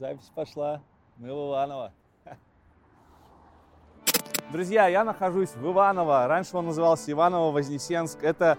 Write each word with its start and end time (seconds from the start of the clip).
Запись 0.00 0.32
пошла. 0.34 0.80
Мы 1.18 1.28
в 1.28 1.50
Иваново. 1.50 1.92
Друзья, 4.50 4.88
я 4.88 5.04
нахожусь 5.04 5.50
в 5.50 5.70
Иваново. 5.70 6.26
Раньше 6.26 6.56
он 6.56 6.64
назывался 6.64 7.12
Иваново-Вознесенск. 7.12 8.22
Это 8.22 8.56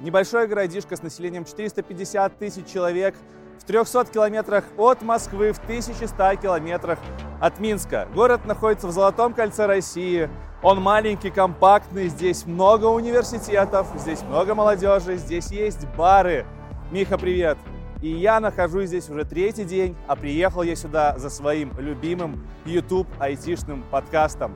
небольшое 0.00 0.48
городишко 0.48 0.96
с 0.96 1.02
населением 1.02 1.44
450 1.44 2.36
тысяч 2.38 2.66
человек 2.66 3.14
в 3.60 3.64
300 3.66 4.06
километрах 4.06 4.64
от 4.76 5.00
Москвы, 5.02 5.52
в 5.52 5.62
1100 5.62 6.34
километрах 6.42 6.98
от 7.40 7.60
Минска. 7.60 8.08
Город 8.12 8.44
находится 8.44 8.88
в 8.88 8.90
Золотом 8.90 9.32
кольце 9.32 9.66
России. 9.66 10.28
Он 10.60 10.82
маленький, 10.82 11.30
компактный, 11.30 12.08
здесь 12.08 12.46
много 12.46 12.86
университетов, 12.86 13.86
здесь 13.94 14.22
много 14.22 14.56
молодежи, 14.56 15.18
здесь 15.18 15.52
есть 15.52 15.86
бары. 15.96 16.46
Миха, 16.90 17.16
привет! 17.16 17.58
И 18.02 18.08
я 18.08 18.40
нахожусь 18.40 18.88
здесь 18.88 19.10
уже 19.10 19.24
третий 19.24 19.64
день, 19.64 19.94
а 20.06 20.16
приехал 20.16 20.62
я 20.62 20.74
сюда 20.74 21.18
за 21.18 21.28
своим 21.28 21.72
любимым 21.78 22.46
YouTube 22.64 23.08
айтишным 23.18 23.82
подкастом. 23.90 24.54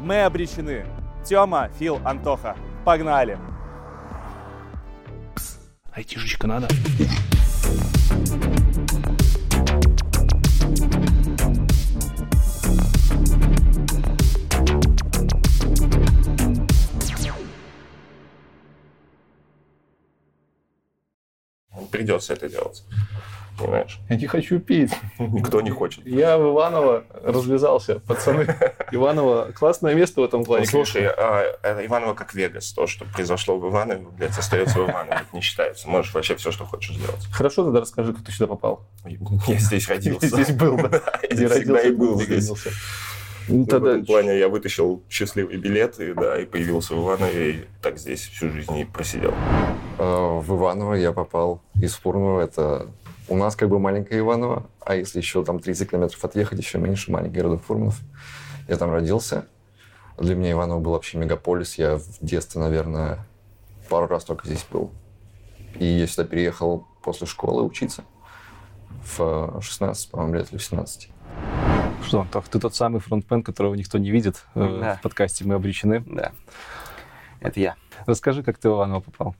Мы 0.00 0.22
обречены. 0.22 0.84
Тёма, 1.24 1.68
Фил, 1.78 2.00
Антоха. 2.04 2.56
Погнали! 2.84 3.38
Айтишечка 5.92 6.46
надо. 6.46 6.68
Придется 21.90 22.32
это 22.32 22.48
делать. 22.48 22.84
Понимаешь? 23.60 23.98
Я 24.08 24.16
не 24.16 24.26
хочу 24.26 24.58
пить. 24.58 24.92
Никто 25.18 25.60
не 25.60 25.70
хочет. 25.70 26.06
Я 26.06 26.38
в 26.38 26.52
Иваново 26.52 27.04
развязался, 27.22 28.00
пацаны. 28.00 28.46
Иваново 28.92 29.52
классное 29.52 29.94
место 29.94 30.22
в 30.22 30.24
этом 30.24 30.44
плане. 30.44 30.64
Ну, 30.64 30.70
слушай, 30.70 31.06
а, 31.06 31.58
Иваново 31.84 32.14
как 32.14 32.34
Вегас. 32.34 32.72
То, 32.72 32.86
что 32.86 33.04
произошло 33.04 33.58
в 33.58 33.68
Иванове, 33.68 34.06
блядь, 34.16 34.38
остается 34.38 34.78
в 34.78 34.88
Иванове. 34.88 35.12
Это 35.16 35.36
не 35.36 35.42
считается. 35.42 35.88
Можешь 35.88 36.14
вообще 36.14 36.36
все, 36.36 36.50
что 36.52 36.64
хочешь 36.64 36.94
сделать. 36.96 37.26
Хорошо, 37.32 37.64
тогда 37.64 37.80
расскажи, 37.80 38.14
как 38.14 38.24
ты 38.24 38.32
сюда 38.32 38.46
попал. 38.46 38.86
Я 39.04 39.58
здесь 39.58 39.88
родился. 39.88 40.28
Здесь 40.28 40.52
был, 40.52 40.76
да. 40.76 41.02
Я 41.30 41.48
всегда 41.48 41.80
и 41.80 41.90
был 41.90 42.20
здесь. 42.20 42.48
В 42.48 43.52
Ну, 43.52 43.66
тогда 43.66 43.90
этом 43.90 44.06
плане 44.06 44.38
я 44.38 44.48
вытащил 44.48 45.02
счастливый 45.10 45.56
билет, 45.56 45.98
и, 45.98 46.12
да, 46.12 46.40
и 46.40 46.46
появился 46.46 46.94
в 46.94 47.04
Иванове, 47.04 47.50
и 47.50 47.64
так 47.82 47.98
здесь 47.98 48.28
всю 48.28 48.50
жизнь 48.50 48.76
и 48.78 48.84
просидел. 48.84 49.34
Э, 50.00 50.38
В 50.40 50.56
Иваново 50.56 50.94
я 50.94 51.12
попал 51.12 51.60
из 51.74 51.94
Фурнова. 51.94 52.40
Это 52.40 52.86
у 53.28 53.36
нас 53.36 53.54
как 53.54 53.68
бы 53.68 53.78
маленькое 53.78 54.20
Иваново, 54.20 54.66
а 54.80 54.94
если 54.96 55.18
еще 55.18 55.44
там 55.44 55.60
30 55.60 55.90
километров 55.90 56.24
отъехать, 56.24 56.58
еще 56.58 56.78
меньше 56.78 57.12
маленький 57.12 57.36
городок 57.38 57.62
Фурнов. 57.64 58.00
Я 58.66 58.76
там 58.76 58.90
родился. 58.90 59.46
Для 60.18 60.34
меня 60.34 60.52
Иваново 60.52 60.80
был 60.80 60.92
вообще 60.92 61.18
мегаполис. 61.18 61.74
Я 61.76 61.96
в 61.98 62.04
детстве, 62.20 62.60
наверное, 62.60 63.26
пару 63.88 64.06
раз 64.06 64.24
только 64.24 64.46
здесь 64.46 64.66
был. 64.70 64.90
И 65.78 65.84
я 65.84 66.06
сюда 66.06 66.24
переехал 66.24 66.86
после 67.02 67.26
школы 67.26 67.62
учиться. 67.62 68.04
В 69.04 69.58
э, 69.58 69.60
16, 69.60 70.10
по-моему, 70.10 70.34
лет 70.34 70.48
или 70.50 70.58
в 70.58 70.64
17. 70.64 71.10
Что, 72.06 72.20
Антох, 72.22 72.48
ты 72.48 72.58
тот 72.58 72.74
самый 72.74 73.00
фронтмен, 73.00 73.42
которого 73.42 73.74
никто 73.74 73.98
не 73.98 74.10
видит 74.10 74.44
э, 74.54 74.78
Да. 74.80 74.96
в 74.96 75.02
подкасте 75.02 75.44
«Мы 75.44 75.54
обречены». 75.54 76.02
Да, 76.06 76.32
это 77.40 77.60
я. 77.60 77.76
Расскажи, 78.06 78.42
как 78.42 78.58
ты 78.58 78.68
в 78.68 78.72
Иваново 78.74 79.00
попал. 79.00 79.36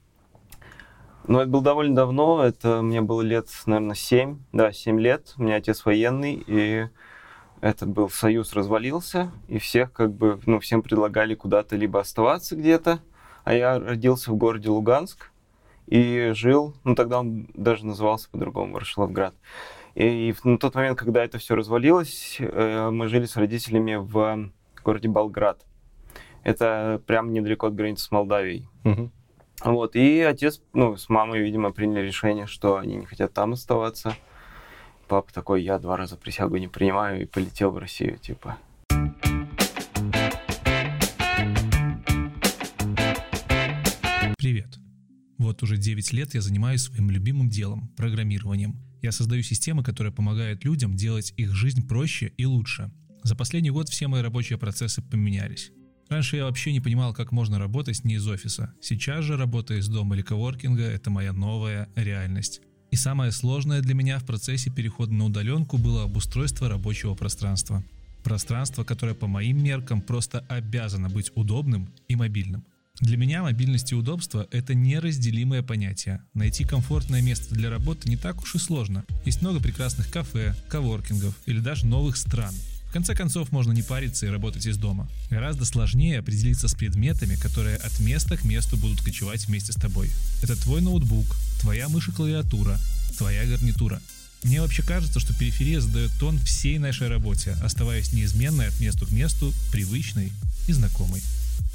Ну, 1.27 1.39
это 1.39 1.51
было 1.51 1.63
довольно 1.63 1.95
давно, 1.95 2.43
это 2.45 2.83
мне 2.83 3.01
было 3.01 3.23
лет, 3.23 3.47
наверное, 3.67 3.95
7, 3.95 4.39
да, 4.53 4.73
7 4.73 4.99
лет. 4.99 5.35
У 5.37 5.43
меня 5.43 5.57
отец 5.57 5.85
военный, 5.85 6.43
и 6.47 6.89
это 7.61 7.87
был 7.87 8.09
союз 8.09 8.55
развалился, 8.55 9.31
и 9.49 9.59
всех 9.59 9.93
как 9.93 10.13
бы, 10.13 10.41
ну, 10.47 10.61
всем 10.61 10.83
предлагали 10.83 11.35
куда-то 11.35 11.77
либо 11.77 12.01
оставаться 12.01 12.57
где-то, 12.57 13.01
а 13.45 13.55
я 13.55 13.79
родился 13.79 14.33
в 14.33 14.37
городе 14.37 14.71
Луганск 14.71 15.31
и 15.87 16.31
жил, 16.35 16.75
ну, 16.85 16.95
тогда 16.95 17.21
он 17.21 17.49
даже 17.55 17.85
назывался 17.85 18.31
по-другому, 18.31 18.75
Ворошиловград. 18.75 19.35
И 19.95 20.35
на 20.45 20.57
тот 20.57 20.75
момент, 20.75 20.99
когда 20.99 21.23
это 21.25 21.39
все 21.39 21.55
развалилось, 21.55 22.37
э, 22.39 22.91
мы 22.91 23.09
жили 23.09 23.27
с 23.27 23.37
родителями 23.37 23.97
в 23.97 24.51
городе 24.83 25.09
Болград. 25.09 25.67
Это 26.45 27.03
прямо 27.07 27.31
недалеко 27.31 27.67
от 27.67 27.75
границы 27.75 28.05
с 28.05 28.11
Молдавией. 28.11 28.67
Вот, 29.63 29.95
и 29.95 30.21
отец, 30.21 30.63
ну, 30.73 30.97
с 30.97 31.11
мамой, 31.11 31.41
видимо, 31.43 31.71
приняли 31.71 32.07
решение, 32.07 32.47
что 32.47 32.79
они 32.79 32.97
не 32.97 33.05
хотят 33.05 33.35
там 33.35 33.53
оставаться. 33.53 34.17
Папа 35.07 35.31
такой, 35.35 35.63
я 35.63 35.79
два 35.79 35.99
раза 35.99 36.17
присягу 36.17 36.57
не 36.57 36.69
принимаю, 36.69 37.21
и 37.21 37.27
полетел 37.27 37.71
в 37.71 37.79
Россию, 37.79 38.17
типа. 38.19 38.57
Привет. 44.39 44.79
Вот 45.37 45.63
уже 45.63 45.77
9 45.77 46.13
лет 46.15 46.33
я 46.35 46.41
занимаюсь 46.41 46.83
своим 46.83 47.11
любимым 47.11 47.51
делом– 47.51 47.89
программированием. 47.97 48.77
Я 49.03 49.13
создаю 49.13 49.43
системы, 49.43 49.83
которые 49.85 50.13
помогают 50.13 50.65
людям 50.65 50.95
делать 50.95 51.35
их 51.37 51.53
жизнь 51.53 51.87
проще 51.87 52.33
и 52.39 52.47
лучше. 52.47 52.91
За 53.23 53.37
последний 53.37 53.71
год 53.71 53.91
все 53.91 54.09
мои 54.09 54.23
рабочие 54.23 54.59
процессы 54.59 55.03
поменялись. 55.03 55.71
Раньше 56.11 56.37
я 56.37 56.45
вообще 56.45 56.73
не 56.73 56.81
понимал, 56.81 57.15
как 57.15 57.31
можно 57.31 57.61
работать 57.61 58.05
не 58.05 58.15
из 58.15 58.27
офиса. 58.27 58.75
Сейчас 58.83 59.25
же, 59.25 59.37
работая 59.37 59.79
из 59.79 59.89
дома 59.89 60.17
или 60.17 60.23
коворкинга, 60.23 60.83
это 60.83 61.09
моя 61.09 61.33
новая 61.33 61.89
реальность. 61.95 62.63
И 62.91 62.97
самое 62.97 63.31
сложное 63.31 63.81
для 63.81 63.95
меня 63.95 64.19
в 64.19 64.27
процессе 64.27 64.71
перехода 64.71 65.13
на 65.13 65.27
удаленку 65.27 65.79
было 65.79 66.03
обустройство 66.03 66.69
рабочего 66.69 67.15
пространства. 67.15 67.85
Пространство, 68.25 68.83
которое 68.83 69.15
по 69.15 69.29
моим 69.29 69.63
меркам 69.63 70.03
просто 70.03 70.41
обязано 70.49 71.09
быть 71.09 71.31
удобным 71.37 71.95
и 72.09 72.17
мобильным. 72.17 72.65
Для 72.99 73.17
меня 73.17 73.43
мобильность 73.43 73.93
и 73.93 73.95
удобство– 73.95 74.49
это 74.51 74.75
неразделимое 74.75 75.63
понятие. 75.63 76.25
Найти 76.35 76.65
комфортное 76.65 77.23
место 77.23 77.55
для 77.55 77.71
работы 77.71 78.09
не 78.09 78.17
так 78.17 78.43
уж 78.43 78.57
и 78.57 78.59
сложно. 78.59 79.05
Есть 79.25 79.43
много 79.43 79.61
прекрасных 79.61 80.11
кафе, 80.11 80.57
коворкингов 80.69 81.39
или 81.47 81.61
даже 81.61 81.87
новых 81.87 82.17
стран. 82.17 82.53
В 82.91 82.93
конце 82.93 83.15
концов, 83.15 83.53
можно 83.53 83.71
не 83.71 83.83
париться 83.83 84.27
и 84.27 84.31
работать 84.31 84.67
из 84.67 84.77
дома. 84.77 85.09
Гораздо 85.31 85.65
сложнее 85.65 86.19
определиться 86.19 86.67
с 86.67 86.75
предметами, 86.75 87.37
которые 87.37 87.77
от 87.77 88.01
места 88.01 88.37
к 88.37 88.43
месту 88.43 88.77
будут 88.77 89.01
кочевать 89.01 89.47
вместе 89.47 89.71
с 89.71 89.77
тобой. 89.77 90.11
Это 90.43 90.57
твой 90.57 90.81
ноутбук, 90.81 91.37
твоя 91.61 91.89
мышь 91.89 92.09
и 92.09 92.11
клавиатура, 92.11 92.81
твоя 93.17 93.47
гарнитура. 93.47 94.03
Мне 94.43 94.61
вообще 94.61 94.83
кажется, 94.83 95.21
что 95.21 95.33
периферия 95.33 95.81
задает 95.81 96.11
тон 96.19 96.41
всей 96.41 96.81
нашей 96.81 97.07
работе, 97.07 97.53
оставаясь 97.63 98.13
неизменной 98.13 98.67
от 98.67 98.81
места 98.81 99.07
к 99.07 99.13
месту, 99.13 99.55
привычной 99.71 100.33
и 100.67 100.73
знакомой. 100.73 101.23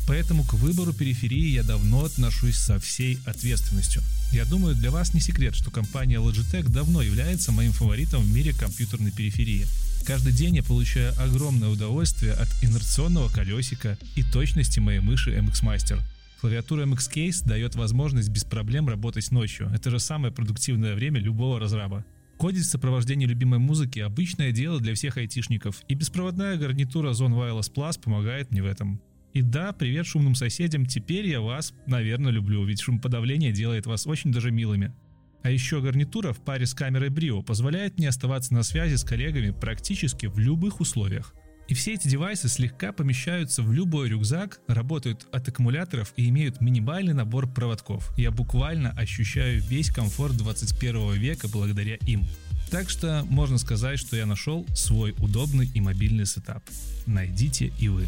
Поэтому 0.07 0.43
к 0.43 0.55
выбору 0.55 0.91
периферии 0.91 1.47
я 1.53 1.63
давно 1.63 2.03
отношусь 2.03 2.57
со 2.57 2.77
всей 2.77 3.19
ответственностью. 3.25 4.03
Я 4.33 4.43
думаю, 4.43 4.75
для 4.75 4.91
вас 4.91 5.13
не 5.13 5.21
секрет, 5.21 5.55
что 5.55 5.71
компания 5.71 6.17
Logitech 6.17 6.69
давно 6.69 7.01
является 7.01 7.53
моим 7.53 7.71
фаворитом 7.71 8.21
в 8.21 8.27
мире 8.27 8.51
компьютерной 8.53 9.11
периферии. 9.11 9.65
Каждый 10.05 10.33
день 10.33 10.55
я 10.55 10.61
получаю 10.61 11.13
огромное 11.19 11.69
удовольствие 11.69 12.33
от 12.33 12.47
инерционного 12.61 13.27
колесика 13.27 13.97
и 14.15 14.21
точности 14.21 14.79
моей 14.79 14.99
мыши 14.99 15.31
MX 15.31 15.63
Master. 15.63 15.99
Клавиатура 16.41 16.85
MX 16.85 17.11
Case 17.11 17.47
дает 17.47 17.73
возможность 17.73 18.29
без 18.29 18.43
проблем 18.43 18.87
работать 18.87 19.31
ночью. 19.31 19.67
Это 19.73 19.89
же 19.89 19.97
самое 19.97 20.31
продуктивное 20.31 20.93
время 20.93 21.19
любого 21.19 21.59
разраба. 21.59 22.05
Кодить 22.37 22.65
в 22.65 22.69
сопровождении 22.69 23.25
любимой 23.25 23.57
музыки– 23.57 23.97
обычное 24.01 24.51
дело 24.51 24.79
для 24.79 24.93
всех 24.93 25.17
айтишников, 25.17 25.81
и 25.87 25.95
беспроводная 25.95 26.57
гарнитура 26.57 27.09
Zone 27.11 27.33
Wireless 27.33 27.73
Plus 27.73 27.99
помогает 27.99 28.51
мне 28.51 28.61
в 28.61 28.67
этом. 28.67 29.01
И 29.33 29.41
да, 29.41 29.73
привет 29.73 30.05
шумным 30.05 30.35
соседям, 30.35 30.85
теперь 30.85 31.27
я 31.27 31.41
вас, 31.41 31.73
наверное, 31.87 32.31
люблю, 32.31 32.63
ведь 32.63 32.79
шумоподавление 32.79 33.51
делает 33.51 33.87
вас 33.87 34.05
очень 34.05 34.31
даже 34.31 34.51
милыми. 34.51 34.93
А 35.45 35.51
еще 35.51 35.79
гарнитура 35.79 36.33
в 36.33 36.39
паре 36.39 36.65
с 36.65 36.73
камерой 36.73 37.09
Brio 37.09 37.43
позволяет 37.43 37.99
мне 37.99 38.09
оставаться 38.09 38.51
на 38.51 38.63
связи 38.63 38.95
с 38.95 39.03
коллегами 39.03 39.51
практически 39.51 40.25
в 40.25 40.39
любых 40.39 40.79
условиях. 40.79 41.35
И 41.67 41.75
все 41.75 41.93
эти 41.93 42.07
девайсы 42.07 42.49
слегка 42.49 42.91
помещаются 42.91 43.61
в 43.61 43.71
любой 43.71 44.09
рюкзак, 44.09 44.59
работают 44.67 45.27
от 45.31 45.47
аккумуляторов 45.47 46.13
и 46.17 46.29
имеют 46.29 46.61
минимальный 46.61 47.13
набор 47.13 47.45
проводков. 47.45 48.11
Я 48.17 48.31
буквально 48.31 48.89
ощущаю 48.97 49.61
весь 49.61 49.91
комфорт 49.91 50.35
21 50.35 51.13
века 51.13 51.47
благодаря 51.47 51.97
им. 52.07 52.25
Так 52.71 52.89
что 52.89 53.23
можно 53.29 53.59
сказать, 53.59 53.99
что 53.99 54.15
я 54.15 54.25
нашел 54.25 54.65
свой 54.75 55.13
удобный 55.19 55.69
и 55.71 55.79
мобильный 55.79 56.25
сетап. 56.25 56.63
Найдите 57.05 57.71
и 57.79 57.87
вы. 57.87 58.07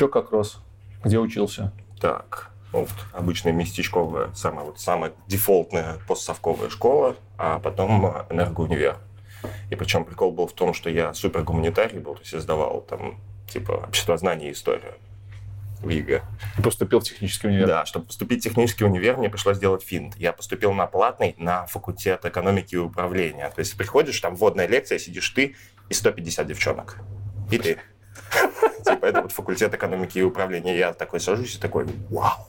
Че 0.00 0.08
как 0.08 0.30
рос? 0.30 0.62
Где 1.04 1.18
учился? 1.18 1.74
Так, 2.00 2.52
вот 2.72 2.88
обычная 3.12 3.52
местечковая, 3.52 4.32
самая, 4.32 4.64
вот, 4.64 4.80
самая 4.80 5.12
дефолтная 5.26 5.98
постсовковая 6.08 6.70
школа, 6.70 7.16
а 7.36 7.58
потом 7.58 8.06
э, 8.06 8.24
энергоунивер. 8.30 8.96
И 9.68 9.76
причем 9.76 10.06
прикол 10.06 10.32
был 10.32 10.46
в 10.46 10.54
том, 10.54 10.72
что 10.72 10.88
я 10.88 11.12
супер 11.12 11.42
гуманитарий 11.42 11.98
был, 11.98 12.14
то 12.14 12.20
есть 12.20 12.32
я 12.32 12.40
сдавал 12.40 12.80
там 12.80 13.20
типа 13.46 13.72
обществознание 13.72 14.48
и 14.48 14.52
историю. 14.54 14.94
в 15.80 15.88
ЕГЭ. 15.90 16.22
Ты 16.56 16.62
поступил 16.62 17.00
в 17.00 17.04
технический 17.04 17.48
универ. 17.48 17.66
Да, 17.66 17.84
чтобы 17.84 18.06
поступить 18.06 18.40
в 18.40 18.44
технический 18.44 18.86
универ, 18.86 19.18
мне 19.18 19.28
пришлось 19.28 19.58
сделать 19.58 19.82
финт. 19.82 20.16
Я 20.16 20.32
поступил 20.32 20.72
на 20.72 20.86
платный 20.86 21.34
на 21.36 21.66
факультет 21.66 22.24
экономики 22.24 22.74
и 22.74 22.78
управления. 22.78 23.50
То 23.50 23.58
есть 23.58 23.76
приходишь, 23.76 24.18
там 24.20 24.34
вводная 24.34 24.66
лекция, 24.66 24.98
сидишь 24.98 25.28
ты 25.28 25.56
и 25.90 25.92
150 25.92 26.46
девчонок. 26.46 27.00
И 27.50 27.58
ты. 27.58 27.78
Типа 28.84 29.06
это 29.06 29.22
вот 29.22 29.32
факультет 29.32 29.74
экономики 29.74 30.18
и 30.18 30.22
управления. 30.22 30.76
Я 30.76 30.92
такой 30.92 31.20
сажусь 31.20 31.56
и 31.56 31.58
такой, 31.60 31.86
вау. 32.10 32.46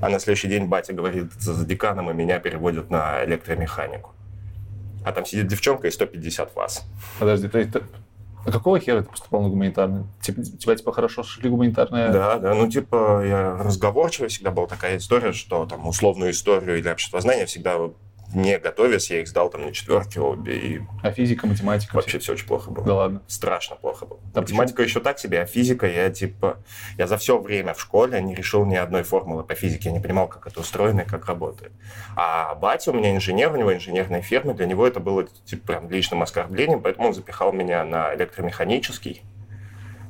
А 0.00 0.08
на 0.08 0.18
следующий 0.20 0.48
день 0.48 0.66
батя 0.66 0.92
говорит 0.92 1.32
за 1.34 1.64
деканом, 1.64 2.10
и 2.10 2.14
меня 2.14 2.38
переводят 2.38 2.90
на 2.90 3.24
электромеханику. 3.24 4.12
А 5.04 5.12
там 5.12 5.24
сидит 5.24 5.48
девчонка 5.48 5.88
и 5.88 5.90
150 5.90 6.54
вас. 6.54 6.84
Подожди, 7.18 7.48
ты, 7.48 7.64
ты- 7.66 7.82
а 8.46 8.52
какого 8.52 8.78
хера 8.78 9.02
ты 9.02 9.08
поступал 9.10 9.42
на 9.42 9.48
гуманитарный? 9.48 10.04
Типа, 10.20 10.42
тебя, 10.42 10.76
типа, 10.76 10.92
хорошо 10.92 11.22
шли 11.22 11.50
гуманитарные? 11.50 12.08
Да, 12.10 12.38
да, 12.38 12.54
ну 12.54 12.70
типа 12.70 13.22
я 13.26 13.56
разговорчивый, 13.56 14.28
всегда 14.28 14.50
была 14.50 14.66
такая 14.66 14.96
история, 14.98 15.32
что 15.32 15.66
там 15.66 15.86
условную 15.86 16.30
историю 16.30 16.78
или 16.78 16.88
обществознание 16.88 17.46
всегда 17.46 17.78
не 18.34 18.58
готовясь, 18.58 19.10
я 19.10 19.20
их 19.20 19.28
сдал 19.28 19.48
там 19.50 19.62
на 19.62 19.72
четверке 19.72 20.20
обе, 20.20 20.56
и 20.58 20.80
А 21.02 21.10
физика, 21.10 21.46
математика? 21.46 21.96
вообще 21.96 22.18
все 22.18 22.32
очень 22.32 22.46
плохо 22.46 22.70
было. 22.70 22.86
Да 22.86 22.94
ладно. 22.94 23.22
Страшно 23.26 23.76
плохо 23.76 24.06
было. 24.06 24.20
А 24.34 24.40
Математика 24.40 24.82
еще 24.82 25.00
так 25.00 25.18
себе, 25.18 25.40
а 25.40 25.46
физика 25.46 25.86
я 25.86 26.10
типа... 26.10 26.58
Я 26.98 27.06
за 27.06 27.16
все 27.16 27.38
время 27.38 27.74
в 27.74 27.80
школе 27.80 28.20
не 28.20 28.34
решил 28.34 28.64
ни 28.66 28.76
одной 28.76 29.02
формулы 29.02 29.44
по 29.44 29.54
физике, 29.54 29.88
я 29.88 29.94
не 29.94 30.00
понимал, 30.00 30.28
как 30.28 30.46
это 30.46 30.60
устроено 30.60 31.02
и 31.02 31.04
как 31.06 31.26
работает. 31.26 31.72
А 32.16 32.54
батя 32.54 32.90
у 32.90 32.94
меня 32.94 33.14
инженер, 33.14 33.52
у 33.52 33.56
него 33.56 33.72
инженерная 33.74 34.22
фирма, 34.22 34.54
для 34.54 34.66
него 34.66 34.86
это 34.86 35.00
было 35.00 35.26
типа 35.44 35.66
прям 35.66 35.90
личным 35.90 36.22
оскорблением, 36.22 36.82
поэтому 36.82 37.08
он 37.08 37.14
запихал 37.14 37.52
меня 37.52 37.84
на 37.84 38.14
электромеханический. 38.14 39.22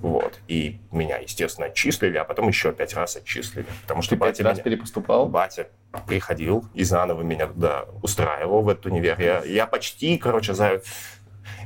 Вот. 0.01 0.39
И 0.49 0.81
меня, 0.93 1.17
естественно, 1.19 1.67
отчислили, 1.67 2.17
а 2.19 2.25
потом 2.25 2.49
еще 2.49 2.73
пять 2.73 2.95
раз 2.95 3.17
отчислили. 3.17 3.67
Потому 3.83 4.03
что 4.03 4.11
Ты 4.15 4.21
пять 4.21 4.29
батя 4.31 4.45
раз 4.45 4.55
меня- 4.59 4.65
перепоступал? 4.65 5.27
Батя 5.29 5.69
приходил 6.07 6.65
и 6.75 6.85
заново 6.85 7.23
меня 7.23 7.47
туда 7.49 7.87
устраивал 8.03 8.63
в 8.63 8.69
этот 8.69 8.87
универ. 8.87 9.21
Я, 9.21 9.43
я 9.45 9.67
почти, 9.67 10.17
короче, 10.19 10.55
за... 10.55 10.83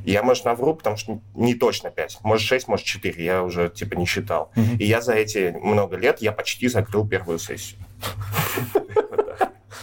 Я, 0.05 0.23
может, 0.23 0.45
навру, 0.45 0.75
потому 0.75 0.97
что 0.97 1.21
не 1.35 1.55
точно 1.55 1.91
5. 1.91 2.19
Может, 2.23 2.47
6, 2.47 2.69
может, 2.69 2.87
4. 2.87 3.23
Я 3.25 3.43
уже, 3.43 3.69
типа, 3.69 3.95
не 3.95 4.07
считал. 4.07 4.51
Мгм. 4.57 4.77
И 4.79 4.85
я 4.85 5.01
за 5.01 5.13
эти 5.13 5.55
много 5.63 5.97
лет, 5.97 6.23
я 6.23 6.33
почти 6.33 6.69
закрыл 6.69 7.07
первую 7.07 7.39
сессию. 7.39 7.79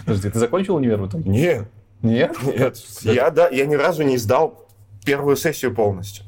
Подожди, 0.06 0.30
ты 0.30 0.40
закончил 0.40 0.75
универ 0.75 1.01
в 1.01 1.07
итоге? 1.07 1.30
Нет, 1.30 1.68
Нет? 2.01 2.36
нет. 2.44 2.78
Я, 3.01 3.30
да, 3.30 3.50
я 3.50 3.66
ни 3.66 3.75
разу 3.75 4.04
не 4.04 4.18
сдал 4.18 4.68
первую 5.06 5.36
сессию 5.36 5.74
полностью. 5.75 6.25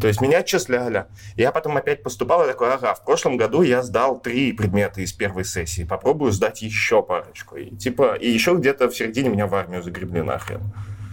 То 0.00 0.08
есть 0.08 0.20
меня 0.20 0.38
отчисляли. 0.38 1.06
Я 1.36 1.52
потом 1.52 1.76
опять 1.76 2.02
поступал 2.02 2.44
и 2.44 2.46
такой, 2.46 2.72
ага, 2.72 2.94
в 2.94 3.04
прошлом 3.04 3.36
году 3.36 3.62
я 3.62 3.82
сдал 3.82 4.20
три 4.20 4.52
предмета 4.52 5.00
из 5.00 5.12
первой 5.12 5.44
сессии. 5.44 5.84
Попробую 5.84 6.32
сдать 6.32 6.62
еще 6.62 7.02
парочку. 7.02 7.56
И, 7.56 7.74
типа, 7.74 8.14
и 8.14 8.28
еще 8.28 8.54
где-то 8.54 8.88
в 8.88 8.96
середине 8.96 9.30
меня 9.30 9.46
в 9.46 9.54
армию 9.54 9.82
загребли 9.82 10.22
нахрен. 10.22 10.60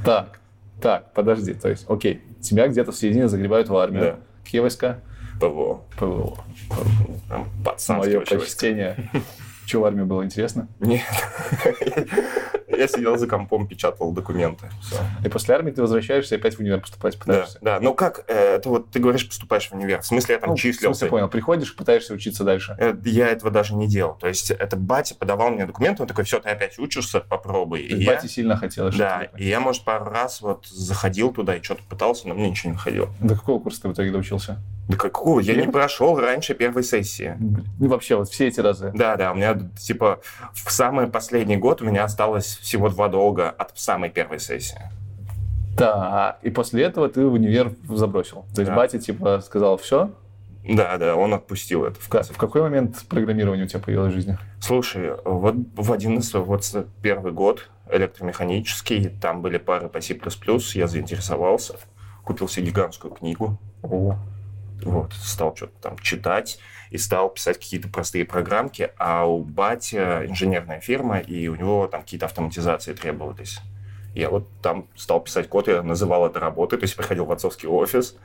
Так, 0.04 0.40
так, 0.82 1.14
подожди. 1.14 1.54
То 1.54 1.70
есть, 1.70 1.86
окей, 1.90 2.22
тебя 2.42 2.68
где-то 2.68 2.92
в 2.92 2.96
середине 2.96 3.30
загребают 3.30 3.70
в 3.70 3.78
армию. 3.78 4.04
Да. 4.04 4.20
Какие 4.44 4.62
войска? 4.62 5.00
ПВО. 5.40 5.82
ПВО. 5.98 6.38
Там 7.30 7.48
пацанские 7.64 8.20
Мое 8.20 8.26
почтение. 8.26 9.10
Что 9.66 9.80
в 9.80 9.86
армии 9.86 10.04
было 10.04 10.26
интересно? 10.26 10.68
Нет. 10.80 11.02
Я 12.78 12.88
сидел 12.88 13.18
за 13.18 13.28
компом, 13.28 13.68
печатал 13.68 14.12
документы. 14.12 14.70
И 15.24 15.30
после 15.30 15.56
армии 15.56 15.72
ты 15.72 15.82
возвращаешься 15.82 16.36
и 16.36 16.38
опять 16.38 16.56
в 16.56 16.60
универ 16.60 16.82
поступать 16.82 17.14
Да, 17.14 17.20
пытаешься? 17.20 17.58
да. 17.62 17.80
Ну 17.80 17.94
как, 17.94 18.24
э, 18.28 18.56
это 18.56 18.70
вот 18.70 18.90
ты 18.92 19.00
говоришь, 19.00 19.28
поступаешь 19.28 19.68
в 19.70 19.74
универ. 19.74 20.02
В 20.02 20.06
смысле, 20.06 20.36
я 20.36 20.40
там 20.40 20.50
Ну, 20.52 20.56
в 20.56 20.60
числился. 20.60 21.00
смысле, 21.00 21.08
понял. 21.10 21.28
Приходишь 21.30 21.76
пытаешься 21.76 22.14
учиться 22.14 22.44
дальше. 22.44 22.76
Э, 22.80 22.94
Я 23.06 23.28
этого 23.30 23.52
даже 23.52 23.76
не 23.76 23.88
делал. 23.88 24.16
То 24.16 24.28
есть 24.28 24.52
это 24.52 24.76
батя 24.76 25.16
подавал 25.16 25.50
мне 25.52 25.66
документы, 25.66 26.02
он 26.04 26.08
такой, 26.08 26.24
все, 26.26 26.40
ты 26.40 26.50
опять 26.50 26.78
учишься, 26.80 27.20
попробуй. 27.22 27.88
То 27.88 27.96
И 27.96 28.04
я, 28.04 28.16
батя 28.16 28.28
сильно 28.28 28.58
хотелось, 28.58 28.96
да, 28.96 29.28
ты- 29.34 29.44
и 29.44 29.48
я, 29.48 29.60
может, 29.60 29.84
пару 29.84 30.06
раз 30.06 30.42
вот 30.42 30.66
заходил 30.68 31.32
туда 31.34 31.56
и 31.56 31.62
что-то 31.62 31.84
пытался, 31.84 32.28
но 32.28 32.34
мне 32.36 32.50
ничего 32.50 32.70
не 32.72 32.76
находил. 32.76 33.10
До 33.20 33.36
какого 33.36 33.60
курса 33.60 33.82
ты 33.84 33.88
в 33.90 33.94
итоге 33.94 34.12
доучился? 34.12 34.58
Да 34.90 34.98
какого? 34.98 35.40
Я 35.40 35.56
не 35.56 35.72
прошел 35.72 36.20
раньше 36.20 36.54
первой 36.56 36.84
сессии. 36.84 37.38
Ну, 37.80 37.88
вообще, 37.88 38.16
вот 38.18 38.30
все 38.30 38.48
эти 38.48 38.60
разы. 38.60 38.92
Да, 38.94 39.16
да, 39.16 39.32
у 39.32 39.36
меня, 39.36 39.58
типа, 39.78 40.20
в 40.54 40.72
самый 40.72 41.08
последний 41.08 41.56
год 41.58 41.82
у 41.82 41.86
меня 41.86 42.04
осталось 42.04 42.58
всего 42.62 42.90
два 42.90 43.08
долга 43.08 43.50
от 43.50 43.78
самой 43.80 44.10
первой 44.10 44.40
сессии. 44.40 44.82
Да, 45.78 46.38
и 46.44 46.50
после 46.50 46.84
этого 46.84 47.10
ты 47.10 47.26
в 47.26 47.34
универ 47.34 47.72
забросил. 47.90 48.46
То 48.54 48.62
есть 48.62 48.70
Да. 48.72 48.76
батя, 48.76 49.00
типа, 49.00 49.42
сказал, 49.44 49.78
все. 49.78 50.12
Да, 50.68 50.98
да, 50.98 51.16
он 51.16 51.34
отпустил 51.34 51.84
это 51.86 52.00
в 52.00 52.04
В, 52.04 52.10
конце. 52.10 52.34
в 52.34 52.38
какой 52.38 52.62
момент 52.62 53.04
программирование 53.10 53.66
у 53.66 53.68
тебя 53.68 53.80
появилось 53.82 54.12
в 54.14 54.16
жизни? 54.16 54.38
Слушай, 54.62 55.12
вот 55.26 55.56
в 55.76 55.92
11 55.92 56.34
вот 56.36 56.64
первый 57.02 57.32
год 57.34 57.70
электромеханический, 57.90 59.10
там 59.10 59.42
были 59.42 59.58
пары 59.58 59.90
по 59.90 60.00
C++, 60.00 60.18
я 60.76 60.88
заинтересовался, 60.88 61.76
купил 62.24 62.48
себе 62.48 62.68
гигантскую 62.68 63.14
книгу, 63.14 63.58
О, 63.82 64.16
вот, 64.84 65.14
стал 65.14 65.56
что-то 65.56 65.74
там 65.82 65.98
читать 66.00 66.60
и 66.92 66.98
стал 66.98 67.30
писать 67.30 67.58
какие-то 67.58 67.88
простые 67.90 68.26
программки, 68.26 68.92
а 68.98 69.26
у 69.26 69.44
батя 69.44 70.26
инженерная 70.28 70.80
фирма, 70.80 71.20
и 71.20 71.48
у 71.48 71.56
него 71.56 71.88
там 71.88 72.02
какие-то 72.02 72.26
автоматизации 72.28 72.94
требовались. 72.94 73.60
Я 74.14 74.30
вот 74.30 74.48
там 74.62 74.88
стал 74.96 75.22
писать 75.22 75.50
код, 75.50 75.68
я 75.68 75.82
называл 75.82 76.28
это 76.28 76.40
работой, 76.40 76.78
то 76.78 76.84
есть 76.84 76.96
приходил 76.96 77.26
в 77.26 77.32
отцовский 77.32 77.68
офис, 77.68 78.16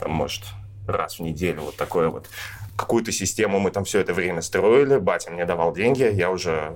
там, 0.00 0.10
может, 0.12 0.44
раз 0.86 1.18
в 1.18 1.22
неделю 1.22 1.62
вот 1.62 1.76
такое 1.76 2.08
вот. 2.08 2.28
Какую-то 2.76 3.12
систему 3.12 3.58
мы 3.58 3.70
там 3.70 3.84
все 3.84 4.00
это 4.00 4.14
время 4.14 4.40
строили, 4.42 4.96
батя 4.98 5.30
мне 5.30 5.44
давал 5.44 5.74
деньги, 5.74 6.02
я 6.10 6.30
уже 6.30 6.74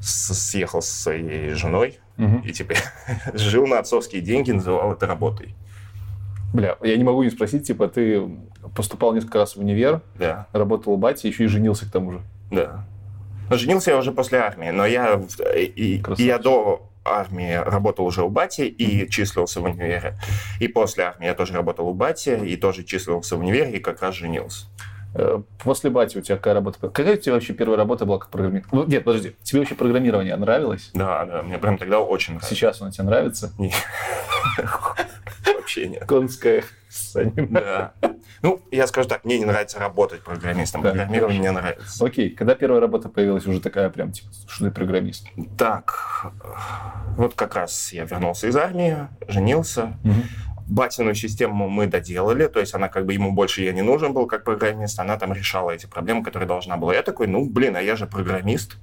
с- 0.00 0.32
съехал 0.34 0.80
со 0.82 0.94
своей 1.02 1.50
женой, 1.50 1.98
Мгм. 2.16 2.38
и 2.40 2.52
теперь 2.52 2.78
жил 3.34 3.66
на 3.66 3.78
отцовские 3.80 4.22
деньги, 4.22 4.50
называл 4.52 4.92
это 4.92 5.06
работой. 5.06 5.54
Бля, 6.54 6.76
я 6.82 6.96
не 6.96 7.04
могу 7.04 7.22
не 7.24 7.30
спросить, 7.30 7.66
типа, 7.66 7.88
ты 7.88 8.22
поступал 8.74 9.12
несколько 9.12 9.38
раз 9.40 9.56
в 9.56 9.60
универ, 9.60 10.00
Да. 10.18 10.46
работал 10.52 10.92
у 10.92 10.96
бати, 10.96 11.26
еще 11.26 11.44
и 11.44 11.46
женился 11.48 11.84
к 11.84 11.90
тому 11.90 12.12
же. 12.12 12.20
Да. 12.50 12.86
Но 13.50 13.56
женился 13.58 13.90
я 13.90 13.98
уже 13.98 14.12
после 14.12 14.38
армии, 14.38 14.70
но 14.70 14.86
я, 14.86 15.16
в- 15.16 15.40
и, 15.54 15.98
Красавчик. 15.98 16.26
я 16.26 16.38
до 16.38 16.88
армии 17.04 17.54
работал 17.54 18.06
уже 18.06 18.22
у 18.22 18.28
бати 18.30 18.62
и 18.62 19.10
числился 19.10 19.60
в 19.60 19.64
универе. 19.64 20.14
И 20.60 20.68
после 20.68 21.04
армии 21.04 21.26
я 21.26 21.34
тоже 21.34 21.52
работал 21.54 21.86
у 21.88 21.92
бати 21.92 22.30
и 22.46 22.56
тоже 22.56 22.84
числился 22.84 23.36
в 23.36 23.40
универе 23.40 23.72
и 23.72 23.80
как 23.80 24.00
раз 24.00 24.14
женился. 24.14 24.66
Э, 25.16 25.42
После 25.62 25.90
бати 25.90 26.18
у 26.18 26.22
тебя 26.22 26.36
какая 26.36 26.54
работа? 26.54 26.78
Какая 26.88 27.14
у 27.14 27.16
тебя 27.16 27.34
вообще 27.34 27.52
первая 27.52 27.76
работа 27.76 28.06
была 28.06 28.18
как 28.18 28.30
программист? 28.30 28.66
Ну, 28.72 28.84
нет, 28.86 29.04
подожди, 29.04 29.36
тебе 29.42 29.60
вообще 29.60 29.74
программирование 29.74 30.34
нравилось? 30.36 30.90
Да, 30.94 31.24
да, 31.26 31.42
мне 31.42 31.58
прям 31.58 31.78
тогда 31.78 32.00
очень 32.00 32.34
нравилось. 32.34 32.48
Сейчас 32.48 32.80
оно 32.80 32.90
тебе 32.90 33.04
нравится? 33.04 33.52
Вообще 33.58 35.03
нет. 35.76 36.04
Конская 36.06 36.64
саним. 36.88 37.52
Да. 37.52 37.92
Ну, 38.42 38.60
я 38.70 38.86
скажу 38.86 39.08
так, 39.08 39.24
мне 39.24 39.38
не 39.38 39.44
нравится 39.44 39.78
работать 39.78 40.22
программистом. 40.22 40.82
Так, 40.82 40.92
Программирование 40.92 41.40
мне 41.40 41.50
нравится. 41.50 42.04
Окей, 42.04 42.30
когда 42.30 42.54
первая 42.54 42.80
работа 42.80 43.08
появилась, 43.08 43.46
уже 43.46 43.60
такая 43.60 43.90
прям, 43.90 44.12
типа, 44.12 44.28
что 44.46 44.66
ты 44.66 44.70
программист? 44.70 45.26
Так, 45.56 46.32
вот 47.16 47.34
как 47.34 47.54
раз 47.54 47.92
я 47.92 48.04
вернулся 48.04 48.48
из 48.48 48.56
армии, 48.56 49.08
женился, 49.28 49.98
Батину 50.66 51.14
систему 51.14 51.68
мы 51.68 51.86
доделали, 51.86 52.46
то 52.46 52.58
есть 52.58 52.74
она 52.74 52.88
как 52.88 53.04
бы 53.04 53.12
ему 53.12 53.32
больше 53.32 53.62
я 53.62 53.72
не 53.72 53.82
нужен 53.82 54.14
был 54.14 54.26
как 54.26 54.44
программист, 54.44 54.98
она 54.98 55.18
там 55.18 55.34
решала 55.34 55.72
эти 55.72 55.84
проблемы, 55.84 56.24
которые 56.24 56.48
должна 56.48 56.78
была. 56.78 56.94
Я 56.94 57.02
такой, 57.02 57.26
ну, 57.26 57.48
блин, 57.48 57.76
а 57.76 57.82
я 57.82 57.96
же 57.96 58.06
программист, 58.06 58.78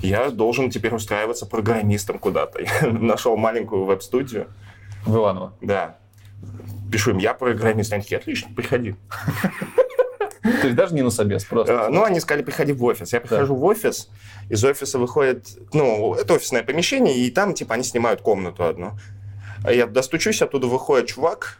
я 0.00 0.30
должен 0.30 0.70
теперь 0.70 0.94
устраиваться 0.94 1.44
программистом 1.46 2.18
куда-то. 2.18 2.60
Я 2.82 2.90
нашел 2.90 3.36
маленькую 3.36 3.84
веб-студию, 3.84 4.48
В 5.06 5.16
Иваново. 5.16 5.54
да, 5.60 5.96
пишу 6.90 7.12
им, 7.12 7.18
я 7.18 7.32
программист, 7.34 7.92
они 7.92 8.02
такие, 8.02 8.18
отлично, 8.18 8.50
приходи. 8.54 8.94
То 10.42 10.66
есть 10.68 10.76
даже 10.76 10.94
не 10.94 11.02
на 11.02 11.10
собес, 11.10 11.44
просто. 11.44 11.72
Э, 11.72 11.88
Ну, 11.88 12.04
они 12.04 12.20
сказали, 12.20 12.44
приходи 12.44 12.72
в 12.72 12.84
офис. 12.84 13.12
Я 13.12 13.20
прихожу 13.20 13.54
в 13.56 13.64
офис, 13.64 14.08
из 14.48 14.64
офиса 14.64 14.98
выходит, 14.98 15.48
ну, 15.72 16.14
это 16.14 16.34
офисное 16.34 16.62
помещение, 16.62 17.16
и 17.16 17.30
там, 17.30 17.52
типа, 17.54 17.74
они 17.74 17.82
снимают 17.82 18.20
комнату 18.20 18.64
одну. 18.64 18.92
А 19.64 19.72
я 19.72 19.86
достучусь, 19.86 20.42
оттуда 20.42 20.68
выходит 20.68 21.08
чувак 21.08 21.58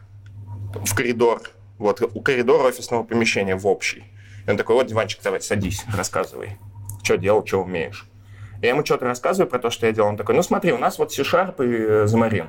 в 0.85 0.95
коридор, 0.95 1.43
вот, 1.79 2.01
у 2.15 2.21
коридора 2.21 2.69
офисного 2.69 3.03
помещения 3.03 3.57
в 3.57 3.67
общий. 3.67 4.05
И 4.47 4.51
он 4.51 4.57
такой, 4.57 4.77
вот 4.77 4.87
диванчик, 4.87 5.21
давай, 5.23 5.41
садись, 5.41 5.85
рассказывай. 5.97 6.59
Что 7.03 7.17
делал, 7.17 7.45
что 7.45 7.63
умеешь. 7.63 8.07
Я 8.63 8.69
ему 8.71 8.85
что-то 8.85 9.07
рассказываю 9.07 9.51
про 9.51 9.59
то, 9.59 9.71
что 9.71 9.87
я 9.87 9.93
делал. 9.93 10.09
Он 10.11 10.17
такой, 10.17 10.35
ну 10.37 10.43
смотри, 10.43 10.73
у 10.73 10.79
нас 10.79 10.99
вот 10.99 11.13
C-Sharp 11.13 11.57
и 11.65 11.77
э, 11.77 12.05
Xamarin. 12.07 12.47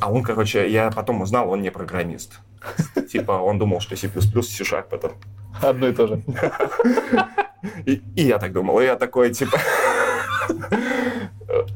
А 0.00 0.12
он, 0.12 0.22
короче, 0.22 0.70
я 0.70 0.90
потом 0.90 1.22
узнал, 1.22 1.50
он 1.50 1.62
не 1.62 1.70
программист. 1.70 2.40
Типа, 3.10 3.32
он 3.32 3.58
думал, 3.58 3.80
что 3.80 3.96
C++ 3.96 4.08
C-Sharp 4.08 4.86
это 4.90 5.12
Одно 5.62 5.88
и 5.88 5.92
то 5.92 6.06
же. 6.06 6.22
И, 7.86 8.02
и 8.14 8.24
я 8.24 8.38
так 8.38 8.52
думал, 8.52 8.80
и 8.80 8.84
я 8.84 8.96
такой, 8.96 9.32
типа... 9.32 9.58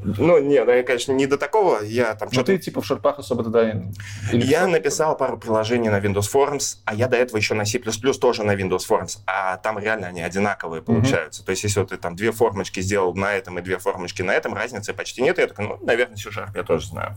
Ну, 0.03 0.39
нет, 0.39 0.65
ну, 0.65 0.73
я, 0.73 0.83
конечно, 0.83 1.13
не 1.13 1.25
до 1.25 1.37
такого. 1.37 1.81
Я 1.81 2.13
там 2.15 2.27
Ну 2.27 2.33
что-то... 2.33 2.51
ты 2.51 2.57
типа 2.57 2.81
в 2.81 2.85
шарпах 2.85 3.19
особо 3.19 3.43
тогда... 3.43 3.69
или 3.69 3.91
Я 4.31 4.61
что? 4.61 4.67
написал 4.67 5.15
пару 5.17 5.37
приложений 5.37 5.89
на 5.89 5.99
Windows 5.99 6.29
Forms, 6.31 6.77
а 6.85 6.93
я 6.93 7.07
до 7.07 7.17
этого 7.17 7.37
еще 7.37 7.53
на 7.53 7.65
C++ 7.65 7.79
тоже 7.79 8.43
на 8.43 8.55
Windows 8.55 8.87
Forms, 8.89 9.19
а 9.25 9.57
там 9.57 9.79
реально 9.79 10.07
они 10.07 10.21
одинаковые 10.21 10.81
получаются. 10.81 11.45
То 11.45 11.51
есть, 11.51 11.63
если 11.63 11.79
вот 11.79 11.89
ты 11.89 11.97
там 11.97 12.15
две 12.15 12.31
формочки 12.31 12.81
сделал 12.81 13.13
на 13.15 13.33
этом 13.33 13.57
и 13.59 13.61
две 13.61 13.77
формочки 13.77 14.21
на 14.21 14.31
этом, 14.31 14.53
разницы 14.53 14.93
почти 14.93 15.21
нет. 15.21 15.37
Я 15.37 15.47
такой, 15.47 15.67
ну, 15.67 15.79
наверное, 15.81 16.17
C-Sharp 16.17 16.51
я 16.55 16.63
тоже 16.63 16.87
знаю. 16.87 17.15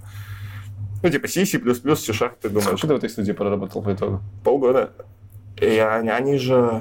Ну, 1.02 1.10
типа 1.10 1.26
C, 1.28 1.44
C++, 1.44 1.58
C-Sharp, 1.58 2.34
ты 2.40 2.48
думаешь, 2.48 2.64
Сколько 2.66 2.86
ты 2.86 2.94
в 2.94 2.96
этой 2.98 3.10
студии 3.10 3.32
проработал 3.32 3.82
по 3.82 3.92
итогу? 3.92 4.20
полгода. 4.44 4.92
И 5.60 5.66
они, 5.78 6.08
они 6.10 6.38
же... 6.38 6.80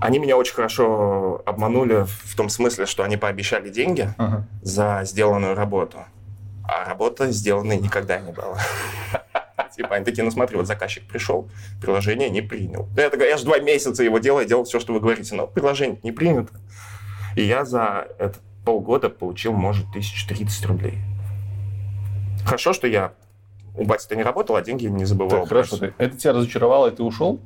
Они 0.00 0.18
меня 0.18 0.36
очень 0.36 0.54
хорошо 0.54 1.40
обманули 1.46 2.04
в 2.06 2.36
том 2.36 2.48
смысле, 2.48 2.84
что 2.86 3.04
они 3.04 3.16
пообещали 3.16 3.70
деньги 3.70 4.12
Ага. 4.18 4.46
за 4.62 5.00
сделанную 5.04 5.54
работу. 5.54 5.98
А 6.64 6.84
работа 6.88 7.30
сделанной 7.30 7.78
никогда 7.78 8.18
не 8.20 8.32
была. 8.32 8.58
Типа, 9.76 9.94
они 9.96 10.04
такие, 10.04 10.24
ну 10.24 10.30
смотри, 10.30 10.56
вот 10.56 10.66
заказчик 10.66 11.04
пришел, 11.08 11.48
приложение 11.80 12.28
не 12.30 12.42
принял. 12.42 12.88
Я 12.96 13.08
такой, 13.10 13.28
я 13.28 13.36
же 13.36 13.44
два 13.44 13.58
месяца 13.58 14.02
его 14.04 14.18
делаю, 14.18 14.46
делал 14.46 14.64
все, 14.64 14.78
что 14.78 14.92
вы 14.92 15.00
говорите, 15.00 15.34
но 15.34 15.46
приложение 15.46 15.98
не 16.02 16.12
принято. 16.12 16.52
И 17.34 17.42
я 17.42 17.64
за 17.64 18.06
это 18.18 18.38
полгода 18.64 19.08
получил, 19.10 19.52
может, 19.52 19.86
1030 19.90 20.66
рублей. 20.66 20.98
Хорошо, 22.44 22.72
что 22.72 22.86
я 22.86 23.12
у 23.76 23.84
бати-то 23.84 24.14
не 24.14 24.22
работал, 24.22 24.56
а 24.56 24.62
деньги 24.62 24.86
не 24.86 25.04
забывал. 25.04 25.40
Так, 25.40 25.48
хорошо. 25.48 25.76
Ты, 25.76 25.94
это 25.98 26.16
тебя 26.16 26.32
разочаровало, 26.32 26.88
и 26.88 26.94
ты 26.94 27.02
ушел? 27.02 27.40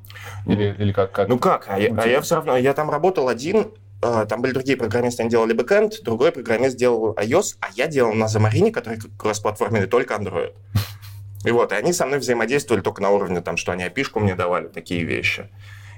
Или, 0.47 0.75
или 0.79 0.93
как? 0.93 1.13
как? 1.13 1.29
Ну 1.29 1.39
как? 1.39 1.65
А 1.69 1.79
я, 1.79 1.87
а 1.87 1.91
типа- 1.91 2.09
я 2.09 2.21
все 2.21 2.37
равно, 2.37 2.57
я 2.57 2.75
там 2.75 2.91
работал 2.91 3.29
один, 3.29 3.73
э, 4.03 4.27
там 4.29 4.43
были 4.43 4.53
другие 4.53 4.77
программисты, 4.77 5.23
они 5.23 5.31
делали 5.31 5.55
бэкэнд, 5.55 6.03
другой 6.03 6.33
программист 6.33 6.77
делал 6.77 7.15
iOS, 7.15 7.57
а 7.61 7.69
я 7.75 7.87
делал 7.87 8.13
на 8.13 8.29
Замарине, 8.29 8.71
который 8.71 8.99
кроссплатформенный 9.19 9.87
только 9.87 10.15
Android. 10.15 10.53
И 11.45 11.51
вот, 11.51 11.73
и 11.73 11.77
они 11.77 11.93
со 11.93 12.05
мной 12.05 12.19
взаимодействовали 12.19 12.83
только 12.83 13.01
на 13.01 13.11
уровне, 13.11 13.41
там, 13.41 13.57
что 13.57 13.73
они 13.73 13.85
опишку 13.85 14.21
мне 14.21 14.35
давали, 14.35 14.67
такие 14.69 15.05
вещи. 15.05 15.49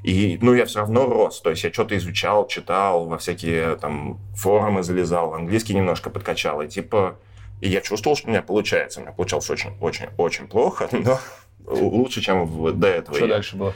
И, 0.02 0.38
ну, 0.40 0.54
я 0.54 0.64
все 0.64 0.80
равно 0.80 1.06
рос, 1.06 1.40
то 1.40 1.50
есть 1.50 1.64
я 1.64 1.72
что-то 1.72 1.96
изучал, 1.96 2.46
читал, 2.46 3.06
во 3.06 3.18
всякие 3.18 3.76
там 3.76 4.18
форумы 4.34 4.82
залезал, 4.82 5.34
английский 5.34 5.74
немножко 5.74 6.08
подкачал, 6.08 6.62
и 6.62 6.68
типа, 6.68 7.18
и 7.60 7.68
я 7.68 7.80
чувствовал, 7.80 8.16
что 8.16 8.28
у 8.28 8.30
меня 8.30 8.42
получается. 8.42 9.00
У 9.00 9.02
меня 9.02 9.12
получалось 9.12 9.48
очень-очень-очень 9.50 10.48
плохо, 10.48 10.88
но 10.92 11.18
лучше, 11.66 12.20
чем 12.20 12.46
в- 12.46 12.72
до 12.72 12.88
этого. 12.88 13.16
Что 13.16 13.26
Я- 13.26 13.34
дальше 13.34 13.56
было? 13.56 13.72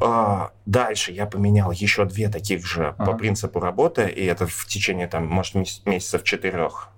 а, 0.00 0.50
дальше 0.66 1.12
я 1.12 1.26
поменял 1.26 1.70
еще 1.70 2.04
две 2.04 2.28
таких 2.28 2.66
же 2.66 2.94
по 2.98 3.14
принципу 3.14 3.60
работы, 3.60 4.08
и 4.08 4.24
это 4.24 4.46
в 4.46 4.66
течение, 4.66 5.06
там, 5.06 5.26
может, 5.26 5.54
мес- 5.54 5.82
месяцев 5.84 6.24
четырех. 6.24 6.88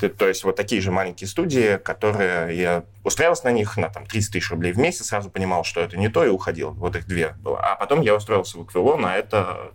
Ты- 0.00 0.08
То 0.08 0.26
есть 0.26 0.42
вот 0.42 0.56
такие 0.56 0.80
же 0.82 0.90
маленькие 0.90 1.28
студии, 1.28 1.76
которые 1.76 2.58
я 2.58 2.84
устраивался 3.04 3.44
на 3.44 3.52
них 3.52 3.76
на 3.76 3.88
там, 3.88 4.04
30 4.04 4.32
тысяч 4.32 4.50
рублей 4.50 4.72
в 4.72 4.78
месяц, 4.78 5.06
сразу 5.06 5.30
понимал, 5.30 5.62
что 5.62 5.80
это 5.80 5.96
не 5.96 6.08
то, 6.08 6.24
и 6.24 6.28
уходил. 6.28 6.72
Вот 6.72 6.96
их 6.96 7.06
две 7.06 7.36
было. 7.38 7.60
А 7.60 7.76
потом 7.76 8.00
я 8.00 8.16
устроился 8.16 8.58
в 8.58 8.64
Эквилон, 8.64 9.06
а 9.06 9.14
это 9.16 9.70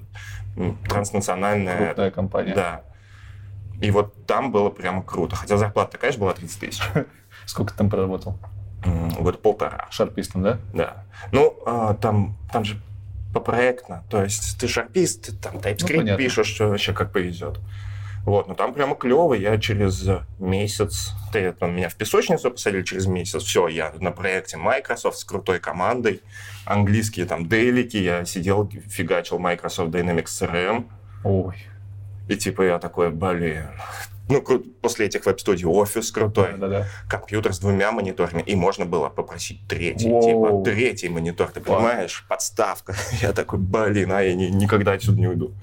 транснациональная... 0.90 1.86
Крупная 1.88 2.12
компания. 2.12 2.54
Да. 2.54 2.82
И 3.82 3.92
вот 3.92 4.26
там 4.26 4.52
было 4.52 4.70
прямо 4.70 5.04
круто. 5.04 5.36
Хотя 5.36 5.58
зарплата 5.58 5.92
такая 5.92 6.12
же 6.12 6.18
была 6.18 6.34
30 6.34 6.60
тысяч. 6.60 6.82
Сколько 7.46 7.72
ты 7.72 7.78
там 7.78 7.90
проработал? 7.90 8.38
Вот 9.20 9.42
полтора. 9.42 9.88
Шарпистом, 9.90 10.44
да? 10.44 10.60
Да. 10.74 11.04
Ну, 11.32 11.58
а, 11.66 11.94
там, 11.96 12.38
там 12.52 12.64
же 12.64 12.80
попроектно. 13.34 14.04
То 14.10 14.24
есть 14.24 14.58
ты 14.60 14.68
шарпист, 14.68 15.26
ты 15.26 15.32
там 15.34 15.58
TypeScript 15.58 16.12
Ну, 16.12 16.18
пишешь, 16.18 16.48
что 16.48 16.70
вообще 16.70 16.94
как 16.94 17.12
повезет. 17.12 17.60
Вот, 18.24 18.48
но 18.48 18.56
там 18.56 18.74
прямо 18.74 18.96
клево. 18.96 19.34
Я 19.34 19.58
через 19.58 20.06
месяц, 20.38 21.14
ты, 21.32 21.54
там, 21.54 21.76
меня 21.76 21.88
в 21.88 21.96
песочницу 21.96 22.52
посадили 22.52 22.84
через 22.84 23.06
месяц. 23.06 23.42
Все, 23.44 23.68
я 23.68 23.94
на 24.00 24.12
проекте 24.12 24.58
Microsoft 24.58 25.18
с 25.18 25.24
крутой 25.24 25.60
командой. 25.60 26.22
Английские 26.66 27.26
там 27.26 27.48
дейлики. 27.48 27.98
Я 27.98 28.26
сидел, 28.26 28.70
фигачил 28.90 29.40
Microsoft 29.40 29.92
Dynamics 29.92 30.26
CRM. 30.26 30.90
Ой. 31.24 31.56
И 32.28 32.36
типа 32.36 32.62
я 32.64 32.80
такой, 32.80 33.10
блин. 33.10 33.64
Ну, 34.30 34.42
после 34.82 35.06
этих 35.06 35.26
веб-студий 35.26 35.66
офис 35.66 36.12
крутой 36.12 36.56
Да-да-да. 36.58 36.88
компьютер 37.10 37.54
с 37.54 37.60
двумя 37.60 37.94
мониторами, 37.94 38.42
и 38.42 38.56
можно 38.56 38.86
было 38.86 39.08
попросить 39.08 39.62
третий, 39.70 40.10
Воу. 40.10 40.22
типа 40.22 40.64
третий 40.70 41.08
монитор, 41.08 41.50
ты 41.50 41.62
понимаешь, 41.62 42.26
подставка. 42.28 42.94
Я 43.22 43.32
такой, 43.32 43.60
блин, 43.60 44.12
а 44.12 44.22
я 44.22 44.34
ни- 44.36 44.48
никогда 44.50 44.92
отсюда 44.94 45.18
не 45.20 45.28
уйду. 45.28 45.54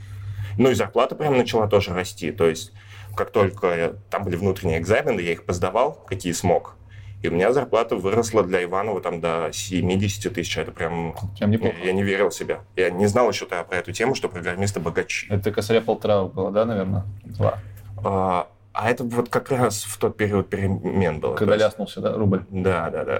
Ну 0.56 0.70
и 0.70 0.74
зарплата 0.74 1.14
прям 1.14 1.36
начала 1.36 1.66
тоже 1.68 1.92
расти, 1.92 2.30
то 2.32 2.46
есть 2.48 2.72
как 3.16 3.30
только 3.32 3.66
я- 3.76 3.92
там 4.08 4.24
были 4.24 4.36
внутренние 4.36 4.78
экзамены, 4.78 5.20
я 5.20 5.32
их 5.32 5.44
поздавал, 5.44 5.92
какие 6.06 6.32
смог, 6.32 6.76
и 7.24 7.28
у 7.28 7.32
меня 7.32 7.54
зарплата 7.54 7.96
выросла 7.96 8.42
для 8.42 8.62
Иванова 8.64 9.00
там 9.00 9.18
до 9.18 9.48
70 9.50 10.34
тысяч, 10.34 10.58
это 10.58 10.72
прям... 10.72 11.14
Прям 11.38 11.50
неплохо. 11.50 11.74
Я 11.82 11.92
не 11.94 12.02
верил 12.02 12.28
в 12.28 12.34
себя. 12.34 12.60
Я 12.76 12.90
не 12.90 13.06
знал 13.06 13.30
еще 13.30 13.46
тогда 13.46 13.64
про 13.64 13.78
эту 13.78 13.92
тему, 13.92 14.14
что 14.14 14.28
программисты 14.28 14.78
богачи. 14.78 15.26
Это 15.30 15.50
косаря 15.50 15.80
полтора 15.80 16.24
было, 16.24 16.50
да, 16.50 16.66
наверное? 16.66 17.04
Два. 17.24 17.60
А, 18.04 18.48
а 18.74 18.90
это 18.90 19.04
вот 19.04 19.30
как 19.30 19.50
раз 19.50 19.84
в 19.84 19.96
тот 19.96 20.18
период 20.18 20.50
перемен 20.50 21.20
было. 21.20 21.34
Когда 21.34 21.52
То 21.52 21.54
есть- 21.54 21.64
ляснулся, 21.64 22.00
да, 22.02 22.12
рубль. 22.12 22.44
Да, 22.50 22.90
да, 22.90 23.04
да. 23.04 23.18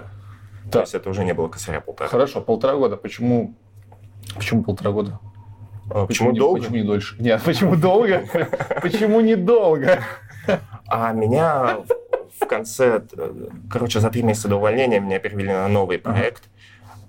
То 0.67 0.71
Так. 0.71 0.83
есть 0.83 0.95
это 0.95 1.09
уже 1.09 1.25
не 1.25 1.33
было 1.33 1.49
косаря 1.49 1.81
полтора. 1.81 2.11
Хорошо, 2.11 2.43
полтора 2.43 2.75
года. 2.75 2.99
Почему, 2.99 3.55
почему 4.35 4.65
полтора 4.65 4.91
года? 4.91 5.19
А 5.91 6.05
Почему 6.05 6.31
не, 6.31 6.39
долго? 6.41 6.61
Почему 6.61 6.77
не 6.77 6.83
дольше? 6.83 7.17
Нет, 7.19 7.41
почему 7.45 7.75
долго? 7.77 8.23
Почему 8.83 9.21
недолго? 9.21 10.01
А 10.89 11.13
меня 11.13 11.79
в 12.41 12.47
конце, 12.47 13.05
э, 13.13 13.49
короче, 13.71 14.01
за 14.01 14.11
три 14.11 14.23
месяца 14.23 14.49
до 14.49 14.57
увольнения 14.57 15.01
меня 15.01 15.19
перевели 15.19 15.53
на 15.53 15.69
новый 15.69 15.99
проект, 15.99 16.45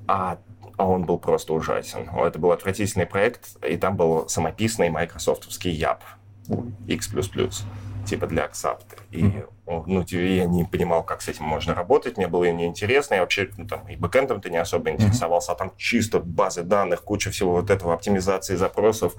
а, 0.08 0.38
а 0.78 0.88
он 0.88 1.06
был 1.06 1.18
просто 1.18 1.54
ужасен. 1.54 2.10
Это 2.16 2.40
был 2.40 2.52
отвратительный 2.52 3.06
проект, 3.06 3.58
и 3.64 3.78
там 3.78 3.96
был 3.96 4.28
самописный 4.28 4.90
майкрософтовский 4.90 5.72
ЯП 5.72 6.04
X++, 6.88 7.10
типа 8.06 8.28
для 8.28 8.46
Accept. 8.46 8.86
И 9.12 9.44
ну, 9.66 10.04
те- 10.04 10.38
я 10.38 10.46
не 10.46 10.64
понимал, 10.64 11.04
как 11.04 11.22
с 11.22 11.28
этим 11.28 11.46
можно 11.46 11.74
работать, 11.74 12.18
мне 12.18 12.28
было 12.28 12.52
неинтересно, 12.52 13.16
я 13.16 13.22
вообще 13.22 13.50
ну, 13.58 13.66
там, 13.66 13.88
и 13.88 13.96
бэкэндом-то 13.96 14.50
не 14.50 14.58
особо 14.58 14.92
интересовался, 14.92 15.54
а 15.54 15.56
там 15.56 15.72
чисто 15.76 16.20
базы 16.20 16.62
данных, 16.62 17.04
куча 17.04 17.32
всего 17.32 17.54
вот 17.54 17.70
этого, 17.70 17.94
оптимизации 17.94 18.56
запросов. 18.56 19.16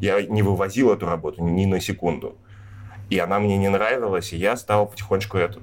Я 0.00 0.22
не 0.22 0.42
вывозил 0.42 0.92
эту 0.92 1.06
работу 1.06 1.42
ни 1.44 1.66
на 1.66 1.80
секунду. 1.80 2.38
И 3.10 3.18
она 3.18 3.38
мне 3.38 3.56
не 3.56 3.68
нравилась, 3.68 4.32
и 4.32 4.36
я 4.36 4.56
стал 4.56 4.86
потихонечку 4.86 5.38
этот... 5.38 5.62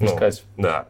ну, 0.00 0.06
Искать. 0.06 0.44
Да. 0.56 0.88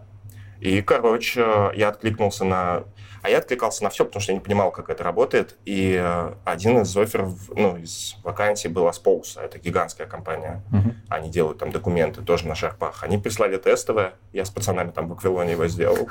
И, 0.61 0.83
короче, 0.83 1.71
я 1.75 1.89
откликнулся 1.89 2.45
на... 2.45 2.85
А 3.23 3.31
я 3.31 3.39
откликался 3.39 3.83
на 3.83 3.91
все, 3.91 4.05
потому 4.05 4.21
что 4.23 4.33
я 4.33 4.39
не 4.39 4.45
понимал, 4.45 4.71
как 4.71 4.91
это 4.91 5.03
работает. 5.03 5.57
И 5.65 5.99
э, 6.01 6.35
один 6.45 6.83
из 6.83 6.97
офферов, 6.97 7.51
ну, 7.55 7.77
из 7.77 8.17
вакансий 8.23 8.69
был 8.69 8.89
Aspose. 8.89 9.41
Это 9.41 9.59
гигантская 9.59 10.07
компания. 10.07 10.63
Мгм. 10.71 10.95
Они 11.09 11.29
делают 11.29 11.59
там 11.59 11.73
документы 11.73 12.23
тоже 12.23 12.47
на 12.47 12.55
шарпах. 12.55 13.03
Они 13.03 13.19
прислали 13.19 13.57
тестовое. 13.57 14.15
Я 14.33 14.45
с 14.45 14.51
пацанами 14.51 14.91
там 14.93 15.09
в 15.09 15.13
Аквилоне 15.13 15.53
его 15.53 15.67
сделал. 15.67 16.09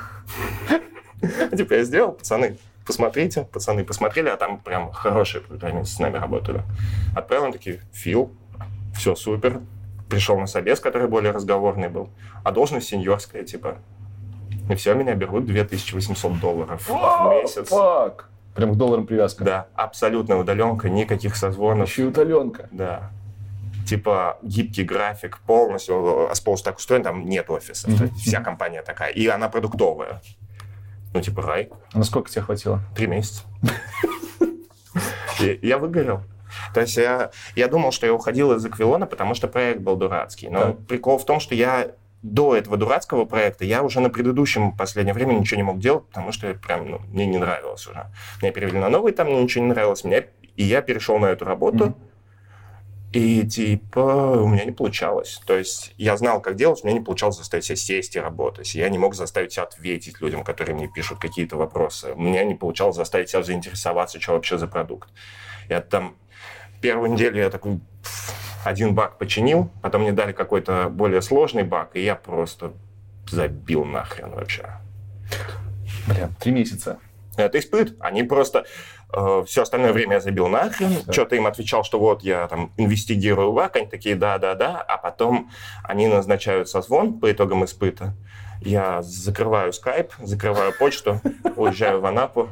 Типа 1.56 1.74
я 1.74 1.84
сделал, 1.84 2.12
пацаны, 2.12 2.58
посмотрите. 2.86 3.48
Пацаны 3.52 3.84
посмотрели, 3.84 4.28
а 4.28 4.36
там 4.36 4.58
прям 4.60 4.92
хорошие 4.92 5.40
программисты 5.40 5.96
с 5.96 5.98
нами 5.98 6.18
работали. 6.18 6.62
Отправил, 7.16 7.46
он 7.46 7.52
такие, 7.52 7.80
Фил, 7.92 8.32
все 8.98 9.14
супер. 9.14 9.60
Пришел 10.08 10.38
на 10.38 10.46
собес, 10.46 10.80
который 10.80 11.08
более 11.08 11.32
разговорный 11.32 11.88
был. 11.88 12.10
А 12.42 12.50
должность 12.50 12.88
сеньорская, 12.88 13.44
типа. 13.44 13.78
И 14.68 14.74
все, 14.74 14.94
меня 14.94 15.14
берут 15.14 15.46
2800 15.46 16.40
долларов 16.40 16.88
в 16.88 17.30
месяц. 17.30 17.68
Фак. 17.68 18.28
Прям 18.54 18.72
к 18.72 18.76
долларам 18.76 19.06
привязка. 19.06 19.44
Да, 19.44 19.66
абсолютная 19.74 20.36
удаленка, 20.36 20.88
никаких 20.88 21.36
созвонов. 21.36 21.88
Еще 21.88 22.02
и 22.02 22.06
удаленка. 22.06 22.68
Да. 22.72 23.10
Типа 23.86 24.38
гибкий 24.42 24.82
график 24.82 25.38
полностью, 25.46 26.30
Аспоус 26.30 26.62
так 26.62 26.76
устроен, 26.76 27.02
там 27.02 27.24
нет 27.24 27.48
есть 27.48 27.86
Вся 28.18 28.40
компания 28.40 28.82
такая. 28.82 29.10
И 29.12 29.26
она 29.26 29.48
продуктовая. 29.48 30.20
Ну, 31.14 31.20
типа 31.20 31.42
рай. 31.42 31.70
А 31.92 31.98
насколько 31.98 32.30
тебе 32.30 32.42
хватило? 32.42 32.80
Три 32.94 33.06
месяца. 33.06 33.44
Я 35.62 35.78
выгорел. 35.78 36.22
То 36.74 36.80
есть 36.80 36.96
я, 36.96 37.30
я 37.56 37.68
думал, 37.68 37.92
что 37.92 38.06
я 38.06 38.12
уходил 38.12 38.52
из 38.52 38.64
Аквилона, 38.64 39.06
потому 39.06 39.34
что 39.34 39.48
проект 39.48 39.80
был 39.80 39.96
дурацкий. 39.96 40.48
Но 40.48 40.60
Так. 40.60 40.86
прикол 40.86 41.18
в 41.18 41.24
том, 41.24 41.40
что 41.40 41.54
я 41.54 41.92
до 42.22 42.56
этого 42.56 42.76
дурацкого 42.76 43.24
проекта, 43.24 43.64
я 43.64 43.82
уже 43.82 44.00
на 44.00 44.10
предыдущем 44.10 44.76
последнее 44.76 45.14
время 45.14 45.34
ничего 45.34 45.56
не 45.56 45.62
мог 45.62 45.78
делать, 45.78 46.06
потому 46.06 46.32
что 46.32 46.52
прям, 46.54 46.90
ну, 46.90 46.98
мне 47.12 47.26
не 47.26 47.38
нравилось 47.38 47.86
уже. 47.86 48.06
Меня 48.42 48.52
перевели 48.52 48.78
на 48.78 48.88
новый, 48.88 49.12
там 49.12 49.28
мне 49.28 49.42
ничего 49.42 49.64
не 49.64 49.70
нравилось. 49.70 50.04
Меня, 50.04 50.24
и 50.56 50.64
я 50.64 50.82
перешел 50.82 51.18
на 51.18 51.26
эту 51.26 51.44
работу. 51.44 51.86
Мгм. 51.86 51.96
И 53.12 53.46
типа 53.46 54.00
у 54.00 54.48
меня 54.48 54.64
не 54.66 54.72
получалось. 54.72 55.40
То 55.46 55.56
есть 55.56 55.94
я 55.96 56.16
знал, 56.18 56.42
как 56.42 56.56
делать, 56.56 56.84
меня 56.84 56.98
не 56.98 57.04
получалось 57.04 57.38
заставить 57.38 57.64
себя 57.64 57.76
сесть 57.76 58.16
и 58.16 58.20
работать. 58.20 58.74
Я 58.74 58.88
не 58.90 58.98
мог 58.98 59.14
заставить 59.14 59.52
себя 59.52 59.62
ответить 59.62 60.20
людям, 60.20 60.44
которые 60.44 60.74
мне 60.74 60.88
пишут 60.88 61.18
какие-то 61.18 61.56
вопросы. 61.56 62.12
У 62.12 62.20
меня 62.20 62.44
не 62.44 62.54
получалось 62.54 62.96
заставить 62.96 63.30
себя 63.30 63.42
заинтересоваться, 63.42 64.20
что 64.20 64.32
вообще 64.32 64.58
за 64.58 64.66
продукт. 64.66 65.08
Я 65.70 65.80
там 65.80 66.16
первую 66.80 67.12
неделю 67.12 67.38
я 67.38 67.50
такой, 67.50 67.80
«Пф, 68.02 68.34
один 68.64 68.94
баг 68.94 69.18
починил, 69.18 69.70
потом 69.82 70.02
мне 70.02 70.12
дали 70.12 70.32
какой-то 70.32 70.88
более 70.90 71.22
сложный 71.22 71.62
баг, 71.62 71.90
и 71.94 72.02
я 72.02 72.14
просто 72.14 72.72
забил 73.30 73.84
нахрен 73.84 74.30
вообще. 74.30 74.66
Бля, 76.06 76.30
три 76.40 76.52
месяца. 76.52 76.98
Это 77.36 77.58
испыт. 77.58 77.96
Они 78.00 78.24
просто 78.24 78.64
э, 79.12 79.44
все 79.46 79.62
остальное 79.62 79.92
время 79.92 80.14
я 80.14 80.20
забил 80.20 80.48
нахрен. 80.48 80.90
Да. 81.06 81.12
Что-то 81.12 81.36
им 81.36 81.46
отвечал, 81.46 81.84
что 81.84 82.00
вот 82.00 82.22
я 82.22 82.48
там 82.48 82.72
инвестигирую 82.76 83.52
баг. 83.52 83.76
Они 83.76 83.86
такие, 83.86 84.16
да-да-да. 84.16 84.80
А 84.80 84.96
потом 84.96 85.50
они 85.84 86.08
назначают 86.08 86.68
созвон 86.68 87.20
по 87.20 87.30
итогам 87.30 87.64
испыта. 87.64 88.14
Я 88.60 89.02
закрываю 89.02 89.72
скайп, 89.72 90.12
закрываю 90.18 90.72
почту, 90.76 91.20
уезжаю 91.54 92.00
в 92.00 92.06
Анапу. 92.06 92.48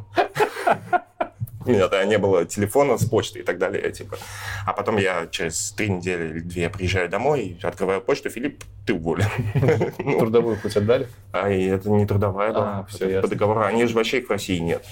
У 1.67 1.71
меня 1.71 1.89
тогда 1.89 2.05
не 2.05 2.19
было 2.19 2.45
телефона 2.45 2.97
с 2.99 3.05
почтой 3.05 3.43
и 3.43 3.45
так 3.45 3.59
далее, 3.59 3.91
типа. 3.91 4.19
А 4.65 4.73
потом 4.73 4.97
я 4.97 5.27
через 5.31 5.73
три 5.73 5.89
недели 5.89 6.29
или 6.29 6.41
две 6.41 6.69
приезжаю 6.71 7.09
домой, 7.09 7.59
открываю 7.63 8.01
почту, 8.01 8.31
Филипп, 8.31 8.65
ты 8.87 8.95
уволен. 8.95 9.27
Ну, 9.99 10.19
Трудовую 10.19 10.57
хоть 10.57 10.77
отдали? 10.77 11.09
А 11.33 11.51
это 11.51 11.91
не 11.91 12.07
трудовая 12.07 12.53
была. 12.53 12.87
А, 12.89 13.21
по 13.23 13.29
договору. 13.29 13.61
Они 13.63 13.85
же 13.87 13.95
вообще 13.95 14.19
их 14.19 14.29
в 14.29 14.31
России 14.31 14.59
нет. 14.59 14.85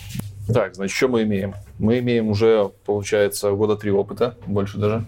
Так, 0.53 0.75
значит, 0.75 0.97
что 0.97 1.09
мы 1.09 1.23
имеем? 1.23 1.55
Мы 1.79 2.01
имеем 2.01 2.29
уже, 2.29 2.71
получается, 2.85 3.51
года 3.53 3.77
три 3.77 3.91
опыта, 3.91 4.37
больше 4.47 4.79
даже. 4.79 5.07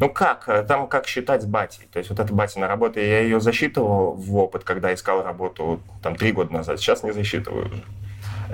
Ну 0.00 0.10
как, 0.10 0.48
э, 0.48 0.64
там 0.64 0.88
как 0.88 1.06
считать 1.06 1.42
с 1.42 1.46
батей. 1.46 1.88
То 1.92 1.98
есть 1.98 2.10
вот 2.10 2.18
эта 2.18 2.32
батина 2.34 2.66
работа, 2.66 3.00
я 3.00 3.20
ее 3.20 3.40
засчитывал 3.40 4.14
в 4.14 4.36
опыт, 4.36 4.64
когда 4.64 4.92
искал 4.92 5.22
работу 5.22 5.80
там 6.02 6.16
три 6.16 6.32
года 6.32 6.52
назад. 6.52 6.80
Сейчас 6.80 7.02
не 7.04 7.12
засчитываю 7.12 7.66
уже. 7.66 7.84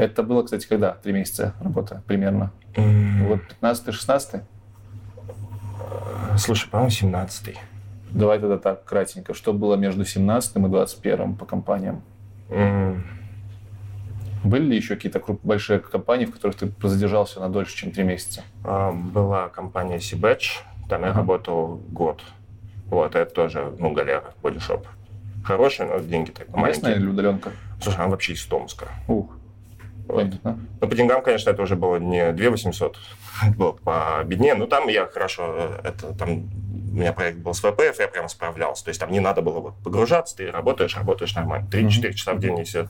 Это 0.00 0.22
было, 0.22 0.42
кстати, 0.42 0.66
когда? 0.66 0.92
Три 0.92 1.12
месяца 1.12 1.54
работы 1.60 2.00
примерно. 2.06 2.52
М, 2.76 3.26
Вот 3.28 3.40
15-16? 3.60 4.42
Слушай, 6.38 6.70
по-моему, 6.70 6.90
17-й. 6.90 7.58
Давай 8.10 8.38
тогда 8.38 8.58
так, 8.58 8.84
кратенько. 8.84 9.34
Что 9.34 9.52
было 9.52 9.76
между 9.76 10.04
17 10.04 10.56
и 10.56 10.68
21 10.68 11.34
по 11.34 11.44
компаниям? 11.44 12.02
М, 12.48 13.04
Были 14.42 14.64
ли 14.70 14.76
еще 14.76 14.94
какие-то 14.96 15.22
большие 15.42 15.80
компании, 15.80 16.24
в 16.24 16.32
которых 16.32 16.56
ты 16.56 16.72
задержался 16.88 17.40
на 17.40 17.50
дольше, 17.50 17.76
чем 17.76 17.90
три 17.90 18.04
месяца? 18.04 18.42
а, 18.64 18.90
Была 18.90 19.48
компания 19.50 20.00
Сибэдж, 20.00 20.60
там 20.88 21.02
я 21.02 21.08
Ага. 21.10 21.18
работал 21.18 21.78
год. 21.90 22.22
Вот, 22.86 23.14
это 23.14 23.32
тоже, 23.34 23.70
ну, 23.78 23.92
галера, 23.92 24.32
бодишоп. 24.42 24.86
Хороший, 25.44 25.86
но 25.86 25.98
деньги 26.00 26.30
так 26.30 26.46
Местная 26.48 26.62
маленькие. 26.62 26.96
или 26.96 27.06
удаленка? 27.06 27.50
Слушай, 27.82 27.96
она 28.00 28.08
вообще 28.08 28.32
из 28.32 28.44
Томска. 28.46 28.88
Ух, 29.08 29.26
Вот. 29.30 29.39
Понятно. 30.12 30.58
Ну, 30.80 30.88
по 30.88 30.94
деньгам, 30.94 31.22
конечно, 31.22 31.50
это 31.50 31.62
уже 31.62 31.76
было 31.76 31.96
не 31.96 32.32
2 32.32 32.50
800, 32.50 32.98
это 33.42 33.56
было 33.56 33.72
по 33.72 34.22
беднее. 34.24 34.54
Но 34.54 34.66
там 34.66 34.88
я 34.88 35.06
хорошо, 35.06 35.54
э, 35.56 35.80
это 35.84 36.14
там 36.14 36.50
у 36.90 36.96
меня 36.96 37.12
проект 37.12 37.38
был 37.38 37.54
с 37.54 37.60
ВПФ, 37.60 37.98
я 37.98 38.08
прям 38.08 38.28
справлялся. 38.28 38.84
То 38.84 38.88
есть 38.88 39.00
там 39.00 39.12
не 39.12 39.20
надо 39.20 39.42
было 39.42 39.60
вот 39.60 39.74
погружаться, 39.84 40.36
ты 40.36 40.50
работаешь, 40.50 40.96
работаешь 40.96 41.34
нормально. 41.34 41.68
3-4 41.70 42.12
часа 42.14 42.34
в 42.34 42.40
день, 42.40 42.58
если 42.58 42.88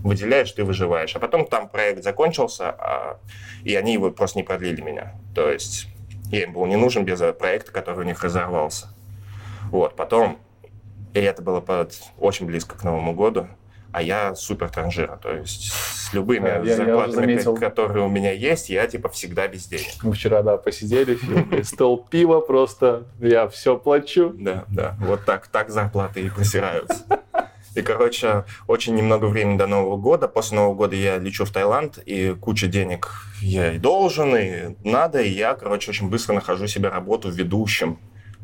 выделяешь, 0.00 0.52
ты 0.52 0.64
выживаешь. 0.64 1.16
А 1.16 1.18
потом 1.18 1.46
там 1.46 1.68
проект 1.68 2.04
закончился, 2.04 2.70
а- 2.70 3.18
и 3.64 3.74
они 3.74 3.94
его 3.94 4.10
просто 4.10 4.38
не 4.38 4.42
продлили 4.42 4.80
меня. 4.80 5.14
То 5.34 5.50
есть 5.50 5.88
я 6.30 6.42
им 6.42 6.52
был 6.52 6.66
не 6.66 6.76
нужен 6.76 7.04
без 7.04 7.20
э, 7.20 7.32
проекта, 7.32 7.72
который 7.72 8.00
у 8.00 8.02
них 8.04 8.22
разорвался. 8.22 8.88
Вот, 9.70 9.96
потом, 9.96 10.38
и 11.14 11.20
это 11.20 11.42
было 11.42 11.60
под, 11.60 11.94
очень 12.18 12.46
близко 12.46 12.76
к 12.76 12.84
Новому 12.84 13.14
году, 13.14 13.48
а 13.92 14.02
я 14.02 14.34
супер 14.34 14.68
транжира, 14.70 15.16
то 15.16 15.32
есть 15.32 15.72
с 16.08 16.14
любыми 16.14 16.44
Да, 16.46 16.56
я- 16.56 16.62
я 16.64 16.76
зарплатами, 16.76 17.36
ко- 17.36 17.54
которые 17.56 18.04
у 18.04 18.08
меня 18.08 18.32
есть, 18.32 18.70
я 18.70 18.86
типа 18.86 19.08
всегда 19.08 19.46
без 19.48 19.66
денег. 19.66 20.02
Мы 20.02 20.12
вчера, 20.12 20.42
да, 20.42 20.56
посидели, 20.56 21.18
стол 21.62 22.06
пива 22.10 22.40
просто, 22.40 23.04
я 23.20 23.48
все 23.48 23.76
плачу. 23.76 24.32
Да, 24.38 24.64
да, 24.68 24.96
вот 25.00 25.24
так, 25.24 25.48
так 25.48 25.70
зарплаты 25.70 26.20
и 26.22 26.30
просираются. 26.30 27.04
И, 27.74 27.82
короче, 27.82 28.44
очень 28.66 28.94
немного 28.96 29.26
времени 29.26 29.56
до 29.56 29.66
Нового 29.66 29.96
года. 29.98 30.26
После 30.26 30.56
Нового 30.56 30.74
года 30.74 30.96
я 30.96 31.18
лечу 31.18 31.44
в 31.44 31.50
Таиланд, 31.52 31.98
и 31.98 32.34
куча 32.34 32.66
денег 32.66 33.08
я 33.40 33.72
и 33.74 33.78
должен, 33.78 34.34
и 34.34 34.74
надо. 34.82 35.20
И 35.20 35.28
я, 35.30 35.54
короче, 35.54 35.90
очень 35.90 36.08
быстро 36.10 36.32
нахожу 36.34 36.66
себе 36.66 36.88
работу 36.88 37.30
ведущим 37.30 37.98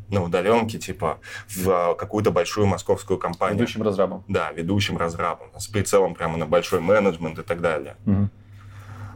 на 0.09 0.23
удаленке, 0.23 0.77
типа, 0.77 1.19
в 1.47 1.69
а, 1.69 1.95
какую-то 1.95 2.31
большую 2.31 2.67
московскую 2.67 3.17
компанию. 3.17 3.59
Ведущим 3.59 3.83
разрабом. 3.83 4.23
Да, 4.27 4.51
ведущим 4.51 4.97
разрабом, 4.97 5.47
с 5.57 5.67
прицелом 5.67 6.15
прямо 6.15 6.37
на 6.37 6.45
большой 6.45 6.79
менеджмент 6.79 7.39
и 7.39 7.43
так 7.43 7.61
далее. 7.61 7.95
Мгм. 8.05 8.29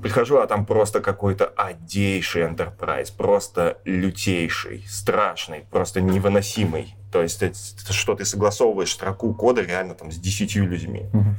Прихожу, 0.01 0.37
а 0.37 0.47
там 0.47 0.65
просто 0.65 1.01
какой-то 1.01 1.45
одейший 1.45 2.43
enterprise, 2.43 3.11
просто 3.15 3.79
лютейший, 3.83 4.85
страшный, 4.87 5.65
просто 5.69 5.99
невыносимый. 5.99 6.95
То 7.11 7.21
есть, 7.21 7.43
что 7.91 8.15
ты 8.15 8.23
согласовываешь 8.23 8.91
строку 8.91 9.33
кода 9.33 9.61
реально 9.61 9.95
там 9.95 10.11
с 10.11 10.15
десятью 10.15 10.67
людьми. 10.67 11.05
Мгм. 11.11 11.35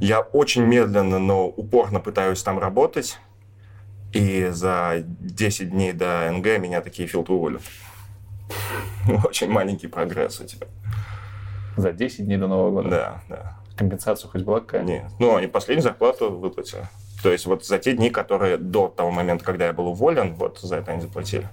Я 0.00 0.20
очень 0.20 0.64
медленно, 0.64 1.18
но 1.18 1.46
упорно 1.46 2.00
пытаюсь 2.00 2.42
там 2.42 2.58
работать. 2.58 3.18
И 4.12 4.48
за 4.50 5.04
10 5.06 5.70
дней 5.70 5.92
до 5.92 6.30
НГ 6.30 6.58
меня 6.58 6.82
такие 6.82 7.08
уволят. 7.14 7.62
Очень 9.24 9.50
маленький 9.50 9.86
прогресс 9.88 10.40
у 10.40 10.44
тебя. 10.44 10.66
За 11.76 11.92
10 11.92 12.26
дней 12.26 12.36
до 12.36 12.46
Нового 12.46 12.70
года. 12.82 12.88
Да, 12.90 13.22
да. 13.28 13.58
Компенсация 13.76 14.28
хоть 14.28 14.42
была 14.42 14.60
какая? 14.60 14.82
Нет. 14.82 15.04
Ну, 15.18 15.34
они 15.36 15.46
последнюю 15.46 15.82
зарплату 15.82 16.30
выплатили. 16.30 16.82
То 17.22 17.30
есть 17.32 17.46
вот 17.46 17.64
за 17.64 17.78
те 17.78 17.94
дни, 17.94 18.10
которые 18.10 18.56
до 18.58 18.88
того 18.88 19.10
момента, 19.10 19.44
когда 19.44 19.66
я 19.66 19.72
был 19.72 19.86
уволен, 19.88 20.34
вот 20.34 20.58
за 20.60 20.76
это 20.76 20.92
они 20.92 21.00
заплатили. 21.00 21.48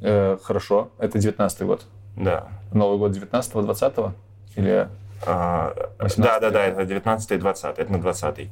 Э, 0.00 0.38
хорошо, 0.42 0.90
это 0.98 1.18
19 1.18 1.62
год. 1.62 1.86
Да. 2.14 2.48
Новый 2.72 2.98
год 2.98 3.12
19-го, 3.16 3.60
20-го? 3.62 4.14
Или 4.54 4.88
А, 5.26 5.74
18 5.98 6.18
да, 6.18 6.38
да, 6.38 6.50
да, 6.50 6.64
это 6.66 6.84
19 6.84 7.30
и 7.32 7.36
20, 7.38 7.78
это 7.78 7.92
на 7.92 8.00
20 8.00 8.38
пос- 8.38 8.50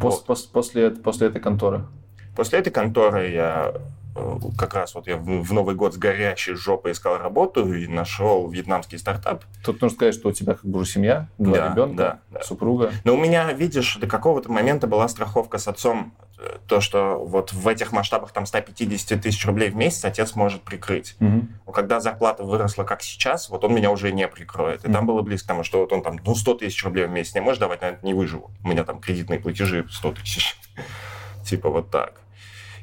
Вот. 0.00 0.26
пос- 0.26 0.48
после, 0.50 0.90
после 0.90 1.26
этой 1.28 1.40
конторы? 1.40 1.84
После 2.34 2.60
этой 2.60 2.70
конторы 2.70 3.28
я 3.30 3.74
как 4.56 4.74
раз 4.74 4.94
вот 4.94 5.06
я 5.06 5.16
в 5.16 5.42
в 5.42 5.52
Новый 5.52 5.74
год 5.74 5.94
с 5.94 5.96
горящей 5.96 6.54
жопой 6.54 6.92
искал 6.92 7.18
работу 7.18 7.72
и 7.72 7.86
нашел 7.86 8.48
вьетнамский 8.48 8.98
стартап. 8.98 9.44
Тут 9.64 9.80
нужно 9.80 9.96
сказать, 9.96 10.14
что 10.14 10.28
у 10.28 10.32
тебя 10.32 10.54
как 10.54 10.64
бы 10.64 10.80
уже 10.80 10.90
семья, 10.92 11.28
два 11.38 11.56
Да, 11.56 11.70
ребенка, 11.72 11.96
да, 11.96 12.38
да. 12.38 12.42
супруга. 12.44 12.90
Но 13.04 13.14
у 13.14 13.16
меня, 13.16 13.52
видишь, 13.52 13.96
до 13.96 14.06
какого-то 14.06 14.50
момента 14.50 14.86
была 14.86 15.08
страховка 15.08 15.58
с 15.58 15.68
отцом. 15.68 16.12
э, 16.38 16.58
То, 16.66 16.80
что 16.80 17.24
вот 17.24 17.52
в 17.52 17.66
этих 17.66 17.92
масштабах 17.92 18.32
там 18.32 18.46
150 18.46 19.20
тысяч 19.20 19.44
рублей 19.46 19.70
в 19.70 19.76
месяц 19.76 20.04
отец 20.04 20.34
может 20.36 20.62
прикрыть. 20.62 21.16
Но 21.20 21.72
когда 21.72 22.00
зарплата 22.00 22.44
выросла, 22.44 22.84
как 22.84 23.02
сейчас, 23.02 23.48
вот 23.50 23.64
он 23.64 23.74
меня 23.74 23.90
уже 23.90 24.12
не 24.12 24.28
прикроет. 24.28 24.84
И 24.84 24.92
там 24.92 25.06
было 25.06 25.22
близко 25.22 25.46
к 25.46 25.48
тому, 25.48 25.64
что 25.64 25.80
вот 25.80 25.92
он 25.92 26.02
там, 26.02 26.18
ну, 26.24 26.34
100 26.34 26.54
тысяч 26.54 26.84
рублей 26.84 27.06
в 27.06 27.10
месяц 27.10 27.34
не 27.34 27.40
может 27.40 27.60
давать, 27.60 27.80
наверное, 27.80 28.04
не 28.04 28.14
выживу. 28.14 28.50
У 28.64 28.68
меня 28.68 28.84
там 28.84 29.00
кредитные 29.00 29.40
платежи 29.40 29.84
100 29.90 30.12
тысяч. 30.12 30.56
Типа 31.44 31.70
вот 31.70 31.90
так. 31.90 32.20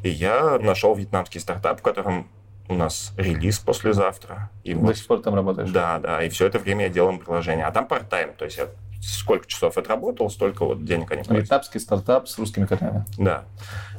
И 0.06 0.10
я 0.10 0.60
нашел 0.60 0.94
вьетнамский 0.94 1.42
стартап, 1.42 1.80
в 1.80 1.82
котором 1.82 2.28
у 2.70 2.76
нас 2.76 3.12
релиз 3.18 3.58
послезавтра. 3.58 4.52
И 4.64 4.76
До 4.76 4.82
вот, 4.82 4.98
сих 4.98 5.08
пор 5.08 5.24
там 5.24 5.34
работаешь? 5.34 5.72
да, 5.72 5.98
да, 5.98 6.22
и 6.22 6.30
все 6.30 6.46
это 6.46 6.60
время 6.60 6.84
я 6.84 6.90
делал 6.90 7.10
им 7.10 7.18
приложение. 7.18 7.66
А 7.66 7.72
там 7.72 7.86
part-time, 7.86 8.36
то 8.38 8.46
есть 8.46 8.58
я 8.58 8.68
сколько 9.02 9.48
часов 9.48 9.80
отработал, 9.80 10.30
столько 10.30 10.64
вот 10.64 10.86
денег 10.86 11.12
они 11.12 11.24
платят. 11.24 11.46
Вьетнамский 11.46 11.80
стартап 11.80 12.28
с 12.28 12.38
русскими 12.38 12.68
корнями. 12.68 13.04
Да. 13.18 13.46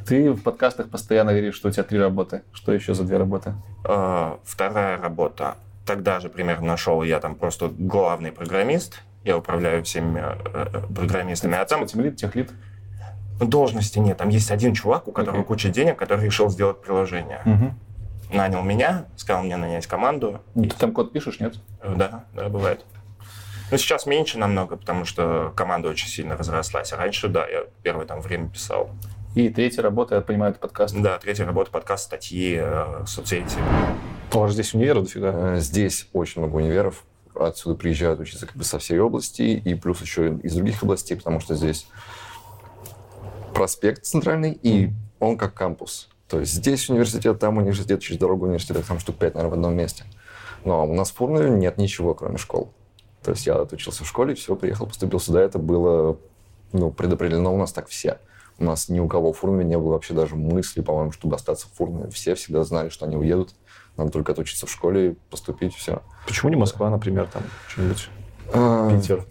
Ты 0.07 0.31
в 0.31 0.45
подкастах 0.45 0.91
постоянно 0.91 1.33
говоришь, 1.33 1.57
что 1.57 1.69
у 1.69 1.71
тебя 1.73 1.83
три 1.83 1.99
работы. 1.99 2.43
Что 2.53 2.73
еще 2.73 2.95
за 2.95 3.03
две 3.03 3.17
работы? 3.17 3.55
А, 3.83 4.39
Вторая 4.45 5.03
работа. 5.03 5.57
Тогда 5.85 6.21
же 6.21 6.29
примерно 6.29 6.69
нашел 6.69 7.03
я 7.03 7.19
там 7.19 7.35
просто 7.35 7.69
главный 7.77 8.31
программист. 8.31 9.03
Я 9.25 9.37
управляю 9.37 9.83
всеми 9.83 10.21
э, 10.21 10.69
э, 10.73 10.95
программистами. 10.95 11.57
А 11.57 11.65
там 11.65 11.85
Тимлит, 11.85 12.15
техлит? 12.15 12.53
Должности 13.41 13.99
нет. 13.99 14.17
Там 14.19 14.29
есть 14.29 14.51
один 14.51 14.75
чувак, 14.75 15.09
у 15.09 15.13
которого 15.13 15.41
Окей. 15.41 15.47
куча 15.49 15.69
денег, 15.69 15.97
который 15.99 16.25
решил 16.25 16.49
сделать 16.51 16.81
приложение. 16.81 17.41
Мгм. 17.45 17.79
Нанял 18.33 18.63
меня, 18.63 19.07
сказал 19.17 19.45
мне 19.45 19.57
нанять 19.57 19.87
команду. 19.87 20.41
Ну, 20.55 20.65
Ты 20.65 20.77
там 20.77 20.93
код 20.93 21.13
пишешь, 21.13 21.39
нет? 21.41 21.57
Э, 21.81 21.95
Да, 21.97 22.25
да, 22.35 22.49
бывает. 22.49 22.85
Но 23.71 23.77
сейчас 23.77 24.07
меньше 24.07 24.39
намного, 24.39 24.77
потому 24.77 25.05
что 25.05 25.53
команда 25.57 25.89
очень 25.89 26.09
сильно 26.09 26.37
разрослась. 26.37 26.93
А 26.93 26.97
раньше, 26.97 27.29
да, 27.29 27.47
я 27.47 27.65
первое 27.83 28.07
там 28.07 28.21
время 28.21 28.49
писал. 28.49 28.91
И 29.35 29.49
третья 29.51 29.83
работа, 29.83 30.15
я 30.15 30.21
понимаю, 30.23 30.53
это 30.53 30.61
подкаст. 30.61 30.95
Да, 30.99 31.19
третья 31.19 31.45
работа, 31.45 31.71
подкаст, 31.71 32.05
статьи, 32.05 32.59
э, 32.61 33.05
соцсети. 33.07 33.59
У 34.33 34.39
вас 34.39 34.53
здесь 34.53 34.73
универ 34.75 35.01
дофига. 35.01 35.33
Э, 35.35 35.61
Здесь 35.61 36.09
очень 36.13 36.41
много 36.43 36.57
универов. 36.57 37.05
Отсюда 37.35 37.77
приезжают 37.77 38.19
учиться 38.19 38.47
как 38.47 38.57
бы 38.57 38.65
со 38.65 38.79
всей 38.79 38.99
области 38.99 39.43
и 39.43 39.75
плюс 39.75 40.01
еще 40.01 40.39
из 40.43 40.55
других 40.55 40.83
областей, 40.83 41.17
потому 41.17 41.41
что 41.41 41.55
здесь 41.55 41.87
проспект 43.57 44.05
центральный, 44.05 44.53
и 44.63 44.93
он 45.19 45.37
как 45.37 45.55
кампус. 45.55 46.09
То 46.29 46.41
есть 46.41 46.53
здесь 46.53 46.89
университет, 46.91 47.39
там 47.39 47.57
университет, 47.59 48.01
через 48.01 48.19
дорогу 48.19 48.47
университет, 48.47 48.85
там 48.87 48.99
штук 48.99 49.17
пять, 49.17 49.35
наверное, 49.35 49.51
в 49.51 49.55
одном 49.55 49.75
месте. 49.75 50.05
Но 50.65 50.87
у 50.87 50.95
нас 50.95 51.11
в 51.11 51.15
Фурнове 51.15 51.51
нет 51.51 51.79
ничего, 51.79 52.15
кроме 52.15 52.39
школ. 52.39 52.73
То 53.23 53.31
есть 53.31 53.47
я 53.47 53.55
отучился 53.57 54.05
в 54.05 54.09
школе, 54.09 54.35
все, 54.35 54.57
приехал, 54.57 54.87
поступил 54.87 55.21
сюда. 55.21 55.41
Это 55.41 55.59
было 55.59 56.19
ну, 56.73 56.91
предопределено 56.91 57.55
у 57.55 57.57
нас 57.57 57.73
так 57.73 57.89
все. 57.89 58.19
У 58.59 58.65
нас 58.65 58.89
ни 58.89 59.01
у 59.01 59.09
кого 59.09 59.33
в 59.33 59.39
Фурнове 59.39 59.65
не 59.65 59.77
было 59.77 59.93
вообще 59.93 60.15
даже 60.15 60.35
мысли, 60.35 60.81
по-моему, 60.81 61.13
чтобы 61.13 61.37
остаться 61.37 61.67
в 61.67 61.73
Фурнове. 61.77 62.11
Все 62.11 62.35
всегда 62.35 62.65
знали, 62.65 62.89
что 62.89 63.07
они 63.07 63.17
уедут. 63.17 63.55
Надо 63.97 64.11
только 64.11 64.33
отучиться 64.33 64.67
в 64.67 64.71
школе, 64.71 65.17
поступить, 65.31 65.75
все. 65.75 66.03
Почему 66.27 66.51
не 66.51 66.57
Москва, 66.57 66.91
например, 66.91 67.29
там 67.33 67.43
что-нибудь 67.69 68.09
А, 68.53 68.91
Питер? 68.91 69.25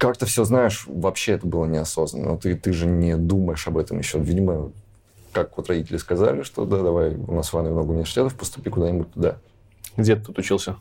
Как-то 0.00 0.24
все 0.24 0.44
знаешь, 0.44 0.84
вообще 0.86 1.32
это 1.32 1.46
было 1.46 1.66
неосознанно. 1.66 2.38
Ты, 2.38 2.56
ты 2.56 2.72
же 2.72 2.86
не 2.86 3.18
думаешь 3.18 3.68
об 3.68 3.76
этом 3.76 3.98
еще. 3.98 4.18
Видимо, 4.18 4.72
как 5.32 5.58
вот 5.58 5.68
родители 5.68 5.98
сказали, 5.98 6.42
что 6.42 6.64
да, 6.64 6.78
давай, 6.78 7.14
у 7.14 7.34
нас 7.34 7.50
в 7.50 7.54
Иванове 7.54 7.74
много 7.74 7.90
университетов, 7.90 8.34
поступи 8.34 8.70
куда-нибудь 8.70 9.12
туда. 9.12 9.36
Где 9.98 10.16
ты 10.16 10.22
тут 10.22 10.38
учился? 10.38 10.76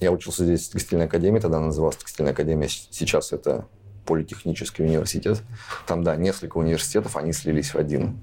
Я 0.00 0.10
учился 0.10 0.44
здесь 0.44 0.68
в 0.68 0.72
текстильной 0.72 1.04
академии, 1.06 1.38
тогда 1.38 1.58
она 1.58 1.66
называлась 1.66 1.98
текстильная 1.98 2.32
академия, 2.32 2.66
сейчас 2.68 3.32
это 3.32 3.64
политехнический 4.06 4.84
университет. 4.84 5.40
Там, 5.86 6.02
да, 6.02 6.16
несколько 6.16 6.56
университетов, 6.58 7.16
они 7.16 7.32
слились 7.32 7.74
в 7.74 7.76
один. 7.76 8.18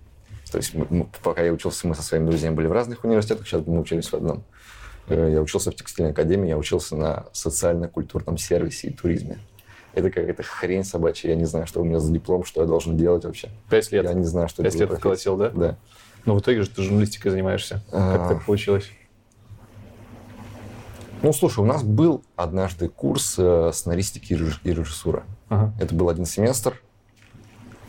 То 0.52 0.58
есть 0.58 0.74
мы- 0.74 0.86
мы- 0.90 1.08
пока 1.24 1.44
я 1.44 1.54
учился, 1.54 1.88
мы 1.88 1.96
со 1.96 2.04
своими 2.04 2.26
друзьями 2.30 2.56
были 2.56 2.68
в 2.68 2.74
разных 2.74 3.06
университетах, 3.06 3.48
сейчас 3.48 3.66
мы 3.66 3.80
учились 3.80 4.10
в 4.10 4.14
одном. 4.14 4.44
Э, 5.08 5.30
Я 5.32 5.42
учился 5.42 5.72
в 5.72 5.76
текстильной 5.76 6.12
академии, 6.12 6.50
я 6.50 6.58
учился 6.58 6.98
на 6.98 7.28
социально-культурном 7.32 8.38
сервисе 8.38 8.90
и 8.90 8.94
туризме. 8.94 9.40
Это 9.94 10.10
какая-то 10.10 10.44
хрень 10.44 10.84
собачья, 10.84 11.30
я 11.30 11.36
не 11.36 11.46
знаю, 11.46 11.68
что 11.68 11.82
у 11.82 11.84
меня 11.84 12.00
за 12.00 12.12
диплом, 12.14 12.46
что 12.46 12.62
я 12.62 12.68
должен 12.68 12.96
делать 12.96 13.26
вообще. 13.26 13.50
Пять 13.70 13.92
лет. 13.92 14.06
Я 14.06 14.14
не 14.14 14.24
знаю, 14.24 14.48
что 14.48 14.64
Пять 14.64 14.76
лет 14.76 14.92
отколотил, 14.92 15.36
да? 15.38 15.50
Да. 15.50 15.78
Но 16.26 16.36
в 16.36 16.40
итоге 16.40 16.62
же 16.62 16.70
ты 16.70 16.82
журналистикой 16.82 17.32
занимаешься. 17.32 17.84
Как 17.92 18.22
А. 18.22 18.30
так 18.30 18.46
получилось? 18.46 18.90
Ну, 21.22 21.34
слушай, 21.34 21.60
у 21.60 21.66
нас 21.66 21.84
был 21.84 22.24
однажды 22.36 22.88
курс 22.88 23.36
э, 23.38 23.72
сценаристики 23.74 24.34
и 24.34 24.72
режиссура. 24.72 25.24
Ага. 25.50 25.72
Это 25.80 25.94
был 25.94 26.10
один 26.10 26.26
семестр, 26.26 26.82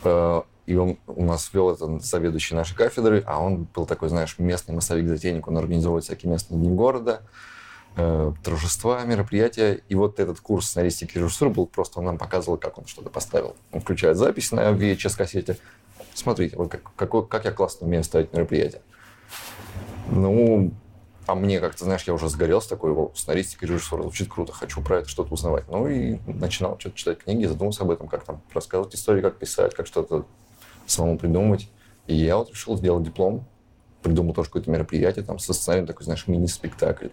э, 0.05 0.43
и 0.67 0.77
он 0.77 0.99
у 1.07 1.25
нас 1.25 1.49
вел 1.55 1.71
это 1.71 1.99
заведующий 1.99 2.55
нашей 2.55 2.77
кафедры, 2.77 3.23
а 3.27 3.43
он 3.43 3.67
был 3.75 3.87
такой, 3.87 4.11
знаешь, 4.11 4.39
местный 4.39 4.75
массовик-затейник, 4.75 5.49
он 5.49 5.57
организовывает 5.57 6.05
всякие 6.05 6.31
местные 6.31 6.61
дни 6.61 6.69
города, 6.69 7.23
э, 7.97 8.33
торжества, 8.43 9.05
мероприятия. 9.05 9.83
И 9.89 9.95
вот 9.95 10.21
этот 10.21 10.41
курс 10.41 10.67
сценаристики 10.69 11.19
режиссуры 11.19 11.51
был 11.51 11.67
просто, 11.67 11.99
он 11.99 12.07
нам 12.07 12.19
показывал, 12.19 12.57
как 12.59 12.79
он 12.79 12.87
что-то 12.87 13.11
поставил. 13.11 13.57
Он 13.73 13.81
включает 13.81 14.17
запись 14.17 14.53
на 14.53 14.71
VHS-кассете. 14.73 15.59
Смотрите, 16.15 16.57
вот 16.57 16.71
как, 16.71 16.83
какой- 16.97 17.27
как 17.27 17.45
я 17.45 17.53
классно 17.53 17.87
умею 17.87 18.05
ставить 18.05 18.33
мероприятия. 18.33 18.83
Ну, 20.11 20.73
а 21.27 21.35
мне 21.35 21.61
как-то, 21.61 21.85
знаешь, 21.85 22.03
я 22.05 22.15
уже 22.15 22.29
сгорелся 22.29 22.69
такой, 22.69 22.93
о, 22.93 23.13
сценаристика 23.15 23.65
и 23.65 23.69
режиссура, 23.69 24.03
звучит 24.03 24.29
круто, 24.29 24.53
хочу 24.53 24.83
про 24.83 24.99
это 24.99 25.09
что-то 25.09 25.33
узнавать. 25.33 25.69
Ну 25.69 25.87
и 25.89 26.19
начинал 26.27 26.79
что-то 26.79 26.97
читать 26.97 27.19
книги, 27.19 27.47
задумался 27.47 27.85
об 27.85 27.91
этом, 27.91 28.09
как 28.09 28.25
там 28.25 28.43
рассказывать 28.53 28.95
истории, 28.95 29.23
как 29.23 29.39
писать, 29.39 29.75
как 29.75 29.87
что-то 29.87 30.27
самому 30.87 31.19
придумать. 31.19 31.69
И 32.09 32.17
я 32.17 32.37
вот 32.37 32.51
решил 32.51 32.77
сделать 32.77 33.05
диплом, 33.05 33.47
придумал 34.03 34.35
тоже 34.35 34.49
какое-то 34.49 34.71
мероприятие, 34.71 35.25
там 35.25 35.39
со 35.39 35.53
сценарием 35.55 35.87
такой, 35.87 36.05
знаешь, 36.05 36.27
мини-спектакль 36.27 37.09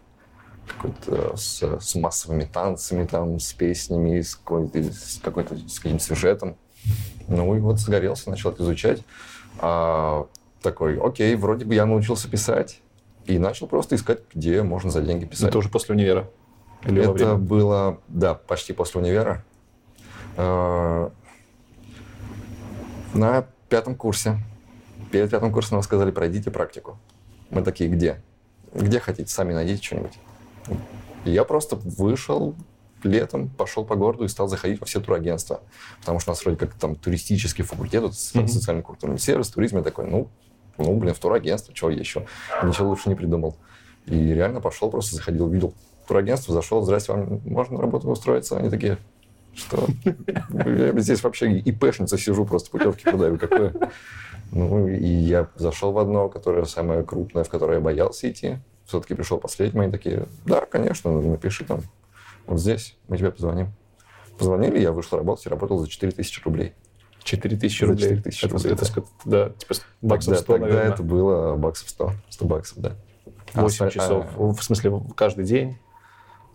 какой-то 0.69 1.35
с, 1.35 1.61
с 1.61 1.95
массовыми 1.95 2.45
танцами, 2.45 3.05
там, 3.05 3.39
с 3.39 3.53
песнями, 3.53 4.21
с 4.21 4.35
какой-то, 4.35 4.81
с 4.83 5.19
какой-то 5.23 5.57
с 5.67 5.79
каким-то 5.79 6.03
сюжетом. 6.03 6.55
Ну 7.27 7.55
и 7.55 7.59
вот 7.59 7.79
загорелся, 7.79 8.29
начал 8.29 8.51
это 8.51 8.63
изучать. 8.63 9.03
А, 9.59 10.27
такой, 10.61 10.97
окей, 10.99 11.35
вроде 11.35 11.65
бы 11.65 11.75
я 11.75 11.85
научился 11.85 12.29
писать. 12.29 12.81
И 13.25 13.37
начал 13.37 13.67
просто 13.67 13.95
искать, 13.95 14.21
где 14.33 14.63
можно 14.63 14.89
за 14.89 15.01
деньги 15.01 15.25
писать. 15.25 15.49
Это 15.49 15.59
уже 15.59 15.69
после 15.69 15.93
универа? 15.93 16.29
Или 16.83 17.01
Это 17.01 17.35
было, 17.35 17.99
да, 18.07 18.33
почти 18.33 18.73
после 18.73 19.01
универа. 19.01 19.43
Э, 20.37 21.09
На 23.13 23.45
пятом 23.67 23.95
курсе. 23.95 24.37
Перед 25.11 25.29
пятым 25.29 25.51
курсом 25.51 25.75
нам 25.75 25.83
сказали, 25.83 26.11
пройдите 26.11 26.51
практику. 26.51 26.97
Мы 27.49 27.61
такие, 27.61 27.89
где? 27.89 28.21
Где 28.73 28.99
хотите, 28.99 29.29
сами 29.31 29.53
найдите 29.53 29.83
что-нибудь. 29.83 30.19
И 31.25 31.31
я 31.31 31.43
просто 31.43 31.75
вышел 31.75 32.55
летом, 33.03 33.49
пошел 33.49 33.85
по 33.85 33.95
городу 33.95 34.25
и 34.25 34.27
стал 34.27 34.47
заходить 34.47 34.79
во 34.79 34.85
все 34.85 34.99
турагентства. 34.99 35.61
Потому 35.99 36.19
что 36.19 36.31
у 36.31 36.33
нас 36.33 36.43
вроде 36.43 36.57
как 36.57 36.73
там 36.73 36.95
туристический 36.95 37.63
факультет, 37.63 38.01
вот 38.03 38.15
со- 38.15 38.39
Мгм. 38.39 38.47
социально-культурный 38.47 39.19
сервис, 39.19 39.49
туризм. 39.49 39.77
Я 39.77 39.83
такой, 39.83 40.05
ну, 40.07 40.27
ну, 40.77 40.95
блин, 40.97 41.13
в 41.13 41.19
турагентство, 41.19 41.73
чего 41.73 41.89
еще? 41.89 42.25
Ничего 42.63 42.89
лучше 42.89 43.09
не 43.09 43.15
придумал. 43.15 43.55
И 44.05 44.15
реально 44.33 44.59
пошел, 44.61 44.89
просто 44.89 45.15
заходил, 45.15 45.47
видел 45.47 45.73
турагентство, 46.07 46.53
зашел, 46.53 46.81
здрасте, 46.81 47.13
вам 47.13 47.41
можно 47.45 47.75
на 47.75 47.81
работу 47.81 48.09
устроиться? 48.09 48.57
Они 48.57 48.69
такие, 48.69 48.97
что? 49.53 49.85
Я 50.65 50.97
здесь 50.99 51.21
вообще 51.23 51.59
ИПшница 51.59 52.17
сижу, 52.17 52.45
просто 52.45 52.71
путевки 52.71 53.03
продаю. 53.03 53.37
Какое? 53.37 53.73
Ну, 54.51 54.87
и 54.87 55.05
я 55.07 55.47
зашел 55.55 55.91
в 55.91 55.99
одно, 55.99 56.27
которое 56.29 56.65
самое 56.65 57.03
крупное, 57.03 57.43
в 57.43 57.49
которое 57.49 57.75
я 57.75 57.79
боялся 57.81 58.29
идти. 58.29 58.57
Все-таки 58.89 59.13
пришел 59.13 59.37
последним, 59.37 59.81
они 59.81 59.91
такие, 59.91 60.25
да, 60.45 60.65
конечно, 60.65 61.11
напиши 61.21 61.63
там, 61.63 61.81
вот 62.47 62.59
здесь, 62.59 62.97
мы 63.07 63.17
тебе 63.17 63.29
позвоним. 63.29 63.71
Позвонили, 64.39 64.79
я 64.79 64.91
вышел 64.91 65.19
работать 65.19 65.45
и 65.45 65.49
работал 65.49 65.77
за 65.77 65.87
4000 65.87 66.41
рублей. 66.43 66.73
4000 67.23 67.79
За 67.81 67.85
рублей. 67.85 68.09
4000 68.09 68.45
это, 68.45 68.53
рублей, 68.55 68.73
это 68.73 68.85
да. 68.85 68.91
ск- 69.01 69.05
да, 69.25 69.49
типа 69.49 69.75
баксов 70.01 70.25
тогда, 70.33 70.41
100, 70.41 70.53
тогда 70.53 70.65
наверное. 70.67 70.93
это 70.93 71.03
было 71.03 71.55
баксов 71.55 71.89
100, 71.91 72.13
100 72.29 72.45
баксов, 72.45 72.77
да. 72.79 72.95
А 73.53 73.61
8 73.61 73.85
оста- 73.85 73.91
часов. 73.91 74.25
а, 74.35 74.41
В 74.41 74.63
смысле, 74.63 75.01
каждый 75.15 75.45
день. 75.45 75.77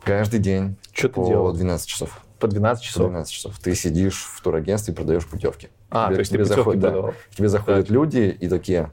каждый 0.02 0.40
день 0.40 0.76
Что 0.92 1.08
ты 1.08 1.14
по 1.14 1.26
делал? 1.28 1.52
12 1.52 1.86
часов. 1.88 2.20
По 2.40 2.48
12 2.48 2.82
По 2.82 2.88
часов? 2.88 3.02
12 3.10 3.32
часов. 3.32 3.58
Ты 3.60 3.76
сидишь 3.76 4.24
в 4.24 4.42
турагентстве 4.42 4.92
и 4.92 4.96
продаешь 4.96 5.24
путевки. 5.24 5.68
А, 5.88 6.06
Тебе- 6.06 6.16
то 6.16 6.18
есть 6.20 6.30
ты 6.32 6.36
тебе 6.38 6.44
путевки 6.44 6.58
заходит- 6.60 6.80
да. 6.82 6.88
продавал. 6.90 7.14
Тебе 7.36 7.48
заходят 7.48 7.90
люди 7.90 8.36
и 8.40 8.48
такие, 8.48 8.80
«А, 8.80 8.90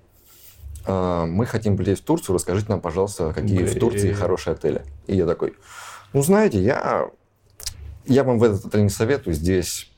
мы 0.88 1.46
хотим 1.46 1.78
полететь 1.78 2.00
в 2.00 2.04
Турцию, 2.04 2.36
расскажите 2.36 2.68
нам, 2.70 2.82
пожалуйста, 2.82 3.34
какие 3.34 3.66
в 3.66 3.80
Турции 3.80 4.14
хорошие 4.14 4.54
отели. 4.54 4.82
И 5.08 5.16
я 5.16 5.26
такой, 5.26 5.54
ну, 6.14 6.22
знаете, 6.22 6.60
я, 6.60 7.10
я 8.06 8.24
вам 8.24 8.40
в 8.40 8.44
этот 8.44 8.66
отель 8.66 8.84
не 8.84 8.90
советую, 8.90 9.34
здесь 9.34 9.92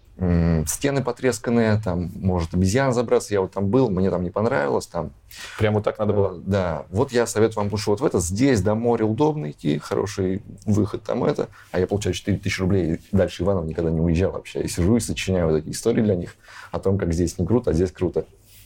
стены 0.67 1.03
потресканные, 1.03 1.81
там 1.83 2.11
может 2.15 2.53
обезьян 2.53 2.93
забраться, 2.93 3.33
я 3.33 3.41
вот 3.41 3.51
там 3.51 3.69
был, 3.69 3.89
мне 3.89 4.11
там 4.11 4.23
не 4.23 4.29
понравилось, 4.29 4.85
там 4.85 5.11
Прям 5.57 5.73
вот 5.73 5.83
так 5.83 5.97
надо 5.97 6.13
было. 6.13 6.37
Э, 6.37 6.41
Да, 6.45 6.85
вот 6.91 7.11
я 7.11 7.25
советую 7.25 7.63
вам 7.63 7.71
лучше 7.71 7.89
вот 7.89 7.99
в 7.99 8.05
это. 8.05 8.19
Здесь 8.19 8.61
до 8.61 8.75
моря 8.75 9.05
удобно 9.05 9.49
идти, 9.49 9.79
хороший 9.79 10.43
выход 10.65 11.01
там 11.01 11.23
это. 11.23 11.49
А 11.71 11.79
я 11.79 11.87
получаю 11.87 12.13
4000 12.13 12.61
рублей, 12.61 12.93
и 12.93 12.99
дальше 13.11 13.41
Иванов 13.41 13.65
никогда 13.65 13.89
не 13.89 13.99
уезжал 13.99 14.31
вообще. 14.31 14.61
Я 14.61 14.67
сижу 14.67 14.95
и 14.95 14.99
сочиняю 14.99 15.47
вот 15.47 15.57
эти 15.57 15.69
истории 15.69 16.03
для 16.03 16.15
них 16.15 16.35
о 16.71 16.79
том, 16.79 16.99
как 16.99 17.13
здесь 17.13 17.39
не 17.39 17.45
круто, 17.47 17.71
а 17.71 17.73
здесь 17.73 17.91
круто. 17.91 18.25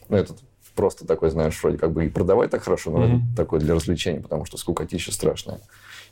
Ну, 0.10 0.17
это 0.17 0.34
просто 0.77 1.05
такой, 1.05 1.31
знаешь, 1.31 1.61
вроде 1.61 1.77
как 1.77 1.91
бы 1.91 2.05
и 2.05 2.09
продавать 2.09 2.51
так 2.51 2.63
хорошо, 2.63 2.91
но 2.91 3.05
это 3.05 3.21
такое 3.35 3.59
для 3.59 3.73
развлечения, 3.73 4.21
потому 4.21 4.45
что 4.45 4.57
скукотища 4.57 5.11
страшная. 5.11 5.59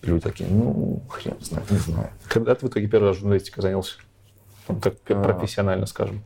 И 0.01 0.07
люди 0.07 0.23
такие, 0.23 0.49
ну, 0.49 1.01
хрен 1.07 1.37
знает, 1.39 1.69
не 1.71 1.77
знаю. 1.77 2.09
Когда 2.27 2.55
ты 2.55 2.65
в 2.65 2.69
итоге 2.69 2.87
первый 2.87 3.09
раз 3.09 3.17
журналистикой 3.17 3.61
занялся? 3.61 3.93
Ну, 4.67 4.79
так 4.81 4.95
А. 5.09 5.21
профессионально, 5.23 5.85
скажем. 5.85 6.23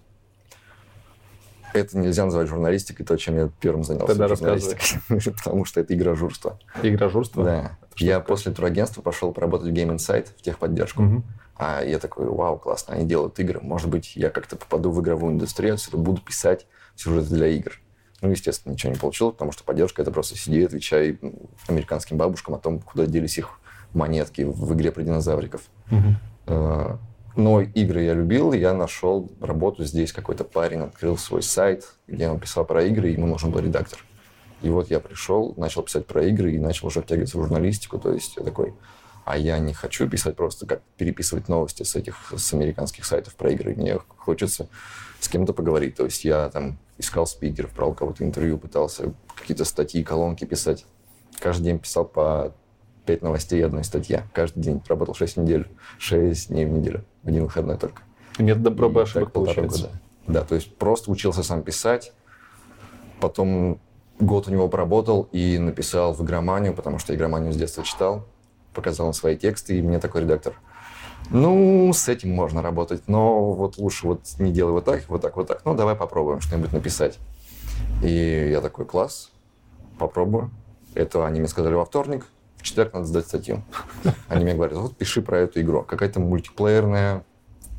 Это 1.73 1.99
нельзя 1.99 2.25
называть 2.25 2.47
журналистикой, 2.47 3.05
то, 3.05 3.15
чем 3.17 3.37
я 3.37 3.49
первым 3.59 3.83
занялся. 3.83 4.07
Тогда 4.07 4.27
журналистикой. 4.27 4.99
Потому 5.37 5.65
что 5.65 5.81
это 5.81 5.93
игражурство. 5.93 6.57
Игражурство? 6.81 7.43
Да. 7.43 7.77
что 7.93 8.05
Я 8.05 8.19
такое? 8.19 8.35
после 8.35 8.51
турагентства 8.53 9.01
пошел 9.01 9.31
поработать 9.33 9.67
в 9.67 9.73
Game 9.73 9.93
Insight 9.95 10.29
в 10.35 10.41
техподдержку. 10.41 11.03
Мгм. 11.03 11.23
А 11.57 11.83
я 11.83 11.99
такой, 11.99 12.25
вау, 12.25 12.57
классно, 12.57 12.95
они 12.95 13.05
делают 13.05 13.37
игры. 13.39 13.59
Может 13.61 13.89
быть, 13.89 14.15
я 14.15 14.29
как-то 14.29 14.55
попаду 14.55 14.91
в 14.91 15.01
игровую 15.01 15.33
индустрию, 15.33 15.73
отсюда 15.73 15.97
буду 15.97 16.21
писать 16.21 16.65
сюжеты 16.95 17.27
для 17.35 17.47
игр. 17.47 17.79
Ну, 18.21 18.29
естественно, 18.29 18.73
ничего 18.73 18.91
не 18.91 18.99
получилось, 18.99 19.33
потому 19.33 19.51
что 19.51 19.63
поддержка— 19.63 20.01
это 20.03 20.11
просто 20.11 20.37
сиди 20.37 20.63
отвечай 20.63 21.17
американским 21.67 22.17
бабушкам 22.17 22.55
о 22.55 22.59
том, 22.59 22.79
куда 22.79 23.05
делись 23.05 23.37
их 23.37 23.59
монетки 23.93 24.41
в 24.41 24.73
игре 24.73 24.91
про 24.91 25.03
динозавриков. 25.03 25.61
Э, 26.47 26.97
Но 27.35 27.61
игры 27.61 28.03
я 28.03 28.13
любил, 28.13 28.51
я 28.53 28.73
нашел 28.73 29.31
работу 29.39 29.85
здесь. 29.85 30.11
Какой-то 30.11 30.43
парень 30.43 30.81
открыл 30.81 31.17
свой 31.17 31.41
сайт, 31.41 31.93
где 32.07 32.27
он 32.27 32.39
писал 32.39 32.65
про 32.65 32.83
игры, 32.83 33.09
и 33.09 33.13
ему 33.13 33.27
нужен 33.27 33.51
был 33.51 33.61
редактор. 33.61 33.99
И 34.61 34.69
вот 34.69 34.89
я 34.89 34.99
пришел, 34.99 35.53
начал 35.55 35.83
писать 35.83 36.05
про 36.05 36.23
игры 36.23 36.51
и 36.53 36.59
начал 36.59 36.87
уже 36.87 37.01
втягиваться 37.01 37.37
в 37.37 37.41
журналистику. 37.41 37.97
То 37.97 38.11
есть 38.11 38.35
я 38.35 38.43
такой, 38.43 38.73
а 39.23 39.37
я 39.37 39.57
не 39.59 39.73
хочу 39.73 40.09
писать 40.09 40.35
просто, 40.35 40.65
как 40.65 40.81
переписывать 40.97 41.47
новости 41.47 41.83
с 41.83 41.95
этих, 41.95 42.33
с 42.35 42.53
американских 42.53 43.05
сайтов 43.05 43.35
про 43.35 43.51
игры. 43.51 43.73
Мне 43.75 43.99
хочется 44.17 44.67
с 45.19 45.27
кем-то 45.27 45.53
поговорить. 45.53 45.95
То 45.95 46.05
есть 46.05 46.23
я 46.25 46.49
там 46.49 46.77
искал 46.97 47.25
спикеров, 47.27 47.73
брал 47.75 47.93
кого-то 47.93 48.23
интервью, 48.23 48.57
пытался 48.57 49.13
какие-то 49.35 49.65
статьи, 49.65 50.03
колонки 50.03 50.45
писать. 50.45 50.85
Каждый 51.39 51.63
день 51.63 51.79
писал 51.79 52.05
по 52.05 52.53
пять 53.05 53.21
новостей 53.23 53.59
и 53.59 53.63
одной 53.63 53.83
статья. 53.83 54.27
Каждый 54.33 54.61
день. 54.61 54.83
Работал 54.87 55.15
6 55.15 55.37
недель. 55.37 55.67
6 55.97 56.49
дней 56.49 56.65
в 56.65 56.69
неделю. 56.69 57.03
Один 57.23 57.43
выходной 57.45 57.77
только. 57.77 58.03
Методом 58.37 58.75
пробы 58.75 58.99
И 59.01 59.03
ошибок 59.03 59.31
получается. 59.31 59.83
года. 59.83 60.01
Да, 60.27 60.43
то 60.43 60.55
есть 60.55 60.75
просто 60.75 61.09
учился 61.09 61.41
сам 61.41 61.63
писать. 61.63 62.13
Потом 63.19 63.79
год 64.19 64.47
у 64.47 64.51
него 64.51 64.67
поработал 64.67 65.27
и 65.31 65.57
написал 65.57 66.13
в 66.13 66.23
игроманию, 66.23 66.73
потому 66.75 66.99
что 66.99 67.15
игроманию 67.15 67.51
с 67.51 67.55
детства 67.55 67.83
читал. 67.83 68.27
Показал 68.73 69.11
свои 69.13 69.35
тексты, 69.35 69.79
и 69.79 69.81
мне 69.81 69.99
такой 69.99 70.21
редактор. 70.21 70.53
Ну, 71.31 71.91
с 71.93 72.09
этим 72.09 72.31
можно 72.31 72.61
работать, 72.61 73.03
но 73.07 73.53
вот 73.53 73.77
лучше 73.77 74.07
вот 74.07 74.21
не 74.39 74.51
делай 74.51 74.71
вот 74.71 74.85
так, 74.85 75.07
вот 75.09 75.21
так, 75.21 75.37
вот 75.37 75.47
так. 75.47 75.61
Ну, 75.65 75.75
давай 75.75 75.95
попробуем 75.95 76.41
что-нибудь 76.41 76.73
написать. 76.73 77.19
И 78.03 78.49
я 78.51 78.61
такой, 78.61 78.85
класс, 78.85 79.31
попробую. 79.99 80.49
Это 80.95 81.25
они 81.25 81.39
мне 81.39 81.47
сказали 81.47 81.75
во 81.75 81.85
вторник. 81.85 82.25
в 82.57 82.63
четверг 82.63 82.93
надо 82.93 83.05
сдать 83.05 83.27
статью. 83.27 83.63
Они 84.27 84.43
мне 84.43 84.55
говорят, 84.55 84.77
вот 84.77 84.97
пиши 84.97 85.21
про 85.21 85.39
эту 85.39 85.61
игру. 85.61 85.83
Какая-то 85.83 86.19
мультиплеерная 86.19 87.23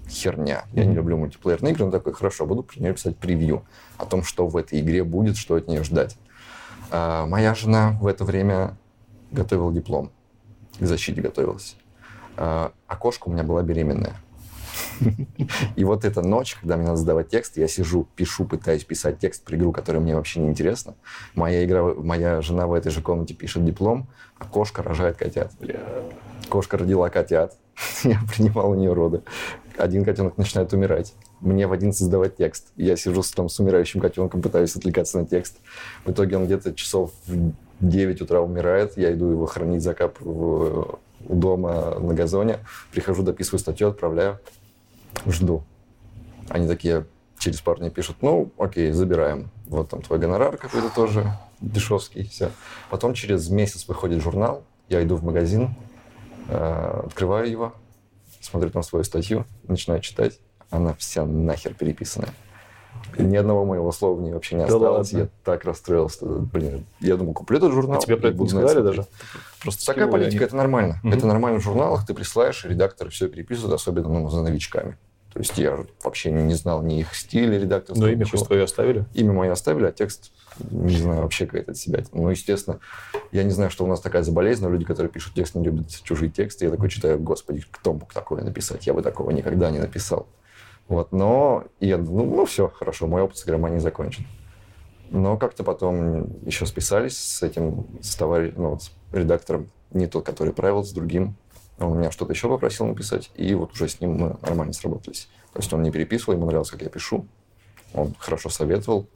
херня. 0.09 0.65
Я 0.73 0.85
не 0.85 0.95
люблю 0.95 1.17
мультиплеерные 1.17 1.73
игры, 1.73 1.87
но 1.87 1.91
такой, 1.91 2.13
хорошо, 2.13 2.47
буду 2.47 2.63
про 2.63 2.79
нее 2.81 2.93
писать 2.93 3.17
превью 3.17 3.65
о 3.97 4.07
том, 4.07 4.23
что 4.23 4.47
в 4.47 4.57
этой 4.57 4.81
игре 4.81 5.05
будет, 5.05 5.37
что 5.37 5.55
от 5.55 5.69
нее 5.69 5.83
ждать. 5.85 6.17
А, 6.91 7.27
моя 7.27 7.55
жена 7.55 7.97
в 8.01 8.07
это 8.07 8.25
время 8.25 8.77
готовила 9.31 9.73
диплом, 9.73 10.11
к 10.79 10.85
защите 10.85 11.21
готовилась. 11.21 11.77
А, 12.37 12.73
кошка 12.99 13.29
у 13.29 13.33
меня 13.33 13.43
была 13.43 13.63
беременная. 13.63 14.17
И 15.77 15.85
вот 15.85 16.05
эта 16.05 16.23
ночь, 16.23 16.57
когда 16.61 16.77
мне 16.77 16.87
надо 16.87 16.99
сдавать 16.99 17.29
текст, 17.29 17.57
я 17.57 17.69
сижу, 17.69 18.07
пишу, 18.17 18.45
пытаюсь 18.45 18.85
писать 18.85 19.19
текст 19.19 19.45
про 19.45 19.57
игру, 19.57 19.73
которая 19.73 20.03
мне 20.03 20.15
вообще 20.15 20.41
не 20.41 20.49
интересна. 20.49 20.95
Моя, 21.35 21.65
игра, 21.65 21.83
моя 21.95 22.41
жена 22.43 22.67
в 22.67 22.73
этой 22.73 22.91
же 22.91 23.01
комнате 23.03 23.35
пишет 23.35 23.65
диплом, 23.65 24.09
а 24.39 24.45
кошка 24.45 24.83
рожает 24.83 25.17
котят. 25.17 25.53
Кошка 26.49 26.79
родила 26.79 27.09
котят. 27.09 27.57
Я 28.05 28.21
принимал 28.35 28.71
у 28.71 28.75
нее 28.75 28.93
роды. 28.93 29.23
Один 29.77 30.05
котенок 30.05 30.37
начинает 30.37 30.73
умирать. 30.73 31.15
Мне 31.41 31.67
в 31.67 31.73
11 31.73 31.99
сдавать 31.99 32.37
текст. 32.37 32.73
Я 32.77 32.97
сижу 32.97 33.23
с, 33.23 33.31
там, 33.31 33.49
с 33.49 33.59
умирающим 33.61 34.01
котенком, 34.01 34.43
пытаюсь 34.43 34.77
отвлекаться 34.77 35.19
на 35.19 35.27
текст. 35.27 35.57
В 36.05 36.11
итоге 36.11 36.37
он 36.37 36.45
где-то 36.45 36.75
часов 36.75 37.13
в 37.27 37.53
9 37.81 38.21
утра 38.21 38.41
умирает. 38.43 38.99
Я 38.99 39.13
иду 39.13 39.31
его 39.31 39.47
хранить, 39.47 39.83
закапываю 39.83 40.99
у 41.31 41.37
дома 41.37 41.99
на 42.01 42.13
газоне. 42.15 42.59
Прихожу, 42.91 43.23
дописываю 43.23 43.61
статью, 43.61 43.89
отправляю. 43.89 44.41
Жду. 45.27 45.63
Они 46.49 46.67
такие 46.67 47.07
через 47.39 47.61
пару 47.61 47.79
дней 47.79 47.91
пишут, 47.91 48.17
ну, 48.21 48.51
окей, 48.59 48.91
забираем. 48.91 49.51
Вот 49.67 49.91
там 49.91 50.03
твой 50.03 50.19
гонорар 50.19 50.57
какой-то 50.57 50.91
тоже 50.95 51.33
дешевский, 51.61 52.29
все. 52.29 52.51
Потом 52.91 53.15
через 53.15 53.49
месяц 53.49 53.87
выходит 53.87 54.23
журнал, 54.23 54.63
я 54.89 55.03
иду 55.03 55.17
в 55.17 55.25
магазин, 55.25 55.75
э, 56.49 57.03
открываю 57.07 57.51
его, 57.51 57.75
смотрю 58.41 58.71
там 58.71 58.83
свою 58.83 59.05
статью, 59.05 59.47
начинаю 59.69 60.01
читать, 60.01 60.39
она 60.69 60.95
вся 60.95 61.25
нахер 61.25 61.75
переписанная. 61.75 62.35
Ни 63.19 63.37
одного 63.37 63.65
моего 63.65 63.91
слова 63.93 64.15
в 64.17 64.23
ней 64.23 64.33
вообще 64.33 64.55
не 64.55 64.61
Да 64.67 64.75
осталось. 64.75 65.13
ладно? 65.13 65.25
Я 65.25 65.29
так 65.45 65.65
расстроился. 65.65 66.25
Блин, 66.27 66.87
я 67.01 67.17
думал, 67.17 67.33
куплю 67.35 67.59
этот 67.59 67.73
журнал. 67.73 67.99
А 67.99 68.01
тебе 68.01 68.17
про 68.17 68.29
это 68.29 68.39
не 68.39 68.49
сказали 68.49 68.73
смотреть. 68.73 68.97
даже? 68.97 69.09
Просто 69.63 69.87
Такая 69.87 70.07
политика, 70.07 70.37
они. 70.39 70.47
это 70.47 70.57
нормально. 70.57 71.01
Мгм. 71.03 71.13
Это 71.15 71.27
нормально 71.27 71.59
в 71.61 71.63
журналах, 71.63 72.07
ты 72.07 72.15
присылаешь, 72.15 72.65
редакторы 72.65 73.11
все 73.11 73.29
переписывают, 73.29 73.75
особенно 73.75 74.09
ну, 74.09 74.29
за 74.31 74.43
новичками. 74.43 74.97
То 75.33 75.39
есть 75.39 75.59
я 75.59 75.79
вообще 76.03 76.33
не 76.33 76.55
знал 76.55 76.83
ни 76.83 77.01
их 77.01 77.15
стиля 77.15 77.57
редакторского, 77.59 78.05
Но 78.07 78.11
имя 78.13 78.21
ничего. 78.25 78.39
хоть 78.39 78.47
твое 78.49 78.65
оставили? 78.65 79.05
Имя 79.15 79.33
мое 79.33 79.53
оставили, 79.53 79.87
а 79.87 79.93
текст, 79.93 80.33
не 80.71 80.97
знаю, 80.97 81.23
вообще 81.23 81.47
какая-то 81.47 81.71
от 81.73 81.77
себя. 81.77 82.03
Ну, 82.13 82.29
естественно, 82.31 82.81
я 83.31 83.45
не 83.45 83.51
знаю, 83.51 83.71
что 83.71 83.85
у 83.85 83.87
нас 83.87 84.01
такая 84.01 84.23
за 84.25 84.33
болезнь, 84.33 84.63
но 84.65 84.71
люди, 84.71 84.85
которые 84.85 85.11
пишут 85.11 85.35
текст, 85.35 85.55
не 85.55 85.63
любят 85.65 85.87
чужие 86.03 86.31
тексты. 86.31 86.65
Я 86.65 86.71
такой 86.73 86.89
читаю, 86.89 87.19
господи, 87.21 87.65
кто 87.71 87.93
мог 87.93 88.13
такое 88.13 88.43
написать? 88.43 88.87
Я 88.89 88.93
бы 88.95 89.03
такого 89.03 89.31
никогда 89.31 89.71
не 89.71 89.79
написал. 89.79 90.27
Вот, 90.91 91.13
но 91.13 91.67
я, 91.79 91.99
ну, 91.99 92.25
ну 92.25 92.45
все, 92.47 92.67
хорошо, 92.69 93.07
мой 93.07 93.23
опыт 93.23 93.39
с 93.39 93.45
громанией 93.45 93.79
закончен. 93.81 94.27
Но 95.11 95.37
как-то 95.37 95.63
потом 95.63 96.43
еще 96.45 96.67
списались 96.67 97.17
с 97.17 97.45
этим, 97.45 97.87
с 98.03 98.17
товарищем, 98.17 98.55
ну, 98.61 98.71
вот 98.71 98.83
с 98.83 98.93
редактором, 99.13 99.71
не 99.93 100.09
тот, 100.09 100.27
который 100.27 100.53
правил, 100.53 100.83
с 100.83 100.91
другим. 100.91 101.37
Он 101.79 101.97
меня 101.97 102.11
что-то 102.11 102.33
еще 102.33 102.49
попросил 102.49 102.87
написать, 102.87 103.31
и 103.37 103.55
вот 103.55 103.73
уже 103.73 103.89
с 103.89 104.01
ним 104.01 104.17
мы 104.17 104.37
нормально 104.43 104.73
сработались. 104.73 105.29
То 105.53 105.61
есть 105.61 105.73
он 105.73 105.83
не 105.85 105.93
переписывал, 105.93 106.35
ему 106.35 106.47
нравилось, 106.47 106.73
как 106.73 106.83
я 106.83 106.89
пишу. 106.89 107.25
Он 107.95 108.13
хорошо 108.19 108.49
советовал. 108.49 109.07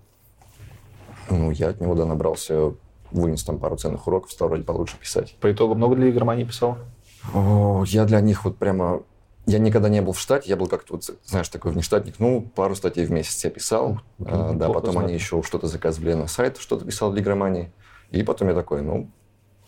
Ну, 1.29 1.51
я 1.51 1.71
от 1.71 1.81
него, 1.81 1.97
да, 1.97 2.07
набрался, 2.07 2.73
вынес 3.11 3.43
там 3.43 3.59
пару 3.59 3.77
ценных 3.77 4.07
уроков, 4.07 4.31
стал 4.31 4.47
вроде 4.47 4.63
получше 4.63 4.97
писать. 4.97 5.37
По 5.41 5.51
итогу 5.51 5.75
много 5.75 5.97
для 5.97 6.09
игромании 6.09 6.45
писал? 6.45 6.79
О, 7.35 7.83
я 7.89 8.05
для 8.05 8.21
них 8.21 8.45
вот 8.45 8.59
прямо... 8.59 9.03
Я 9.47 9.59
никогда 9.59 9.89
не 9.89 10.01
был 10.01 10.13
в 10.13 10.21
штате, 10.21 10.49
я 10.49 10.57
был 10.57 10.69
как-то, 10.69 10.95
вот, 10.95 11.05
знаешь, 11.25 11.49
такой 11.51 11.73
внештатник. 11.73 12.19
Ну, 12.19 12.51
пару 12.55 12.75
статей 12.75 13.05
в 13.05 13.11
месяц 13.11 13.45
я 13.45 13.51
писал. 13.51 14.01
А, 14.25 14.55
да, 14.55 14.69
потом 14.69 14.93
знатно. 14.93 15.09
они 15.09 15.15
еще 15.15 15.43
что-то 15.43 15.67
заказывали 15.67 16.15
на 16.15 16.27
сайт, 16.29 16.57
что-то 16.57 16.87
писал 16.87 17.13
для 17.13 17.23
игромании. 17.23 17.71
И 18.11 18.23
потом 18.23 18.49
я 18.49 18.55
такой, 18.55 18.81
ну, 18.81 19.11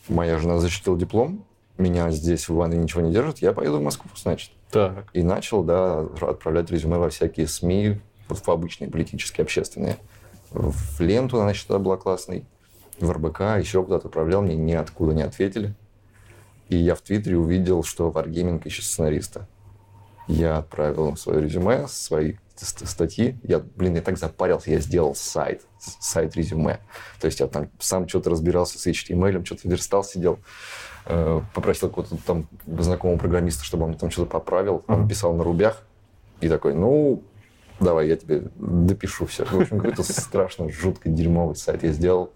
моя 0.09 0.39
жена 0.39 0.59
защитила 0.59 0.99
диплом, 0.99 1.45
меня 1.79 2.11
здесь 2.11 2.49
в 2.49 2.55
Иванове 2.55 2.81
ничего 2.83 3.03
не 3.03 3.13
держит, 3.13 3.39
я 3.39 3.53
поеду 3.53 3.79
в 3.79 3.83
Москву, 3.83 4.11
значит. 4.17 4.51
Так. 4.71 5.09
И 5.13 5.23
начал, 5.23 5.63
да, 5.63 6.01
отправлять 6.01 6.71
резюме 6.71 6.97
во 6.97 7.11
всякие 7.11 7.47
СМИ, 7.47 8.01
вот 8.29 8.39
в 8.39 8.49
обычные 8.49 8.91
политические, 8.91 9.43
общественные. 9.45 9.99
В 10.51 11.01
ленту, 11.01 11.37
значит, 11.37 11.67
тогда 11.67 11.83
была 11.83 11.97
классной. 11.97 12.45
В 12.99 13.11
РБК, 13.11 13.41
еще 13.59 13.83
куда-то 13.83 14.09
отправлял, 14.09 14.43
мне 14.43 14.57
ниоткуда 14.57 15.13
не 15.13 15.23
ответили. 15.23 15.75
И 16.69 16.77
я 16.77 16.95
в 16.95 17.03
Твиттере 17.03 17.37
увидел, 17.37 17.83
что 17.83 18.09
Wargaming 18.11 18.63
ищет 18.65 18.85
сценариста. 18.85 19.47
Я 20.29 20.59
отправил 20.59 21.09
им 21.09 21.17
свое 21.17 21.41
резюме, 21.41 21.87
свои 21.89 22.35
ст- 22.57 22.87
статьи. 22.89 23.39
Я, 23.43 23.61
блин, 23.61 23.95
я 23.95 24.03
так 24.03 24.19
запарился, 24.19 24.71
я 24.71 24.81
сделал 24.81 25.15
сайт, 25.15 25.63
сайт 25.79 26.37
резюме. 26.37 26.81
То 27.21 27.27
есть 27.27 27.41
я 27.41 27.47
там 27.47 27.69
сам 27.79 28.09
что-то 28.09 28.31
разбирался 28.31 28.79
с 28.79 28.87
HTML, 28.87 29.45
что-то 29.45 29.69
верстал, 29.69 30.03
сидел, 30.03 30.39
э, 31.07 31.41
попросил 31.55 31.89
какого-то 31.89 32.17
там 32.27 32.49
знакомого 32.67 33.19
программиста, 33.19 33.65
чтобы 33.65 33.85
он 33.85 33.95
там 33.95 34.11
что-то 34.11 34.31
поправил. 34.31 34.85
Он 34.89 35.09
писал 35.09 35.33
на 35.35 35.45
рубях. 35.45 35.83
И 36.41 36.49
такой, 36.49 36.75
ну, 36.75 37.23
давай, 37.81 38.09
я 38.09 38.17
тебе 38.17 38.43
допишу 38.57 39.27
все. 39.27 39.45
В 39.45 39.61
общем, 39.61 39.79
какой-то 39.79 40.03
страшно 40.03 40.69
жутко 40.69 41.09
дерьмовый 41.09 41.57
сайт 41.57 41.83
я 41.85 41.93
сделал. 41.93 42.33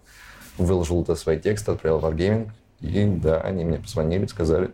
Выложил 0.57 1.03
туда 1.03 1.15
свои 1.15 1.39
тексты, 1.39 1.71
отправил 1.71 1.99
в 1.99 2.05
Wargaming. 2.05 2.51
И 2.79 3.05
да, 3.05 3.41
они 3.41 3.63
мне 3.63 3.77
позвонили, 3.77 4.25
сказали, 4.25 4.71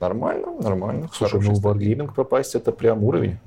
нормально, 0.00 0.54
нормально. 0.60 1.08
Слушай, 1.12 1.40
ну 1.40 1.52
в 1.52 1.56
статья». 1.56 1.94
Wargaming 1.94 2.14
попасть 2.14 2.54
это 2.54 2.72
прям 2.72 3.02
уровень. 3.04 3.38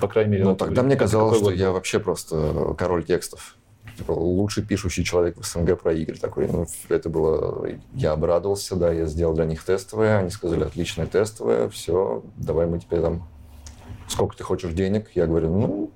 По 0.00 0.08
крайней 0.08 0.32
мере, 0.32 0.44
Ну, 0.44 0.56
тогда 0.56 0.82
мне 0.82 0.96
казалось, 0.96 1.38
что 1.38 1.50
я 1.50 1.70
вообще 1.70 2.00
просто 2.00 2.74
король 2.76 3.04
текстов. 3.04 3.56
Типа, 3.96 4.12
лучший 4.12 4.64
пишущий 4.64 5.04
человек 5.04 5.36
в 5.36 5.44
СНГ 5.44 5.78
про 5.78 5.92
игры 5.92 6.16
такой. 6.16 6.48
Ну, 6.48 6.66
это 6.88 7.10
было... 7.10 7.68
Я 7.92 8.12
обрадовался, 8.12 8.76
да, 8.76 8.90
я 8.92 9.06
сделал 9.06 9.34
для 9.34 9.44
них 9.44 9.62
тестовое. 9.62 10.18
Они 10.18 10.30
сказали, 10.30 10.64
отличное 10.64 11.06
тестовое, 11.06 11.68
все, 11.68 12.22
давай 12.36 12.66
мы 12.66 12.78
тебе 12.78 13.00
там... 13.00 13.28
Сколько 14.08 14.36
ты 14.36 14.42
хочешь 14.42 14.72
денег? 14.72 15.10
Я 15.14 15.26
говорю, 15.26 15.50
ну, 15.50 15.90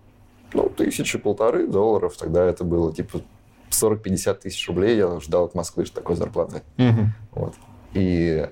ну 0.53 0.69
тысячи, 0.69 1.19
полторы 1.19 1.67
долларов. 1.67 2.17
Тогда 2.17 2.45
это 2.45 2.63
было, 2.63 2.93
типа, 2.93 3.23
40-50 3.71 4.35
тысяч 4.35 4.69
рублей. 4.69 4.97
Я 4.97 5.19
ждал 5.21 5.47
от 5.47 5.55
Москвы 5.55 5.85
такой 5.87 6.17
зарплаты. 6.17 6.63
Мгм. 6.77 7.15
Вот. 7.33 7.55
И 7.95 8.49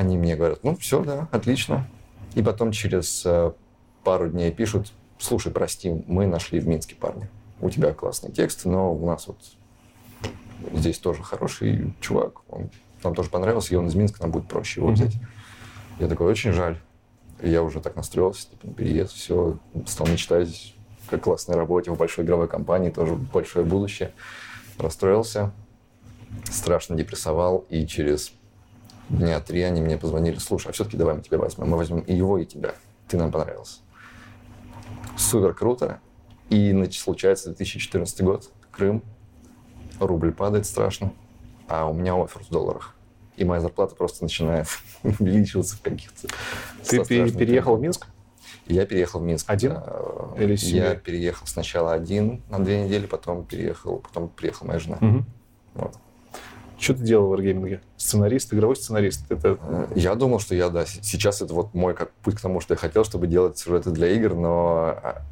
они 0.00 0.16
мне 0.16 0.34
говорят, 0.34 0.64
ну 0.64 0.74
все, 0.76 1.04
да, 1.04 1.28
отлично. 1.30 1.86
И 2.34 2.42
потом 2.42 2.72
через 2.72 3.22
э, 3.26 3.52
пару 4.02 4.30
дней 4.30 4.50
пишут, 4.50 4.92
слушай, 5.18 5.52
прости, 5.52 6.02
мы 6.06 6.26
нашли 6.26 6.58
в 6.58 6.66
Минске 6.66 6.94
парня. 6.94 7.28
У 7.60 7.68
тебя 7.68 7.92
классный 7.92 8.32
текст, 8.32 8.64
но 8.64 8.94
у 8.94 9.06
нас 9.06 9.26
вот 9.26 9.36
здесь 10.72 10.98
тоже 10.98 11.22
хороший 11.22 11.94
чувак. 12.00 12.40
Он 12.48 12.70
нам 13.02 13.14
тоже 13.14 13.28
понравился, 13.28 13.74
и 13.74 13.76
он 13.76 13.88
из 13.88 13.94
Минска, 13.94 14.22
нам 14.22 14.30
будет 14.30 14.48
проще 14.48 14.80
его 14.80 14.90
взять. 14.90 15.12
Я 15.98 16.08
такой, 16.08 16.26
очень 16.28 16.52
жаль. 16.52 16.78
И 17.42 17.50
я 17.50 17.62
уже 17.62 17.80
так 17.80 17.96
настроился, 17.96 18.48
типа, 18.50 18.68
на 18.68 18.72
переезд, 18.72 19.12
все, 19.12 19.58
стал 19.86 20.06
мечтать 20.06 20.74
как 21.10 21.22
классной 21.24 21.56
работе 21.56 21.90
в 21.90 21.96
большой 21.96 22.24
игровой 22.24 22.48
компании, 22.48 22.90
тоже 22.90 23.14
большое 23.16 23.66
будущее. 23.66 24.12
Расстроился, 24.78 25.52
страшно 26.50 26.96
депрессовал, 26.96 27.66
и 27.68 27.86
через 27.86 28.32
дня 29.10 29.40
три 29.40 29.62
они 29.62 29.80
мне 29.80 29.98
позвонили, 29.98 30.38
слушай, 30.38 30.68
а 30.68 30.72
все-таки 30.72 30.96
давай 30.96 31.16
мы 31.16 31.22
тебя 31.22 31.38
возьмем, 31.38 31.68
мы 31.68 31.76
возьмем 31.76 32.00
и 32.00 32.14
его, 32.14 32.38
и 32.38 32.46
тебя, 32.46 32.74
ты 33.08 33.16
нам 33.16 33.30
понравился. 33.30 33.80
Супер 35.16 35.54
круто. 35.54 36.00
И 36.48 36.72
случается 36.92 37.48
2014 37.48 38.22
год, 38.22 38.50
Крым, 38.70 39.02
рубль 40.00 40.32
падает 40.32 40.66
страшно, 40.66 41.12
а 41.68 41.86
у 41.86 41.94
меня 41.94 42.14
офер 42.14 42.42
в 42.42 42.50
долларах. 42.50 42.94
И 43.36 43.44
моя 43.44 43.60
зарплата 43.60 43.94
просто 43.94 44.24
начинает 44.24 44.66
увеличиваться 45.02 45.76
в 45.76 45.82
каких-то... 45.82 46.28
Ты 46.88 47.04
переехал 47.04 47.76
в. 47.76 47.80
Минск? 47.80 48.06
Я 48.66 48.86
переехал 48.86 49.20
в 49.20 49.22
Минск. 49.22 49.48
Один? 49.48 49.74
да. 49.74 50.42
Или 50.42 50.56
с 50.56 50.64
Я 50.64 50.94
переехал 50.94 51.46
сначала 51.46 51.92
один 51.92 52.42
на 52.48 52.62
две 52.62 52.84
недели, 52.84 53.06
потом 53.06 53.44
переехал, 53.44 53.98
потом 53.98 54.28
приехала 54.28 54.68
моя 54.68 54.78
жена. 54.80 54.98
Мгм. 55.00 55.24
Вот. 55.74 55.94
Что 56.80 56.94
ты 56.94 57.02
делал 57.02 57.28
в 57.28 57.34
Wargaming? 57.34 57.80
Сценарист, 57.98 58.54
игровой 58.54 58.74
сценарист. 58.74 59.30
Это 59.30 59.58
Я 59.94 60.14
думал, 60.14 60.40
что 60.40 60.54
я, 60.54 60.70
да, 60.70 60.86
сейчас 60.86 61.42
это 61.42 61.52
вот 61.52 61.74
мой 61.74 61.94
как 61.94 62.10
путь 62.22 62.36
к 62.36 62.40
тому, 62.40 62.60
что 62.60 62.72
я 62.74 62.78
хотел, 62.78 63.04
чтобы 63.04 63.26
делать 63.26 63.58
сюжеты 63.58 63.90
для 63.90 64.08
игр, 64.08 64.34
но 64.34 64.98
а, 65.02 65.22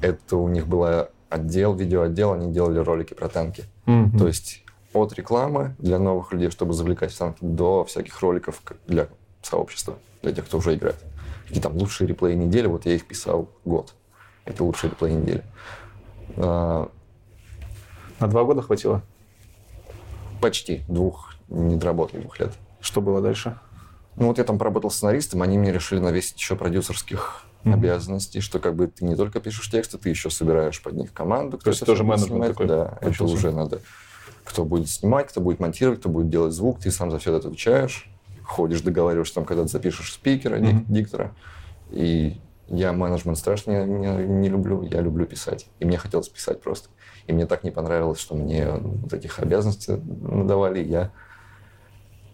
это 0.00 0.36
у 0.36 0.48
них 0.48 0.68
был 0.68 1.08
отдел, 1.28 1.74
видеоотдел, 1.74 2.32
они 2.32 2.52
делали 2.52 2.78
ролики 2.78 3.14
про 3.14 3.28
танки. 3.28 3.64
Мгм. 3.86 4.16
То 4.16 4.28
есть 4.28 4.64
от 4.92 5.12
рекламы 5.14 5.74
для 5.78 5.98
новых 5.98 6.32
людей, 6.32 6.50
чтобы 6.50 6.72
завлекать 6.74 7.12
в 7.12 7.18
танки, 7.18 7.38
до 7.40 7.84
всяких 7.84 8.20
роликов 8.20 8.62
для 8.86 9.08
сообщества, 9.42 9.98
для 10.22 10.32
тех, 10.32 10.44
кто 10.44 10.58
уже 10.58 10.74
играет. 10.74 11.02
Какие 11.46 11.62
там 11.62 11.76
лучшие 11.76 12.06
реплеи 12.06 12.34
недели, 12.34 12.66
вот 12.66 12.86
я 12.86 12.94
их 12.94 13.06
писал 13.06 13.48
год. 13.64 13.94
Это 14.44 14.62
лучшие 14.62 14.90
реплеи 14.90 15.12
недели. 15.12 15.42
А, 16.36 16.88
на 18.20 18.28
два 18.28 18.44
года 18.44 18.62
хватило? 18.62 19.02
Почти. 20.42 20.82
Двух, 20.88 21.34
не 21.48 21.76
доработал 21.76 22.20
двух 22.20 22.38
лет. 22.40 22.52
Что 22.80 23.00
было 23.00 23.22
дальше? 23.22 23.58
Ну 24.16 24.26
вот 24.26 24.36
я 24.38 24.44
там 24.44 24.58
поработал 24.58 24.90
сценаристом, 24.90 25.40
они 25.40 25.56
мне 25.56 25.72
решили 25.72 26.00
навесить 26.00 26.36
еще 26.36 26.56
продюсерских 26.56 27.44
Мгм. 27.64 27.74
обязанностей, 27.74 28.40
что 28.40 28.58
как 28.58 28.74
бы 28.74 28.88
ты 28.88 29.04
не 29.04 29.14
только 29.14 29.38
пишешь 29.40 29.70
тексты, 29.70 29.96
ты 29.96 30.08
еще 30.10 30.30
собираешь 30.30 30.82
под 30.82 30.94
них 30.94 31.12
команду. 31.12 31.58
кто 31.58 31.70
есть 31.70 31.80
это 31.82 31.92
тоже 31.92 32.02
менеджмент 32.02 32.28
снимать. 32.30 32.48
такой 32.50 32.66
Да, 32.66 32.86
это 32.96 33.00
получился. 33.02 33.34
уже 33.34 33.52
надо. 33.52 33.80
Кто 34.44 34.64
будет 34.64 34.88
снимать, 34.90 35.28
кто 35.28 35.40
будет 35.40 35.60
монтировать, 35.60 36.00
кто 36.00 36.08
будет 36.08 36.28
делать 36.28 36.52
звук, 36.52 36.80
ты 36.80 36.90
сам 36.90 37.12
за 37.12 37.20
все 37.20 37.32
это 37.36 37.46
отвечаешь. 37.46 38.10
Ходишь, 38.42 38.80
договариваешься 38.80 39.36
там, 39.36 39.44
когда 39.44 39.62
ты 39.62 39.68
запишешь 39.68 40.12
спикера, 40.12 40.58
Мгм. 40.58 40.86
диктора. 40.88 41.32
И 41.92 42.40
я 42.72 42.92
менеджмент 42.92 43.38
страшно 43.38 43.84
не, 43.84 43.98
не- 43.98 44.26
не 44.26 44.48
люблю, 44.48 44.82
я 44.82 45.00
люблю 45.00 45.26
писать. 45.26 45.68
И 45.78 45.84
мне 45.84 45.98
хотелось 45.98 46.28
писать 46.28 46.60
просто. 46.60 46.88
И 47.26 47.32
мне 47.32 47.46
так 47.46 47.62
не 47.62 47.70
понравилось, 47.70 48.18
что 48.18 48.34
мне 48.34 48.68
вот 48.72 49.12
этих 49.12 49.38
обязанностей 49.38 49.92
надавали. 49.96 50.82
Я 50.82 51.12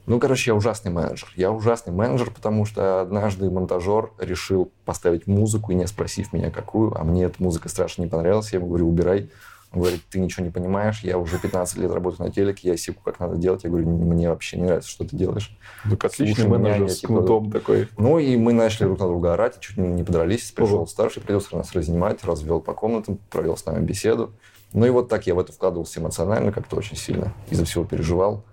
ну, 0.09 0.19
короче, 0.19 0.53
я 0.53 0.55
ужасный 0.55 0.91
менеджер. 0.91 1.29
Я 1.37 1.53
ужасный 1.53 1.93
менеджер, 1.93 2.31
потому 2.31 2.65
что 2.65 3.03
однажды 3.03 3.51
монтажер 3.51 4.11
решил 4.19 4.73
поставить 4.87 5.27
музыку, 5.27 5.71
и 5.73 5.75
не 5.75 5.87
спросив 5.87 6.33
меня, 6.33 6.51
какую, 6.51 6.99
а 6.99 7.05
мне 7.05 7.25
эта 7.25 7.43
музыка 7.43 7.69
страшно 7.69 8.05
не 8.05 8.09
понравилась. 8.09 8.51
Я 8.51 8.59
ему 8.59 8.69
говорю, 8.69 8.89
убирай. 8.89 9.29
Он 9.71 9.81
говорит, 9.81 10.01
ты 10.11 10.19
ничего 10.19 10.47
не 10.47 10.51
понимаешь, 10.51 11.01
я 11.03 11.19
уже 11.19 11.39
15 11.39 11.77
лет 11.77 11.91
работаю 11.91 12.27
на 12.27 12.33
телеке, 12.33 12.69
я 12.71 12.77
секу, 12.79 13.03
как 13.05 13.21
надо 13.21 13.37
делать. 13.37 13.65
Я 13.65 13.71
говорю, 13.71 13.87
мне 13.91 14.31
вообще 14.31 14.57
не 14.57 14.65
нравится, 14.65 14.89
что 14.89 15.05
ты 15.05 15.15
делаешь. 15.15 15.55
Так 15.91 16.07
отличный 16.07 16.35
Слушай 16.35 16.47
меня, 16.47 16.59
менеджер 16.59 16.83
я 16.85 16.89
с 16.89 16.99
типа- 17.01 17.09
кнутом 17.09 17.53
такой. 17.53 17.89
Ну, 17.99 18.19
и 18.19 18.37
мы 18.39 18.55
начали 18.55 18.87
друг 18.87 18.99
на 18.99 19.07
друга 19.07 19.35
орать, 19.35 19.61
чуть 19.61 19.77
не 19.77 20.03
подрались. 20.05 20.51
Пришел 20.53 20.77
Ого. 20.77 20.87
старший 20.87 21.21
продюсер 21.23 21.55
нас 21.59 21.73
разнимать, 21.75 22.25
развел 22.25 22.61
по 22.63 22.73
комнатам, 22.73 23.19
провел 23.31 23.59
с 23.59 23.67
нами 23.67 23.85
беседу. 23.85 24.33
Ну 24.73 24.87
и 24.87 24.91
вот 24.91 25.09
так 25.11 25.27
я 25.27 25.35
в 25.35 25.39
это 25.39 25.53
вкладывался 25.53 26.01
эмоционально, 26.01 26.51
как-то 26.51 26.77
очень 26.77 26.97
сильно. 26.97 27.35
Из-за 27.51 27.67
всего 27.67 27.85
переживал. 27.85 28.45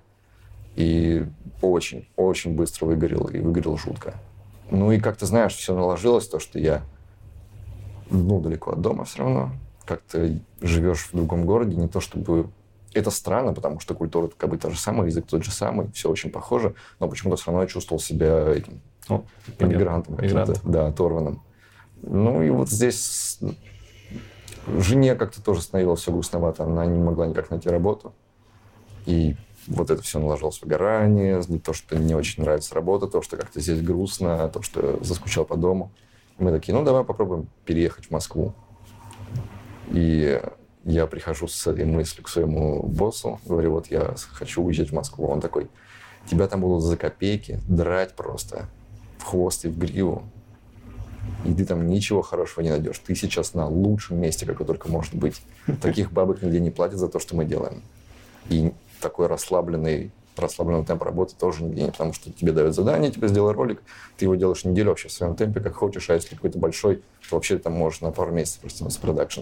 И 0.75 1.25
очень, 1.61 2.09
очень 2.17 2.55
быстро 2.55 2.87
выгорел, 2.87 3.27
и 3.27 3.39
выгорел 3.39 3.77
жутко. 3.77 4.15
Ну 4.69 4.91
и 4.91 4.99
как-то, 4.99 5.25
знаешь, 5.25 5.55
все 5.55 5.73
наложилось, 5.73 6.27
то, 6.27 6.39
что 6.39 6.59
я, 6.59 6.81
ну, 8.09 8.41
далеко 8.41 8.71
от 8.71 8.81
дома 8.81 9.05
все 9.05 9.19
равно. 9.19 9.51
Как-то 9.85 10.37
живешь 10.61 11.09
в 11.11 11.15
другом 11.15 11.45
городе, 11.45 11.75
не 11.75 11.87
то 11.87 11.99
чтобы... 11.99 12.49
Это 12.93 13.11
странно, 13.11 13.53
потому 13.53 13.79
что 13.79 13.93
культура 13.93 14.29
как 14.37 14.49
бы 14.49 14.57
та 14.57 14.69
же 14.69 14.79
самая, 14.79 15.07
язык 15.07 15.25
тот 15.27 15.43
же 15.43 15.51
самый, 15.51 15.91
все 15.91 16.09
очень 16.09 16.29
похоже, 16.29 16.75
но 16.99 17.09
почему-то 17.09 17.35
все 17.35 17.47
равно 17.47 17.63
я 17.63 17.67
чувствовал 17.67 17.99
себя 17.99 18.47
этим 18.53 18.79
Ну, 19.09 19.25
иммигрантом 19.59 20.15
каким-то, 20.15 20.37
Иммигрантом. 20.37 20.71
да, 20.71 20.87
оторванным. 20.87 21.41
Ну 22.01 22.41
и 22.41 22.49
вот 22.49 22.69
здесь 22.69 23.39
жене 24.79 25.15
как-то 25.15 25.43
тоже 25.43 25.61
становилось 25.61 26.01
все 26.01 26.11
грустновато, 26.11 26.63
она 26.63 26.85
не 26.85 26.97
могла 26.97 27.27
никак 27.27 27.49
найти 27.49 27.69
работу. 27.69 28.13
И 29.05 29.35
вот 29.67 29.89
это 29.89 30.01
все 30.01 30.19
наложилось 30.19 30.61
выгорание, 30.61 31.41
то, 31.63 31.73
что 31.73 31.97
не 31.97 32.15
очень 32.15 32.43
нравится 32.43 32.73
работа, 32.75 33.07
то, 33.07 33.21
что 33.21 33.37
как-то 33.37 33.59
здесь 33.59 33.81
грустно, 33.81 34.47
то, 34.49 34.61
что 34.61 35.03
заскучал 35.03 35.45
по 35.45 35.57
дому. 35.57 35.91
И 36.37 36.43
мы 36.43 36.51
такие, 36.51 36.73
ну 36.73 36.83
давай 36.83 37.03
попробуем 37.03 37.47
переехать 37.65 38.05
в 38.07 38.11
Москву. 38.11 38.53
И 39.91 40.41
я 40.85 41.07
прихожу 41.07 41.47
с 41.47 41.67
этой 41.67 41.85
мыслью 41.85 42.23
к 42.23 42.29
своему 42.29 42.83
боссу, 42.83 43.39
говорю, 43.45 43.71
вот 43.71 43.87
я 43.87 44.15
хочу 44.33 44.63
уезжать 44.63 44.89
в 44.89 44.93
Москву. 44.93 45.27
Он 45.27 45.41
такой, 45.41 45.67
тебя 46.29 46.47
там 46.47 46.61
будут 46.61 46.83
за 46.83 46.97
копейки 46.97 47.59
драть 47.67 48.15
просто 48.15 48.69
в 49.17 49.23
хвост 49.23 49.65
и 49.65 49.67
в 49.67 49.77
гриву. 49.77 50.23
И 51.43 51.53
ты 51.53 51.65
там 51.65 51.87
ничего 51.87 52.21
хорошего 52.21 52.63
не 52.63 52.69
найдешь. 52.69 52.99
Ты 52.99 53.15
сейчас 53.15 53.53
на 53.53 53.67
лучшем 53.67 54.19
месте, 54.19 54.45
какой 54.45 54.65
только 54.65 54.89
может 54.89 55.15
быть. 55.15 55.41
Таких 55.81 56.11
бабок 56.11 56.41
нигде 56.41 56.59
не 56.59 56.69
платят 56.69 56.99
за 56.99 57.07
то, 57.07 57.19
что 57.19 57.35
мы 57.35 57.45
делаем. 57.45 57.81
И 58.49 58.71
такой 59.01 59.27
расслабленный, 59.27 60.11
расслабленный 60.37 60.85
темп 60.85 61.03
работы 61.03 61.35
тоже 61.35 61.63
нигде 61.63 61.83
нет, 61.83 61.91
потому 61.93 62.13
что 62.13 62.31
тебе 62.31 62.51
дают 62.51 62.75
задание, 62.75 63.11
тебе 63.11 63.27
сделай 63.27 63.53
ролик, 63.53 63.81
ты 64.17 64.25
его 64.25 64.35
делаешь 64.35 64.65
неделю 64.65 64.89
вообще 64.89 65.07
в 65.07 65.11
своем 65.11 65.35
темпе, 65.35 65.59
как 65.61 65.73
хочешь, 65.73 66.09
а 66.09 66.13
если 66.13 66.35
какой-то 66.35 66.59
большой, 66.59 66.97
то 67.29 67.35
вообще 67.35 67.57
там 67.57 67.73
можешь 67.73 68.01
на 68.01 68.11
пару 68.11 68.31
месяцев 68.31 68.63
растянуться 68.63 68.99
продакшн. 68.99 69.41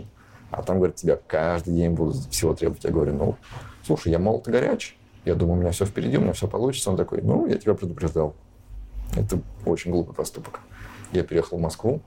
А 0.53 0.61
там, 0.63 0.77
говорят, 0.77 0.95
тебя 0.95 1.17
каждый 1.27 1.73
день 1.73 1.91
будут 1.91 2.15
всего 2.31 2.53
требовать. 2.53 2.83
Я 2.83 2.91
говорю, 2.91 3.13
ну, 3.13 3.35
слушай, 3.85 4.11
я 4.11 4.19
молод 4.19 4.47
и 4.47 4.51
горяч, 4.51 4.95
я 5.25 5.35
думаю, 5.35 5.57
у 5.57 5.61
меня 5.61 5.71
все 5.71 5.85
впереди, 5.85 6.17
у 6.17 6.21
меня 6.21 6.33
все 6.33 6.47
получится. 6.47 6.89
Он 6.91 6.97
такой, 6.97 7.21
ну, 7.21 7.47
я 7.47 7.57
тебя 7.57 7.73
предупреждал. 7.73 8.35
Это 9.15 9.39
очень 9.65 9.91
глупый 9.91 10.15
поступок. 10.15 10.59
Я 11.11 11.23
переехал 11.23 11.57
в 11.57 11.61
Москву, 11.61 12.01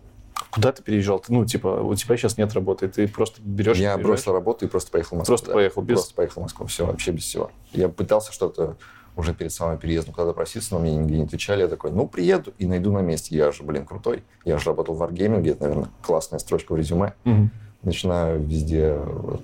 Куда 0.50 0.70
ты 0.70 0.82
переезжал? 0.82 1.18
Ты, 1.18 1.32
ну, 1.32 1.44
типа, 1.46 1.68
у 1.68 1.94
тебя 1.94 2.16
сейчас 2.16 2.36
нет 2.36 2.52
работы, 2.52 2.88
ты 2.88 3.08
просто 3.08 3.40
берешь... 3.42 3.78
я 3.78 3.96
бросил 3.96 4.32
работу 4.32 4.66
и 4.66 4.68
просто 4.68 4.90
поехал 4.90 5.16
в 5.16 5.18
Москву. 5.20 5.32
Просто 5.36 5.52
поехал, 5.52 5.82
без- 5.82 5.94
Просто 5.96 6.14
поехал 6.14 6.40
в 6.40 6.44
Москву, 6.44 6.66
все, 6.66 6.86
вообще 6.86 7.10
без 7.12 7.22
всего. 7.24 7.50
Я 7.72 7.88
пытался 7.88 8.32
что-то 8.32 8.76
уже 9.16 9.32
перед 9.34 9.50
самым 9.52 9.78
переездом 9.78 10.12
куда-то 10.14 10.34
проситься, 10.34 10.74
но 10.74 10.80
мне 10.80 10.94
нигде 10.94 11.16
не 11.18 11.24
отвечали. 11.24 11.62
Я 11.62 11.68
такой, 11.68 11.90
ну, 11.90 12.06
приеду 12.06 12.52
и 12.58 12.66
найду 12.66 12.92
на 12.92 12.98
месте. 13.00 13.34
Я 13.34 13.50
же, 13.50 13.62
блин, 13.62 13.86
крутой. 13.86 14.24
Я 14.44 14.58
же 14.58 14.66
работал 14.66 14.94
в 14.94 15.02
Wargaming, 15.02 15.48
это, 15.50 15.62
наверное, 15.62 15.88
классная 16.02 16.38
строчка 16.38 16.72
в 16.72 16.76
резюме. 16.76 17.14
Мгм. 17.24 17.50
Начинаю 17.86 18.42
везде 18.42 18.98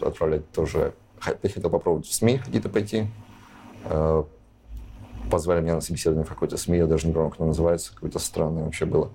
отправлять 0.04 0.50
тоже... 0.50 0.94
Опять 1.24 1.54
хотел 1.54 1.70
попробовать 1.70 2.06
в 2.08 2.12
СМИ 2.12 2.38
какие-то 2.38 2.68
пойти. 2.68 3.06
Э, 3.84 4.24
Позвали 5.30 5.60
меня 5.60 5.76
на 5.76 5.80
собеседование 5.80 6.26
в 6.26 6.28
какой-то 6.28 6.56
СМИ, 6.56 6.78
я 6.78 6.86
даже 6.86 7.06
не 7.06 7.12
помню, 7.12 7.30
как 7.30 7.38
оно 7.38 7.50
называется, 7.50 7.94
какое-то 7.94 8.18
странное 8.18 8.64
вообще 8.64 8.84
было. 8.84 9.12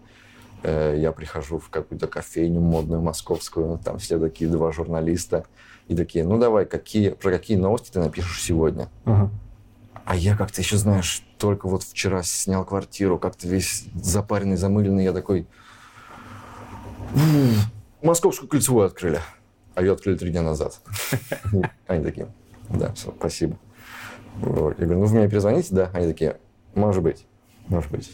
Э, 0.64 0.96
Я 0.98 1.12
прихожу 1.12 1.60
в 1.60 1.70
какую-то 1.70 2.08
кофейню 2.08 2.62
модную 2.62 3.02
московскую, 3.02 3.78
там 3.80 3.98
все 4.00 4.18
такие 4.18 4.50
два 4.50 4.72
журналиста, 4.72 5.44
и 5.90 5.96
такие, 5.96 6.24
ну 6.24 6.40
давай, 6.40 6.66
какие, 6.66 7.10
про 7.10 7.30
какие 7.32 7.58
новости 7.58 7.92
ты 7.92 8.00
напишешь 8.00 8.42
сегодня? 8.42 8.88
Ага. 9.04 9.30
А 10.06 10.16
я 10.16 10.38
как-то 10.38 10.62
еще, 10.62 10.78
знаешь, 10.78 11.22
только 11.38 11.68
вот 11.68 11.84
вчера 11.84 12.24
снял 12.24 12.64
квартиру, 12.64 13.20
как-то 13.20 13.46
весь 13.50 13.88
запаренный, 13.94 14.56
замыленный, 14.56 15.04
я 15.04 15.12
такой... 15.12 15.46
«М, 18.02 18.08
Московскую 18.08 18.50
кольцевую 18.50 18.86
открыли. 18.86 19.20
А 19.76 19.82
ее 19.82 19.94
открыли 19.94 20.18
три 20.18 20.32
дня 20.32 20.42
назад. 20.42 20.82
Они 21.88 22.04
такие, 22.04 22.28
да, 22.70 22.92
всё, 22.94 23.14
спасибо. 23.18 23.58
Я 24.42 24.48
говорю, 24.48 25.00
ну 25.00 25.06
вы 25.06 25.16
мне 25.16 25.30
перезвоните, 25.30 25.76
да? 25.76 25.90
Они 25.94 26.08
такие, 26.08 26.38
может 26.74 27.04
быть, 27.04 27.26
может 27.68 27.92
быть. 27.92 28.12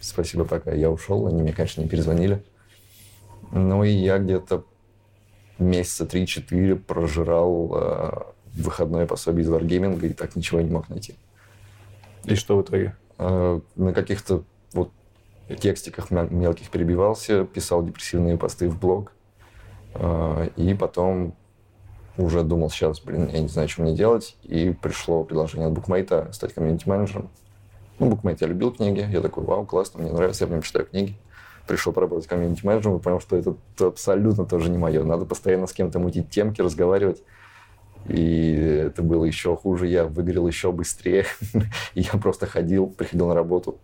Спасибо, 0.00 0.44
пока. 0.44 0.72
Я 0.72 0.90
ушел, 0.90 1.26
они 1.26 1.42
мне, 1.42 1.52
конечно, 1.52 1.80
не 1.80 1.88
перезвонили. 1.88 2.44
Ну 3.50 3.84
и 3.84 3.90
я 3.90 4.18
где-то 4.18 4.64
месяца 5.58 6.04
3-4 6.04 6.76
прожирал 6.76 7.72
э, 7.74 8.10
выходное 8.54 9.06
пособие 9.06 9.44
из 9.44 9.50
Wargaming 9.50 10.04
и 10.06 10.12
так 10.12 10.36
ничего 10.36 10.60
не 10.60 10.70
мог 10.70 10.88
найти. 10.88 11.14
И 12.24 12.34
что 12.34 12.58
в 12.58 12.62
итоге? 12.62 12.96
Э, 13.18 13.60
на 13.74 13.92
каких-то 13.92 14.44
вот 14.72 14.92
текстиках 15.56 16.10
мелких 16.10 16.70
перебивался, 16.70 17.44
писал 17.44 17.84
депрессивные 17.84 18.36
посты 18.36 18.68
в 18.68 18.78
блог. 18.78 19.12
Э, 19.94 20.48
и 20.56 20.74
потом 20.74 21.34
уже 22.16 22.42
думал, 22.42 22.70
сейчас, 22.70 23.00
блин, 23.00 23.28
я 23.32 23.40
не 23.40 23.48
знаю, 23.48 23.68
что 23.68 23.82
мне 23.82 23.94
делать. 23.94 24.36
И 24.42 24.70
пришло 24.70 25.24
предложение 25.24 25.68
от 25.68 25.72
букмейта 25.72 26.28
стать 26.32 26.52
комьюнити-менеджером. 26.52 27.30
Ну, 27.98 28.10
букмейт, 28.10 28.40
я 28.40 28.46
любил 28.46 28.72
книги. 28.72 29.06
Я 29.10 29.20
такой, 29.20 29.44
вау, 29.44 29.64
классно, 29.64 30.02
мне 30.02 30.12
нравится, 30.12 30.44
я 30.44 30.48
прям 30.48 30.62
читаю 30.62 30.86
книги. 30.86 31.14
Пришел 31.66 31.92
поработать 31.92 32.26
комьюнити-менеджером 32.28 32.98
и 32.98 33.00
понял, 33.00 33.20
что 33.20 33.36
это 33.36 33.54
абсолютно 33.78 34.44
тоже 34.44 34.70
не 34.70 34.78
мое. 34.78 35.04
Надо 35.04 35.24
постоянно 35.24 35.66
с 35.66 35.72
кем-то 35.72 35.98
мутить 35.98 36.30
темки, 36.30 36.60
разговаривать. 36.60 37.22
И 38.06 38.52
это 38.52 39.02
было 39.02 39.24
еще 39.24 39.54
хуже. 39.56 39.86
Я 39.86 40.04
выгорел 40.04 40.46
еще 40.46 40.72
быстрее. 40.72 41.26
Я 41.94 42.12
просто 42.12 42.46
ходил, 42.46 42.86
приходил 42.86 43.28
на 43.28 43.34
работу, 43.34 43.78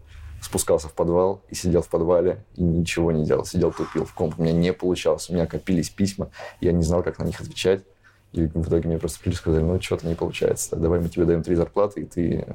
спускался 0.44 0.88
в 0.88 0.92
подвал 0.92 1.42
и 1.48 1.54
сидел 1.54 1.82
в 1.82 1.88
подвале 1.88 2.44
и 2.54 2.62
ничего 2.62 3.12
не 3.12 3.24
делал. 3.24 3.44
Сидел, 3.44 3.72
тупил 3.72 4.04
в 4.04 4.12
комп. 4.12 4.34
У 4.38 4.42
меня 4.42 4.52
не 4.52 4.72
получалось. 4.72 5.30
У 5.30 5.32
меня 5.32 5.46
копились 5.46 5.88
письма. 5.88 6.30
Я 6.60 6.72
не 6.72 6.82
знал, 6.82 7.02
как 7.02 7.18
на 7.18 7.24
них 7.24 7.40
отвечать. 7.40 7.82
И 8.32 8.46
в 8.46 8.68
итоге 8.68 8.88
мне 8.88 8.98
просто 8.98 9.20
пришли 9.20 9.32
и 9.32 9.36
сказали, 9.36 9.62
ну, 9.62 9.80
что-то 9.80 10.06
не 10.06 10.14
получается. 10.14 10.76
Давай 10.76 11.00
мы 11.00 11.08
тебе 11.08 11.24
даем 11.24 11.42
три 11.42 11.54
зарплаты, 11.54 12.02
и 12.02 12.04
ты 12.04 12.46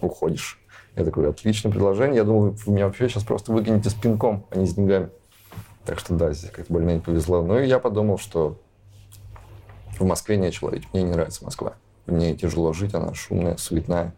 уходишь. 0.00 0.60
Я 0.94 1.04
такой, 1.04 1.28
отличное 1.28 1.72
предложение. 1.72 2.16
Я 2.16 2.24
думаю, 2.24 2.56
вы 2.64 2.72
меня 2.72 2.86
вообще 2.86 3.08
сейчас 3.08 3.24
просто 3.24 3.52
выкинете 3.52 3.90
с 3.90 3.94
пинком, 3.94 4.46
а 4.50 4.58
не 4.58 4.66
с 4.66 4.74
деньгами. 4.74 5.10
Так 5.84 5.98
что 5.98 6.14
да, 6.14 6.32
здесь 6.32 6.50
как-то 6.50 6.72
более-менее 6.72 7.02
повезло. 7.02 7.42
Ну 7.42 7.58
и 7.58 7.66
я 7.66 7.78
подумал, 7.78 8.18
что 8.18 8.60
в 9.98 10.04
Москве 10.04 10.36
нечего 10.36 10.68
ловить. 10.68 10.86
Мне 10.92 11.02
не 11.02 11.10
нравится 11.10 11.44
Москва. 11.44 11.74
Мне 12.06 12.36
тяжело 12.36 12.72
жить, 12.72 12.94
она 12.94 13.14
шумная, 13.14 13.56
суетная. 13.56 14.14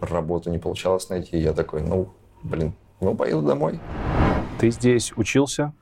Работу 0.00 0.50
не 0.50 0.58
получалось 0.58 1.08
найти. 1.08 1.36
И 1.36 1.40
я 1.40 1.52
такой, 1.52 1.82
ну, 1.82 2.12
блин, 2.42 2.72
ну, 3.00 3.14
поеду 3.14 3.42
домой. 3.42 3.80
Ты 4.58 4.70
здесь 4.70 5.12
учился? 5.16 5.72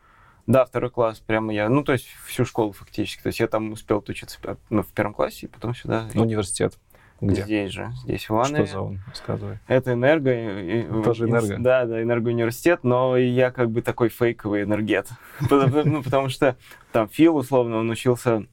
Да, 0.47 0.65
второй 0.65 0.91
класс, 0.91 1.19
прямо 1.19 1.53
я, 1.53 1.69
ну, 1.69 1.83
то 1.83 1.93
есть 1.93 2.07
всю 2.25 2.45
школу 2.45 2.73
фактически. 2.73 3.23
То 3.23 3.29
есть 3.29 3.41
я 3.41 3.49
там 3.49 3.73
успел 3.73 4.05
учиться 4.07 4.39
ну, 4.71 4.83
в 4.83 4.89
первом 4.89 5.13
классе, 5.13 5.47
и 5.47 5.49
потом 5.49 5.75
сюда. 5.75 6.09
Университет. 6.15 6.79
Где? 7.21 7.43
Здесь 7.43 7.73
же, 7.73 7.91
здесь 8.05 8.21
в 8.21 8.25
Что 8.25 8.35
Иванове. 8.35 8.67
за 8.67 8.81
он? 8.81 9.01
Рассказывай. 9.09 9.59
Это 9.67 9.95
энерго. 9.95 11.03
Тоже 11.03 11.25
энерго? 11.25 11.57
Да, 11.59 11.87
да, 11.87 12.03
энергоуниверситет, 12.03 12.81
но 12.85 13.17
я 13.17 13.51
как 13.51 13.71
бы 13.71 13.81
такой 13.81 14.11
фейковый 14.11 14.65
энергет. 14.65 15.09
Потому 15.41 15.83
ну, 15.85 16.03
потому 16.03 16.29
что 16.29 16.57
там 16.93 17.09
Фил, 17.09 17.37
условно, 17.37 17.79
он 17.79 17.89
учился 17.89 18.47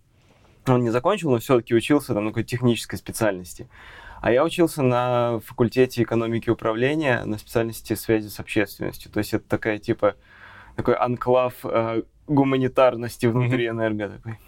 он 0.66 0.82
не 0.82 0.92
закончил, 0.92 1.32
но 1.32 1.40
все-таки 1.40 1.76
учился 1.76 2.14
там 2.14 2.26
на 2.26 2.32
какой-то 2.32 2.50
технической 2.50 2.98
специальности. 2.98 3.68
А 4.24 4.32
я 4.32 4.46
учился 4.46 4.82
на 4.82 5.42
факультете 5.42 6.02
экономики 6.02 6.48
и 6.48 6.50
управления 6.50 7.26
на 7.26 7.38
специальности 7.38 7.94
связи 7.96 8.30
с 8.30 8.40
общественностью. 8.40 9.12
То 9.12 9.18
есть 9.18 9.34
это 9.34 9.44
такая 9.50 9.80
типа 9.80 10.16
такой 10.78 10.94
анклав 10.94 11.56
э, 11.66 12.04
гуманитарности 12.28 13.26
внутри 13.26 13.68
энерго 13.68 14.08
такой. 14.08 14.40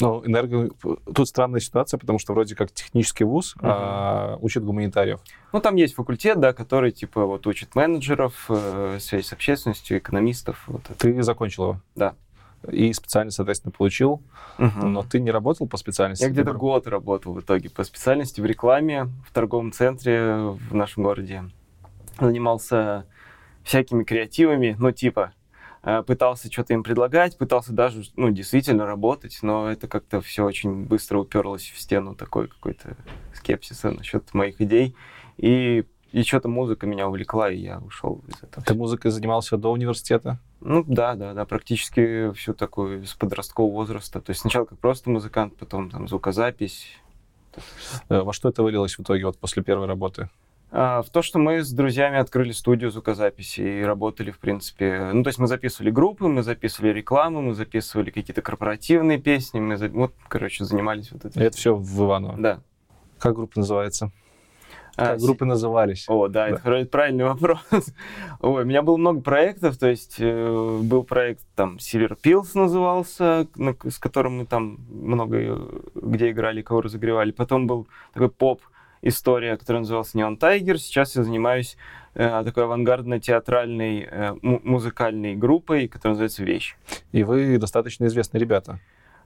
Ну, 0.00 0.24
энерго... 0.24 0.70
Тут 1.14 1.28
странная 1.28 1.60
ситуация, 1.60 1.98
потому 1.98 2.18
что 2.18 2.32
вроде 2.32 2.56
как 2.56 2.72
технический 2.72 3.24
вуз 3.24 3.54
Мгм. 3.56 3.66
а, 3.68 4.38
учит 4.40 4.64
гуманитариев. 4.64 5.20
Ну, 5.52 5.60
там 5.60 5.76
есть 5.76 5.94
факультет, 5.94 6.40
да, 6.40 6.54
который, 6.54 6.90
типа, 6.90 7.26
вот 7.26 7.46
учит 7.46 7.74
менеджеров, 7.74 8.46
э, 8.48 8.96
связь 8.98 9.26
с 9.26 9.34
общественностью, 9.34 9.98
экономистов. 9.98 10.64
Вот 10.68 10.86
это. 10.88 10.98
Ты 10.98 11.22
закончил 11.22 11.64
его? 11.64 11.80
Да. 11.94 12.14
И 12.70 12.92
специальность, 12.92 13.36
соответственно, 13.36 13.72
получил, 13.72 14.22
Мгм. 14.58 14.92
но 14.92 15.02
ты 15.02 15.20
не 15.20 15.30
работал 15.30 15.66
по 15.66 15.76
специальности? 15.76 16.22
Я 16.24 16.30
где-то 16.30 16.52
год 16.52 16.86
работал 16.86 17.32
в 17.32 17.40
итоге 17.40 17.70
по 17.70 17.82
специальности 17.84 18.40
в 18.40 18.46
рекламе 18.46 19.08
в 19.26 19.32
торговом 19.32 19.72
центре 19.72 20.36
в 20.36 20.74
нашем 20.74 21.02
городе. 21.02 21.44
Занимался 22.20 23.06
всякими 23.64 24.04
креативами, 24.04 24.76
ну, 24.78 24.92
типа, 24.92 25.32
э, 25.82 26.02
пытался 26.02 26.50
что-то 26.52 26.72
им 26.74 26.82
предлагать, 26.82 27.36
пытался 27.38 27.72
даже, 27.72 28.02
ну, 28.16 28.30
действительно 28.30 28.86
работать, 28.86 29.38
но 29.42 29.70
это 29.70 29.88
как-то 29.88 30.20
все 30.20 30.44
очень 30.44 30.84
быстро 30.84 31.18
уперлось 31.18 31.70
в 31.70 31.80
стену 31.80 32.14
такой 32.14 32.48
какой-то 32.48 32.96
скепсиса 33.34 33.90
насчет 33.90 34.32
моих 34.34 34.60
идей. 34.60 34.94
И, 35.38 35.84
и 36.12 36.22
что-то 36.22 36.48
музыка 36.48 36.86
меня 36.86 37.08
увлекла, 37.08 37.50
и 37.50 37.56
я 37.58 37.78
ушел 37.80 38.22
из 38.28 38.42
этого. 38.42 38.64
Ты 38.64 38.74
музыкой 38.74 39.10
занимался 39.10 39.56
до 39.56 39.72
университета? 39.72 40.38
Ну 40.64 40.84
да, 40.86 41.14
да, 41.14 41.34
да, 41.34 41.44
практически 41.44 42.32
всю 42.32 42.54
такую 42.54 43.04
с 43.06 43.14
подросткового 43.14 43.72
возраста. 43.72 44.20
То 44.20 44.30
есть 44.30 44.40
сначала 44.42 44.64
как 44.64 44.78
просто 44.78 45.10
музыкант, 45.10 45.56
потом 45.56 45.90
там 45.90 46.08
звукозапись. 46.08 46.86
Э, 48.08 48.20
Во 48.22 48.32
что 48.32 48.48
это 48.48 48.62
вылилось 48.62 48.96
в 48.96 49.00
итоге 49.02 49.26
вот 49.26 49.38
после 49.38 49.62
первой 49.62 49.86
работы? 49.86 50.28
А, 50.74 51.02
в 51.02 51.10
то, 51.10 51.20
что 51.20 51.38
мы 51.38 51.62
с 51.62 51.70
друзьями 51.70 52.16
открыли 52.18 52.52
студию 52.52 52.90
звукозаписи 52.90 53.60
и 53.60 53.82
работали, 53.82 54.30
в 54.30 54.38
принципе... 54.38 55.10
Ну, 55.12 55.22
то 55.22 55.28
есть 55.28 55.38
мы 55.38 55.46
записывали 55.46 55.90
группы, 55.90 56.28
мы 56.28 56.42
записывали 56.42 56.92
рекламу, 56.94 57.42
мы 57.42 57.54
записывали 57.54 58.10
какие-то 58.10 58.40
корпоративные 58.40 59.18
песни, 59.18 59.60
мы, 59.60 59.76
за- 59.76 59.90
вот, 59.90 60.14
короче, 60.28 60.64
занимались 60.64 61.12
вот 61.12 61.26
И 61.26 61.28
этим. 61.28 61.42
это 61.42 61.56
все 61.58 61.74
в 61.74 62.02
Иваново. 62.04 62.36
Да. 62.38 62.60
Как 63.18 63.34
группа 63.34 63.58
называется? 63.58 64.12
А, 64.96 65.06
Как 65.12 65.20
си- 65.20 65.26
группы 65.26 65.44
назывались? 65.46 66.04
О, 66.08 66.28
да, 66.28 66.50
Да. 66.50 66.56
это 66.78 66.86
правильный 66.90 67.24
вопрос. 67.24 67.60
Ой, 68.40 68.62
у 68.62 68.66
меня 68.66 68.82
было 68.82 68.96
много 68.96 69.20
проектов, 69.20 69.78
то 69.78 69.88
есть 69.88 70.16
э, 70.18 70.80
был 70.82 71.02
проект 71.04 71.42
там 71.54 71.76
Silver 71.76 72.16
Pills 72.22 72.48
назывался, 72.54 73.46
на- 73.56 73.74
с 73.90 73.98
которым 73.98 74.38
мы 74.38 74.46
там 74.46 74.78
много 74.90 75.36
э, 75.38 75.58
где 75.94 76.30
играли, 76.30 76.60
кого 76.62 76.82
разогревали. 76.82 77.30
Потом 77.30 77.66
был 77.66 77.88
такой 78.12 78.30
поп 78.30 78.60
история, 79.00 79.56
которая 79.56 79.80
называлась 79.80 80.14
Neon 80.14 80.38
Tiger. 80.38 80.76
Сейчас 80.76 81.16
я 81.16 81.22
занимаюсь 81.24 81.76
э, 82.14 82.42
такой 82.44 82.64
авангардно-театральной 82.64 84.06
э, 84.10 84.34
му- 84.42 84.60
музыкальной 84.62 85.34
группой, 85.36 85.88
которая 85.88 86.12
называется 86.14 86.44
«Вещь». 86.44 86.76
И 87.12 87.22
вы 87.24 87.56
достаточно 87.58 88.04
известные 88.06 88.40
ребята. 88.40 88.78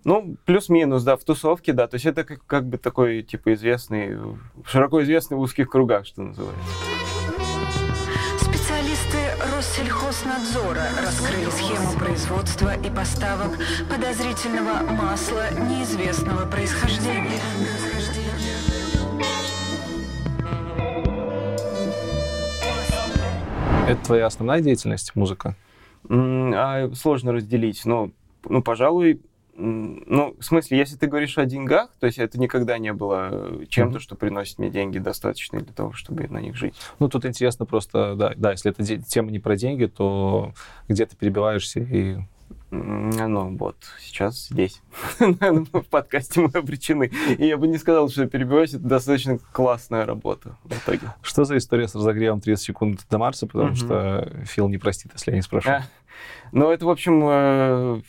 Ну, 0.07 0.36
плюс-минус, 0.44 1.02
да, 1.02 1.16
в 1.16 1.24
тусовке, 1.24 1.72
да. 1.72 1.88
То 1.88 1.96
есть 1.96 2.07
это 2.07 2.22
как, 2.22 2.46
как 2.46 2.64
бы 2.68 2.78
такой, 2.78 3.24
типа, 3.24 3.54
известный, 3.54 4.16
широко 4.64 5.02
известный 5.02 5.36
в 5.36 5.40
узких 5.40 5.68
кругах, 5.68 6.07
что 6.07 6.22
называется. 6.22 6.62
Специалисты 8.40 9.18
Россельхознадзора 9.52 10.84
раскрыли 11.02 11.50
схему 11.50 11.98
производства 11.98 12.76
и 12.76 12.88
поставок 12.88 13.59
подозрительного 13.90 14.88
масла 14.92 15.50
неизвестного 15.68 16.48
происхождения. 16.48 17.40
Это 23.88 24.04
твоя 24.04 24.26
основная 24.26 24.61
деятельность, 24.61 25.16
музыка? 25.16 25.57
М, 26.09 26.52
а 26.54 26.94
сложно 26.94 27.32
разделить. 27.32 27.84
Но, 27.84 28.12
ну, 28.48 28.62
пожалуй, 28.62 29.20
ну, 29.59 30.36
в 30.38 30.44
смысле, 30.44 30.78
если 30.78 30.96
ты 30.96 31.07
говоришь 31.07 31.38
о 31.38 31.46
деньгах, 31.46 31.90
то 31.98 32.07
есть 32.07 32.18
это 32.18 32.38
никогда 32.38 32.78
не 32.78 32.92
было 32.92 33.28
э, 33.32 33.64
чем-то, 33.68 33.92
Мгм. 33.96 34.00
что 34.00 34.14
приносит 34.14 34.59
мне 34.59 34.68
деньги 34.70 34.98
достаточные 34.98 35.62
для 35.62 35.72
того, 35.72 35.92
чтобы 35.92 36.28
на 36.28 36.38
них 36.38 36.57
жить. 36.57 36.74
Ну, 36.98 37.09
тут 37.09 37.24
интересно 37.24 37.64
просто, 37.66 38.14
да, 38.16 38.32
да 38.36 38.50
если 38.52 38.70
эта 38.70 38.84
тема 39.02 39.30
не 39.30 39.38
про 39.38 39.57
деньги, 39.57 39.86
то 39.86 40.52
где 40.88 41.07
ты 41.07 41.16
перебиваешься 41.16 41.80
и... 41.80 42.18
Ну, 42.70 43.57
вот, 43.57 43.76
сейчас 44.00 44.48
здесь. 44.48 44.82
В 45.20 45.82
подкасте 45.88 46.40
мы 46.40 46.50
обречены. 46.52 47.11
И 47.38 47.46
я 47.46 47.57
бы 47.57 47.68
не 47.68 47.78
сказал, 47.78 48.09
что 48.11 48.26
перебиваюсь, 48.26 48.74
это 48.74 48.82
достаточно 48.84 49.38
классная 49.52 50.04
работа 50.04 50.57
в 50.64 50.72
итоге. 50.72 51.14
Что 51.22 51.44
за 51.44 51.57
история 51.59 51.86
с 51.86 51.94
разогревом 51.94 52.40
30 52.40 52.64
секунд 52.64 53.07
до 53.09 53.18
Марса? 53.18 53.46
Потому 53.46 53.68
Мгм. 53.68 53.76
что 53.76 54.28
Фил 54.46 54.68
не 54.68 54.78
простит, 54.78 55.12
если 55.14 55.30
я 55.30 55.36
не 55.36 55.42
спрошу. 55.42 55.70
А, 55.70 55.82
Ну, 56.52 56.70
это, 56.70 56.86
в 56.86 56.90
общем, 56.90 57.20
э, 57.24 58.00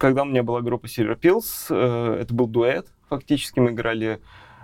когда 0.00 0.22
у 0.22 0.24
меня 0.24 0.42
была 0.42 0.62
группа 0.62 0.86
Silver 0.86 1.20
Pills, 1.20 1.66
э, 1.68 2.22
это 2.22 2.32
был 2.32 2.46
дуэт, 2.46 2.88
фактически 3.10 3.60
мы 3.60 3.72
играли 3.72 4.18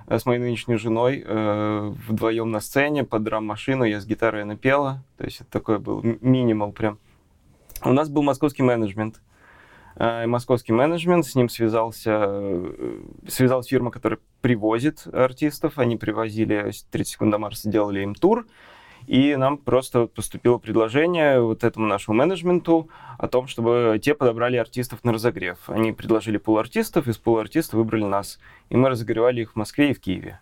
э, 0.07 0.19
с 0.19 0.25
моей 0.25 0.41
нынешней 0.41 0.77
женой 0.77 1.23
э, 1.25 1.93
вдвоем 2.09 2.51
на 2.51 2.61
сцене 2.61 3.05
под 3.05 3.23
драм-машину, 3.23 3.85
я 3.85 4.01
с 4.01 4.07
гитарой 4.07 4.43
она 4.43 4.57
пела, 4.57 5.05
то 5.19 5.25
есть 5.25 5.43
это 5.43 5.51
такой 5.51 5.79
был 5.79 6.03
минимал 6.03 6.73
прям. 6.73 6.99
У 7.85 7.93
нас 7.93 8.09
был 8.09 8.23
московский 8.23 8.63
менеджмент. 8.63 9.21
Э, 9.97 10.27
Московский 10.27 10.73
менеджмент, 10.73 11.27
с 11.27 11.35
ним 11.35 11.51
связался, 11.51 12.25
э, 12.29 13.01
связалась 13.29 13.67
фирма, 13.67 13.91
которая 13.91 14.19
привозит 14.41 15.07
артистов. 15.13 15.79
Они 15.79 15.97
привозили 15.99 16.73
30 16.91 17.13
секунд 17.13 17.31
до 17.33 17.39
Марса, 17.39 17.69
делали 17.69 18.01
им 18.01 18.15
тур. 18.15 18.47
И 19.07 19.37
нам 19.37 19.59
просто 19.59 20.07
поступило 20.07 20.59
предложение 20.59 21.41
вот 21.41 21.65
этому 21.65 21.87
нашему 21.87 22.17
менеджменту 22.17 22.89
о 23.19 23.29
том, 23.29 23.47
чтобы 23.47 24.01
те 24.03 24.15
подобрали 24.15 24.57
артистов 24.57 25.05
на 25.05 25.13
разогрев. 25.13 25.59
Они 25.69 25.93
предложили 25.93 26.39
пул 26.39 26.59
артистов, 26.59 27.07
из 27.07 27.17
пула 27.17 27.43
артистов 27.43 27.75
выбрали 27.75 28.05
нас. 28.05 28.39
И 28.69 28.77
мы 28.77 28.89
разогревали 28.89 29.43
их 29.43 29.53
в 29.53 29.57
Москве 29.57 29.91
и 29.91 29.95
в 29.95 30.01
Киеве. 30.01 30.41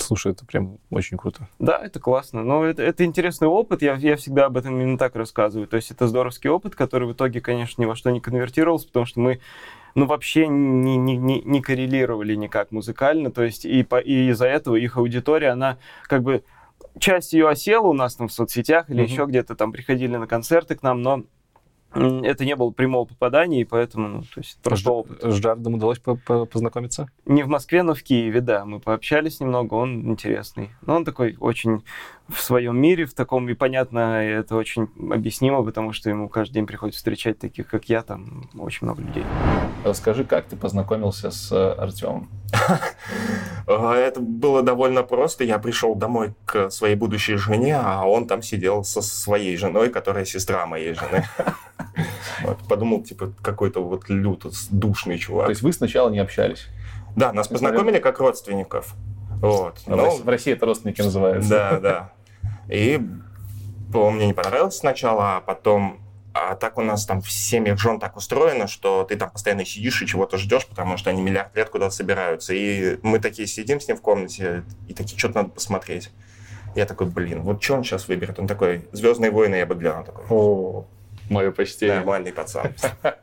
Слушай, 0.00 0.32
это 0.32 0.46
прям 0.46 0.78
очень 0.90 1.16
круто. 1.16 1.48
Да, 1.58 1.78
это 1.82 1.98
классно. 1.98 2.44
Но 2.44 2.64
это, 2.64 2.82
это 2.82 3.04
интересный 3.04 3.48
опыт. 3.48 3.82
Я, 3.82 3.94
я 3.94 4.16
всегда 4.16 4.46
об 4.46 4.56
этом 4.56 4.80
именно 4.80 4.96
так 4.96 5.16
рассказываю. 5.16 5.66
То 5.66 5.76
есть 5.76 5.90
это 5.90 6.06
здоровский 6.06 6.48
опыт, 6.50 6.74
который 6.74 7.08
в 7.08 7.12
итоге, 7.12 7.40
конечно, 7.40 7.82
ни 7.82 7.86
во 7.86 7.96
что 7.96 8.10
не 8.10 8.20
конвертировался, 8.20 8.86
потому 8.86 9.06
что 9.06 9.20
мы 9.20 9.40
ну, 9.94 10.06
вообще 10.06 10.46
не, 10.46 10.96
не, 10.96 11.16
не, 11.16 11.42
не 11.42 11.60
коррелировали 11.60 12.34
никак 12.34 12.70
музыкально. 12.70 13.30
То 13.30 13.42
есть 13.42 13.64
и, 13.64 13.82
по, 13.82 13.98
и 13.98 14.30
из-за 14.30 14.46
этого 14.46 14.76
их 14.76 14.96
аудитория, 14.96 15.50
она 15.50 15.78
как 16.06 16.22
бы... 16.22 16.44
Часть 17.00 17.32
ее 17.32 17.48
осела 17.48 17.86
у 17.86 17.92
нас 17.92 18.16
там 18.16 18.28
в 18.28 18.32
соцсетях 18.32 18.90
или 18.90 19.02
Мгм. 19.02 19.10
еще 19.12 19.24
где-то 19.26 19.54
там 19.54 19.72
приходили 19.72 20.16
на 20.16 20.26
концерты 20.26 20.74
к 20.74 20.82
нам, 20.82 21.02
но 21.02 21.22
это 21.94 22.44
не 22.44 22.54
было 22.54 22.70
прямого 22.70 23.06
попадания, 23.06 23.62
и 23.62 23.64
поэтому, 23.64 24.08
ну, 24.08 24.20
то 24.22 24.28
есть 24.40 24.58
просто 24.62 24.84
С- 24.84 24.92
опыт. 24.92 25.22
С 25.22 25.38
Джардом 25.38 25.74
удалось 25.74 25.98
по- 25.98 26.16
по- 26.16 26.44
познакомиться? 26.44 27.08
Не 27.24 27.42
в 27.42 27.48
Москве, 27.48 27.82
но 27.82 27.94
в 27.94 28.02
Киеве, 28.02 28.42
да. 28.42 28.64
Мы 28.66 28.78
пообщались 28.78 29.40
немного, 29.40 29.74
он 29.74 30.02
интересный. 30.10 30.70
Но 30.82 30.96
он 30.96 31.04
такой 31.06 31.36
очень 31.40 31.82
в 32.28 32.40
своем 32.40 32.78
мире, 32.78 33.06
в 33.06 33.14
таком, 33.14 33.48
и 33.48 33.54
понятно, 33.54 34.22
это 34.22 34.54
очень 34.56 34.88
объяснимо, 35.10 35.62
потому 35.64 35.92
что 35.92 36.10
ему 36.10 36.28
каждый 36.28 36.54
день 36.54 36.66
приходится 36.66 36.98
встречать 36.98 37.38
таких, 37.38 37.68
как 37.68 37.86
я, 37.88 38.02
там 38.02 38.50
очень 38.58 38.86
много 38.86 39.00
людей. 39.02 39.24
Расскажи, 39.84 40.24
как 40.24 40.44
ты 40.46 40.56
познакомился 40.56 41.30
с 41.30 41.50
э, 41.52 41.72
Артемом? 41.72 42.28
Э, 43.66 43.92
Это 43.92 44.20
было 44.20 44.62
довольно 44.62 45.02
просто. 45.02 45.44
Я 45.44 45.58
пришел 45.58 45.94
домой 45.94 46.32
к 46.46 46.70
своей 46.70 46.94
будущей 46.96 47.36
жене, 47.36 47.76
а 47.76 48.04
он 48.06 48.26
там 48.26 48.40
сидел 48.42 48.82
со 48.82 49.02
своей 49.02 49.56
женой, 49.58 49.90
которая 49.90 50.24
сестра 50.24 50.66
моей 50.66 50.94
жены. 50.94 51.24
Вот, 52.44 52.58
Подумал, 52.68 53.02
типа, 53.02 53.32
какой-то 53.42 53.82
вот 53.82 54.08
лютый, 54.08 54.52
душный 54.70 55.18
чувак. 55.18 55.46
То 55.46 55.50
есть 55.50 55.62
вы 55.62 55.72
сначала 55.72 56.08
не 56.08 56.20
общались? 56.20 56.68
Да, 57.16 57.32
нас 57.32 57.48
познакомили 57.48 57.98
как 57.98 58.20
родственников. 58.20 58.94
Вот. 59.40 59.78
В 59.78 59.88
Ну, 59.88 59.96
России- 60.04 60.22
в 60.22 60.28
России 60.28 60.52
это 60.52 60.66
родственники 60.66 61.02
называются. 61.02 61.50
Да, 61.50 61.80
да. 61.80 62.12
И 62.68 63.00
по- 63.92 64.10
мне 64.10 64.26
не 64.26 64.34
понравилось 64.34 64.76
сначала, 64.78 65.36
а 65.36 65.40
потом... 65.40 66.00
А 66.34 66.54
так 66.54 66.78
у 66.78 66.82
нас 66.82 67.04
там 67.04 67.20
в 67.20 67.32
семьях 67.32 67.78
жен 67.80 67.98
так 67.98 68.16
устроено, 68.16 68.68
что 68.68 69.02
ты 69.02 69.16
там 69.16 69.30
постоянно 69.30 69.64
сидишь 69.64 70.00
и 70.02 70.06
чего-то 70.06 70.36
ждешь, 70.36 70.66
потому 70.66 70.96
что 70.96 71.10
они 71.10 71.20
миллиард 71.20 71.56
лет 71.56 71.68
куда-то 71.68 71.92
собираются. 71.92 72.54
И 72.54 72.98
мы 73.02 73.18
такие 73.18 73.48
сидим 73.48 73.80
с 73.80 73.88
ним 73.88 73.96
в 73.96 74.02
комнате, 74.02 74.62
и 74.86 74.94
такие, 74.94 75.18
что-то 75.18 75.36
надо 75.38 75.48
посмотреть. 75.48 76.10
Я 76.76 76.86
такой, 76.86 77.08
блин, 77.08 77.42
вот 77.42 77.60
что 77.62 77.74
он 77.74 77.82
сейчас 77.82 78.06
выберет? 78.06 78.38
Он 78.38 78.46
такой, 78.46 78.86
«Звездные 78.92 79.30
войны» 79.32 79.56
я 79.56 79.66
бы 79.66 79.74
глянул. 79.74 80.04
Такой, 80.04 80.24
О, 80.28 80.84
мое 81.28 81.50
почтение. 81.50 81.96
нормальный 81.96 82.32
пацан. 82.32 82.72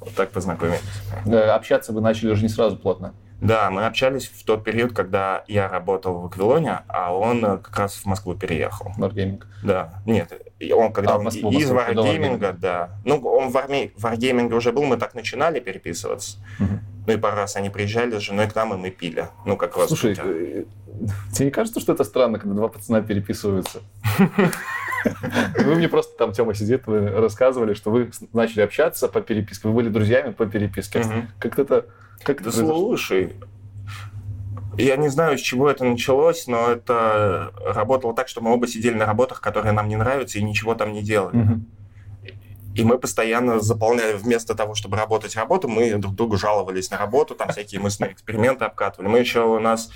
Вот 0.00 0.14
так 0.14 0.30
познакомились. 0.30 0.80
Э, 1.24 1.48
Общаться 1.50 1.92
вы 1.92 2.02
начали 2.02 2.30
уже 2.30 2.42
не 2.42 2.48
сразу 2.50 2.76
плотно. 2.76 3.14
Да, 3.44 3.70
мы 3.70 3.84
общались 3.84 4.28
в 4.28 4.42
тот 4.44 4.64
период, 4.64 4.92
когда 4.94 5.44
я 5.48 5.68
работал 5.68 6.20
в 6.20 6.26
Аквилоне, 6.26 6.80
а 6.88 7.14
он 7.14 7.44
э, 7.44 7.58
как 7.58 7.78
раз 7.78 7.94
в 7.94 8.06
Москву 8.06 8.34
переехал. 8.34 8.92
Wargaming. 8.98 9.42
Да, 9.62 10.00
нет, 10.06 10.32
он 10.72 10.92
когда 10.92 11.12
А, 11.12 11.18
он 11.18 11.24
Москву, 11.24 11.50
из 11.50 11.70
Москву, 11.70 11.94
варгейминга, 12.02 12.52
да. 12.52 12.90
Ну, 13.04 13.16
он 13.18 13.50
в 13.50 13.56
арме- 13.56 13.92
в 13.96 14.02
варгейминге 14.02 14.54
уже 14.54 14.72
был, 14.72 14.84
мы 14.84 14.96
так 14.96 15.14
начинали 15.14 15.60
переписываться. 15.60 16.38
Мгм. 16.58 16.80
Ну 17.06 17.12
и 17.12 17.16
пару 17.18 17.36
раз 17.36 17.56
они 17.56 17.68
приезжали 17.68 18.18
с 18.18 18.22
женой 18.22 18.48
к 18.48 18.54
нам, 18.54 18.72
и 18.72 18.76
мы 18.78 18.90
пили. 18.90 19.28
Ну, 19.44 19.58
как 19.58 19.76
раз. 19.76 19.88
Слушай, 19.88 20.16
э, 20.18 20.64
тебе 21.32 21.46
не 21.46 21.50
кажется, 21.50 21.80
что 21.80 21.92
это 21.92 22.04
странно, 22.04 22.38
когда 22.38 22.54
два 22.54 22.68
пацана 22.68 23.02
переписываются? 23.02 23.80
Вы 25.58 25.74
мне 25.74 25.88
просто 25.88 26.16
там, 26.16 26.32
Тёма 26.32 26.54
сидит, 26.54 26.86
вы 26.86 27.08
рассказывали, 27.08 27.74
что 27.74 27.90
вы 27.90 28.10
начали 28.32 28.62
общаться 28.62 29.08
по 29.08 29.20
переписке, 29.20 29.68
вы 29.68 29.74
были 29.74 29.88
друзьями 29.88 30.32
по 30.32 30.46
переписке. 30.46 31.00
Мгм. 31.00 31.28
Как 31.38 31.58
это... 31.58 31.86
Как 32.22 32.42
Да 32.42 32.50
слушай, 32.50 33.36
я 34.78 34.96
не 34.96 35.08
знаю, 35.08 35.38
с 35.38 35.40
чего 35.40 35.70
это 35.70 35.84
началось, 35.84 36.46
но 36.46 36.70
это 36.70 37.52
работало 37.64 38.14
так, 38.14 38.28
что 38.28 38.40
мы 38.40 38.52
оба 38.52 38.66
сидели 38.66 38.94
на 38.94 39.06
работах, 39.06 39.40
которые 39.40 39.72
нам 39.72 39.88
не 39.88 39.96
нравятся, 39.96 40.38
и 40.38 40.42
ничего 40.42 40.74
там 40.74 40.92
не 40.92 41.02
делали. 41.02 41.60
И 42.74 42.82
мы 42.82 42.98
постоянно 42.98 43.60
заполняли, 43.60 44.14
вместо 44.14 44.56
того, 44.56 44.74
чтобы 44.74 44.96
работать 44.96 45.36
работу, 45.36 45.68
мы 45.68 45.94
друг 45.94 46.16
другу 46.16 46.36
жаловались 46.36 46.90
на 46.90 46.98
работу, 46.98 47.36
там 47.36 47.50
всякие 47.50 47.80
мысленные 47.80 48.14
эксперименты 48.14 48.64
обкатывали. 48.64 49.08
Мы 49.08 49.20
еще 49.20 49.44
у 49.44 49.60
нас 49.60 49.90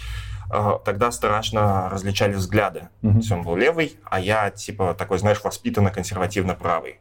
тогда 0.84 1.10
страшно 1.12 1.88
различали 1.90 2.32
взгляды. 2.34 2.88
То 3.02 3.08
Мгм. 3.08 3.16
есть 3.18 3.32
он 3.32 3.42
был 3.42 3.56
левый, 3.56 3.96
а 4.04 4.18
я, 4.20 4.50
типа, 4.50 4.94
такой, 4.94 5.18
знаешь, 5.18 5.42
воспитанно 5.44 5.90
консервативно 5.90 6.54
правый. 6.54 7.00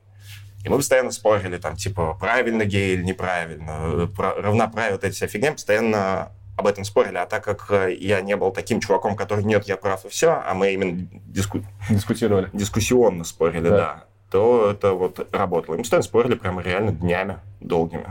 И 0.66 0.70
мы 0.70 0.78
постоянно 0.78 1.12
спорили, 1.12 1.58
там, 1.58 1.76
типа, 1.76 2.16
правильно 2.20 2.66
гей 2.66 2.96
или 2.96 3.04
неправильно, 3.04 3.72
э, 3.72 4.08
равноправие, 4.42 4.94
вот 4.94 5.04
эти 5.04 5.14
вся 5.16 5.28
фигня, 5.28 5.54
постоянно 5.54 6.32
об 6.58 6.68
этом 6.68 6.84
спорили. 6.84 7.16
А 7.18 7.26
так 7.26 7.44
как 7.44 7.68
э, 7.70 7.96
я 8.00 8.20
не 8.22 8.36
был 8.36 8.52
таким 8.52 8.80
чуваком, 8.82 9.16
который 9.16 9.44
нет, 9.46 9.66
я 9.68 9.78
прав 9.78 10.04
и 10.06 10.10
все, 10.10 10.42
а 10.46 10.54
мы 10.56 10.74
именно 10.74 11.08
диску- 11.28 11.64
Дискутировали. 11.90 12.50
дискуссионно 12.54 13.24
спорили, 13.24 13.70
Да. 13.70 13.78
да. 13.78 14.04
то 14.30 14.72
это 14.72 14.92
вот 14.92 15.26
работало. 15.34 15.76
И 15.76 15.78
мы 15.78 15.84
постоянно 15.84 16.04
спорили 16.04 16.34
прямо 16.36 16.62
реально 16.62 16.92
днями 16.92 17.38
долгими. 17.62 18.08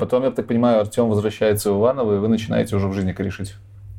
Потом, 0.00 0.22
я 0.24 0.30
так 0.30 0.46
понимаю, 0.46 0.80
Артем 0.80 1.08
возвращается 1.10 1.70
в 1.72 1.78
Иваново, 1.80 2.14
и 2.16 2.18
вы 2.18 2.28
начинаете 2.28 2.74
уже 2.76 2.88
в 2.88 2.94
жизни 2.94 3.12
корешить. 3.12 3.54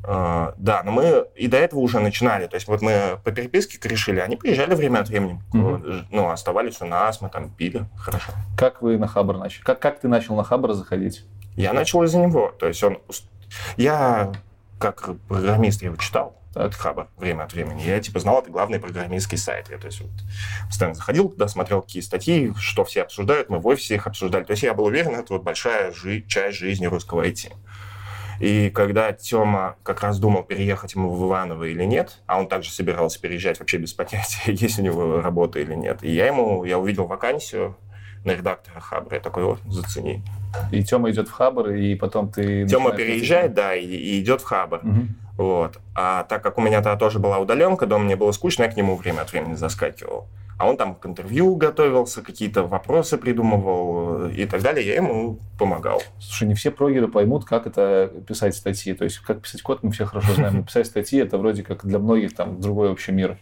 А, 0.08 0.54
Да, 0.56 0.82
но 0.84 0.92
мы 0.92 1.26
и 1.34 1.48
до 1.48 1.56
этого 1.56 1.80
уже 1.80 1.98
начинали. 1.98 2.46
То 2.46 2.54
есть 2.54 2.68
вот 2.68 2.80
мы 2.80 3.18
по 3.24 3.32
переписке 3.32 3.78
решили, 3.88 4.20
они 4.20 4.36
приезжали 4.36 4.74
время 4.74 5.00
от 5.00 5.08
времени. 5.08 5.42
Мгм. 5.52 6.06
Ну, 6.10 6.30
оставались 6.30 6.80
у 6.80 6.86
нас, 6.86 7.20
мы 7.20 7.28
там 7.28 7.50
пили. 7.50 7.86
Хорошо. 7.96 8.32
Как 8.56 8.82
вы 8.82 8.98
на 8.98 9.08
Хабр 9.08 9.36
начали? 9.36 9.62
Как, 9.62 9.80
как 9.80 9.98
ты 10.00 10.08
начал 10.08 10.36
на 10.36 10.44
Хабр 10.44 10.72
заходить? 10.74 11.24
Я 11.56 11.72
начал 11.72 12.02
из-за 12.04 12.18
него. 12.18 12.52
То 12.58 12.68
есть 12.68 12.82
он... 12.84 12.98
Я, 13.76 14.32
как 14.78 15.08
программист, 15.28 15.82
его 15.82 15.96
читал. 15.96 16.36
Так. 16.54 16.72
Хабар 16.74 17.08
время 17.18 17.42
от 17.42 17.52
времени. 17.52 17.82
Я 17.82 18.00
типа 18.00 18.18
знал, 18.18 18.40
это 18.40 18.50
главный 18.50 18.78
программистский 18.80 19.36
сайт. 19.36 19.68
Я, 19.70 19.76
то 19.76 19.88
есть, 19.88 20.00
вот, 20.00 20.10
постоянно 20.68 20.94
заходил 20.94 21.28
туда, 21.28 21.48
смотрел, 21.48 21.82
какие 21.82 22.00
статьи, 22.00 22.54
что 22.58 22.84
все 22.86 23.02
обсуждают, 23.02 23.50
мы 23.50 23.58
в 23.58 23.66
офисе 23.66 23.96
их 23.96 24.06
обсуждали. 24.06 24.44
То 24.44 24.52
есть 24.52 24.62
я 24.62 24.72
был 24.72 24.84
уверен, 24.84 25.14
это 25.14 25.34
вот 25.34 25.42
большая 25.42 25.92
жи- 25.92 26.24
часть 26.26 26.56
жизни 26.56 26.86
русского 26.86 27.26
IT. 27.26 27.52
И 28.40 28.70
когда 28.70 29.12
Тёма 29.12 29.76
как 29.82 30.02
раз 30.02 30.18
думал, 30.18 30.42
переехать 30.42 30.94
ему 30.94 31.10
в 31.10 31.26
Иваново 31.26 31.64
или 31.64 31.84
нет, 31.84 32.22
а 32.26 32.38
он 32.38 32.48
также 32.48 32.70
собирался 32.70 33.20
переезжать 33.20 33.58
вообще 33.58 33.78
без 33.78 33.92
понятия, 33.92 34.40
есть 34.52 34.78
у 34.78 34.82
него 34.82 35.20
работа 35.20 35.58
или 35.58 35.74
нет. 35.74 35.98
И 36.02 36.12
я 36.12 36.26
ему, 36.26 36.64
я 36.64 36.78
увидел 36.78 37.06
вакансию 37.06 37.76
на 38.24 38.32
редактора 38.32 38.80
Хабра, 38.80 39.14
я 39.14 39.20
такой, 39.20 39.44
вот, 39.44 39.60
зацени. 39.66 40.22
И 40.72 40.82
Тёма 40.82 41.10
идет 41.10 41.28
в 41.28 41.32
Хабр, 41.32 41.70
и 41.70 41.94
потом 41.94 42.30
ты... 42.30 42.66
Тёма 42.66 42.92
переезжает, 42.92 43.54
да, 43.54 43.74
и, 43.74 43.86
и 43.86 44.20
идет 44.20 44.40
в 44.40 44.44
Хабр. 44.44 44.80
Мгм. 44.82 45.16
Вот. 45.36 45.78
А 45.94 46.24
так 46.24 46.42
как 46.42 46.58
у 46.58 46.60
меня 46.60 46.78
тогда 46.82 46.96
тоже 46.96 47.18
была 47.18 47.38
удаленка, 47.38 47.86
дома 47.86 48.04
мне 48.04 48.16
было 48.16 48.32
скучно, 48.32 48.64
я 48.64 48.70
к 48.70 48.76
нему 48.76 48.96
время 48.96 49.20
от 49.20 49.32
времени 49.32 49.54
заскакивал. 49.54 50.28
А 50.58 50.68
он 50.68 50.78
там 50.78 50.94
к 50.94 51.04
интервью 51.04 51.54
готовился, 51.56 52.22
какие-то 52.22 52.62
вопросы 52.62 53.18
придумывал 53.18 54.26
э, 54.26 54.32
и 54.32 54.46
так 54.46 54.62
далее. 54.62 54.86
Я 54.86 54.94
ему 54.96 55.38
помогал. 55.58 56.02
Слушай, 56.18 56.48
не 56.48 56.54
все 56.54 56.70
прогеры 56.70 57.08
поймут, 57.08 57.44
как 57.44 57.66
это 57.66 58.10
писать 58.26 58.56
статьи. 58.56 58.94
То 58.94 59.04
есть, 59.04 59.18
как 59.18 59.42
писать 59.42 59.60
код, 59.60 59.82
мы 59.82 59.90
все 59.92 60.06
хорошо 60.06 60.32
знаем. 60.32 60.56
Но 60.56 60.62
писать 60.62 60.86
статьи, 60.86 61.20
это 61.20 61.36
вроде 61.36 61.62
как 61.62 61.84
для 61.84 61.98
многих 61.98 62.34
там 62.34 62.58
другой 62.60 62.88
вообще 62.88 63.12
мир. 63.12 63.38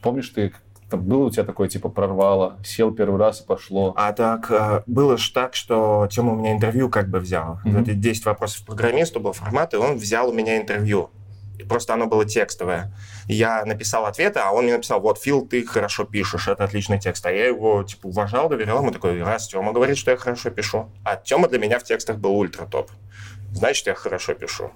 Помнишь, 0.00 0.30
ты 0.30 0.52
там, 0.92 1.02
было 1.02 1.24
у 1.24 1.30
тебя 1.30 1.44
такое, 1.44 1.68
типа, 1.68 1.88
прорвало, 1.88 2.58
сел 2.64 2.92
первый 2.92 3.18
раз 3.18 3.40
и 3.40 3.46
пошло. 3.46 3.92
А 3.96 4.12
так, 4.12 4.50
э, 4.50 4.82
было 4.86 5.18
ж 5.18 5.30
так, 5.30 5.54
что 5.54 6.08
Тёма 6.10 6.32
у 6.32 6.36
меня 6.36 6.52
интервью 6.52 6.88
как 6.88 7.08
бы 7.08 7.18
взял. 7.18 7.60
Это 7.64 7.94
10 7.94 8.24
вопросов 8.24 8.64
программисту 8.64 9.20
был 9.20 9.32
формат, 9.32 9.74
и 9.74 9.76
он 9.76 9.96
взял 9.96 10.30
у 10.30 10.32
меня 10.32 10.56
интервью. 10.56 11.10
И 11.58 11.64
просто 11.64 11.94
оно 11.94 12.06
было 12.06 12.24
текстовое. 12.24 12.92
Я 13.28 13.64
написал 13.64 14.06
ответы, 14.06 14.40
а 14.40 14.50
он 14.52 14.64
мне 14.64 14.74
написал, 14.74 15.00
вот, 15.00 15.18
Фил, 15.18 15.46
ты 15.46 15.64
хорошо 15.64 16.04
пишешь, 16.04 16.48
это 16.48 16.64
отличный 16.64 16.98
текст. 16.98 17.24
А 17.26 17.30
я 17.30 17.46
его, 17.46 17.82
типа, 17.84 18.06
уважал, 18.06 18.48
доверял 18.48 18.78
ему 18.78 18.90
такой, 18.90 19.22
раз 19.22 19.48
Тёма 19.48 19.72
говорит, 19.72 19.96
что 19.96 20.10
я 20.10 20.16
хорошо 20.16 20.50
пишу. 20.50 20.90
А 21.04 21.16
Тёма 21.16 21.48
для 21.48 21.58
меня 21.58 21.78
в 21.78 21.84
текстах 21.84 22.18
был 22.18 22.36
ультра 22.36 22.66
топ. 22.66 22.90
Значит, 23.52 23.86
я 23.86 23.94
хорошо 23.94 24.34
пишу. 24.34 24.70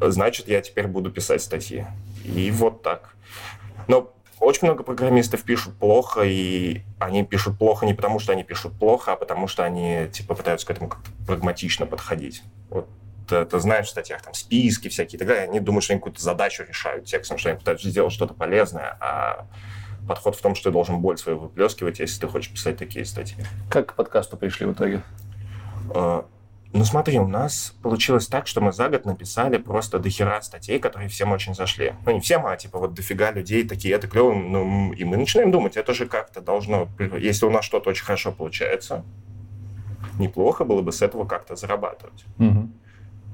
Значит, 0.00 0.48
я 0.48 0.60
теперь 0.60 0.86
буду 0.86 1.10
писать 1.10 1.42
статьи. 1.42 1.86
И 2.24 2.50
вот 2.50 2.82
так. 2.82 3.14
Но 3.86 4.12
очень 4.40 4.68
много 4.68 4.84
программистов 4.84 5.42
пишут 5.42 5.74
плохо, 5.74 6.22
и 6.22 6.82
они 6.98 7.24
пишут 7.24 7.58
плохо 7.58 7.86
не 7.86 7.94
потому, 7.94 8.18
что 8.20 8.32
они 8.32 8.44
пишут 8.44 8.78
плохо, 8.78 9.12
а 9.12 9.16
потому 9.16 9.48
что 9.48 9.64
они 9.64 10.08
типа 10.12 10.34
пытаются 10.34 10.66
к 10.66 10.70
этому 10.70 10.88
как-то 10.88 11.10
прагматично 11.26 11.86
подходить. 11.86 12.42
Вот 12.70 12.88
ты, 13.28 13.44
ты 13.44 13.58
знаешь 13.60 13.86
в 13.86 13.90
статьях 13.90 14.22
там 14.22 14.34
списки 14.34 14.88
всякие 14.88 15.16
и 15.16 15.18
так 15.18 15.28
далее, 15.28 15.44
они 15.44 15.60
думают, 15.60 15.84
что 15.84 15.92
они 15.92 16.00
какую-то 16.00 16.22
задачу 16.22 16.64
решают 16.68 17.04
текстом, 17.04 17.38
что 17.38 17.50
они 17.50 17.58
пытаются 17.58 17.88
сделать 17.88 18.12
что-то 18.12 18.34
полезное, 18.34 18.96
а 19.00 19.46
подход 20.06 20.36
в 20.36 20.40
том, 20.40 20.54
что 20.54 20.70
ты 20.70 20.72
должен 20.72 21.00
боль 21.00 21.18
свою 21.18 21.38
выплескивать, 21.38 21.98
если 21.98 22.20
ты 22.20 22.28
хочешь 22.28 22.50
писать 22.50 22.78
такие 22.78 23.04
статьи. 23.04 23.36
Как 23.70 23.92
к 23.92 23.94
подкасту 23.94 24.36
пришли 24.36 24.66
в 24.66 24.72
итоге? 24.72 25.02
Э, 25.94 26.22
Ну 26.72 26.84
смотри, 26.84 27.18
у 27.18 27.26
нас 27.26 27.74
получилось 27.82 28.26
так, 28.26 28.46
что 28.46 28.60
мы 28.60 28.72
за 28.72 28.88
год 28.88 29.06
написали 29.06 29.56
просто 29.56 29.98
дохера 29.98 30.40
статей, 30.42 30.78
которые 30.78 31.08
всем 31.08 31.32
очень 31.32 31.54
зашли. 31.54 31.94
Ну, 32.04 32.12
не 32.12 32.20
всем, 32.20 32.46
а 32.46 32.56
типа 32.56 32.78
вот 32.78 32.94
дофига 32.94 33.30
людей 33.32 33.66
такие, 33.66 33.94
это 33.94 34.06
клево. 34.06 34.34
Ну, 34.34 34.92
и 34.92 35.04
мы 35.04 35.16
начинаем 35.16 35.50
думать, 35.50 35.76
это 35.76 35.94
же 35.94 36.06
как-то 36.06 36.40
должно... 36.40 36.88
Если 37.18 37.46
у 37.46 37.50
нас 37.50 37.64
что-то 37.64 37.90
очень 37.90 38.04
хорошо 38.04 38.32
получается, 38.32 39.02
неплохо 40.18 40.64
было 40.64 40.82
бы 40.82 40.92
с 40.92 41.00
этого 41.00 41.24
как-то 41.24 41.56
зарабатывать. 41.56 42.24
Мгм. 42.36 42.72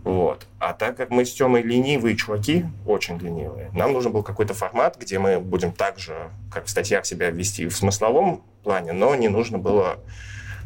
Вот. 0.04 0.46
А 0.58 0.74
так 0.74 0.98
как 0.98 1.10
мы 1.10 1.24
с 1.24 1.32
Тёмой 1.32 1.62
ленивые 1.62 2.14
чуваки, 2.14 2.66
очень 2.86 3.18
ленивые, 3.18 3.70
нам 3.72 3.94
нужен 3.94 4.12
был 4.12 4.22
какой-то 4.22 4.52
формат, 4.52 4.98
где 5.00 5.18
мы 5.18 5.40
будем 5.40 5.72
так 5.72 5.98
же, 5.98 6.30
как 6.52 6.66
в 6.66 6.70
статьях, 6.70 7.06
себя 7.06 7.30
вести 7.30 7.66
в 7.66 7.74
смысловом 7.74 8.42
плане, 8.62 8.92
но 8.92 9.14
не 9.14 9.28
нужно 9.28 9.56
было 9.56 9.96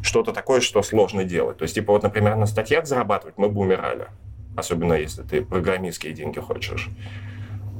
что-то 0.01 0.33
такое, 0.33 0.59
что 0.59 0.81
сложно 0.81 1.23
делать. 1.23 1.57
То 1.57 1.63
есть, 1.63 1.75
типа, 1.75 1.93
вот, 1.93 2.03
например, 2.03 2.35
на 2.35 2.47
статьях 2.47 2.85
зарабатывать 2.85 3.37
мы 3.37 3.47
бы 3.47 3.61
умирали. 3.61 4.07
Особенно, 4.57 4.93
если 4.93 5.23
ты 5.23 5.41
программистские 5.41 6.13
деньги 6.13 6.39
хочешь. 6.39 6.89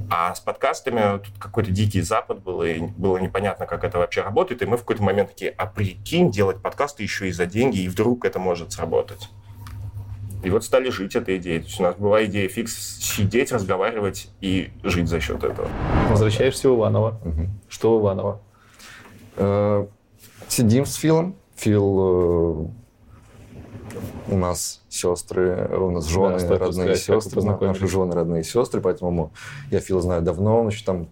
А 0.09 0.33
с 0.33 0.39
подкастами 0.39 1.19
тут 1.19 1.33
какой-то 1.37 1.71
дикий 1.71 2.01
запад 2.01 2.41
был, 2.41 2.63
и 2.63 2.79
было 2.79 3.17
непонятно, 3.17 3.65
как 3.65 3.83
это 3.83 3.99
вообще 3.99 4.21
работает. 4.21 4.61
И 4.61 4.65
мы 4.65 4.77
в 4.77 4.81
какой-то 4.81 5.03
момент 5.03 5.29
такие, 5.29 5.51
а 5.51 5.65
прикинь, 5.65 6.31
делать 6.31 6.61
подкасты 6.61 7.03
еще 7.03 7.27
и 7.27 7.31
за 7.31 7.45
деньги, 7.45 7.81
и 7.81 7.89
вдруг 7.89 8.25
это 8.25 8.39
может 8.39 8.71
сработать. 8.71 9.29
И 10.43 10.49
вот 10.49 10.63
стали 10.63 10.89
жить 10.89 11.15
этой 11.15 11.37
идеей. 11.37 11.59
То 11.59 11.65
есть 11.65 11.79
у 11.79 11.83
нас 11.83 11.95
была 11.95 12.25
идея 12.25 12.47
фикс 12.47 12.99
сидеть, 12.99 13.51
разговаривать 13.51 14.29
и 14.41 14.69
жить 14.83 15.07
за 15.09 15.19
счет 15.19 15.43
этого. 15.43 15.67
Возвращаешься 16.09 16.69
в 16.69 16.75
Иваново. 16.77 17.19
Мгм. 17.23 17.49
Что 17.67 17.97
в 17.97 18.01
Иваново? 18.01 18.41
Э, 19.35 19.87
Сидим 20.47 20.85
с 20.85 20.95
Филом. 20.95 21.35
Фил 21.55 22.71
э, 22.71 24.31
у 24.31 24.37
нас 24.37 24.81
сестры, 24.87 25.67
у 25.75 25.91
нас 25.91 26.07
жены, 26.07 26.39
Да, 26.39 26.57
родные 26.57 26.95
сказать, 26.95 27.23
сестры, 27.23 27.41
наши 27.43 27.87
жены, 27.87 28.13
родные 28.13 28.43
сестры, 28.43 28.81
поэтому 28.81 29.31
я 29.71 29.79
Фила 29.79 30.01
знаю 30.01 30.21
давно, 30.21 30.61
он 30.61 30.67
еще 30.69 30.85
там 30.85 31.09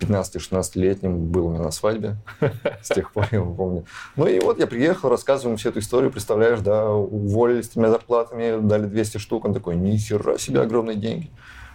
15-16-летним 0.00 1.30
был 1.30 1.46
у 1.46 1.50
меня 1.50 1.62
на 1.62 1.70
свадьбе, 1.70 2.16
с 2.82 2.88
тех 2.88 3.12
пор 3.12 3.28
я 3.30 3.38
его 3.38 3.54
помню. 3.54 3.84
Ну 4.16 4.26
и 4.26 4.40
вот 4.40 4.58
я 4.58 4.66
приехал, 4.66 5.08
рассказываю 5.08 5.50
ему 5.50 5.58
всю 5.58 5.68
эту 5.68 5.80
историю, 5.80 6.10
представляешь, 6.10 6.60
да, 6.60 6.90
уволили 6.90 7.62
с 7.62 7.68
тремя 7.68 7.90
зарплатами, 7.90 8.60
дали 8.66 8.86
200 8.86 9.18
штук, 9.18 9.44
он 9.44 9.54
такой, 9.54 9.76
ни 9.76 9.96
хера 9.96 10.38
себе 10.38 10.60
огромные 10.60 10.96
деньги. 10.96 11.30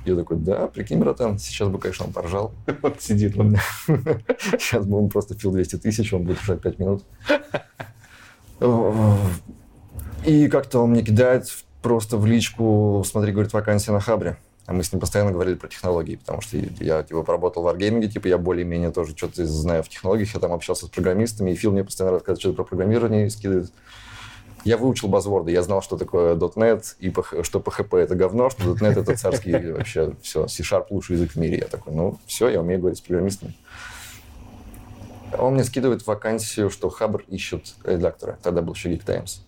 Я 0.06 0.16
такой, 0.16 0.38
да, 0.38 0.68
прикинь, 0.68 1.00
братан, 1.00 1.40
сейчас 1.40 1.68
бы, 1.70 1.80
конечно, 1.80 2.06
он 2.06 2.14
поржал. 2.14 2.54
Вот 2.82 3.02
сидит 3.02 3.38
он. 3.40 3.58
Сейчас 3.88 4.86
бы 4.86 5.00
он 5.00 5.10
просто 5.10 5.36
пил 5.36 5.52
200 5.52 5.78
тысяч, 5.78 6.14
он 6.14 6.24
будет 6.24 6.40
ждать 6.42 6.62
5 6.62 6.80
минут. 6.80 7.04
И 10.26 10.48
как-то 10.48 10.80
он 10.80 10.92
мне 10.92 11.04
кидает 11.04 11.48
просто 11.82 12.18
в 12.18 12.26
личку, 12.26 13.04
смотри, 13.06 13.32
говорит, 13.32 13.54
вакансия 13.54 13.92
на 13.92 14.00
Хабре. 14.00 14.38
А 14.68 14.74
мы 14.74 14.84
с 14.84 14.92
ним 14.92 15.00
постоянно 15.00 15.32
говорили 15.32 15.56
про 15.56 15.68
технологии, 15.68 16.16
потому 16.16 16.42
что 16.42 16.58
я 16.58 17.04
типа 17.04 17.22
поработал 17.22 17.62
в 17.62 17.68
Wargaming, 17.68 18.08
типа 18.08 18.28
я 18.28 18.40
более-менее 18.40 18.92
тоже 18.92 19.16
что-то 19.16 19.46
знаю 19.46 19.84
в 19.84 19.90
технологиях, 19.90 20.34
я 20.34 20.40
там 20.40 20.54
общался 20.54 20.88
с 20.88 20.90
программистами, 20.90 21.52
и 21.52 21.56
Фил 21.56 21.72
мне 21.72 21.84
постоянно 21.84 22.14
рассказывает 22.14 22.40
что-то 22.40 22.56
про 22.56 22.64
программирование 22.64 23.30
скидывает. 23.30 23.72
Я 24.64 24.78
выучил 24.78 25.08
базворды, 25.08 25.52
я 25.52 25.62
знал, 25.62 25.84
что 25.84 25.96
такое 25.96 26.36
.NET, 26.36 26.96
и 26.98 27.12
что 27.44 27.60
PHP 27.60 27.98
это 28.00 28.16
говно, 28.16 28.50
что 28.50 28.74
.NET 28.74 29.00
это 29.00 29.16
царский 29.16 29.72
вообще 29.72 30.16
все, 30.24 30.48
C-Sharp 30.48 30.88
лучший 30.90 31.18
язык 31.18 31.34
в 31.34 31.36
мире. 31.36 31.60
Я 31.60 31.68
такой, 31.68 31.94
ну 31.94 32.20
все, 32.26 32.50
я 32.50 32.62
умею 32.62 32.80
говорить 32.80 32.98
с 32.98 33.02
программистами. 33.02 33.56
Он 35.38 35.54
мне 35.54 35.64
скидывает 35.64 36.08
вакансию, 36.08 36.72
что 36.72 36.90
Хабр 36.90 37.24
ищет 37.28 37.76
редактора. 37.84 38.40
Тогда 38.42 38.64
был 38.64 38.74
еще 38.74 38.90
Geek 38.90 39.06
Times. 39.06 39.46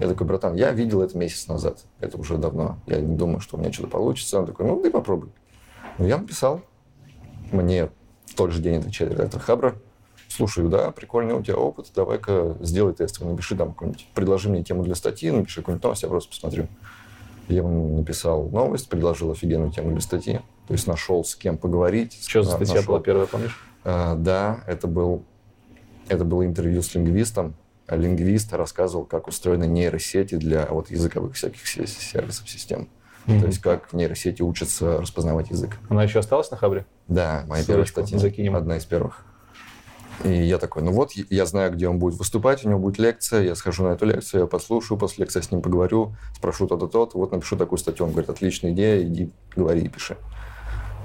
Я 0.00 0.08
такой, 0.08 0.26
братан, 0.26 0.54
я 0.54 0.72
видел 0.72 1.02
это 1.02 1.16
месяц 1.18 1.48
назад. 1.48 1.84
Это 2.00 2.18
уже 2.18 2.38
давно. 2.38 2.78
Я 2.86 3.00
не 3.00 3.16
думаю, 3.16 3.40
что 3.40 3.56
у 3.56 3.60
меня 3.60 3.72
что-то 3.72 3.88
получится. 3.88 4.38
Он 4.38 4.46
такой, 4.46 4.66
ну, 4.66 4.80
ты 4.80 4.90
попробуй. 4.90 5.30
Ну, 5.98 6.06
я 6.06 6.18
написал. 6.18 6.60
Мне 7.50 7.86
в 8.26 8.34
тот 8.34 8.52
же 8.52 8.60
день 8.60 8.76
отвечает 8.76 9.12
редактор 9.12 9.40
Хабра. 9.40 9.74
Слушай, 10.28 10.68
да, 10.68 10.90
прикольный 10.90 11.34
у 11.34 11.42
тебя 11.42 11.56
опыт, 11.56 11.90
давай-ка 11.94 12.56
сделай 12.60 12.92
тест, 12.92 13.18
напиши 13.20 13.56
там 13.56 13.72
какой-нибудь, 13.72 14.06
предложи 14.14 14.50
мне 14.50 14.62
тему 14.62 14.84
для 14.84 14.94
статьи, 14.94 15.30
напиши 15.30 15.62
какую-нибудь 15.62 15.82
новость, 15.82 16.02
я 16.02 16.08
просто 16.10 16.28
посмотрю. 16.28 16.68
Я 17.48 17.56
ему 17.58 17.96
написал 17.96 18.44
новость, 18.50 18.90
предложил 18.90 19.30
офигенную 19.30 19.72
тему 19.72 19.90
для 19.92 20.02
статьи, 20.02 20.40
то 20.66 20.74
есть 20.74 20.86
нашел 20.86 21.24
с 21.24 21.34
кем 21.34 21.56
поговорить. 21.56 22.18
Что 22.28 22.42
за 22.42 22.50
статья 22.50 22.74
нашел. 22.74 22.88
была 22.88 23.00
первая, 23.00 23.26
помнишь? 23.26 23.58
А, 23.84 24.16
да, 24.16 24.62
это 24.66 24.86
был 24.86 25.24
это 26.08 26.24
было 26.24 26.44
интервью 26.44 26.82
с 26.82 26.94
лингвистом. 26.94 27.54
Лингвист 27.88 28.52
рассказывал, 28.52 29.04
как 29.04 29.28
устроены 29.28 29.66
нейросети 29.66 30.34
для 30.36 30.66
вот 30.66 30.90
языковых 30.90 31.34
всяких 31.34 31.66
се- 31.66 31.86
сервисов, 31.86 32.48
систем. 32.48 32.88
Мгм. 33.26 33.40
То 33.40 33.46
есть 33.46 33.58
как 33.60 33.92
нейросети 33.92 34.42
учатся 34.42 35.00
распознавать 35.00 35.50
язык. 35.50 35.76
Она 35.88 36.02
еще 36.02 36.18
осталась 36.18 36.50
на 36.50 36.56
Хабре? 36.56 36.86
Да, 37.08 37.44
моя 37.46 37.62
Ссылочку 37.62 37.66
первая 37.96 38.06
статья. 38.06 38.18
закинем. 38.18 38.56
Одна 38.56 38.76
из 38.78 38.84
первых. 38.84 39.24
И 40.24 40.30
я 40.32 40.58
такой, 40.58 40.82
ну 40.82 40.90
вот, 40.92 41.12
я 41.12 41.46
знаю, 41.46 41.72
где 41.72 41.88
он 41.88 41.98
будет 42.00 42.18
выступать, 42.18 42.64
у 42.64 42.68
него 42.68 42.80
будет 42.80 42.98
лекция, 42.98 43.42
я 43.42 43.54
схожу 43.54 43.84
на 43.84 43.92
эту 43.92 44.04
лекцию, 44.04 44.40
я 44.42 44.46
послушаю, 44.48 44.98
после 44.98 45.22
лекции 45.24 45.40
с 45.40 45.52
ним 45.52 45.62
поговорю, 45.62 46.16
спрошу 46.34 46.66
то-то, 46.66 46.88
то-то, 46.88 47.16
вот 47.18 47.30
напишу 47.30 47.56
такую 47.56 47.78
статью. 47.78 48.04
Он 48.06 48.10
говорит, 48.12 48.28
отличная 48.28 48.72
идея, 48.72 49.00
иди 49.02 49.30
говори 49.54 49.82
и 49.82 49.88
пиши. 49.88 50.16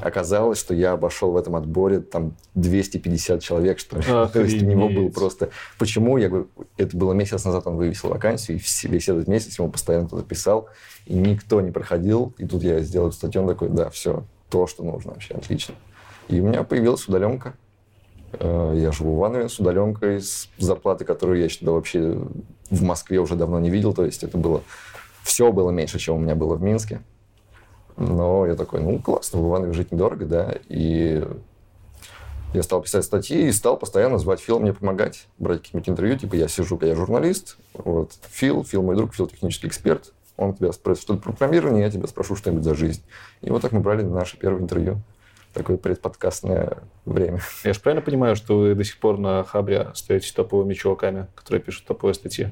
Оказалось, 0.02 0.60
что 0.60 0.74
я 0.74 0.92
обошел 0.94 1.32
в 1.32 1.38
этом 1.38 1.56
отборе 1.56 2.00
там 2.00 2.36
250 2.56 3.42
человек, 3.42 3.80
что 3.80 3.98
ли. 3.98 4.04
То 4.34 4.42
есть 4.42 4.62
у 4.62 4.66
него 4.66 4.90
был 4.90 5.10
просто... 5.10 5.50
Почему? 5.80 6.18
Я 6.18 6.30
говорю, 6.30 6.48
это 6.78 6.98
было 6.98 7.14
месяц 7.14 7.46
назад, 7.46 7.68
он 7.68 7.78
вывесил 7.78 8.10
вакансию, 8.10 8.60
и 8.60 8.88
весь 8.88 9.08
этот 9.08 9.28
месяц 9.28 9.58
ему 9.58 9.70
постоянно 9.70 10.08
кто-то 10.08 10.24
писал, 10.24 10.68
и 11.06 11.14
никто 11.14 11.62
не 11.62 11.72
проходил. 11.72 12.34
И 12.38 12.46
тут 12.46 12.64
я 12.64 12.80
сделал 12.82 13.08
эту 13.08 13.18
статью, 13.18 13.42
он 13.42 13.48
такой, 13.48 13.70
да, 13.70 13.90
все, 13.90 14.24
то, 14.50 14.68
что 14.68 14.84
нужно 14.84 15.12
вообще, 15.14 15.36
отлично. 15.36 15.76
И 16.28 16.40
у 16.40 16.48
меня 16.48 16.64
появилась 16.64 17.08
удаленка. 17.08 17.54
Э, 18.40 18.74
Я 18.76 18.92
живу 18.92 19.16
в 19.16 19.20
Иванове 19.20 19.50
с 19.50 19.60
удаленкой, 19.60 20.22
с 20.22 20.50
зарплаты, 20.58 21.06
которую 21.06 21.42
я 21.42 21.48
тогда 21.48 21.72
вообще 21.72 22.18
в 22.70 22.84
Москве 22.84 23.20
уже 23.20 23.36
давно 23.36 23.60
не 23.60 23.70
видел. 23.70 23.94
То 23.94 24.06
есть 24.06 24.24
это 24.24 24.38
было... 24.38 24.62
Все 25.24 25.52
было 25.52 25.72
меньше, 25.72 26.00
чем 26.00 26.16
у 26.16 26.20
меня 26.20 26.36
было 26.36 26.56
в 26.56 26.62
Минске. 26.62 27.02
Но 27.98 28.46
я 28.46 28.56
такой, 28.56 28.82
ну, 28.82 29.00
классно, 29.00 29.40
в 29.40 29.48
Иванове 29.48 29.74
жить 29.74 29.92
недорого, 29.92 30.26
да. 30.26 30.56
И 30.68 31.24
я 32.54 32.64
стал 32.64 32.82
писать 32.82 33.04
статьи 33.04 33.48
и 33.48 33.52
стал 33.52 33.78
постоянно 33.78 34.18
звать 34.20 34.40
Фил 34.40 34.60
мне 34.60 34.74
помогать, 34.74 35.28
брать 35.40 35.62
какие-нибудь 35.62 35.90
интервью. 35.90 36.18
Типа 36.18 36.36
я 36.36 36.48
сижу, 36.48 36.78
я 36.82 36.96
журналист, 36.96 37.58
вот, 37.74 38.12
Фил, 38.30 38.64
Фил 38.64 38.84
мой 38.84 38.96
друг, 38.96 39.14
Фил 39.16 39.28
технический 39.28 39.68
эксперт. 39.68 40.14
Он 40.38 40.54
тебя 40.54 40.72
спросит 40.72 41.04
что-то 41.04 41.22
про 41.22 41.32
программирование, 41.32 41.84
я 41.84 41.92
тебя 41.92 42.08
спрошу 42.08 42.36
что-нибудь 42.36 42.64
за 42.64 42.76
жизнь. 42.76 43.04
И 43.42 43.50
вот 43.50 43.62
так 43.62 43.72
мы 43.72 43.80
брали 43.80 44.02
наше 44.02 44.38
первое 44.38 44.62
интервью. 44.62 45.02
Такое 45.54 45.78
предподкастное 45.78 46.80
время. 47.06 47.40
Я 47.64 47.74
же 47.74 47.80
правильно 47.80 48.04
понимаю, 48.04 48.36
что 48.36 48.58
вы 48.58 48.74
до 48.74 48.84
сих 48.84 48.98
пор 48.98 49.20
на 49.20 49.44
Хабре 49.44 49.82
остаетесь 49.82 50.32
топовыми 50.32 50.74
чуваками, 50.74 51.28
которые 51.36 51.62
пишут 51.62 51.86
топовые 51.86 52.16
статьи? 52.16 52.50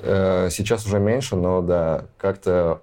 Э, 0.00 0.48
Сейчас 0.50 0.86
уже 0.86 1.00
меньше, 1.00 1.34
но 1.34 1.60
да, 1.62 2.06
как-то 2.18 2.82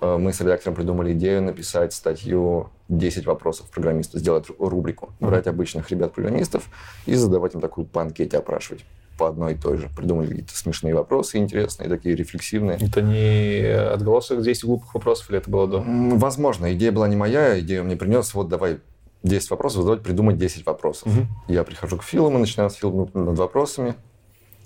мы 0.00 0.32
с 0.32 0.40
редактором 0.40 0.74
придумали 0.74 1.12
идею 1.12 1.42
написать 1.42 1.92
статью 1.92 2.70
10 2.88 3.26
вопросов 3.26 3.68
программиста, 3.70 4.18
сделать 4.18 4.48
ру- 4.48 4.68
рубрику, 4.68 5.10
брать 5.20 5.46
обычных 5.46 5.90
ребят-программистов 5.90 6.64
и 7.06 7.14
задавать 7.14 7.54
им 7.54 7.60
такую 7.60 7.86
по 7.86 8.02
анкете 8.02 8.38
опрашивать 8.38 8.84
по 9.18 9.28
одной 9.28 9.54
и 9.54 9.56
той 9.56 9.78
же. 9.78 9.88
Придумали 9.96 10.28
какие-то 10.28 10.56
смешные 10.56 10.94
вопросы, 10.94 11.38
интересные, 11.38 11.88
такие 11.88 12.14
рефлексивные. 12.14 12.78
Это 12.80 13.02
не 13.02 13.62
отголосок 13.92 14.42
10 14.42 14.64
глупых 14.64 14.94
вопросов, 14.94 15.28
или 15.30 15.38
это 15.38 15.50
было 15.50 15.66
до? 15.66 15.84
Возможно, 15.84 16.72
идея 16.74 16.92
была 16.92 17.08
не 17.08 17.16
моя, 17.16 17.58
идею 17.60 17.84
мне 17.84 17.96
принес, 17.96 18.32
вот 18.34 18.48
давай 18.48 18.78
10 19.24 19.50
вопросов, 19.50 19.84
давай 19.84 19.98
придумать 19.98 20.38
10 20.38 20.64
вопросов. 20.64 21.12
Мгм. 21.12 21.26
Я 21.48 21.64
прихожу 21.64 21.98
к 21.98 22.04
Филу, 22.04 22.30
мы 22.30 22.38
начинаем 22.38 22.70
с 22.70 22.74
Филом 22.74 23.10
над 23.12 23.36
вопросами. 23.36 23.96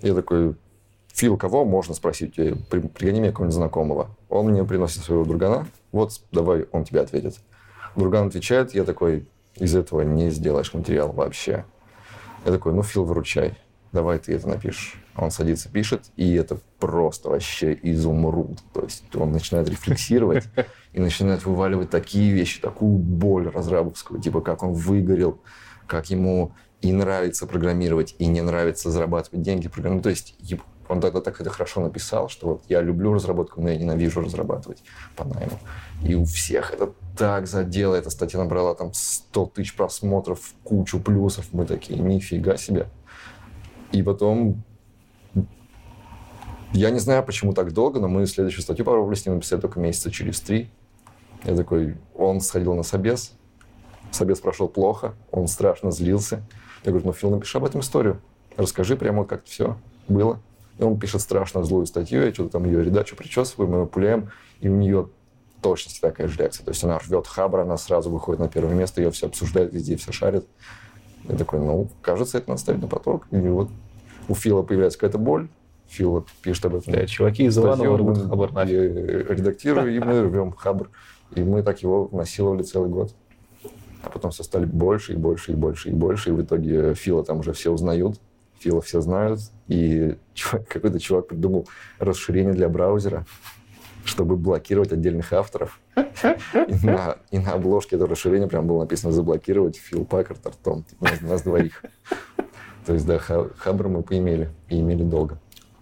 Я 0.03 0.15
такой, 0.15 0.55
Фил, 1.13 1.37
кого 1.37 1.65
можно 1.65 1.95
спросить? 1.95 2.39
Э, 2.39 2.55
При- 2.71 2.81
Пригони 2.81 3.21
мне 3.21 3.29
какого-нибудь 3.31 3.55
знакомого. 3.55 4.11
Он 4.29 4.47
мне 4.51 4.65
приносит 4.65 5.05
своего 5.05 5.25
другана. 5.25 5.67
Вот, 5.93 6.13
давай, 6.33 6.67
он 6.73 6.85
тебе 6.85 7.01
ответит. 7.01 7.37
Друган 7.97 8.29
отвечает, 8.29 8.75
я 8.75 8.85
такой, 8.85 9.29
из 9.57 9.77
этого 9.77 10.01
не 10.03 10.31
сделаешь 10.31 10.73
материал 10.73 11.13
вообще. 11.13 11.65
Я 12.47 12.53
такой, 12.53 12.73
ну, 12.73 12.83
Фил, 12.83 13.05
выручай. 13.05 13.59
Давай 13.93 14.19
ты 14.19 14.35
это 14.35 14.49
напишешь. 14.49 14.95
Он 15.15 15.31
садится, 15.31 15.69
пишет, 15.69 16.05
и 16.17 16.33
это 16.35 16.57
просто 16.79 17.29
вообще 17.29 17.79
изумруд. 17.83 18.59
То 18.73 18.83
есть 18.85 19.15
он 19.15 19.33
начинает 19.33 19.69
рефлексировать 19.69 20.45
и 20.95 21.01
начинает 21.01 21.45
вываливать 21.45 21.91
такие 21.91 22.33
вещи, 22.33 22.63
такую 22.63 22.97
боль 22.97 23.49
разрабовскую, 23.51 24.19
типа 24.19 24.41
как 24.41 24.63
он 24.63 24.73
выгорел, 24.73 25.39
как 25.87 26.09
ему 26.09 26.53
и 26.81 26.91
нравится 26.91 27.47
программировать, 27.47 28.15
и 28.19 28.25
не 28.27 28.41
нравится 28.41 28.91
зарабатывать 28.91 29.43
деньги. 29.43 29.69
программ- 29.69 30.01
То 30.01 30.09
есть 30.09 30.35
он 30.93 31.01
тогда 31.01 31.21
так 31.21 31.41
это 31.41 31.51
хорошо 31.51 31.81
написал, 31.81 32.29
что 32.29 32.49
вот 32.49 32.63
я 32.69 32.83
люблю 32.83 33.15
разработку, 33.15 33.61
но 33.61 33.71
я 33.71 33.79
ненавижу 33.79 34.21
разрабатывать 34.21 34.83
по 35.17 35.25
найму. 35.25 35.59
И 36.05 36.15
у 36.15 36.25
всех 36.25 36.73
это 36.73 36.93
так 37.17 37.47
задело. 37.47 37.95
Эта 37.95 38.11
статья 38.11 38.39
набрала 38.39 38.75
там 38.75 38.93
100 38.93 39.47
тысяч 39.55 39.75
просмотров, 39.75 40.53
кучу 40.63 41.01
плюсов. 41.01 41.47
Мы 41.53 41.65
такие, 41.65 41.99
нифига 41.99 42.57
себе. 42.57 42.89
И 43.91 44.03
потом 44.03 44.63
я 46.73 46.91
не 46.91 46.99
знаю, 46.99 47.23
почему 47.23 47.53
так 47.53 47.73
долго, 47.73 47.99
но 47.99 48.09
мы 48.09 48.27
следующую 48.27 48.63
статью 48.63 48.85
попробовали 48.85 49.15
с 49.15 49.27
ним 49.27 49.37
написать 49.37 49.61
только 49.61 49.81
месяца 49.81 50.11
через 50.11 50.41
три. 50.41 50.71
Я 51.45 51.57
такой, 51.57 51.97
он 52.15 52.41
сходил 52.41 52.75
на 52.75 52.83
собес, 52.83 53.33
собес 54.11 54.41
прошел 54.41 54.69
плохо, 54.69 55.15
он 55.31 55.49
страшно 55.49 55.91
злился. 55.91 56.43
Я 56.85 56.91
говорю, 56.91 57.07
ну, 57.07 57.13
Фил, 57.13 57.31
напиши 57.31 57.59
об 57.59 57.65
этом 57.65 57.81
историю. 57.81 58.21
Расскажи 58.57 58.97
прямо, 58.97 59.25
как 59.25 59.45
все 59.45 59.77
было. 60.09 60.41
И 60.79 60.83
он 60.83 60.99
пишет 60.99 61.21
страшно 61.21 61.63
злую 61.63 61.87
статью, 61.87 62.25
я 62.25 62.33
что-то 62.33 62.53
там 62.53 62.65
ее 62.65 62.83
редачу, 62.83 63.17
причесываю, 63.17 63.71
мы 63.71 63.79
ее 63.81 63.87
пуляем, 63.87 64.31
и 64.61 64.69
у 64.69 64.77
нее 64.77 65.09
точности 65.61 66.01
такая 66.01 66.29
же 66.29 66.39
реакция. 66.39 66.65
То 66.65 66.71
есть 66.71 66.83
она 66.83 66.99
рвет 66.99 67.27
хабр, 67.27 67.61
она 67.61 67.77
сразу 67.77 68.11
выходит 68.11 68.41
на 68.41 68.49
первое 68.49 68.75
место, 68.75 69.01
ее 69.01 69.11
все 69.11 69.27
обсуждают, 69.27 69.73
везде 69.73 69.97
все 69.97 70.13
шарит. 70.13 70.47
Я 71.29 71.37
такой, 71.37 71.61
ну, 71.61 71.89
кажется, 72.01 72.39
это 72.39 72.51
надо 72.51 72.61
ставить 72.61 72.83
на 72.83 72.89
поток. 72.89 73.27
И 73.31 73.37
вот 73.37 73.71
у 74.29 74.35
Фила 74.35 74.63
появляется 74.63 74.99
какая-то 74.99 75.19
боль, 75.19 75.49
Фил 75.93 76.11
вот 76.11 76.29
пишет 76.43 76.65
об 76.65 76.77
этом. 76.77 76.93
Да, 76.93 77.07
чуваки 77.07 77.45
из 77.45 77.59
Иванова 77.59 77.99
рвут 77.99 78.19
Хабр 78.19 78.53
нафиг. 78.53 78.73
редактирую, 78.73 79.95
и 79.95 79.99
мы 79.99 80.23
рвем 80.23 80.53
хабр. 80.53 80.91
И 81.35 81.43
мы 81.43 81.63
так 81.63 81.83
его 81.83 82.09
насиловали 82.13 82.63
целый 82.63 82.89
год. 82.89 83.15
А 84.03 84.11
потом 84.11 84.31
все 84.31 84.43
стали 84.43 84.65
больше 84.65 85.13
и 85.13 85.17
больше 85.17 85.53
и 85.53 85.55
больше 85.55 85.91
и 85.91 85.93
больше. 85.93 86.31
И 86.31 86.33
в 86.33 86.43
итоге 86.43 86.95
Фила 86.95 87.25
там 87.25 87.41
уже 87.41 87.53
все 87.53 87.71
узнают. 87.71 88.19
Фила 88.59 88.81
все 88.81 89.01
знают. 89.01 89.41
И 89.73 90.17
чувак- 90.35 90.67
какой-то 90.69 91.01
чувак 91.01 91.29
придумал 91.29 91.67
расширение 91.99 92.53
для 92.53 92.69
браузера, 92.69 93.25
чтобы 94.05 94.37
блокировать 94.37 94.93
отдельных 94.93 95.33
авторов. 95.33 95.81
И 95.97 96.87
на, 96.87 97.17
и 97.31 97.39
на 97.39 97.53
обложке 97.53 97.97
этого 97.97 98.11
расширения 98.11 98.47
прям 98.49 98.67
было 98.67 98.81
написано 98.81 99.13
«Заблокировать 99.13 99.77
Фил 99.77 100.05
Паккарт 100.05 100.47
Артом». 100.47 100.85
Типа, 100.85 101.05
Нас, 101.05 101.21
нас 101.23 101.43
двоих. 101.43 101.83
То 102.85 102.93
есть, 102.95 103.07
да, 103.07 103.19
ха- 103.19 103.49
Хабр 103.57 103.89
мы 103.89 104.03
поимели. 104.03 104.51
И 104.69 104.81
имели 104.81 105.05
долго. 105.05 105.39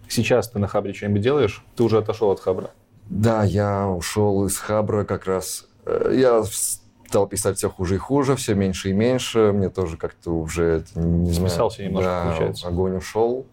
Сейчас 0.09 0.49
ты 0.51 0.59
на 0.59 0.69
Хабре 0.69 0.93
что-нибудь 0.93 1.23
делаешь? 1.23 1.65
Ты 1.77 1.83
уже 1.83 1.99
отошел 1.99 2.31
от 2.31 2.41
Хабра. 2.41 2.71
Да, 3.09 3.43
я 3.45 3.89
ушел 3.89 4.45
из 4.47 4.57
Хабра 4.59 5.05
как 5.05 5.25
раз. 5.27 5.67
э, 5.87 6.13
Я 6.15 6.43
стал 6.45 7.27
писать 7.27 7.57
все 7.57 7.71
хуже 7.71 7.95
и 7.95 7.99
хуже, 7.99 8.37
все 8.37 8.55
меньше 8.55 8.91
и 8.91 8.93
меньше. 8.93 9.51
Мне 9.53 9.69
тоже 9.71 9.97
как-то 9.97 10.31
уже 10.33 10.85
не 10.95 11.33
знаю. 11.33 11.49
Списался 11.49 11.83
немножко, 11.85 12.09
да, 12.09 12.25
получается. 12.29 12.69
огонь 12.69 12.97
ушел. 12.97 13.47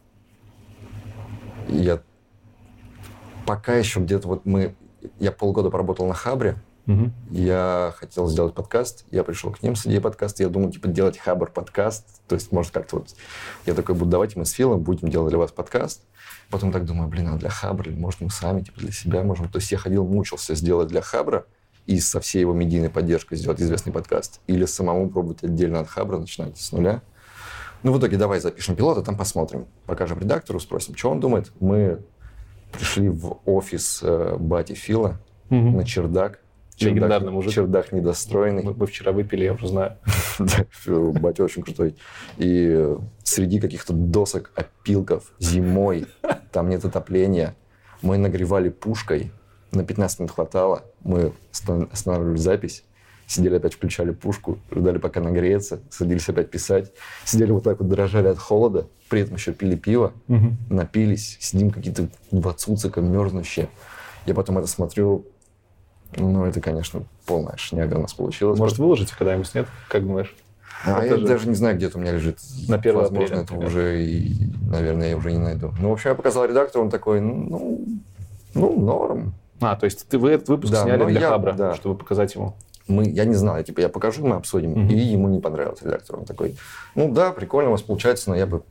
Я 1.67 2.01
пока 3.45 3.75
еще 3.75 3.99
где-то 3.99 4.27
вот 4.27 4.45
мы... 4.45 4.75
Я 5.19 5.31
полгода 5.31 5.69
поработал 5.69 6.05
на 6.07 6.13
Хабре. 6.13 6.57
Я 7.29 7.93
хотел 7.97 8.27
сделать 8.27 8.53
подкаст, 8.53 9.05
я 9.11 9.25
пришел 9.25 9.51
к 9.51 9.61
ним 9.61 9.75
с 9.75 9.85
идеей 9.85 9.99
подкаста, 9.99 10.43
я 10.43 10.49
думал, 10.49 10.71
типа, 10.71 10.87
делать 10.87 11.17
Хабр 11.17 11.51
подкаст, 11.51 12.21
то 12.29 12.35
есть, 12.35 12.53
может, 12.53 12.71
как-то 12.71 12.99
вот... 12.99 13.09
Я 13.65 13.73
такой, 13.73 13.93
буду, 13.93 14.09
давайте 14.09 14.39
мы 14.39 14.45
с 14.45 14.51
Филом 14.51 14.79
будем 14.79 15.09
делать 15.09 15.29
для 15.29 15.37
вас 15.37 15.51
подкаст. 15.51 16.03
Потом 16.49 16.71
так 16.71 16.85
думаю, 16.85 17.09
блин, 17.09 17.27
а 17.27 17.37
для 17.37 17.49
Хабра, 17.49 17.91
или 17.91 17.99
может, 17.99 18.21
мы 18.21 18.29
сами, 18.29 18.61
типа, 18.61 18.79
для 18.79 18.93
себя 18.93 19.21
можем. 19.23 19.49
То 19.49 19.59
есть 19.59 19.69
я 19.69 19.77
ходил, 19.77 20.05
мучился 20.05 20.55
сделать 20.55 20.87
для 20.87 21.01
Хабра 21.01 21.45
и 21.87 21.99
со 21.99 22.21
всей 22.21 22.39
его 22.39 22.53
медийной 22.53 22.89
поддержкой 22.89 23.35
сделать 23.35 23.61
известный 23.61 23.91
подкаст. 23.91 24.39
Или 24.47 24.63
самому 24.63 25.09
пробовать 25.09 25.43
отдельно 25.43 25.81
от 25.81 25.89
Хабра, 25.89 26.17
начинать 26.17 26.57
с 26.57 26.71
нуля. 26.71 27.01
Ну, 27.83 27.93
в 27.93 27.99
итоге 27.99 28.17
давай 28.17 28.39
запишем 28.39 28.75
пилот, 28.75 28.97
а 28.97 29.01
там 29.03 29.15
посмотрим. 29.15 29.67
Покажем 29.85 30.19
редактору, 30.19 30.59
спросим, 30.59 30.95
что 30.95 31.11
он 31.11 31.19
думает. 31.19 31.51
Мы 31.59 31.99
пришли 32.71 33.09
в 33.09 33.39
офис 33.45 33.99
э, 34.03 34.35
бати 34.37 34.73
Фила 34.73 35.19
на 35.49 35.85
чердак. 35.85 36.39
Легендарный 36.79 37.31
мужик. 37.31 37.53
Чердак 37.53 37.91
недостроенный. 37.91 38.63
Мы, 38.63 38.73
мы 38.73 38.85
вчера 38.85 39.11
выпили, 39.11 39.45
я 39.45 39.53
уже 39.53 39.67
знаю. 39.67 39.97
Батя 40.87 41.43
очень 41.43 41.63
крутой. 41.63 41.95
И 42.37 42.67
э, 42.69 42.97
среди 43.23 43.59
каких-то 43.59 43.93
досок, 43.93 44.51
опилков, 44.55 45.31
зимой, 45.39 46.05
там 46.51 46.69
нет 46.69 46.85
отопления, 46.85 47.55
Мы 48.01 48.17
нагревали 48.17 48.69
пушкой, 48.69 49.31
на 49.71 49.83
15 49.83 50.19
минут 50.19 50.31
хватало, 50.31 50.83
мы 51.03 51.33
оста- 51.51 51.87
останавливали 51.91 52.37
запись, 52.37 52.83
сидели 53.27 53.57
опять, 53.57 53.73
включали 53.75 54.11
пушку, 54.11 54.57
ждали, 54.73 54.97
пока 54.97 55.19
нагреется, 55.19 55.81
садились 55.89 56.27
опять 56.29 56.49
писать. 56.49 56.91
Сидели 57.25 57.51
вот 57.51 57.63
так 57.63 57.79
вот, 57.79 57.89
дрожали 57.89 58.27
от 58.29 58.39
холода, 58.39 58.87
при 59.09 59.21
этом 59.21 59.35
еще 59.35 59.51
пили 59.53 59.75
пиво, 59.75 60.13
напились, 60.69 61.37
сидим 61.39 61.69
какие-то 61.71 62.07
два 62.31 62.53
цуцика 62.53 63.01
мерзнущие. 63.01 63.69
Я 64.25 64.33
потом 64.33 64.57
это 64.57 64.67
смотрю, 64.67 65.25
ну, 66.15 66.45
это, 66.45 66.61
конечно, 66.61 67.03
полная 67.25 67.55
шняга 67.57 67.95
у 67.95 68.01
нас 68.01 68.13
получилась. 68.13 68.57
Может, 68.57 68.77
выложите 68.77 69.13
когда-нибудь, 69.17 69.53
нет? 69.53 69.67
Как 69.89 70.03
думаешь? 70.05 70.33
А 70.85 71.03
я 71.03 71.17
же- 71.17 71.25
даже 71.25 71.49
не 71.49 71.55
знаю, 71.55 71.75
где 71.75 71.87
это 71.87 71.97
у 71.97 72.01
меня 72.01 72.11
лежит. 72.13 72.37
На 72.67 72.77
1 72.77 72.95
Возможно, 72.95 73.25
апреля, 73.25 73.41
это 73.41 73.53
например. 73.53 73.67
уже, 73.67 74.03
и, 74.05 74.35
наверное, 74.69 75.09
я 75.09 75.17
уже 75.17 75.31
не 75.31 75.39
найду. 75.39 75.73
Ну, 75.79 75.89
в 75.89 75.93
общем, 75.93 76.11
я 76.11 76.15
показал 76.15 76.45
редактору, 76.45 76.83
он 76.85 76.91
такой, 76.91 77.19
ну, 77.19 77.83
ну, 78.53 78.79
норм. 78.79 79.33
А, 79.59 79.75
то 79.75 79.85
есть 79.85 80.07
ты, 80.07 80.17
вы 80.19 80.31
этот 80.31 80.49
выпуск 80.49 80.71
Да, 80.71 80.83
сняли 80.83 80.99
ну, 81.03 81.09
для 81.09 81.19
я- 81.19 81.29
Хабра, 81.29 81.53
да. 81.53 81.73
чтобы 81.75 81.97
показать 81.97 82.35
ему? 82.35 82.55
Мы, 82.87 83.09
я 83.09 83.25
не 83.25 83.33
знаю, 83.33 83.63
типа, 83.63 83.81
я 83.81 83.89
покажу, 83.89 84.25
мы 84.25 84.35
обсудим. 84.35 84.71
Мгм. 84.71 84.89
И 84.89 84.95
ему 84.95 85.27
не 85.29 85.39
понравилось 85.39 85.81
редактор. 85.81 86.19
Он 86.19 86.25
такой, 86.25 86.55
ну 86.95 87.11
да, 87.11 87.31
прикольно 87.31 87.69
у 87.69 87.73
вас 87.73 87.81
получается, 87.81 88.29
но 88.29 88.35
я 88.35 88.45
бы 88.45 88.63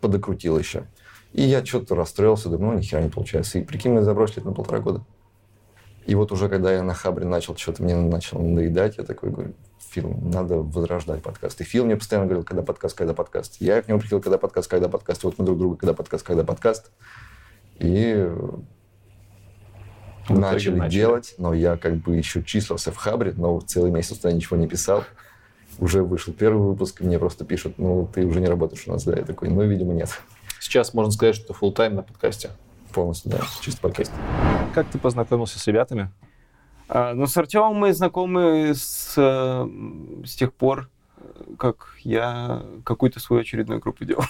подокрутил 0.00 0.58
еще. 0.58 0.84
И 1.32 1.42
я 1.42 1.64
что-то 1.64 1.94
расстроился, 1.94 2.48
думаю, 2.48 2.72
ну, 2.72 2.78
нихера 2.78 3.02
не 3.02 3.10
получается. 3.10 3.58
И 3.58 3.62
прикинь, 3.62 3.92
мы 3.92 4.02
забросили 4.02 4.38
это 4.38 4.48
на 4.48 4.54
полтора 4.54 4.78
года. 4.78 5.04
И 6.06 6.14
вот 6.14 6.30
уже 6.30 6.48
когда 6.48 6.72
я 6.72 6.82
на 6.82 6.94
Хабре 6.94 7.26
начал, 7.26 7.56
что-то 7.56 7.82
мне 7.82 7.96
начало 7.96 8.40
надоедать, 8.40 8.96
я 8.96 9.04
такой 9.04 9.30
говорю, 9.30 9.52
Фил, 9.90 10.16
надо 10.22 10.58
возрождать 10.58 11.22
подкаст. 11.22 11.60
И 11.60 11.64
Фил 11.64 11.84
мне 11.84 11.96
постоянно 11.96 12.26
говорил, 12.26 12.44
когда 12.44 12.62
подкаст, 12.62 12.96
когда 12.96 13.12
подкаст. 13.12 13.56
Я 13.60 13.82
к 13.82 13.88
нему 13.88 13.98
приходил, 13.98 14.22
когда 14.22 14.38
подкаст, 14.38 14.70
когда 14.70 14.88
подкаст. 14.88 15.24
Вот 15.24 15.38
мы 15.38 15.44
друг 15.44 15.58
друга, 15.58 15.76
когда 15.76 15.94
подкаст, 15.94 16.24
когда 16.24 16.44
подкаст. 16.44 16.90
И 17.78 18.30
начали, 20.28 20.76
начали. 20.76 20.98
делать, 20.98 21.34
но 21.38 21.54
я 21.54 21.76
как 21.76 21.96
бы 21.96 22.16
еще 22.16 22.42
числился 22.42 22.92
в 22.92 22.96
Хабре, 22.96 23.34
но 23.36 23.60
целый 23.60 23.90
месяц 23.90 24.18
туда 24.18 24.32
ничего 24.32 24.56
не 24.56 24.66
писал. 24.66 25.04
Уже 25.78 26.02
вышел 26.02 26.32
первый 26.32 26.68
выпуск, 26.68 27.00
и 27.00 27.04
мне 27.04 27.18
просто 27.18 27.44
пишут, 27.44 27.74
ну, 27.78 28.08
ты 28.12 28.24
уже 28.24 28.40
не 28.40 28.46
работаешь 28.46 28.84
у 28.86 28.92
нас, 28.92 29.04
да? 29.04 29.16
Я 29.16 29.24
такой, 29.24 29.48
ну, 29.48 29.62
видимо, 29.62 29.92
нет. 29.92 30.08
Сейчас 30.60 30.94
можно 30.94 31.12
сказать, 31.12 31.36
что 31.36 31.52
full 31.52 31.72
тайм 31.72 31.94
на 31.94 32.02
подкасте. 32.02 32.50
Полностью, 32.92 33.30
да, 33.30 33.40
чисто 33.60 33.80
подкаст. 33.82 34.10
Как 34.74 34.88
ты 34.88 34.98
познакомился 34.98 35.58
с 35.58 35.66
ребятами? 35.66 36.10
А, 36.88 37.14
ну, 37.14 37.26
с 37.26 37.36
Артемом 37.36 37.76
мы 37.76 37.92
знакомы 37.92 38.72
с, 38.74 39.14
э, 39.16 39.68
с 40.24 40.34
тех 40.34 40.54
пор, 40.54 40.88
как 41.58 41.94
я 42.00 42.62
какую-то 42.84 43.20
свою 43.20 43.42
очередную 43.42 43.80
группу 43.80 44.04
делал. 44.04 44.24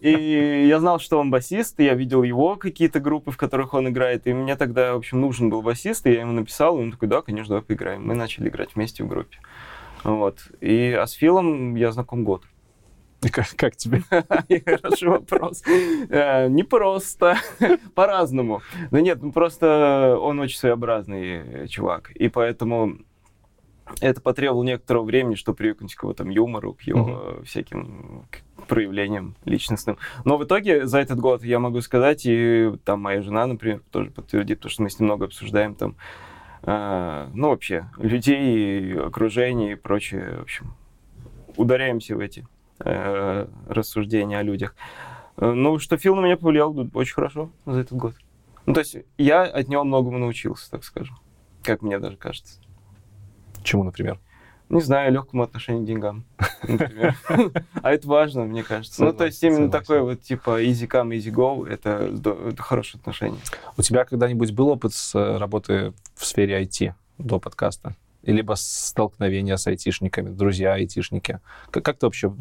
И 0.00 0.66
я 0.68 0.80
знал, 0.80 0.98
что 0.98 1.18
он 1.18 1.30
басист, 1.30 1.80
и 1.80 1.84
я 1.84 1.94
видел 1.94 2.22
его 2.22 2.56
какие-то 2.56 3.00
группы, 3.00 3.30
в 3.30 3.36
которых 3.36 3.74
он 3.74 3.88
играет, 3.88 4.26
и 4.26 4.32
мне 4.32 4.56
тогда, 4.56 4.94
в 4.94 4.98
общем, 4.98 5.20
нужен 5.20 5.50
был 5.50 5.62
басист, 5.62 6.06
и 6.06 6.12
я 6.12 6.20
ему 6.20 6.32
написал, 6.32 6.78
и 6.78 6.82
он 6.82 6.92
такой, 6.92 7.08
да, 7.08 7.22
конечно, 7.22 7.50
давай 7.50 7.62
поиграем. 7.62 8.06
Мы 8.06 8.14
начали 8.14 8.48
играть 8.48 8.74
вместе 8.74 9.04
в 9.04 9.08
группе. 9.08 9.38
Вот. 10.04 10.48
И, 10.60 10.92
а 10.92 11.06
с 11.06 11.12
Филом 11.12 11.74
я 11.74 11.92
знаком 11.92 12.24
год. 12.24 12.44
Как, 13.32 13.48
как 13.56 13.76
тебе? 13.76 14.02
Хороший 14.10 15.08
вопрос. 15.08 15.62
Э, 16.08 16.48
Не 16.48 16.62
просто, 16.62 17.36
по-разному. 17.94 18.62
Да 18.90 19.00
нет, 19.00 19.20
ну 19.22 19.32
просто 19.32 20.16
он 20.20 20.38
очень 20.38 20.56
своеобразный 20.56 21.24
э, 21.24 21.66
чувак, 21.66 22.12
и 22.12 22.28
поэтому 22.28 22.98
это 24.00 24.20
потребовало 24.20 24.64
некоторого 24.64 25.04
времени, 25.04 25.34
чтобы 25.34 25.56
привыкнуть 25.56 25.94
к 25.94 26.02
его 26.02 26.12
там 26.14 26.28
юмору, 26.30 26.74
к 26.74 26.82
его 26.82 27.38
э, 27.40 27.42
всяким 27.44 28.26
проявлениям 28.66 29.34
личностным. 29.44 29.98
Но 30.24 30.36
в 30.36 30.44
итоге 30.44 30.86
за 30.86 30.98
этот 30.98 31.18
год 31.18 31.42
я 31.42 31.58
могу 31.58 31.80
сказать, 31.80 32.22
и 32.24 32.72
там 32.84 33.00
моя 33.00 33.22
жена, 33.22 33.46
например, 33.46 33.82
тоже 33.90 34.10
подтвердит, 34.10 34.58
потому 34.58 34.70
что 34.70 34.82
мы 34.82 34.90
с 34.90 34.98
ним 34.98 35.06
много 35.06 35.26
обсуждаем 35.26 35.74
там, 35.74 35.96
э, 36.62 37.28
ну 37.32 37.48
вообще, 37.48 37.88
людей, 37.96 38.94
окружение 38.98 39.72
и 39.72 39.76
прочее, 39.76 40.36
в 40.38 40.42
общем, 40.42 40.74
ударяемся 41.56 42.14
в 42.16 42.20
эти 42.20 42.46
э, 42.80 43.46
рассуждения 43.68 44.38
о 44.38 44.42
людях. 44.42 44.74
Э, 45.36 45.50
Ну, 45.50 45.78
что 45.78 45.96
Фил 45.96 46.14
на 46.14 46.20
меня 46.20 46.36
повлиял 46.36 46.76
очень 46.94 47.14
хорошо 47.14 47.50
за 47.66 47.80
этот 47.80 47.98
год. 47.98 48.14
Ну, 48.66 48.74
то 48.74 48.80
есть 48.80 48.96
я 49.16 49.44
от 49.44 49.68
него 49.68 49.82
многому 49.84 50.18
научился, 50.18 50.70
так 50.70 50.84
скажем. 50.84 51.16
Как 51.62 51.82
мне 51.82 51.98
даже 51.98 52.16
кажется. 52.16 52.60
Чему, 53.68 53.84
например? 53.84 54.18
Не 54.70 54.80
знаю, 54.80 55.12
легкому 55.12 55.42
отношению 55.42 55.82
к 55.82 55.86
деньгам, 55.86 56.24
например. 56.62 57.14
А 57.82 57.92
это 57.92 58.08
важно, 58.08 58.44
мне 58.44 58.62
кажется. 58.62 59.04
Ну, 59.04 59.12
то 59.12 59.26
есть 59.26 59.42
именно 59.42 59.70
такой 59.70 60.00
вот, 60.00 60.22
типа, 60.22 60.64
easy 60.64 60.88
come, 60.88 61.10
easy 61.10 61.30
go, 61.30 61.68
это, 61.68 62.10
это 62.48 62.62
хорошее 62.62 62.98
отношение. 62.98 63.38
У 63.76 63.82
тебя 63.82 64.06
когда-нибудь 64.06 64.52
был 64.52 64.68
опыт 64.68 64.94
с 64.94 65.14
э, 65.14 65.36
работы 65.36 65.92
в 66.14 66.24
сфере 66.24 66.62
IT 66.62 66.94
до 67.18 67.38
подкаста? 67.38 67.94
Либо 68.22 68.54
столкновения 68.54 69.56
с 69.56 69.66
айтишниками, 69.66 70.30
друзья 70.30 70.72
айтишники? 70.72 71.40
Как, 71.70 71.84
как 71.84 71.98
ты 71.98 72.06
вообще 72.06 72.32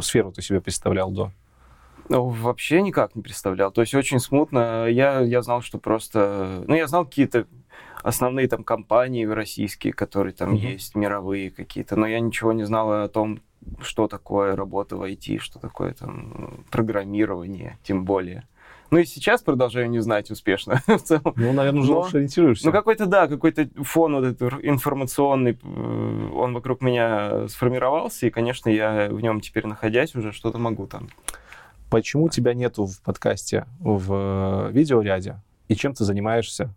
сферу 0.00 0.32
ты 0.32 0.42
себе 0.42 0.60
представлял 0.60 1.10
до? 1.10 1.32
Ну, 2.10 2.28
вообще 2.28 2.82
никак 2.82 3.14
не 3.16 3.22
представлял. 3.22 3.72
То 3.72 3.80
есть 3.80 3.94
очень 3.94 4.20
смутно. 4.20 4.88
Я, 4.88 5.20
я 5.20 5.40
знал, 5.40 5.62
что 5.62 5.78
просто... 5.78 6.62
Ну, 6.66 6.74
я 6.74 6.86
знал 6.86 7.06
какие-то 7.06 7.46
основные 8.02 8.48
там 8.48 8.64
компании 8.64 9.24
российские, 9.24 9.92
которые 9.92 10.32
там 10.32 10.50
Мгм. 10.50 10.56
есть, 10.58 10.94
мировые 10.94 11.50
какие-то, 11.50 11.96
но 11.96 12.06
я 12.06 12.20
ничего 12.20 12.52
не 12.52 12.64
знал 12.64 12.92
о 13.04 13.08
том, 13.08 13.40
что 13.80 14.06
такое 14.08 14.54
работа 14.54 14.96
в 14.96 15.02
IT, 15.02 15.38
что 15.38 15.58
такое 15.58 15.92
там 15.94 16.64
программирование, 16.70 17.78
тем 17.82 18.04
более. 18.04 18.46
Ну 18.92 18.98
и 18.98 19.04
сейчас 19.04 19.42
продолжаю 19.42 19.90
не 19.90 19.98
знать 19.98 20.30
успешно 20.30 20.80
в 20.86 20.98
целом. 20.98 21.32
Ну, 21.34 21.52
наверное, 21.52 21.80
уже 21.80 21.90
Но- 21.92 22.00
лучше 22.02 22.18
ориентируешься. 22.18 22.66
Ну, 22.66 22.72
какой-то, 22.72 23.06
да, 23.06 23.26
какой-то 23.26 23.68
фон 23.82 24.14
вот 24.14 24.24
этот 24.24 24.64
информационный, 24.64 25.58
э, 25.60 26.30
он 26.32 26.54
вокруг 26.54 26.82
меня 26.82 27.48
сформировался, 27.48 28.26
и, 28.26 28.30
конечно, 28.30 28.68
я 28.68 29.08
в 29.10 29.20
нем 29.20 29.40
теперь 29.40 29.66
находясь 29.66 30.14
уже 30.14 30.30
что-то 30.32 30.58
могу 30.58 30.86
там. 30.86 31.08
Почему 31.90 32.28
тебя 32.28 32.54
нету 32.54 32.86
в 32.86 33.00
подкасте 33.02 33.66
в 33.80 34.68
э, 34.68 34.72
видеоряде? 34.72 35.40
И 35.68 35.74
чем 35.74 35.92
ты 35.94 36.04
занимаешься? 36.04 36.72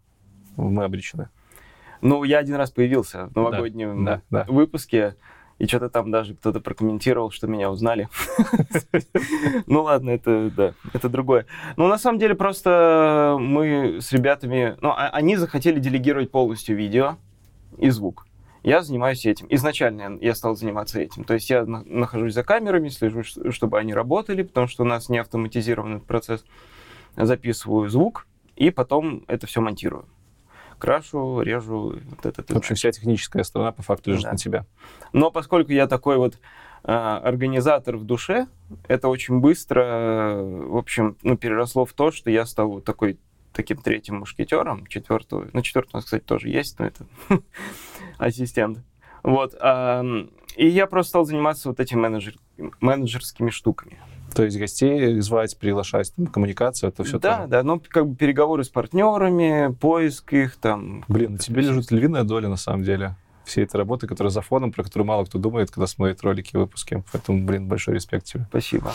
Мы 0.59 0.83
обречены. 0.83 1.29
Ну, 2.01 2.23
я 2.23 2.39
один 2.39 2.55
раз 2.55 2.71
появился 2.71 3.27
в 3.27 3.35
новогоднем 3.35 4.05
Да, 4.05 4.21
да. 4.29 4.45
выпуске, 4.47 5.15
и 5.57 5.67
что-то 5.67 5.89
там 5.89 6.11
даже 6.11 6.33
кто-то 6.35 6.61
прокомментировал, 6.61 7.31
что 7.31 7.47
меня 7.47 7.69
узнали. 7.71 8.07
Ну 9.67 9.83
ладно, 9.83 10.11
это 10.11 10.49
да, 10.55 10.73
это 10.93 11.09
другое. 11.09 11.45
Ну, 11.77 11.87
на 11.87 11.97
самом 11.97 12.19
деле, 12.19 12.35
просто 12.35 13.37
мы 13.39 13.97
с 14.01 14.11
ребятами, 14.11 14.77
ну, 14.81 14.89
а- 14.89 15.09
они 15.09 15.35
захотели 15.35 15.79
делегировать 15.79 16.31
полностью 16.31 16.75
видео 16.77 17.17
и 17.77 17.89
звук. 17.89 18.25
Я 18.63 18.81
занимаюсь 18.81 19.25
этим. 19.25 19.47
Изначально 19.49 20.17
я- 20.21 20.35
стал 20.35 20.55
заниматься 20.55 20.99
этим. 20.99 21.23
То 21.23 21.33
есть 21.33 21.49
я 21.49 21.65
на- 21.65 21.83
нахожусь 21.83 22.33
за 22.33 22.43
камерами, 22.43 22.89
слежу, 22.89 23.23
чтобы 23.51 23.79
они 23.79 23.93
работали, 23.93 24.43
потому 24.43 24.67
что 24.67 24.83
у 24.83 24.87
нас 24.87 25.09
не 25.09 25.17
автоматизированный 25.19 25.99
процесс. 25.99 26.43
Записываю 27.15 27.89
звук, 27.89 28.27
и 28.55 28.69
потом 28.69 29.23
это 29.27 29.47
все 29.47 29.61
монтирую. 29.61 30.05
Крашу, 30.79 31.41
режу, 31.41 31.99
вот 32.09 32.25
это 32.25 32.43
В 32.53 32.57
общем, 32.57 32.75
вся 32.75 32.91
техническая 32.91 33.43
сторона 33.43 33.71
по 33.71 33.83
факту 33.83 34.11
лежит 34.11 34.23
Да. 34.23 34.31
на 34.31 34.37
тебя. 34.37 34.65
но 35.13 35.29
поскольку 35.31 35.71
я 35.71 35.87
такой 35.87 36.17
вот 36.17 36.39
а, 36.83 37.17
организатор 37.19 37.97
в 37.97 38.05
душе, 38.05 38.47
это 38.87 39.09
очень 39.09 39.39
быстро, 39.39 40.39
в 40.41 40.77
общем, 40.77 41.17
ну, 41.23 41.37
переросло 41.37 41.85
в 41.85 41.93
то, 41.93 42.11
что 42.11 42.31
я 42.31 42.45
стал 42.45 42.69
вот 42.71 42.85
такой 42.85 43.19
таким 43.51 43.77
третьим 43.77 44.19
мушкетером, 44.19 44.85
четвертого, 44.87 45.47
ну, 45.53 45.61
четвертый 45.61 45.91
у 45.93 45.97
нас, 45.97 46.05
кстати, 46.05 46.23
тоже 46.23 46.49
есть, 46.49 46.79
но 46.79 46.85
это 46.85 47.05
ассистент. 48.17 48.79
Вот. 49.23 49.53
и 50.55 50.67
я 50.67 50.87
просто 50.87 51.09
стал 51.09 51.25
заниматься 51.25 51.67
вот 51.69 51.79
этими 51.81 51.99
менеджер, 51.99 52.35
менеджерскими 52.79 53.49
штуками. 53.49 53.99
То 54.33 54.43
есть 54.43 54.57
гостей 54.57 55.19
звать, 55.21 55.57
приглашать, 55.57 56.13
там, 56.15 56.27
коммуникацию, 56.27 56.89
это 56.89 57.03
все 57.03 57.19
да, 57.19 57.47
да, 57.47 57.63
ну, 57.63 57.81
как 57.87 58.07
бы 58.07 58.15
переговоры 58.15 58.63
с 58.63 58.69
партнерами, 58.69 59.73
поиск 59.73 60.33
их 60.33 60.57
там. 60.57 61.03
Блин, 61.07 61.33
на 61.33 61.37
тебе 61.37 61.61
лежит 61.61 61.91
львиная 61.91 62.23
доля, 62.23 62.47
на 62.47 62.55
самом 62.55 62.83
деле, 62.83 63.15
всей 63.45 63.63
этой 63.63 63.77
работы, 63.77 64.07
которая 64.07 64.31
за 64.31 64.41
фоном, 64.41 64.71
про 64.71 64.83
которую 64.83 65.07
мало 65.07 65.25
кто 65.25 65.39
думает, 65.39 65.71
когда 65.71 65.87
смотрит 65.87 66.21
ролики 66.21 66.55
и 66.55 66.57
выпуски. 66.57 67.03
Поэтому, 67.11 67.45
блин, 67.45 67.67
большой 67.67 67.95
респект 67.95 68.25
тебе. 68.25 68.45
Спасибо. 68.49 68.93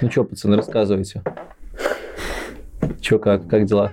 Ну 0.00 0.10
что, 0.10 0.24
пацаны, 0.24 0.56
рассказывайте. 0.56 1.22
Че, 3.00 3.18
как, 3.18 3.48
как 3.48 3.64
дела? 3.64 3.92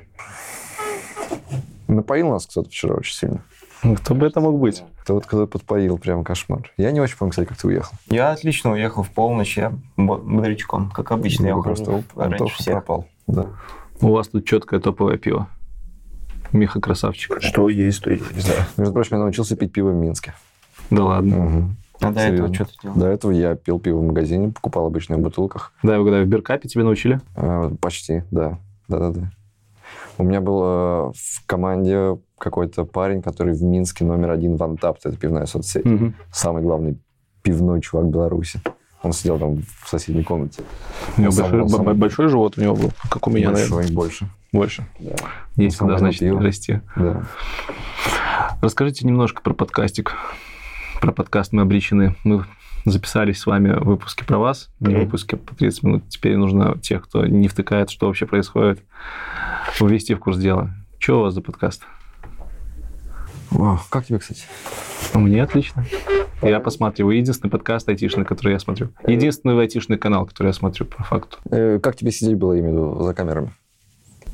Напоил 1.87 2.29
нас 2.29 2.47
кто-то 2.47 2.69
вчера 2.69 2.95
очень 2.95 3.15
сильно. 3.15 3.43
Ну, 3.83 3.95
Кто 3.97 4.15
бы 4.15 4.25
это 4.27 4.39
мог 4.41 4.59
быть? 4.59 4.83
Кто-то 5.01 5.27
кто 5.27 5.47
подпоил, 5.47 5.97
прям 5.97 6.23
кошмар. 6.23 6.71
Я 6.77 6.91
не 6.91 6.99
очень 7.01 7.17
помню, 7.17 7.31
кстати, 7.31 7.47
как 7.47 7.57
ты 7.57 7.67
уехал. 7.67 7.93
Я 8.09 8.31
отлично 8.31 8.71
уехал 8.71 9.03
в 9.03 9.09
полночь, 9.09 9.57
я 9.57 9.73
бо- 9.97 10.17
бодрячком, 10.17 10.91
как 10.91 11.11
обычно. 11.11 11.47
Я 11.47 11.55
Ну, 11.55 11.63
просто 11.63 12.03
раньше 12.15 12.55
всех. 12.55 12.73
пропал. 12.75 13.07
Да. 13.27 13.47
У 14.01 14.09
вас 14.11 14.27
тут 14.27 14.45
четкое 14.45 14.79
топовое 14.79 15.17
пиво. 15.17 15.47
Миха 16.51 16.79
красавчик. 16.81 17.41
Что 17.41 17.69
есть, 17.69 18.03
то 18.03 18.11
есть. 18.11 18.31
Не 18.35 18.41
знаю. 18.41 18.61
Между 18.77 18.93
прочим, 18.93 19.17
я 19.17 19.23
научился 19.23 19.55
пить 19.55 19.71
пиво 19.71 19.89
в 19.89 19.95
Минске. 19.95 20.33
Да 20.89 21.03
ладно. 21.05 21.75
А 22.01 22.11
до 22.11 22.19
этого 22.19 22.53
что 22.53 22.65
ты 22.65 22.71
делал? 22.81 22.95
До 22.97 23.07
этого 23.07 23.31
я 23.31 23.55
пил 23.55 23.79
пиво 23.79 23.99
в 23.99 24.03
магазине, 24.03 24.51
покупал 24.51 24.87
обычно 24.87 25.17
в 25.17 25.21
бутылках. 25.21 25.71
Да, 25.83 25.99
вы 25.99 26.05
когда 26.05 26.21
в 26.23 26.27
Беркапе 26.27 26.67
тебе 26.67 26.83
научили? 26.83 27.21
Э, 27.35 27.71
Почти, 27.79 28.23
да. 28.31 28.57
Да-да-да. 28.87 29.31
У 30.21 30.23
меня 30.23 30.39
был 30.39 30.61
э, 30.63 31.11
в 31.15 31.45
команде 31.47 32.19
какой-то 32.37 32.85
парень, 32.85 33.23
который 33.23 33.55
в 33.55 33.63
Минске 33.63 34.05
номер 34.05 34.29
один 34.29 34.55
в 34.55 34.61
Антапт, 34.63 35.03
это 35.03 35.17
пивная 35.17 35.47
соцсеть. 35.47 35.83
Мгм. 35.83 36.13
Самый 36.31 36.61
главный 36.61 36.99
пивной 37.41 37.81
чувак 37.81 38.05
Беларуси. 38.05 38.61
Он 39.01 39.13
сидел 39.13 39.39
там 39.39 39.63
в 39.83 39.89
соседней 39.89 40.21
комнате. 40.23 40.61
У 41.17 41.21
него 41.21 41.31
большой, 41.35 41.69
сам- 41.69 41.97
большой 41.97 42.27
живот 42.27 42.55
у 42.59 42.61
него 42.61 42.75
был, 42.75 42.91
как 43.09 43.25
у 43.25 43.31
меня, 43.31 43.49
наверное. 43.49 43.77
Большой, 43.77 43.95
больше. 43.95 44.29
Больше. 44.51 44.85
Да. 44.99 45.15
Есть 45.55 45.77
куда, 45.79 45.97
значит, 45.97 46.19
пиво. 46.19 46.39
расти. 46.39 46.81
да. 46.95 47.23
Расскажите 48.61 49.07
немножко 49.07 49.41
про 49.41 49.55
подкастик. 49.55 50.15
Про 51.01 51.13
подкаст 51.13 51.51
мы 51.51 51.63
обречены. 51.63 52.15
Мы 52.23 52.45
записались 52.85 53.39
с 53.39 53.45
вами 53.45 53.71
в 53.73 53.83
выпуске 53.85 54.25
про 54.25 54.37
вас, 54.37 54.69
не 54.79 54.93
Мгм. 54.93 55.03
выпуске 55.05 55.37
по 55.37 55.55
30 55.55 55.83
минут. 55.83 56.03
Теперь 56.09 56.35
нужно 56.37 56.77
тех, 56.81 57.03
кто 57.03 57.25
не 57.25 57.47
втыкает, 57.47 57.89
что 57.89 58.07
вообще 58.07 58.25
происходит, 58.25 58.83
увести 59.79 60.13
в 60.15 60.19
курс 60.19 60.37
дела. 60.37 60.71
Что 60.99 61.19
у 61.19 61.21
вас 61.23 61.33
за 61.33 61.41
подкаст? 61.41 61.83
О, 63.51 63.79
как 63.89 64.05
тебе, 64.05 64.19
кстати? 64.19 64.43
У 65.13 65.19
меня 65.19 65.43
отлично. 65.43 65.85
Я 66.41 66.59
посматриваю. 66.59 67.17
Единственный 67.17 67.49
подкаст 67.51 67.87
айтишный, 67.89 68.25
который 68.25 68.53
я 68.53 68.59
смотрю. 68.59 68.89
Единственный 69.05 69.59
айтишный 69.59 69.97
канал, 69.97 70.25
который 70.25 70.47
я 70.47 70.53
смотрю, 70.53 70.85
по 70.85 71.03
факту. 71.03 71.37
Э, 71.51 71.79
как 71.79 71.95
тебе 71.95 72.11
сидеть 72.11 72.37
было, 72.37 72.53
я 72.53 72.61
имею 72.61 72.73
в 72.73 72.93
виду, 72.95 73.03
за 73.03 73.13
камерами? 73.13 73.53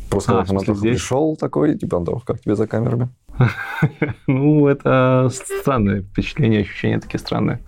Просто 0.10 0.40
А, 0.40 0.46
когда 0.46 0.74
здесь? 0.74 0.92
пришел 0.96 1.36
такой, 1.36 1.78
типа, 1.78 1.98
Антох, 1.98 2.24
как 2.24 2.40
тебе 2.40 2.56
за 2.56 2.66
камерами? 2.68 3.10
Ну, 4.28 4.68
это 4.68 5.30
странное 5.32 6.02
впечатление, 6.02 6.62
ощущения 6.62 7.00
такие 7.00 7.20
странные. 7.20 7.60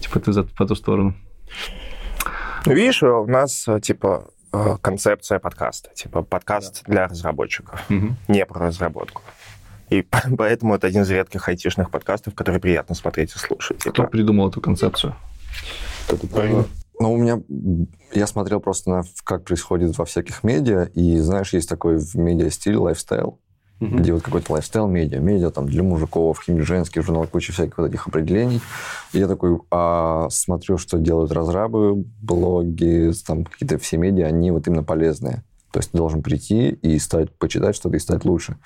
Типа 0.00 0.20
ты 0.20 0.32
за, 0.32 0.44
по 0.44 0.66
ту 0.66 0.74
сторону. 0.74 1.14
Ну, 2.66 2.72
видишь, 2.72 3.02
у 3.02 3.26
нас, 3.26 3.66
типа, 3.82 4.30
э, 4.52 4.76
концепция 4.80 5.38
подкаста. 5.38 5.90
Типа, 5.94 6.22
подкаст 6.22 6.82
для 6.86 7.06
разработчиков, 7.06 7.82
не 8.28 8.44
про 8.44 8.66
разработку. 8.66 9.22
И 9.90 10.02
поэтому 10.38 10.74
это 10.74 10.86
один 10.86 11.02
из 11.02 11.10
редких 11.10 11.48
айтишных 11.48 11.90
подкастов, 11.90 12.34
который 12.34 12.60
приятно 12.60 12.94
смотреть 12.94 13.34
и 13.34 13.38
слушать. 13.38 13.78
Кто 13.78 13.90
Типа, 13.90 14.08
придумал 14.08 14.48
эту 14.48 14.60
концепцию? 14.60 15.14
Ну, 17.00 17.12
у 17.12 17.16
меня... 17.16 17.40
Я 18.12 18.26
смотрел 18.26 18.60
просто 18.60 18.90
на 18.90 19.02
как 19.24 19.44
происходит 19.44 19.96
во 19.98 20.04
всяких 20.04 20.42
медиа, 20.42 20.84
и, 20.94 21.18
знаешь, 21.18 21.52
есть 21.52 21.68
такой 21.68 21.98
в 21.98 22.14
медиа 22.16 22.50
стиль, 22.50 22.76
лайфстайл, 22.76 23.38
где 23.80 24.12
вот 24.12 24.22
какой-то 24.22 24.52
лайфстайл 24.52 24.88
медиа, 24.88 25.20
медиа 25.20 25.50
там 25.50 25.66
для 25.66 25.82
мужиков, 25.82 26.42
женский 26.46 27.00
журнал, 27.00 27.26
куча 27.26 27.52
всяких 27.52 27.78
вот 27.78 27.90
этих 27.90 28.06
определений. 28.06 28.60
И 29.12 29.18
я 29.18 29.28
такой 29.28 29.58
а, 29.70 30.28
смотрю, 30.30 30.78
что 30.78 30.98
делают 30.98 31.32
разрабы, 31.32 31.94
блоги, 32.20 33.12
там 33.26 33.44
какие-то 33.44 33.78
все 33.78 33.96
медиа, 33.96 34.26
они 34.26 34.50
вот 34.50 34.66
именно 34.66 34.82
полезные. 34.82 35.44
То 35.70 35.78
есть 35.78 35.92
ты 35.92 35.98
должен 35.98 36.22
прийти 36.22 36.70
и 36.70 36.98
стать, 36.98 37.30
почитать 37.36 37.76
что-то 37.76 37.96
и 37.96 38.00
стать 38.00 38.24
лучше. 38.24 38.56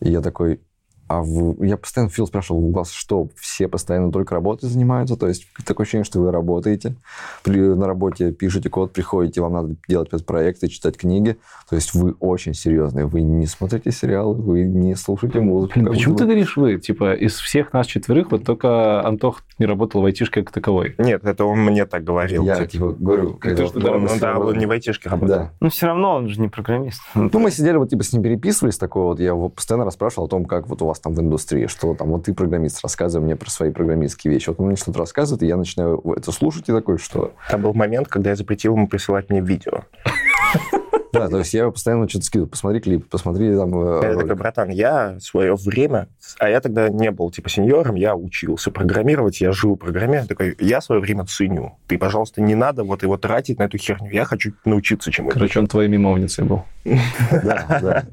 И 0.00 0.10
я 0.10 0.20
такой, 0.20 0.60
а 1.08 1.22
вы- 1.22 1.66
я 1.66 1.76
постоянно 1.76 2.10
Фил 2.10 2.26
спрашивал, 2.26 2.60
у 2.64 2.72
вас 2.72 2.90
что, 2.90 3.28
все 3.36 3.68
постоянно 3.68 4.10
только 4.12 4.34
работой 4.34 4.68
занимаются? 4.68 5.16
То 5.16 5.28
есть 5.28 5.46
такое 5.64 5.84
ощущение, 5.84 6.04
что 6.04 6.20
вы 6.20 6.30
работаете, 6.30 6.96
при, 7.42 7.60
на 7.60 7.86
работе 7.86 8.32
пишете 8.32 8.70
код, 8.70 8.92
приходите, 8.92 9.40
вам 9.40 9.52
надо 9.52 9.76
делать 9.88 10.10
проекты, 10.26 10.68
читать 10.68 10.96
книги. 10.96 11.36
То 11.68 11.76
есть 11.76 11.94
вы 11.94 12.12
очень 12.20 12.54
серьезные, 12.54 13.06
вы 13.06 13.22
не 13.22 13.46
смотрите 13.46 13.90
сериалы, 13.92 14.34
вы 14.34 14.62
не 14.62 14.94
слушаете 14.94 15.40
музыку. 15.40 15.74
Блин, 15.74 15.86
почему 15.88 16.14
будто 16.14 16.24
ты 16.24 16.30
говоришь 16.30 16.56
вы? 16.56 16.78
Типа, 16.78 17.14
из 17.14 17.34
всех 17.36 17.72
нас 17.72 17.86
четверых 17.86 18.30
вот 18.30 18.44
только 18.44 19.06
Антох 19.06 19.42
не 19.58 19.66
работал 19.66 20.02
в 20.02 20.04
айтишке 20.04 20.42
как 20.42 20.52
таковой. 20.52 20.94
Нет, 20.98 21.24
это 21.24 21.44
он 21.44 21.60
мне 21.60 21.86
так 21.86 22.04
говорил. 22.04 22.44
Я 22.44 22.56
типа. 22.56 22.68
типа 22.68 22.92
говорю, 22.98 23.34
когда 23.34 23.66
что, 23.66 23.80
да, 23.80 23.92
Он, 23.92 24.08
он, 24.08 24.18
да, 24.18 24.38
он 24.38 24.58
не 24.58 24.66
в 24.66 24.70
айтишке 24.70 25.08
работал. 25.08 25.36
Да. 25.36 25.52
Ну, 25.60 25.70
все 25.70 25.86
равно 25.86 26.16
он 26.16 26.28
же 26.28 26.40
не 26.40 26.48
программист. 26.48 27.00
Ну, 27.14 27.30
мы 27.38 27.50
сидели, 27.50 27.76
вот, 27.76 27.90
типа, 27.90 28.02
с 28.02 28.12
ним 28.12 28.22
переписывались, 28.22 28.78
такое 28.78 29.04
вот, 29.04 29.20
я 29.20 29.28
его 29.28 29.48
постоянно 29.48 29.84
расспрашивал 29.84 30.26
о 30.26 30.28
том, 30.28 30.44
как 30.44 30.68
вот 30.68 30.82
у 30.82 30.86
вас 30.86 30.95
там 31.00 31.14
в 31.14 31.20
индустрии, 31.20 31.66
что 31.66 31.94
там, 31.94 32.08
вот 32.08 32.24
ты 32.24 32.34
программист, 32.34 32.80
рассказывай 32.82 33.24
мне 33.24 33.36
про 33.36 33.50
свои 33.50 33.70
программистские 33.70 34.32
вещи. 34.32 34.48
Вот 34.48 34.60
он 34.60 34.66
мне 34.66 34.76
что-то 34.76 34.98
рассказывает, 34.98 35.42
и 35.42 35.46
я 35.46 35.56
начинаю 35.56 36.02
это 36.16 36.32
слушать, 36.32 36.68
и 36.68 36.72
такой, 36.72 36.98
что... 36.98 37.32
Там 37.50 37.62
был 37.62 37.74
момент, 37.74 38.08
когда 38.08 38.30
я 38.30 38.36
запретил 38.36 38.74
ему 38.74 38.88
присылать 38.88 39.30
мне 39.30 39.40
видео. 39.40 39.84
Да, 41.18 41.28
то 41.28 41.38
есть 41.38 41.54
я 41.54 41.70
постоянно 41.70 42.08
что-то 42.08 42.26
скидываю, 42.26 42.50
посмотри 42.50 42.80
клип, 42.80 43.08
посмотри 43.08 43.54
там... 43.54 43.74
э, 43.78 44.00
Я 44.02 44.14
такой, 44.16 44.34
братан, 44.34 44.68
я 44.68 45.18
свое 45.20 45.54
время, 45.54 46.08
а 46.38 46.48
я 46.48 46.60
тогда 46.60 46.88
не 46.88 47.10
был 47.10 47.30
типа 47.30 47.48
сеньором, 47.48 47.94
я 47.94 48.14
учился 48.14 48.70
программировать, 48.70 49.40
я 49.40 49.52
жил 49.52 49.76
программе. 49.76 50.18
Я 50.18 50.26
такой, 50.26 50.56
я 50.58 50.80
свое 50.80 51.00
время 51.00 51.24
ценю. 51.24 51.78
Ты, 51.86 51.98
пожалуйста, 51.98 52.42
не 52.42 52.54
надо 52.54 52.84
вот 52.84 53.02
его 53.02 53.16
тратить 53.16 53.58
на 53.58 53.64
эту 53.64 53.78
херню. 53.78 54.10
Я 54.10 54.24
хочу 54.24 54.52
научиться 54.64 55.10
чему-то. 55.10 55.34
Короче, 55.34 55.60
он 55.60 55.66
твоей 55.66 55.88
мимовницей 55.88 56.44
был. 56.44 56.64
Да, 56.84 57.66
да. 57.82 58.04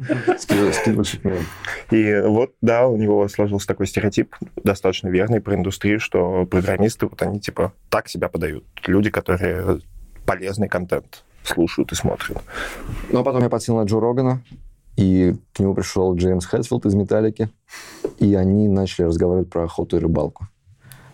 И 1.92 2.22
вот, 2.26 2.54
да, 2.62 2.88
у 2.88 2.98
него 2.98 3.28
сложился 3.28 3.68
такой 3.68 3.88
стереотип, 3.88 4.36
достаточно 4.64 5.10
верный 5.10 5.42
про 5.42 5.56
индустрию, 5.56 6.00
что 6.00 6.46
программисты, 6.46 7.08
вот 7.08 7.22
они 7.22 7.40
типа 7.40 7.74
так 7.90 8.08
себя 8.08 8.30
подают. 8.30 8.66
Люди, 8.86 9.10
которые 9.10 9.80
полезный 10.26 10.70
контент 10.70 11.24
слушают 11.46 11.92
и 11.92 11.96
смотрят. 11.96 12.42
Ну, 13.12 13.20
а 13.20 13.24
потом 13.24 13.42
я 13.44 13.50
подсел 13.50 13.78
на 13.78 13.84
Джо 13.84 14.00
Рогана, 14.00 14.42
и 14.96 15.36
к 15.54 15.60
нему 15.60 15.74
пришел 15.74 16.16
Джеймс 16.16 16.46
Хэтфилд 16.46 16.86
из 16.86 16.94
«Металлики», 16.94 17.50
и 18.20 18.36
они 18.36 18.68
начали 18.68 19.06
разговаривать 19.06 19.50
про 19.50 19.64
охоту 19.64 19.98
и 19.98 20.00
рыбалку. 20.00 20.48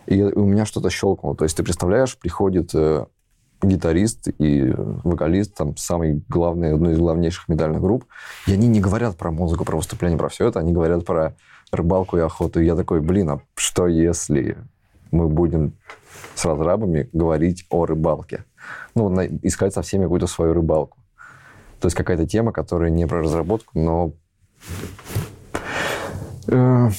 И 0.05 0.21
у 0.21 0.45
меня 0.45 0.65
что-то 0.65 0.89
щелкнуло. 0.89 1.35
То 1.35 1.45
есть 1.45 1.55
ты 1.55 1.63
представляешь, 1.63 2.17
приходит 2.17 2.71
э, 2.73 3.05
гитарист 3.61 4.27
и 4.39 4.73
вокалист, 5.03 5.55
там, 5.55 5.77
самый 5.77 6.23
главный, 6.27 6.73
одной 6.73 6.93
из 6.93 6.99
главнейших 6.99 7.47
медальных 7.47 7.81
групп, 7.81 8.05
и 8.47 8.53
они 8.53 8.67
не 8.67 8.79
говорят 8.79 9.17
про 9.17 9.31
музыку, 9.31 9.65
про 9.65 9.77
выступление, 9.77 10.17
про 10.17 10.29
все 10.29 10.47
это, 10.47 10.59
они 10.59 10.73
говорят 10.73 11.05
про 11.05 11.35
рыбалку 11.71 12.17
и 12.17 12.21
охоту. 12.21 12.59
И 12.59 12.65
я 12.65 12.75
такой, 12.75 13.01
блин, 13.01 13.29
а 13.29 13.41
что 13.55 13.87
если 13.87 14.57
мы 15.11 15.27
будем 15.27 15.73
с 16.35 16.43
разрабами 16.45 17.09
говорить 17.13 17.65
о 17.69 17.85
рыбалке? 17.85 18.45
Ну, 18.95 19.09
на- 19.09 19.27
искать 19.27 19.73
со 19.73 19.81
всеми 19.81 20.03
какую-то 20.03 20.27
свою 20.27 20.53
рыбалку. 20.53 20.97
То 21.79 21.87
есть 21.87 21.95
какая-то 21.95 22.27
тема, 22.27 22.51
которая 22.51 22.89
не 22.89 23.07
про 23.07 23.21
разработку, 23.21 23.79
но... 23.79 24.11
Э, 26.47 26.89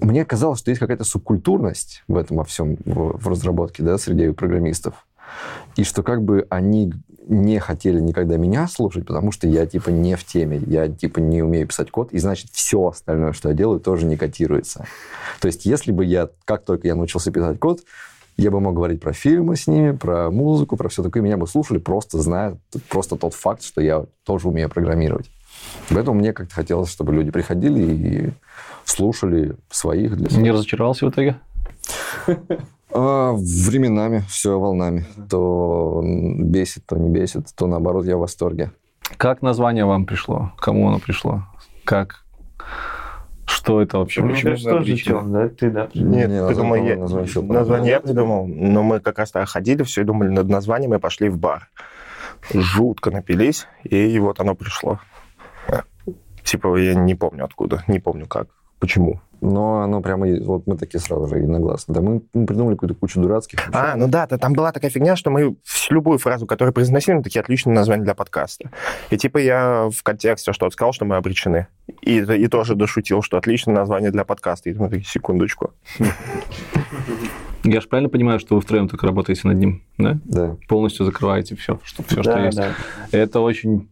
Мне 0.00 0.24
казалось, 0.24 0.60
что 0.60 0.70
есть 0.70 0.80
какая-то 0.80 1.04
субкультурность 1.04 2.02
в 2.08 2.16
этом 2.16 2.38
во 2.38 2.44
всем, 2.44 2.76
в, 2.84 3.18
в 3.18 3.28
разработке, 3.28 3.82
да, 3.82 3.98
среди 3.98 4.30
программистов. 4.30 5.06
И 5.76 5.84
что 5.84 6.02
как 6.02 6.22
бы 6.22 6.46
они 6.50 6.92
не 7.28 7.58
хотели 7.58 8.00
никогда 8.00 8.36
меня 8.38 8.66
слушать, 8.68 9.06
потому 9.06 9.32
что 9.32 9.46
я 9.46 9.66
типа 9.66 9.90
не 9.90 10.16
в 10.16 10.24
теме, 10.24 10.60
я 10.66 10.88
типа 10.88 11.18
не 11.20 11.42
умею 11.42 11.66
писать 11.66 11.90
код, 11.90 12.12
и 12.12 12.18
значит 12.18 12.50
все 12.52 12.88
остальное, 12.88 13.32
что 13.32 13.50
я 13.50 13.54
делаю, 13.54 13.80
тоже 13.80 14.06
не 14.06 14.16
котируется. 14.16 14.86
То 15.40 15.46
есть 15.46 15.66
если 15.66 15.92
бы 15.92 16.04
я, 16.04 16.30
как 16.46 16.64
только 16.64 16.88
я 16.88 16.94
научился 16.94 17.30
писать 17.30 17.58
код, 17.58 17.80
я 18.38 18.50
бы 18.52 18.60
мог 18.60 18.74
говорить 18.74 19.00
про 19.00 19.12
фильмы 19.12 19.56
с 19.56 19.66
ними, 19.66 19.90
про 19.90 20.30
музыку, 20.30 20.76
про 20.76 20.88
все 20.88 21.02
такое, 21.02 21.22
меня 21.22 21.36
бы 21.36 21.46
слушали, 21.46 21.78
просто 21.78 22.18
зная 22.18 22.56
просто 22.88 23.16
тот 23.16 23.34
факт, 23.34 23.62
что 23.62 23.80
я 23.80 24.06
тоже 24.24 24.48
умею 24.48 24.70
программировать. 24.70 25.30
Поэтому 25.90 26.20
мне 26.20 26.32
как-то 26.32 26.54
хотелось, 26.54 26.88
чтобы 26.88 27.12
люди 27.12 27.32
приходили 27.32 27.80
и 27.80 28.30
слушали 28.84 29.56
своих 29.70 30.16
для 30.16 30.30
себя. 30.30 30.40
Не 30.40 30.50
разочаровался 30.52 31.06
в 31.06 31.10
итоге? 31.10 31.36
А, 32.90 33.32
временами, 33.32 34.24
все 34.28 34.58
волнами. 34.58 35.04
То 35.28 36.02
бесит, 36.02 36.86
то 36.86 36.96
не 36.96 37.10
бесит, 37.10 37.48
то 37.54 37.66
наоборот 37.66 38.06
я 38.06 38.16
в 38.16 38.20
восторге. 38.20 38.72
Как 39.16 39.42
название 39.42 39.84
вам 39.84 40.06
пришло? 40.06 40.52
Кому 40.58 40.88
оно 40.88 40.98
пришло? 40.98 41.42
Как? 41.84 42.24
Что 43.58 43.82
это 43.82 43.98
вообще? 43.98 44.22
Мне 44.22 44.34
Почему 44.34 44.54
вы 44.54 44.70
тоже? 44.70 44.96
Тём, 44.96 45.32
да? 45.32 45.48
Ты, 45.48 45.70
да? 45.70 45.88
Нет, 45.92 46.30
Не, 46.30 46.46
ты 46.46 46.54
думал, 46.54 46.76
название, 46.76 46.90
я, 46.90 46.96
название 46.96 47.52
название 47.52 47.90
я 47.90 48.00
придумал, 48.00 48.46
но 48.46 48.82
мы 48.84 49.00
как 49.00 49.18
раз 49.18 49.32
так 49.32 49.48
ходили, 49.48 49.82
все 49.82 50.02
и 50.02 50.04
думали 50.04 50.28
над 50.28 50.48
названием 50.48 50.94
и 50.94 50.98
пошли 51.00 51.28
в 51.28 51.38
бар. 51.38 51.68
Жутко 52.54 53.10
напились, 53.10 53.66
и 53.82 54.16
вот 54.20 54.38
оно 54.38 54.54
пришло. 54.54 55.00
Типа, 56.44 56.76
я 56.76 56.94
не 56.94 57.16
помню 57.16 57.44
откуда, 57.44 57.82
не 57.88 57.98
помню 57.98 58.26
как, 58.26 58.46
почему. 58.78 59.20
Но 59.40 59.82
оно 59.82 60.00
прямо, 60.00 60.26
вот 60.44 60.66
мы 60.66 60.76
такие 60.76 60.98
сразу 61.00 61.28
же 61.28 61.36
единогласно. 61.36 61.94
Да 61.94 62.00
мы, 62.00 62.22
мы 62.34 62.44
придумали 62.44 62.74
какую-то 62.74 62.96
кучу 62.96 63.20
дурацких. 63.20 63.60
А, 63.72 63.94
ну 63.94 64.08
да, 64.08 64.26
та- 64.26 64.36
там 64.36 64.52
была 64.52 64.72
такая 64.72 64.90
фигня, 64.90 65.14
что 65.14 65.30
мы 65.30 65.54
любую 65.90 66.18
фразу, 66.18 66.44
которую 66.44 66.72
произносили, 66.74 67.14
мы 67.14 67.22
такие 67.22 67.40
отличные 67.40 67.72
названия 67.72 68.02
для 68.02 68.14
подкаста. 68.16 68.70
И 69.10 69.16
типа 69.16 69.38
я 69.38 69.90
в 69.96 70.02
контексте 70.02 70.52
что-то 70.52 70.72
сказал, 70.72 70.92
что 70.92 71.04
мы 71.04 71.14
обречены. 71.14 71.68
И, 72.02 72.18
и 72.18 72.48
тоже 72.48 72.74
дошутил, 72.74 73.22
что 73.22 73.36
отличное 73.36 73.76
название 73.76 74.10
для 74.10 74.24
подкаста. 74.24 74.70
И 74.70 74.74
мы 74.74 74.88
такие, 74.88 75.04
секундочку. 75.06 75.72
Я 77.64 77.80
же 77.80 77.88
правильно 77.88 78.08
понимаю, 78.08 78.38
что 78.40 78.54
вы 78.54 78.60
втроем 78.60 78.88
только 78.88 79.06
работаете 79.06 79.46
над 79.46 79.58
ним, 79.58 79.82
да? 79.98 80.18
Да. 80.24 80.56
Полностью 80.68 81.04
закрываете 81.04 81.54
все, 81.56 81.78
что, 81.84 82.02
все, 82.04 82.22
что 82.22 82.32
Да, 82.32 82.44
есть. 82.46 82.56
да. 82.56 82.68
Это 83.12 83.40
очень 83.40 83.88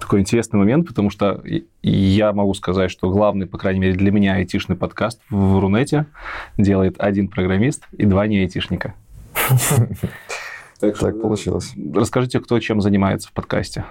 такой 0.00 0.20
интересный 0.20 0.58
момент, 0.58 0.86
потому 0.86 1.10
что 1.10 1.42
я 1.82 2.32
могу 2.32 2.54
сказать, 2.54 2.90
что 2.90 3.10
главный, 3.10 3.46
по 3.46 3.58
крайней 3.58 3.80
мере, 3.80 3.94
для 3.94 4.10
меня 4.10 4.34
айтишный 4.34 4.76
подкаст 4.76 5.20
в 5.30 5.60
Рунете 5.60 6.06
делает 6.56 6.96
один 6.98 7.28
программист 7.28 7.86
и 7.96 8.06
два 8.06 8.26
не 8.26 8.38
айтишника. 8.38 8.94
Так, 10.80 10.98
Так 10.98 11.20
получилось. 11.20 11.72
Расскажите, 11.94 12.40
кто 12.40 12.60
чем 12.60 12.80
занимается 12.80 13.28
в 13.28 13.32
подкасте. 13.32 13.84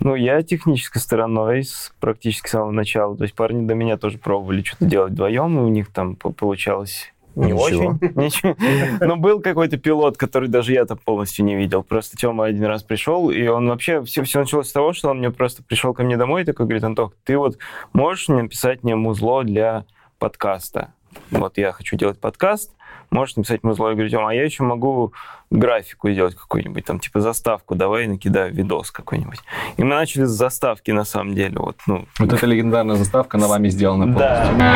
Ну, 0.00 0.16
я 0.16 0.42
технической 0.42 1.00
стороной 1.00 1.62
с 1.62 1.92
практически 2.00 2.48
с 2.48 2.50
самого 2.50 2.72
начала. 2.72 3.16
То 3.16 3.22
есть 3.22 3.34
парни 3.34 3.64
до 3.66 3.74
меня 3.74 3.96
тоже 3.96 4.18
пробовали 4.18 4.62
что-то 4.62 4.86
делать 4.86 5.12
вдвоем, 5.12 5.56
и 5.58 5.62
у 5.62 5.68
них 5.68 5.92
там 5.92 6.16
по- 6.16 6.30
получалось 6.30 7.13
не 7.36 7.52
Ничего. 7.52 7.62
очень. 7.62 7.98
Ничего. 8.14 8.56
Но 9.04 9.16
был 9.16 9.40
какой-то 9.40 9.76
пилот, 9.76 10.16
который 10.16 10.48
даже 10.48 10.72
я 10.72 10.84
там 10.84 10.98
полностью 10.98 11.44
не 11.44 11.56
видел. 11.56 11.82
Просто 11.82 12.16
Тёма 12.16 12.44
один 12.46 12.64
раз 12.64 12.82
пришел, 12.82 13.30
и 13.30 13.46
он 13.46 13.68
вообще... 13.68 14.02
Все, 14.04 14.22
все 14.22 14.40
началось 14.40 14.68
с 14.68 14.72
того, 14.72 14.92
что 14.92 15.10
он 15.10 15.18
мне 15.18 15.30
просто 15.30 15.62
пришел 15.62 15.94
ко 15.94 16.02
мне 16.02 16.16
домой 16.16 16.42
и 16.42 16.44
такой 16.44 16.66
говорит, 16.66 16.84
Антох, 16.84 17.12
ты 17.24 17.36
вот 17.38 17.58
можешь 17.92 18.28
написать 18.28 18.82
мне 18.84 18.94
музло 18.96 19.44
для 19.44 19.84
подкаста? 20.18 20.92
Вот 21.30 21.58
я 21.58 21.70
хочу 21.72 21.96
делать 21.96 22.18
подкаст, 22.20 22.72
можешь 23.10 23.36
написать 23.36 23.62
музло? 23.62 23.88
Я 23.88 23.94
говорю, 23.94 24.10
Тёма, 24.10 24.30
а 24.30 24.34
я 24.34 24.42
еще 24.44 24.64
могу 24.64 25.12
графику 25.50 26.10
сделать 26.10 26.34
какую-нибудь, 26.34 26.84
там, 26.84 26.98
типа 26.98 27.20
заставку, 27.20 27.76
давай 27.76 28.08
накидаю 28.08 28.52
видос 28.52 28.90
какой-нибудь. 28.90 29.38
И 29.76 29.84
мы 29.84 29.90
начали 29.94 30.24
с 30.24 30.30
заставки, 30.30 30.90
на 30.90 31.04
самом 31.04 31.34
деле, 31.34 31.56
вот, 31.58 31.76
ну, 31.86 32.06
Вот 32.18 32.32
эта 32.32 32.46
легендарная 32.46 32.96
заставка 32.96 33.38
на 33.38 33.46
вами 33.46 33.68
сделана 33.68 34.12
полностью. 34.12 34.58
да. 34.58 34.74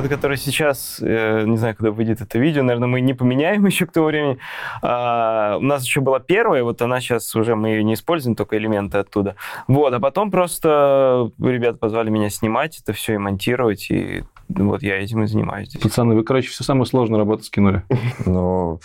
Вот 0.00 0.06
это, 0.06 0.16
который 0.16 0.38
сейчас, 0.38 0.96
э, 1.02 1.44
не 1.44 1.58
знаю, 1.58 1.76
когда 1.76 1.90
выйдет 1.90 2.22
это 2.22 2.38
видео, 2.38 2.62
наверное, 2.62 2.88
мы 2.88 3.02
не 3.02 3.12
поменяем 3.12 3.66
еще 3.66 3.84
к 3.84 3.92
тому 3.92 4.06
времени. 4.06 4.38
А, 4.80 5.58
у 5.58 5.62
нас 5.62 5.84
еще 5.84 6.00
была 6.00 6.20
первая, 6.20 6.64
вот 6.64 6.80
она 6.80 7.00
сейчас 7.00 7.36
уже, 7.36 7.54
мы 7.54 7.68
ее 7.68 7.84
не 7.84 7.92
используем, 7.92 8.34
только 8.34 8.56
элементы 8.56 8.96
оттуда. 8.96 9.36
Вот, 9.68 9.92
а 9.92 10.00
потом 10.00 10.30
просто 10.30 11.30
ребята 11.38 11.76
позвали 11.76 12.08
меня 12.08 12.30
снимать 12.30 12.80
это 12.80 12.94
все 12.94 13.12
и 13.12 13.18
монтировать, 13.18 13.90
и 13.90 14.24
вот 14.56 14.82
я 14.82 14.96
этим 14.96 15.22
и 15.22 15.26
занимаюсь 15.26 15.68
здесь. 15.68 15.82
Пацаны, 15.82 16.14
вы, 16.14 16.24
короче, 16.24 16.48
всю 16.48 16.64
самую 16.64 16.86
сложную 16.86 17.18
работу 17.18 17.44
скинули. 17.44 17.82
Но 18.26 18.80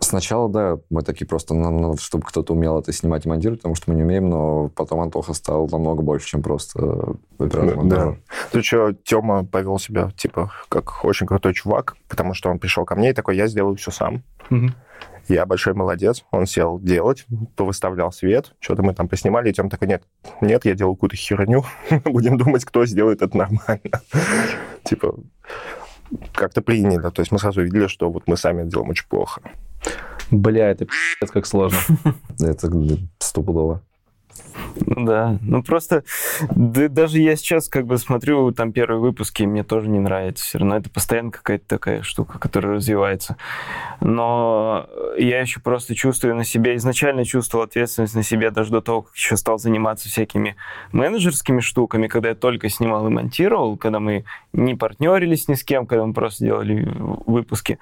сначала, 0.00 0.48
да, 0.48 0.78
мы 0.90 1.02
такие 1.02 1.26
просто, 1.26 1.54
нам 1.54 1.76
надо, 1.76 2.00
чтобы 2.00 2.24
кто-то 2.26 2.54
умел 2.54 2.78
это 2.78 2.92
снимать 2.92 3.26
и 3.26 3.28
монтировать, 3.28 3.60
потому 3.60 3.74
что 3.74 3.90
мы 3.90 3.96
не 3.96 4.02
умеем, 4.02 4.28
но 4.28 4.68
потом 4.68 5.00
Антоха 5.00 5.34
стал 5.34 5.68
намного 5.68 6.02
больше, 6.02 6.28
чем 6.28 6.42
просто 6.42 7.14
оператор 7.38 7.84
Да. 7.84 8.16
Тут 8.52 8.64
что, 8.64 8.92
Тёма 9.04 9.44
повел 9.44 9.78
себя, 9.78 10.10
типа, 10.16 10.52
как 10.68 11.04
очень 11.04 11.26
крутой 11.26 11.54
чувак, 11.54 11.96
потому 12.08 12.34
что 12.34 12.50
он 12.50 12.58
пришел 12.58 12.84
ко 12.84 12.94
мне 12.94 13.10
и 13.10 13.14
такой, 13.14 13.36
я 13.36 13.46
сделаю 13.46 13.76
все 13.76 13.90
сам. 13.90 14.22
Я 15.30 15.46
большой 15.46 15.74
молодец. 15.74 16.24
Он 16.32 16.44
сел 16.44 16.80
делать, 16.80 17.24
повыставлял 17.54 18.10
свет, 18.10 18.52
что-то 18.58 18.82
мы 18.82 18.94
там 18.94 19.06
поснимали, 19.06 19.48
и 19.48 19.52
Тём 19.52 19.70
такой, 19.70 19.86
нет, 19.86 20.02
нет, 20.40 20.64
я 20.64 20.74
делаю 20.74 20.96
какую-то 20.96 21.14
херню, 21.14 21.64
будем 22.04 22.36
думать, 22.36 22.64
кто 22.64 22.84
сделает 22.84 23.22
это 23.22 23.36
нормально. 23.36 24.02
Типа, 24.84 25.14
как-то 26.32 26.62
приняли. 26.62 27.08
То 27.10 27.20
есть 27.20 27.30
мы 27.30 27.38
сразу 27.38 27.60
увидели, 27.60 27.86
что 27.86 28.10
вот 28.10 28.24
мы 28.26 28.36
сами 28.36 28.62
это 28.62 28.70
делаем 28.70 28.90
очень 28.90 29.06
плохо. 29.06 29.40
Бля, 30.32 30.68
это 30.70 30.84
пи***ц 30.84 31.32
как 31.32 31.46
сложно. 31.46 31.78
Это 32.40 32.68
стопудово. 33.20 33.82
Ну 34.86 35.04
да, 35.04 35.38
ну 35.42 35.62
просто 35.62 36.04
да, 36.50 36.88
даже 36.88 37.20
я 37.20 37.36
сейчас 37.36 37.68
как 37.68 37.86
бы 37.86 37.98
смотрю 37.98 38.52
там 38.52 38.72
первые 38.72 39.00
выпуски, 39.00 39.42
мне 39.42 39.64
тоже 39.64 39.88
не 39.88 39.98
нравится. 39.98 40.44
Все 40.44 40.58
равно 40.58 40.76
это 40.76 40.90
постоянно 40.90 41.30
какая-то 41.30 41.64
такая 41.66 42.02
штука, 42.02 42.38
которая 42.38 42.74
развивается. 42.76 43.36
Но 44.00 44.86
я 45.16 45.40
еще 45.40 45.60
просто 45.60 45.94
чувствую 45.94 46.34
на 46.36 46.44
себе, 46.44 46.76
изначально 46.76 47.24
чувствовал 47.24 47.64
ответственность 47.64 48.14
на 48.14 48.22
себе 48.22 48.50
даже 48.50 48.70
до 48.70 48.80
того, 48.80 49.02
как 49.02 49.14
еще 49.14 49.36
стал 49.36 49.58
заниматься 49.58 50.08
всякими 50.08 50.56
менеджерскими 50.92 51.60
штуками, 51.60 52.06
когда 52.06 52.30
я 52.30 52.34
только 52.34 52.68
снимал 52.68 53.06
и 53.06 53.10
монтировал, 53.10 53.76
когда 53.76 54.00
мы 54.00 54.24
не 54.52 54.74
партнерились 54.74 55.48
ни 55.48 55.54
с 55.54 55.64
кем, 55.64 55.86
когда 55.86 56.04
мы 56.04 56.14
просто 56.14 56.44
делали 56.44 56.88
выпуски. 57.26 57.78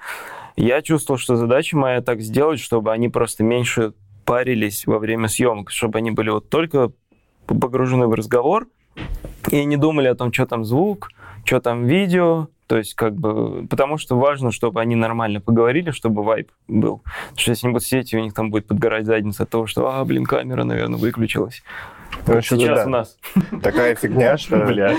Я 0.55 0.81
чувствовал, 0.81 1.17
что 1.17 1.35
задача 1.35 1.77
моя 1.77 2.01
так 2.01 2.21
сделать, 2.21 2.59
чтобы 2.59 2.91
они 2.91 3.09
просто 3.09 3.43
меньше 3.43 3.93
парились 4.29 4.85
во 4.85 4.99
время 4.99 5.27
съемок, 5.27 5.71
чтобы 5.71 5.97
они 5.97 6.11
были 6.11 6.29
вот 6.29 6.49
только 6.49 6.91
погружены 7.47 8.05
в 8.05 8.13
разговор 8.13 8.67
и 9.49 9.65
не 9.65 9.75
думали 9.75 10.07
о 10.07 10.13
том, 10.13 10.31
что 10.31 10.45
там 10.45 10.63
звук, 10.63 11.09
что 11.45 11.59
там 11.59 11.87
видео, 11.87 12.47
то 12.69 12.77
есть 12.77 12.93
как 12.93 13.15
бы, 13.15 13.65
потому 13.67 13.97
что 13.97 14.15
важно, 14.15 14.51
чтобы 14.51 14.79
они 14.79 14.95
нормально 14.95 15.41
поговорили, 15.41 15.89
чтобы 15.89 16.23
вайп 16.23 16.51
был. 16.67 17.01
Потому 17.29 17.39
что 17.39 17.49
если 17.49 17.65
они 17.65 17.73
будут 17.73 17.87
сидеть, 17.87 18.13
и 18.13 18.17
у 18.17 18.21
них 18.21 18.35
там 18.35 18.51
будет 18.51 18.67
подгорать 18.67 19.07
задница 19.07 19.41
от 19.41 19.49
того, 19.49 19.65
что, 19.65 19.89
а, 19.89 20.05
блин, 20.05 20.23
камера, 20.23 20.63
наверное, 20.63 20.99
выключилась. 20.99 21.63
Ну, 22.27 22.33
Как 22.33 22.45
что-то 22.45 22.61
сейчас 22.61 22.77
да. 22.77 22.85
у 22.85 22.89
нас. 22.89 23.17
Такая 23.63 23.95
фигня, 23.95 24.37
что... 24.37 24.57
Бля. 24.57 24.95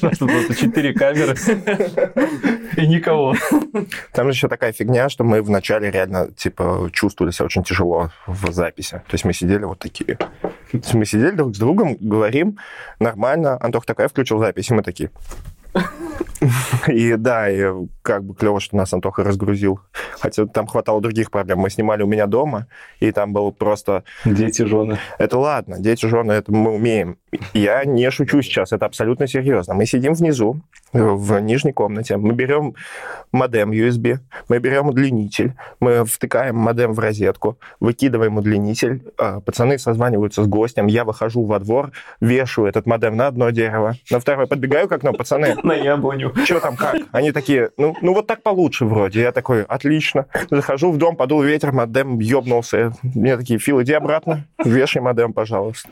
Тут 0.00 0.30
просто 0.30 0.54
четыре 0.54 0.92
камеры 0.92 1.34
и 2.76 2.86
никого. 2.86 3.34
Там 4.12 4.26
же 4.26 4.36
еще 4.36 4.46
такая 4.46 4.72
фигня, 4.72 5.08
что 5.08 5.24
мы 5.24 5.42
вначале 5.42 5.90
реально, 5.90 6.30
типа, 6.30 6.88
чувствовали 6.92 7.32
себя 7.32 7.46
очень 7.46 7.64
тяжело 7.64 8.10
в 8.28 8.52
записи. 8.52 9.02
То 9.08 9.14
есть 9.14 9.24
мы 9.24 9.32
сидели 9.32 9.64
вот 9.64 9.80
такие. 9.80 10.14
То 10.14 10.52
есть 10.72 10.94
мы 10.94 11.04
сидели 11.04 11.32
друг 11.32 11.56
с 11.56 11.58
другом, 11.58 11.96
говорим 11.98 12.58
нормально. 13.00 13.58
Антох 13.60 13.86
такая 13.86 14.06
включил 14.06 14.38
запись, 14.38 14.70
и 14.70 14.74
мы 14.74 14.84
такие. 14.84 15.10
И 16.88 17.16
да, 17.16 17.50
и 17.50 17.64
как 18.02 18.24
бы 18.24 18.34
клево, 18.34 18.60
что 18.60 18.76
нас 18.76 18.92
Антоха 18.92 19.24
разгрузил. 19.24 19.80
Хотя 20.18 20.46
там 20.46 20.66
хватало 20.66 21.00
других 21.00 21.30
проблем. 21.30 21.58
Мы 21.58 21.70
снимали 21.70 22.02
у 22.02 22.06
меня 22.06 22.26
дома, 22.26 22.66
и 23.00 23.10
там 23.12 23.32
был 23.32 23.52
просто... 23.52 24.04
Дети, 24.24 24.62
жены. 24.62 24.98
Это 25.18 25.38
ладно, 25.38 25.78
дети, 25.78 26.06
жены, 26.06 26.32
это 26.32 26.52
мы 26.52 26.72
умеем. 26.72 27.18
Я 27.54 27.84
не 27.84 28.10
шучу 28.10 28.42
сейчас, 28.42 28.72
это 28.72 28.86
абсолютно 28.86 29.26
серьезно. 29.26 29.74
Мы 29.74 29.86
сидим 29.86 30.14
внизу, 30.14 30.62
в 30.92 31.38
нижней 31.40 31.72
комнате, 31.72 32.16
мы 32.16 32.32
берем 32.32 32.74
модем 33.32 33.72
USB, 33.72 34.18
мы 34.48 34.58
берем 34.58 34.88
удлинитель, 34.88 35.54
мы 35.80 36.04
втыкаем 36.04 36.56
модем 36.56 36.92
в 36.92 36.98
розетку, 36.98 37.58
выкидываем 37.80 38.38
удлинитель, 38.38 39.02
а, 39.18 39.40
пацаны 39.40 39.78
созваниваются 39.78 40.42
с 40.42 40.46
гостем, 40.46 40.86
я 40.86 41.04
выхожу 41.04 41.44
во 41.44 41.58
двор, 41.58 41.92
вешаю 42.20 42.68
этот 42.68 42.86
модем 42.86 43.16
на 43.16 43.26
одно 43.26 43.50
дерево, 43.50 43.96
на 44.10 44.20
второе 44.20 44.46
подбегаю 44.46 44.88
к 44.88 44.92
окну, 44.92 45.12
пацаны, 45.12 45.56
На 45.62 45.74
яблоню. 45.74 46.27
Что 46.44 46.60
там, 46.60 46.76
как? 46.76 46.96
Они 47.12 47.32
такие, 47.32 47.70
ну, 47.76 47.96
ну 48.00 48.14
вот 48.14 48.26
так 48.26 48.42
получше 48.42 48.84
вроде. 48.84 49.20
Я 49.20 49.32
такой, 49.32 49.62
отлично. 49.62 50.26
Захожу 50.50 50.90
в 50.92 50.98
дом, 50.98 51.16
подул 51.16 51.42
ветер, 51.42 51.72
модем 51.72 52.18
ёбнулся. 52.18 52.92
Мне 53.02 53.36
такие, 53.36 53.58
Фил, 53.58 53.82
иди 53.82 53.92
обратно, 53.92 54.46
вешай 54.64 55.02
модем, 55.02 55.32
пожалуйста. 55.32 55.88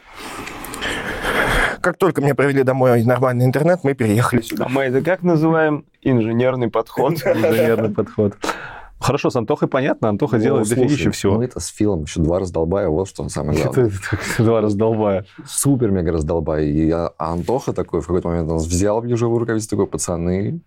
Как 1.80 1.98
только 1.98 2.20
мне 2.20 2.34
провели 2.34 2.62
домой 2.64 3.04
нормальный 3.04 3.44
интернет, 3.44 3.80
мы 3.84 3.94
переехали 3.94 4.40
сюда. 4.40 4.64
А 4.66 4.68
мы 4.68 4.82
это 4.84 5.02
как 5.02 5.22
называем? 5.22 5.84
Инженерный 6.02 6.68
подход. 6.68 7.12
Инженерный 7.12 7.90
подход. 7.90 8.34
Хорошо, 9.06 9.30
с 9.30 9.36
Антохой 9.36 9.68
понятно. 9.68 10.08
Антоха 10.08 10.36
Ну, 10.36 10.42
делает 10.42 10.66
слушай, 10.66 10.80
дофигища 10.82 11.06
Ну, 11.06 11.12
всего. 11.12 11.42
это 11.42 11.60
с 11.60 11.68
Филом 11.68 12.02
еще 12.02 12.20
два 12.20 12.38
раздолбая, 12.40 12.88
вот 12.88 13.08
что 13.08 13.28
самое 13.28 13.58
главное. 13.62 13.90
Два 14.38 14.60
раздолбая. 14.60 15.24
Супер-мега 15.46 16.12
раздолбай. 16.12 16.66
И 16.66 16.86
я- 16.88 17.10
а 17.18 17.32
Антоха 17.32 17.72
такой 17.72 18.00
в 18.00 18.06
какой-то 18.06 18.28
момент 18.28 18.50
он 18.50 18.58
взял 18.58 19.00
в 19.00 19.04
ежовую 19.04 19.38
рукавицу, 19.40 19.68
такой, 19.68 19.86
пацаны, 19.86 20.60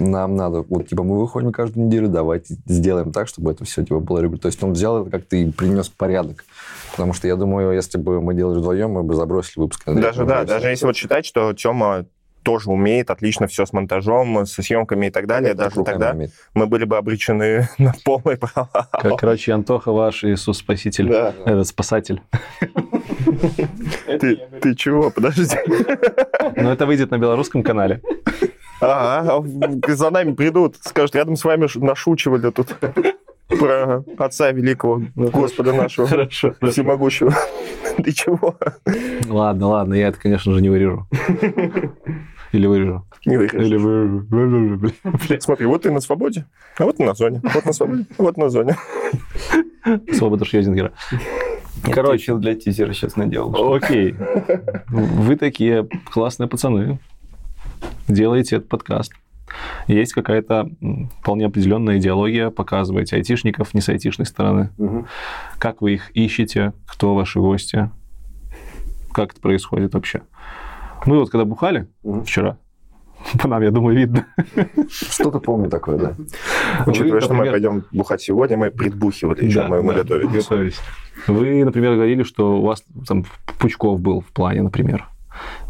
нам 0.00 0.36
надо, 0.36 0.62
вот, 0.68 0.88
типа, 0.88 1.02
мы 1.02 1.20
выходим 1.20 1.52
каждую 1.52 1.86
неделю, 1.86 2.08
давайте 2.08 2.56
сделаем 2.66 3.12
так, 3.12 3.28
чтобы 3.28 3.52
это 3.52 3.64
все, 3.64 3.82
типа, 3.82 4.00
было 4.00 4.18
регулярно. 4.18 4.38
То 4.42 4.46
есть 4.48 4.62
он 4.62 4.72
взял 4.72 5.02
это 5.02 5.10
как-то 5.10 5.36
и 5.36 5.50
принес 5.50 5.88
порядок. 5.88 6.44
Потому 6.92 7.12
что 7.12 7.26
я 7.28 7.36
думаю, 7.36 7.72
если 7.72 7.98
бы 7.98 8.20
мы 8.20 8.34
делали 8.34 8.58
вдвоем, 8.58 8.90
мы 8.92 9.02
бы 9.02 9.14
забросили 9.14 9.60
выпуск. 9.62 9.82
Даже, 9.86 10.24
да, 10.24 10.44
даже 10.44 10.68
если 10.68 10.86
вот 10.86 10.96
считать, 10.96 11.26
что 11.26 11.52
Тёма 11.52 12.06
тоже 12.44 12.70
умеет 12.70 13.10
отлично 13.10 13.46
все 13.48 13.66
с 13.66 13.72
монтажом, 13.72 14.46
со 14.46 14.62
съемками 14.62 15.06
и 15.06 15.10
так 15.10 15.26
далее, 15.26 15.52
Это 15.52 15.64
даже 15.64 15.82
тогда 15.84 16.10
умеет. 16.12 16.30
мы 16.54 16.66
были 16.66 16.84
бы 16.84 16.96
обречены 16.96 17.68
на 17.78 17.92
полный 18.04 18.36
провал. 18.36 18.68
Как, 18.92 19.16
Короче, 19.18 19.52
Антоха 19.52 19.92
ваш 19.92 20.22
Иисус 20.24 20.58
Спаситель. 20.58 21.08
Да. 21.08 21.32
Этот 21.44 21.66
спасатель. 21.66 22.20
Ты, 24.20 24.36
ты 24.60 24.74
чего? 24.74 25.10
Подожди. 25.10 25.56
Но 26.56 26.72
это 26.72 26.86
выйдет 26.86 27.10
на 27.10 27.18
белорусском 27.18 27.62
канале. 27.62 28.00
Ага, 28.80 29.42
а 29.88 29.94
за 29.94 30.10
нами 30.10 30.34
придут, 30.34 30.76
скажут, 30.82 31.14
рядом 31.16 31.36
с 31.36 31.44
вами 31.44 31.68
нашучивали 31.76 32.50
тут 32.50 32.76
про 33.48 34.04
Отца 34.18 34.50
Великого, 34.50 35.02
Господа 35.14 35.72
нашего, 35.72 36.06
Хорошо. 36.06 36.54
Всемогущего. 36.60 37.34
Ты 37.96 38.12
чего? 38.12 38.56
Ладно, 39.28 39.68
ладно, 39.68 39.94
я 39.94 40.08
это, 40.08 40.18
конечно 40.18 40.52
же, 40.52 40.60
не 40.60 40.68
вырежу. 40.68 41.06
Или 42.54 42.68
вырежу. 42.68 43.04
Не 43.26 43.36
вырежешь. 43.36 43.66
Или 43.66 43.76
вырежу. 43.76 44.26
Вырежу. 44.30 44.92
Смотри, 45.40 45.66
вот 45.66 45.82
ты 45.82 45.90
на 45.90 46.00
свободе, 46.00 46.46
а 46.78 46.84
вот 46.84 46.98
ты 46.98 47.04
на 47.04 47.14
зоне. 47.14 47.40
Вот 47.42 47.64
на 47.64 47.72
свободе, 47.72 48.06
вот 48.16 48.36
на 48.36 48.48
зоне. 48.48 48.76
Свобода 50.12 50.44
Шьёдингера. 50.44 50.92
Я 51.84 51.92
Короче. 51.92 52.36
для 52.36 52.54
тизера 52.54 52.92
сейчас 52.92 53.16
наделал. 53.16 53.74
Окей. 53.74 54.14
Вы 54.88 55.34
такие 55.34 55.88
классные 56.12 56.48
пацаны. 56.48 57.00
Делаете 58.06 58.56
этот 58.56 58.68
подкаст. 58.68 59.12
Есть 59.88 60.12
какая-то 60.12 60.70
вполне 61.20 61.46
определенная 61.46 61.98
идеология, 61.98 62.50
показываете 62.50 63.16
айтишников 63.16 63.74
не 63.74 63.80
с 63.80 63.88
айтишной 63.88 64.26
стороны. 64.26 64.70
Как 65.58 65.82
вы 65.82 65.94
их 65.94 66.10
ищете? 66.14 66.72
Кто 66.86 67.16
ваши 67.16 67.40
гости? 67.40 67.90
Как 69.12 69.32
это 69.32 69.40
происходит 69.40 69.94
вообще? 69.94 70.22
Мы 71.06 71.18
вот 71.18 71.30
когда 71.30 71.44
бухали 71.44 71.88
вчера, 72.24 72.58
по 73.38 73.48
нам, 73.48 73.62
я 73.62 73.70
думаю, 73.70 73.96
видно. 73.96 74.26
Что-то 74.88 75.40
помню 75.40 75.70
такое, 75.70 75.98
да. 75.98 76.14
Учитывая, 76.86 77.12
Вы, 77.12 77.20
что 77.20 77.34
мы 77.34 77.50
пойдем 77.50 77.84
бухать 77.92 78.22
сегодня, 78.22 78.56
мы 78.56 78.70
предбухивали 78.70 79.44
еще, 79.44 79.62
Да, 79.62 79.68
мы, 79.68 79.82
мы 79.82 79.92
да, 79.94 80.02
готовились. 80.02 80.32
готовились. 80.32 80.80
Вы, 81.26 81.64
например, 81.64 81.94
говорили, 81.94 82.22
что 82.22 82.58
у 82.58 82.62
вас 82.62 82.84
там 83.06 83.24
Пучков 83.58 84.00
был 84.00 84.20
в 84.20 84.26
плане, 84.26 84.62
например. 84.62 85.08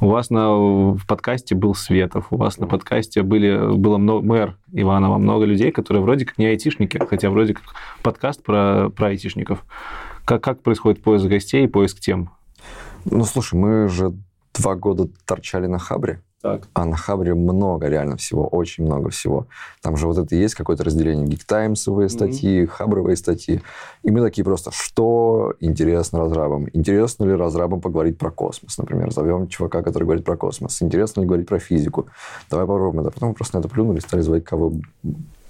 У 0.00 0.08
вас 0.08 0.28
на, 0.28 0.54
в 0.54 1.06
подкасте 1.06 1.54
был 1.54 1.74
Светов, 1.74 2.26
у 2.30 2.36
вас 2.36 2.58
на 2.58 2.66
подкасте 2.66 3.22
были, 3.22 3.74
было 3.74 3.96
много, 3.96 4.26
мэр 4.26 4.56
Иванова, 4.72 5.16
много 5.16 5.46
людей, 5.46 5.72
которые 5.72 6.02
вроде 6.02 6.26
как 6.26 6.36
не 6.36 6.46
айтишники, 6.46 6.98
хотя 7.08 7.30
вроде 7.30 7.54
как 7.54 7.64
подкаст 8.02 8.42
про, 8.42 8.90
про 8.90 9.08
айтишников. 9.08 9.64
Как, 10.26 10.42
как 10.42 10.62
происходит 10.62 11.02
поиск 11.02 11.26
гостей 11.26 11.64
и 11.64 11.68
поиск 11.68 12.00
тем? 12.00 12.30
Ну, 13.06 13.24
слушай, 13.24 13.54
мы 13.54 13.88
же 13.88 14.12
два 14.54 14.74
года 14.74 15.08
торчали 15.26 15.66
на 15.66 15.78
Хабре. 15.78 16.20
Так. 16.44 16.68
А 16.74 16.84
на 16.84 16.94
Хабре 16.94 17.32
много 17.32 17.88
реально 17.88 18.18
всего, 18.18 18.46
очень 18.46 18.84
много 18.84 19.08
всего. 19.08 19.46
Там 19.80 19.96
же 19.96 20.06
вот 20.06 20.18
это 20.18 20.36
и 20.36 20.38
есть 20.38 20.54
какое-то 20.54 20.84
разделение. 20.84 21.26
Гиктаймсовые 21.26 22.10
статьи, 22.10 22.66
хабровые 22.66 23.16
статьи. 23.16 23.62
И 24.02 24.10
мы 24.10 24.20
такие 24.20 24.44
просто, 24.44 24.70
что 24.70 25.54
интересно 25.60 26.18
разрабам? 26.18 26.68
Интересно 26.74 27.24
ли 27.24 27.34
разрабам 27.34 27.80
поговорить 27.80 28.18
про 28.18 28.30
космос, 28.30 28.76
например? 28.76 29.10
Зовем 29.10 29.48
чувака, 29.48 29.82
который 29.82 30.04
говорит 30.04 30.26
про 30.26 30.36
космос. 30.36 30.82
Интересно 30.82 31.22
ли 31.22 31.26
говорить 31.26 31.48
про 31.48 31.58
физику? 31.58 32.08
Давай 32.50 32.66
попробуем 32.66 33.00
это. 33.00 33.10
Потом 33.10 33.30
мы 33.30 33.34
просто 33.34 33.56
на 33.56 33.60
это 33.60 33.70
плюнули, 33.70 34.00
стали 34.00 34.20
звать 34.20 34.44
кого 34.44 34.74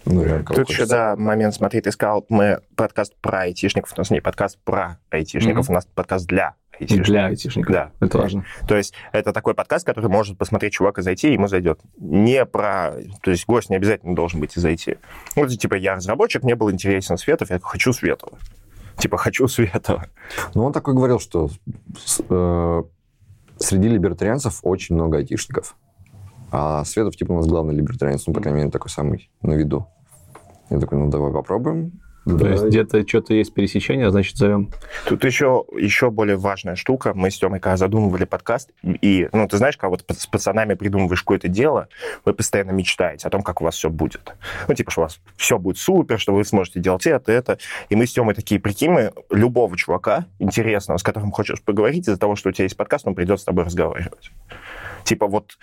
ну, 0.04 0.22
реально, 0.22 0.44
Тут 0.44 0.68
еще, 0.68 0.86
да, 0.86 1.16
момент, 1.16 1.54
смотри, 1.54 1.80
ты 1.80 1.90
сказал, 1.92 2.24
мы 2.28 2.60
подкаст 2.76 3.14
про 3.20 3.42
айтишников, 3.42 3.92
у 3.96 4.00
нас 4.00 4.10
не 4.10 4.20
подкаст 4.20 4.58
про 4.64 4.98
айтишников, 5.10 5.64
Мгм. 5.64 5.72
у 5.72 5.74
нас 5.74 5.86
подкаст 5.86 6.26
для 6.26 6.54
айтишников. 6.78 7.06
Для 7.06 7.26
айтишников. 7.26 7.72
Да. 7.72 7.90
Это 8.00 8.18
важно. 8.18 8.44
То 8.66 8.76
есть 8.76 8.94
это 9.12 9.32
такой 9.32 9.54
подкаст, 9.54 9.86
который 9.86 10.10
может 10.10 10.36
посмотреть 10.36 10.72
чувак 10.74 10.98
из 10.98 11.06
IT, 11.06 11.28
и 11.28 11.32
ему 11.32 11.46
зайдет. 11.48 11.80
Не 11.98 12.44
про... 12.44 12.92
То 13.22 13.30
есть 13.30 13.46
гость 13.46 13.70
не 13.70 13.76
обязательно 13.76 14.14
должен 14.14 14.40
быть 14.40 14.56
из 14.56 14.64
IT. 14.64 14.98
Вот, 15.36 15.48
типа, 15.50 15.74
я 15.74 15.94
разработчик, 15.94 16.42
мне 16.42 16.54
был 16.54 16.70
интересен 16.70 17.16
Светов, 17.16 17.50
я 17.50 17.58
хочу 17.60 17.92
Светова. 17.92 18.38
Типа, 18.98 19.16
хочу 19.16 19.48
Светова. 19.48 20.06
Ну, 20.54 20.64
он 20.64 20.72
такой 20.72 20.94
говорил, 20.94 21.18
что 21.18 21.50
э, 22.28 22.82
среди 23.58 23.88
либертарианцев 23.88 24.60
очень 24.62 24.94
много 24.94 25.18
айтишников. 25.18 25.76
А 26.50 26.84
Светов, 26.84 27.16
типа, 27.16 27.32
у 27.32 27.36
нас 27.36 27.46
главный 27.46 27.74
либертарианец, 27.74 28.26
ну, 28.26 28.32
по 28.32 28.40
крайней 28.40 28.60
мере, 28.60 28.70
такой 28.70 28.90
самый 28.90 29.30
на 29.42 29.54
виду. 29.54 29.88
Я 30.74 30.80
такой, 30.80 30.98
ну, 30.98 31.08
давай 31.08 31.32
попробуем. 31.32 31.92
То 32.24 32.48
есть 32.48 32.64
где-то 32.64 33.06
что-то 33.06 33.34
есть 33.34 33.52
пересечение, 33.52 34.06
а 34.06 34.10
значит, 34.10 34.36
зовем. 34.36 34.70
Тут 35.06 35.24
еще, 35.24 35.64
еще 35.76 36.10
более 36.10 36.36
важная 36.36 36.74
штука. 36.74 37.12
Мы 37.14 37.30
с 37.30 37.38
Тёмой, 37.38 37.60
когда 37.60 37.76
задумывали 37.76 38.24
подкаст, 38.24 38.70
и, 38.82 39.28
ну, 39.32 39.46
ты 39.46 39.58
знаешь, 39.58 39.76
когда 39.76 39.90
вот 39.90 40.04
с 40.08 40.26
пацанами 40.26 40.72
придумываешь 40.74 41.20
какое-то 41.20 41.48
дело, 41.48 41.88
вы 42.24 42.32
постоянно 42.32 42.70
мечтаете 42.70 43.28
о 43.28 43.30
том, 43.30 43.42
как 43.42 43.60
у 43.60 43.64
вас 43.64 43.74
все 43.74 43.90
будет. 43.90 44.34
Ну, 44.68 44.74
типа, 44.74 44.90
что 44.90 45.02
у 45.02 45.04
вас 45.04 45.20
все 45.36 45.58
будет 45.58 45.76
супер, 45.76 46.18
что 46.18 46.34
вы 46.34 46.44
сможете 46.44 46.80
делать 46.80 47.06
это, 47.06 47.30
это. 47.30 47.58
И 47.90 47.94
мы 47.94 48.06
с 48.06 48.12
Тёмой 48.12 48.34
такие, 48.34 48.58
прикинь, 48.58 48.90
мы 48.90 49.12
любого 49.30 49.76
чувака 49.76 50.24
интересного, 50.38 50.96
с 50.96 51.02
которым 51.02 51.30
хочешь 51.30 51.62
поговорить, 51.62 52.08
из-за 52.08 52.18
того, 52.18 52.36
что 52.36 52.48
у 52.48 52.52
тебя 52.52 52.64
есть 52.64 52.76
подкаст, 52.76 53.06
он 53.06 53.14
придет 53.14 53.38
с 53.38 53.44
тобой 53.44 53.64
разговаривать. 53.64 54.32
Типа, 55.04 55.26
вот 55.26 55.58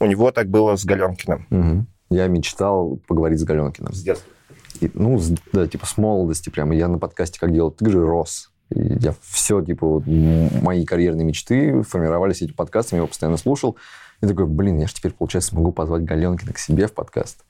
у 0.00 0.06
него 0.06 0.30
так 0.30 0.48
было 0.48 0.76
с 0.76 0.86
Галенкиным. 0.86 1.46
Мгм. 1.50 1.86
Я 2.08 2.28
мечтал 2.28 2.98
поговорить 3.06 3.40
с 3.40 3.44
Галенкиным. 3.44 3.92
С 3.92 4.02
детства. 4.02 4.32
И, 4.80 4.90
ну, 4.94 5.20
да, 5.52 5.66
типа, 5.66 5.86
с 5.86 5.96
молодости 5.96 6.50
прямо. 6.50 6.74
Я 6.74 6.88
на 6.88 6.98
подкасте 6.98 7.38
как 7.40 7.52
делал 7.52 7.74
игры 7.80 8.06
рос. 8.06 8.50
И 8.70 8.80
я 9.00 9.14
все, 9.22 9.62
типа, 9.62 9.86
вот, 9.86 10.06
мои 10.06 10.84
карьерные 10.84 11.24
мечты 11.24 11.82
формировались 11.82 12.42
этим 12.42 12.54
подкастом, 12.54 12.96
я 12.96 12.98
его 12.98 13.08
постоянно 13.08 13.38
слушал. 13.38 13.76
И 14.20 14.26
такой, 14.26 14.46
блин, 14.46 14.78
я 14.78 14.86
же 14.86 14.94
теперь, 14.94 15.12
получается, 15.12 15.54
могу 15.54 15.72
позвать 15.72 16.04
Галенкина 16.04 16.52
к 16.52 16.58
себе 16.58 16.86
в 16.86 16.92
подкаст. 16.92 17.44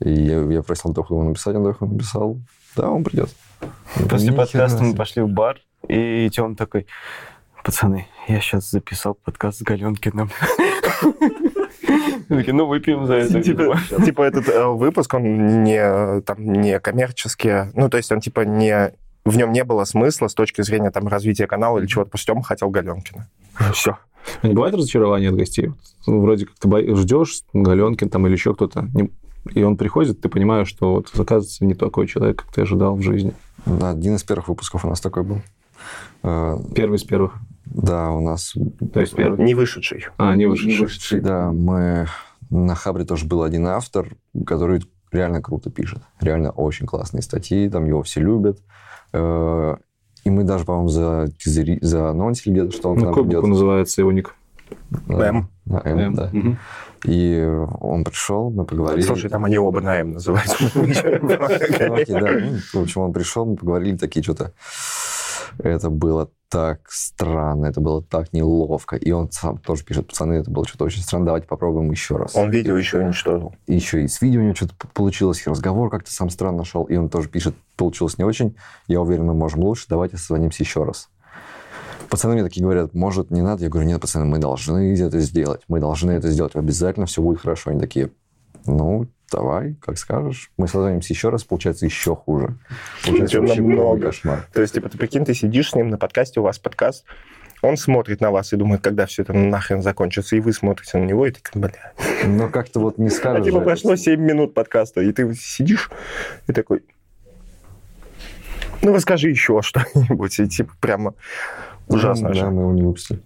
И 0.00 0.12
я, 0.12 0.40
я 0.42 0.62
просил 0.62 0.90
Антоху 0.90 1.14
его 1.14 1.24
написать, 1.24 1.56
Антоха 1.56 1.86
написал, 1.86 2.38
да, 2.76 2.90
он 2.90 3.04
придет. 3.04 3.30
После 4.08 4.28
Ни 4.28 4.32
хера 4.32 4.44
подкаста 4.44 4.82
мы 4.82 4.94
пошли 4.94 5.22
в 5.22 5.28
бар, 5.28 5.60
и 5.88 6.28
Тём 6.30 6.56
такой, 6.56 6.86
пацаны, 7.64 8.08
я 8.28 8.40
сейчас 8.40 8.70
записал 8.70 9.14
подкаст 9.14 9.58
с 9.58 9.62
Галенкиным. 9.62 10.30
Такие, 12.36 12.52
ну, 12.54 12.66
выпьем 12.66 13.06
за 13.06 13.14
это. 13.14 13.42
Типа, 13.42 13.78
типа 14.04 14.22
этот 14.22 14.48
э, 14.48 14.66
выпуск, 14.66 15.14
он 15.14 15.62
не, 15.64 16.20
там, 16.22 16.42
не 16.42 16.78
коммерческий, 16.80 17.70
ну, 17.74 17.88
то 17.88 17.96
есть 17.96 18.10
он 18.12 18.20
типа 18.20 18.40
не... 18.40 18.92
В 19.24 19.36
нем 19.36 19.52
не 19.52 19.62
было 19.62 19.84
смысла 19.84 20.26
с 20.28 20.34
точки 20.34 20.62
зрения 20.62 20.90
там 20.90 21.06
развития 21.06 21.46
канала 21.46 21.78
или 21.78 21.86
чего-то. 21.86 22.10
Просто 22.10 22.32
Тёма 22.32 22.42
хотел 22.42 22.70
Галенкина. 22.70 23.28
Все. 23.72 23.96
А 24.40 24.46
не 24.48 24.54
бывает 24.54 24.74
разочарования 24.74 25.28
от 25.28 25.36
гостей? 25.36 25.70
Ну, 26.06 26.20
вроде 26.20 26.46
как 26.46 26.56
ты 26.58 26.66
бо- 26.68 26.96
ждешь, 26.96 27.42
Галенкин 27.52 28.08
там 28.08 28.26
или 28.26 28.32
еще 28.32 28.54
кто-то, 28.54 28.88
и 29.54 29.62
он 29.62 29.76
приходит, 29.76 30.20
ты 30.20 30.28
понимаешь, 30.28 30.68
что 30.68 30.94
вот 30.94 31.10
оказывается 31.18 31.64
не 31.64 31.74
такой 31.74 32.06
человек, 32.06 32.42
как 32.42 32.52
ты 32.52 32.62
ожидал 32.62 32.94
в 32.96 33.02
жизни. 33.02 33.32
Да, 33.66 33.90
один 33.90 34.14
из 34.16 34.22
первых 34.24 34.48
выпусков 34.48 34.84
у 34.84 34.88
нас 34.88 35.00
такой 35.00 35.22
был. 35.24 35.40
Э, 36.22 36.56
Первый 36.74 36.96
из 36.96 37.04
первых. 37.04 37.34
Да, 37.74 38.10
у 38.10 38.20
нас... 38.20 38.54
То 38.92 39.00
есть 39.00 39.14
первый. 39.14 39.44
Не 39.44 39.54
вышедший. 39.54 40.06
А, 40.18 40.34
не 40.36 40.46
вышедший. 40.46 41.20
Да, 41.20 41.50
мы... 41.52 42.06
На 42.50 42.74
Хабре 42.74 43.04
тоже 43.04 43.24
был 43.26 43.42
один 43.42 43.66
автор, 43.66 44.08
который 44.46 44.82
реально 45.10 45.40
круто 45.40 45.70
пишет. 45.70 46.00
Реально 46.20 46.50
очень 46.50 46.86
классные 46.86 47.22
статьи, 47.22 47.68
там 47.70 47.86
его 47.86 48.02
все 48.02 48.20
любят. 48.20 48.58
Э, 49.14 49.76
И 50.24 50.30
мы 50.30 50.44
даже, 50.44 50.64
по-моему, 50.66 50.88
за, 50.88 51.28
тизери- 51.38 51.78
заанонсили 51.80 52.52
где-то, 52.52 52.72
что 52.72 52.90
он 52.90 52.96
к 52.96 53.00
На 53.00 53.10
нам 53.10 53.14
букву 53.24 53.46
называется 53.46 54.02
его 54.02 54.12
ник? 54.12 54.34
Да, 55.08 55.28
М. 55.28 55.48
На 55.64 55.80
М, 55.84 55.98
М. 55.98 56.14
да. 56.14 56.28
Мгм. 56.32 56.58
И 57.04 57.42
он 57.80 58.04
пришел, 58.04 58.50
мы 58.50 58.64
поговорили. 58.64 59.02
Слушай, 59.02 59.30
там 59.30 59.44
они 59.46 59.58
оба 59.58 59.80
на 59.80 59.96
М 60.00 60.12
называются. 60.12 60.56
Ну, 60.74 60.86
да. 60.88 62.30
Ну, 62.42 62.58
В 62.72 62.76
общем, 62.76 63.00
он 63.00 63.12
пришел, 63.12 63.46
мы 63.46 63.56
поговорили 63.56 63.96
такие 63.96 64.22
что-то. 64.22 64.52
Это 65.58 65.90
было 65.90 66.30
так 66.52 66.80
странно, 66.90 67.64
это 67.64 67.80
было 67.80 68.02
так 68.02 68.32
неловко. 68.34 68.96
И 68.96 69.10
он 69.10 69.30
сам 69.30 69.56
тоже 69.56 69.84
пишет, 69.84 70.06
пацаны, 70.06 70.34
это 70.34 70.50
было 70.50 70.66
что-то 70.66 70.84
очень 70.84 71.02
странно, 71.02 71.26
давайте 71.26 71.46
попробуем 71.46 71.90
еще 71.90 72.16
раз. 72.16 72.36
Он 72.36 72.50
видео 72.50 72.76
еще 72.76 72.98
уничтожил. 72.98 73.54
Еще 73.66 74.04
и 74.04 74.08
с 74.08 74.20
видео 74.20 74.40
у 74.40 74.44
него 74.44 74.54
что-то 74.54 74.74
получилось, 74.92 75.42
и 75.46 75.50
разговор 75.50 75.88
как-то 75.88 76.12
сам 76.12 76.28
странно 76.28 76.64
шел, 76.64 76.84
и 76.84 76.96
он 76.96 77.08
тоже 77.08 77.30
пишет, 77.30 77.54
получилось 77.76 78.18
не 78.18 78.24
очень. 78.24 78.54
Я 78.86 79.00
уверен, 79.00 79.24
мы 79.24 79.32
можем 79.32 79.60
лучше, 79.60 79.86
давайте 79.88 80.18
созвонимся 80.18 80.62
еще 80.62 80.84
раз. 80.84 81.08
Пацаны 82.10 82.34
мне 82.34 82.44
такие 82.44 82.62
говорят, 82.62 82.92
может, 82.92 83.30
не 83.30 83.40
надо? 83.40 83.62
Я 83.62 83.70
говорю, 83.70 83.88
нет, 83.88 83.98
пацаны, 83.98 84.26
мы 84.26 84.38
должны 84.38 84.94
это 84.94 85.20
сделать, 85.20 85.62
мы 85.68 85.80
должны 85.80 86.10
это 86.10 86.28
сделать, 86.30 86.54
обязательно 86.54 87.06
все 87.06 87.22
будет 87.22 87.40
хорошо. 87.40 87.70
Они 87.70 87.80
такие, 87.80 88.10
ну, 88.66 89.06
давай, 89.32 89.74
как 89.80 89.98
скажешь. 89.98 90.50
Мы 90.56 90.68
созвонимся 90.68 91.12
еще 91.12 91.30
раз, 91.30 91.44
получается 91.44 91.86
еще 91.86 92.14
хуже. 92.14 92.58
Получается 93.04 93.40
вообще 93.40 93.62
полный 93.62 94.00
кошмар. 94.00 94.46
То 94.52 94.60
есть, 94.60 94.74
типа, 94.74 94.88
ты 94.88 94.98
прикинь, 94.98 95.24
ты 95.24 95.34
сидишь 95.34 95.70
с 95.70 95.74
ним 95.74 95.88
на 95.88 95.98
подкасте, 95.98 96.40
у 96.40 96.42
вас 96.42 96.58
подкаст, 96.58 97.04
он 97.62 97.76
смотрит 97.76 98.20
на 98.20 98.30
вас 98.30 98.52
и 98.52 98.56
думает, 98.56 98.82
когда 98.82 99.06
все 99.06 99.22
это 99.22 99.32
нахрен 99.32 99.82
закончится, 99.82 100.36
и 100.36 100.40
вы 100.40 100.52
смотрите 100.52 100.98
на 100.98 101.04
него, 101.04 101.26
и 101.26 101.30
такой, 101.30 101.62
бля. 101.62 101.92
Но 102.26 102.48
как-то 102.48 102.80
вот 102.80 102.98
не 102.98 103.06
А 103.06 103.10
скажешь. 103.10 103.44
типа 103.44 103.58
же, 103.58 103.64
прошло 103.64 103.96
7 103.96 104.20
минут 104.20 104.52
подкаста, 104.52 105.00
и 105.00 105.12
ты 105.12 105.32
сидишь 105.34 105.90
и 106.48 106.52
такой, 106.52 106.82
ну 108.82 108.92
расскажи 108.92 109.30
еще 109.30 109.62
что-нибудь, 109.62 110.38
и 110.40 110.48
типа 110.48 110.74
прямо 110.80 111.14
ужасно 111.86 112.34
Да, 112.34 112.50
мы 112.50 112.62
его 112.62 112.72
не 112.72 112.82
выпустили. 112.82 113.20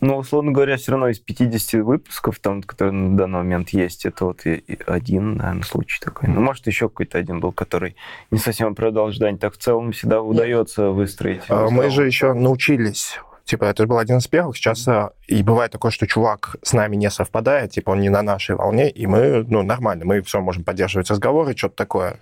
Ну, 0.00 0.16
условно 0.16 0.52
говоря, 0.52 0.76
все 0.76 0.92
равно 0.92 1.08
из 1.08 1.18
50 1.18 1.82
выпусков, 1.82 2.38
там, 2.38 2.62
которые 2.62 2.92
на 2.92 3.16
данный 3.16 3.38
момент 3.38 3.70
есть, 3.70 4.06
это 4.06 4.26
вот 4.26 4.46
и- 4.46 4.54
и 4.54 4.78
один, 4.86 5.36
наверное, 5.36 5.62
случай 5.64 5.98
такой. 6.00 6.28
Ну, 6.28 6.40
может, 6.40 6.66
еще 6.66 6.88
какой-то 6.88 7.18
один 7.18 7.40
был, 7.40 7.52
который 7.52 7.96
не 8.30 8.38
совсем 8.38 8.68
оправдал 8.72 9.06
ожидания. 9.08 9.38
Так 9.38 9.54
в 9.54 9.58
целом 9.58 9.92
всегда 9.92 10.22
удается 10.22 10.90
выстроить. 10.90 11.42
А, 11.48 11.68
Мы 11.70 11.90
же 11.90 12.06
еще 12.06 12.32
научились 12.32 13.18
Типа, 13.44 13.64
это 13.64 13.86
был 13.86 13.96
один 13.96 14.18
из 14.18 14.26
первых. 14.28 14.58
Сейчас 14.58 14.86
а, 14.88 15.12
и 15.26 15.42
бывает 15.42 15.72
такое, 15.72 15.90
что 15.90 16.06
чувак 16.06 16.56
с 16.62 16.74
нами 16.74 16.96
не 16.96 17.08
совпадает, 17.08 17.70
типа, 17.70 17.92
он 17.92 18.00
не 18.00 18.10
на 18.10 18.20
нашей 18.20 18.56
волне, 18.56 18.90
и 18.90 19.06
мы, 19.06 19.42
ну, 19.48 19.62
нормально, 19.62 20.04
мы 20.04 20.20
все 20.20 20.42
можем 20.42 20.64
поддерживать 20.64 21.08
разговоры, 21.10 21.56
что-то 21.56 21.74
такое. 21.76 22.20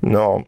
Но 0.00 0.44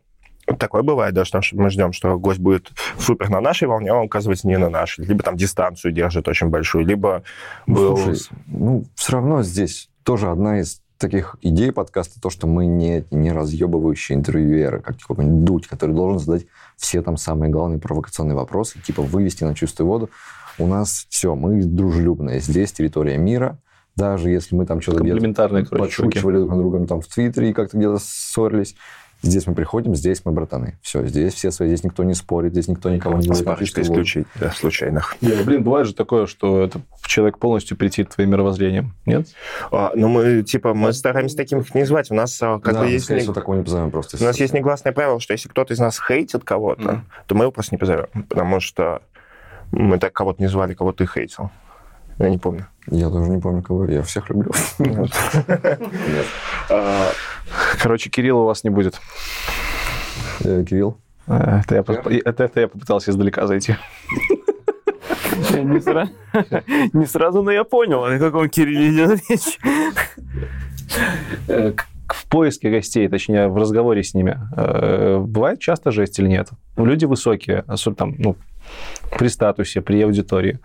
такое 0.56 0.82
бывает, 0.82 1.14
да, 1.14 1.24
что 1.24 1.40
мы 1.52 1.70
ждем, 1.70 1.92
что 1.92 2.18
гость 2.18 2.40
будет 2.40 2.70
супер 2.98 3.30
на 3.30 3.40
нашей 3.40 3.68
волне, 3.68 3.90
а 3.90 3.96
он, 3.96 4.06
оказывается, 4.06 4.48
не 4.48 4.58
на 4.58 4.70
нашей. 4.70 5.04
Либо 5.04 5.22
там 5.22 5.36
дистанцию 5.36 5.92
держит 5.92 6.28
очень 6.28 6.48
большую, 6.48 6.86
либо 6.86 7.22
был... 7.66 7.96
Слушай, 7.96 8.20
ну, 8.46 8.84
все 8.94 9.12
равно 9.12 9.42
здесь 9.42 9.88
тоже 10.04 10.30
одна 10.30 10.60
из 10.60 10.82
таких 10.98 11.36
идей 11.42 11.72
подкаста 11.72 12.20
то, 12.20 12.30
что 12.30 12.46
мы 12.46 12.66
не, 12.66 13.04
не 13.10 13.32
разъебывающие 13.32 14.16
интервьюеры, 14.16 14.80
как 14.80 14.98
какой-нибудь 14.98 15.44
Дудь, 15.44 15.66
который 15.66 15.94
должен 15.94 16.20
задать 16.20 16.46
все 16.76 17.02
там 17.02 17.16
самые 17.16 17.50
главные 17.50 17.80
провокационные 17.80 18.36
вопросы, 18.36 18.78
типа 18.80 19.02
вывести 19.02 19.44
на 19.44 19.54
чистую 19.54 19.88
воду. 19.88 20.10
У 20.58 20.66
нас 20.66 21.06
все, 21.08 21.34
мы 21.34 21.62
дружелюбные. 21.64 22.40
Здесь 22.40 22.72
территория 22.72 23.18
мира. 23.18 23.58
Даже 23.94 24.30
если 24.30 24.54
мы 24.54 24.64
там 24.64 24.80
что-то 24.80 25.02
где-то 25.02 25.20
подшучивали 25.76 26.38
друг 26.38 26.50
над 26.50 26.58
другом 26.58 26.86
там 26.86 27.00
в 27.02 27.06
Твиттере 27.08 27.50
и 27.50 27.52
как-то 27.52 27.76
где-то 27.76 27.98
ссорились, 27.98 28.74
здесь 29.22 29.46
мы 29.46 29.54
приходим, 29.54 29.94
здесь 29.94 30.22
мы 30.24 30.32
братаны. 30.32 30.78
Все, 30.82 31.06
здесь 31.06 31.34
все 31.34 31.50
свои, 31.50 31.68
здесь 31.68 31.84
никто 31.84 32.04
не 32.04 32.14
спорит, 32.14 32.52
здесь 32.52 32.68
никто 32.68 32.90
никого 32.90 33.18
не 33.18 33.28
исключений 33.28 34.26
да, 34.34 34.50
случайных. 34.50 35.16
Не, 35.20 35.42
блин, 35.44 35.62
бывает 35.62 35.86
же 35.86 35.94
такое, 35.94 36.26
что 36.26 36.62
это 36.62 36.80
человек 37.06 37.38
полностью 37.38 37.76
претит 37.76 38.10
твоим 38.10 38.30
мировоззрением. 38.30 38.94
Нет? 39.06 39.28
А, 39.70 39.92
ну, 39.94 40.08
мы, 40.08 40.42
типа, 40.42 40.74
мы 40.74 40.92
стараемся 40.92 41.36
таким 41.36 41.60
их 41.60 41.74
не 41.74 41.84
звать. 41.84 42.10
У 42.10 42.14
нас 42.14 42.38
а, 42.42 42.58
как 42.58 42.74
Да, 42.74 42.80
бы 42.80 42.88
есть... 42.90 43.04
скорее 43.06 43.26
не- 43.26 43.32
такого 43.32 43.56
не 43.56 43.62
позовем 43.64 43.90
просто. 43.90 44.16
У 44.20 44.24
нас 44.24 44.38
есть 44.38 44.54
негласное 44.54 44.92
правило, 44.92 45.20
что 45.20 45.32
если 45.32 45.48
кто-то 45.48 45.72
из 45.74 45.78
нас 45.78 45.98
хейтит 46.00 46.44
кого-то, 46.44 46.82
Мгм. 46.82 47.04
то 47.26 47.34
мы 47.34 47.44
его 47.44 47.52
просто 47.52 47.74
не 47.74 47.78
позовем. 47.78 48.06
Потому 48.28 48.60
что 48.60 49.02
мы 49.70 49.98
так 49.98 50.12
кого-то 50.12 50.42
не 50.42 50.48
звали, 50.48 50.74
кого 50.74 50.92
ты 50.92 51.06
хейтил. 51.06 51.50
Я 52.18 52.28
не 52.30 52.38
помню. 52.38 52.66
Я 52.88 53.08
тоже 53.10 53.30
не 53.30 53.38
помню, 53.40 53.62
кого. 53.62 53.84
Я 53.86 54.02
всех 54.02 54.28
люблю. 54.30 54.50
Нет. 54.78 55.10
А, 56.70 57.10
Короче, 57.80 58.10
Кирилла 58.10 58.42
у 58.42 58.46
вас 58.46 58.64
не 58.64 58.70
будет. 58.70 59.00
Э, 60.44 60.64
Кирилл? 60.68 60.98
Э, 61.26 61.60
Это 61.64 61.74
я, 61.76 61.80
это, 62.24 62.44
это 62.44 62.60
я 62.60 62.68
попытался 62.68 63.10
издалека 63.10 63.46
зайти. 63.46 63.76
Не 65.50 65.78
сра- 65.80 66.08
не 66.92 67.06
сразу, 67.06 67.42
но 67.42 67.50
я 67.50 67.64
понял, 67.64 68.04
о 68.04 68.18
каком 68.18 68.48
Кирилле 68.48 68.90
идет 68.90 69.20
речь. 69.28 69.58
Э, 71.48 71.72
В 72.08 72.26
поиске 72.26 72.70
гостей, 72.70 73.08
точнее, 73.08 73.48
в 73.48 73.56
разговоре 73.56 74.02
с 74.02 74.14
ними, 74.14 74.38
э, 74.56 75.18
бывает 75.18 75.60
часто 75.60 75.90
жесть 75.90 76.18
или 76.18 76.28
нет? 76.28 76.48
Ну, 76.76 76.84
Люди 76.84 77.04
высокие, 77.06 77.64
особенно 77.66 77.96
там, 77.96 78.14
ну, 78.18 78.36
при 79.18 79.28
статусе, 79.28 79.80
при 79.80 80.02
аудитории. 80.02 80.58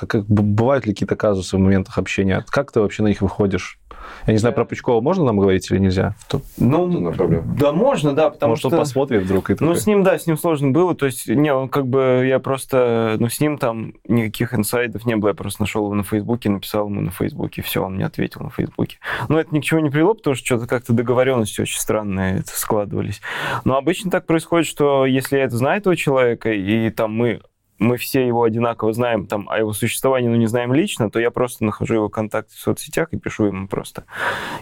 Ну, 0.00 0.06
как, 0.06 0.10
как- 0.10 0.26
бывают 0.26 0.86
ли 0.86 0.92
какие-то 0.92 1.16
казусы 1.16 1.56
в 1.56 1.60
моментах 1.60 1.98
общения? 1.98 2.44
Как 2.48 2.72
ты 2.72 2.80
вообще 2.80 3.02
на 3.02 3.08
них 3.08 3.20
выходишь? 3.20 3.78
Я 4.26 4.32
не 4.32 4.38
знаю, 4.38 4.54
про 4.54 4.64
Пучкова 4.64 5.00
можно 5.00 5.24
нам 5.24 5.38
говорить 5.38 5.70
или 5.70 5.78
нельзя? 5.78 6.14
Ну, 6.56 7.12
да 7.58 7.72
можно, 7.72 8.12
да, 8.14 8.30
потому 8.30 8.52
Может, 8.52 8.66
что... 8.66 8.68
он 8.68 8.78
посмотрит 8.78 9.22
вдруг 9.22 9.50
и 9.50 9.52
Ну, 9.54 9.58
такой, 9.58 9.76
с 9.76 9.86
ним, 9.86 10.02
да, 10.02 10.18
с 10.18 10.26
ним 10.26 10.38
сложно 10.38 10.70
было. 10.70 10.94
То 10.94 11.06
есть, 11.06 11.28
не, 11.28 11.52
он 11.52 11.68
как 11.68 11.86
бы, 11.86 12.24
я 12.26 12.38
просто, 12.38 13.16
ну, 13.18 13.28
с 13.28 13.40
ним 13.40 13.58
там 13.58 13.94
никаких 14.06 14.54
инсайдов 14.54 15.04
не 15.04 15.16
было. 15.16 15.30
Я 15.30 15.34
просто 15.34 15.62
нашел 15.62 15.84
его 15.84 15.94
на 15.94 16.04
Фейсбуке, 16.04 16.48
написал 16.48 16.88
ему 16.88 17.00
на 17.00 17.10
Фейсбуке, 17.10 17.62
все, 17.62 17.84
он 17.84 17.96
мне 17.96 18.06
ответил 18.06 18.42
на 18.42 18.50
Фейсбуке. 18.50 18.98
Но 19.28 19.38
это 19.38 19.54
ни 19.54 19.60
к 19.60 19.64
чему 19.64 19.80
не 19.80 19.90
привело, 19.90 20.14
потому 20.14 20.36
что 20.36 20.46
что-то 20.46 20.66
как-то 20.66 20.92
договоренности 20.92 21.60
очень 21.60 21.80
странные 21.80 22.42
складывались. 22.46 23.20
Но 23.64 23.76
обычно 23.76 24.10
так 24.10 24.26
происходит, 24.26 24.66
что 24.66 25.06
если 25.06 25.38
я 25.38 25.44
это 25.44 25.56
знаю 25.56 25.78
этого 25.80 25.96
человека, 25.96 26.52
и 26.52 26.90
там 26.90 27.12
мы 27.12 27.40
мы 27.78 27.96
все 27.96 28.26
его 28.26 28.42
одинаково 28.42 28.92
знаем, 28.92 29.26
там, 29.26 29.48
о 29.48 29.58
его 29.58 29.72
существовании, 29.72 30.28
но 30.28 30.36
не 30.36 30.46
знаем 30.46 30.72
лично, 30.72 31.10
то 31.10 31.20
я 31.20 31.30
просто 31.30 31.64
нахожу 31.64 31.94
его 31.94 32.08
контакты 32.08 32.54
в 32.54 32.58
соцсетях 32.58 33.08
и 33.12 33.18
пишу 33.18 33.46
ему 33.46 33.68
просто. 33.68 34.04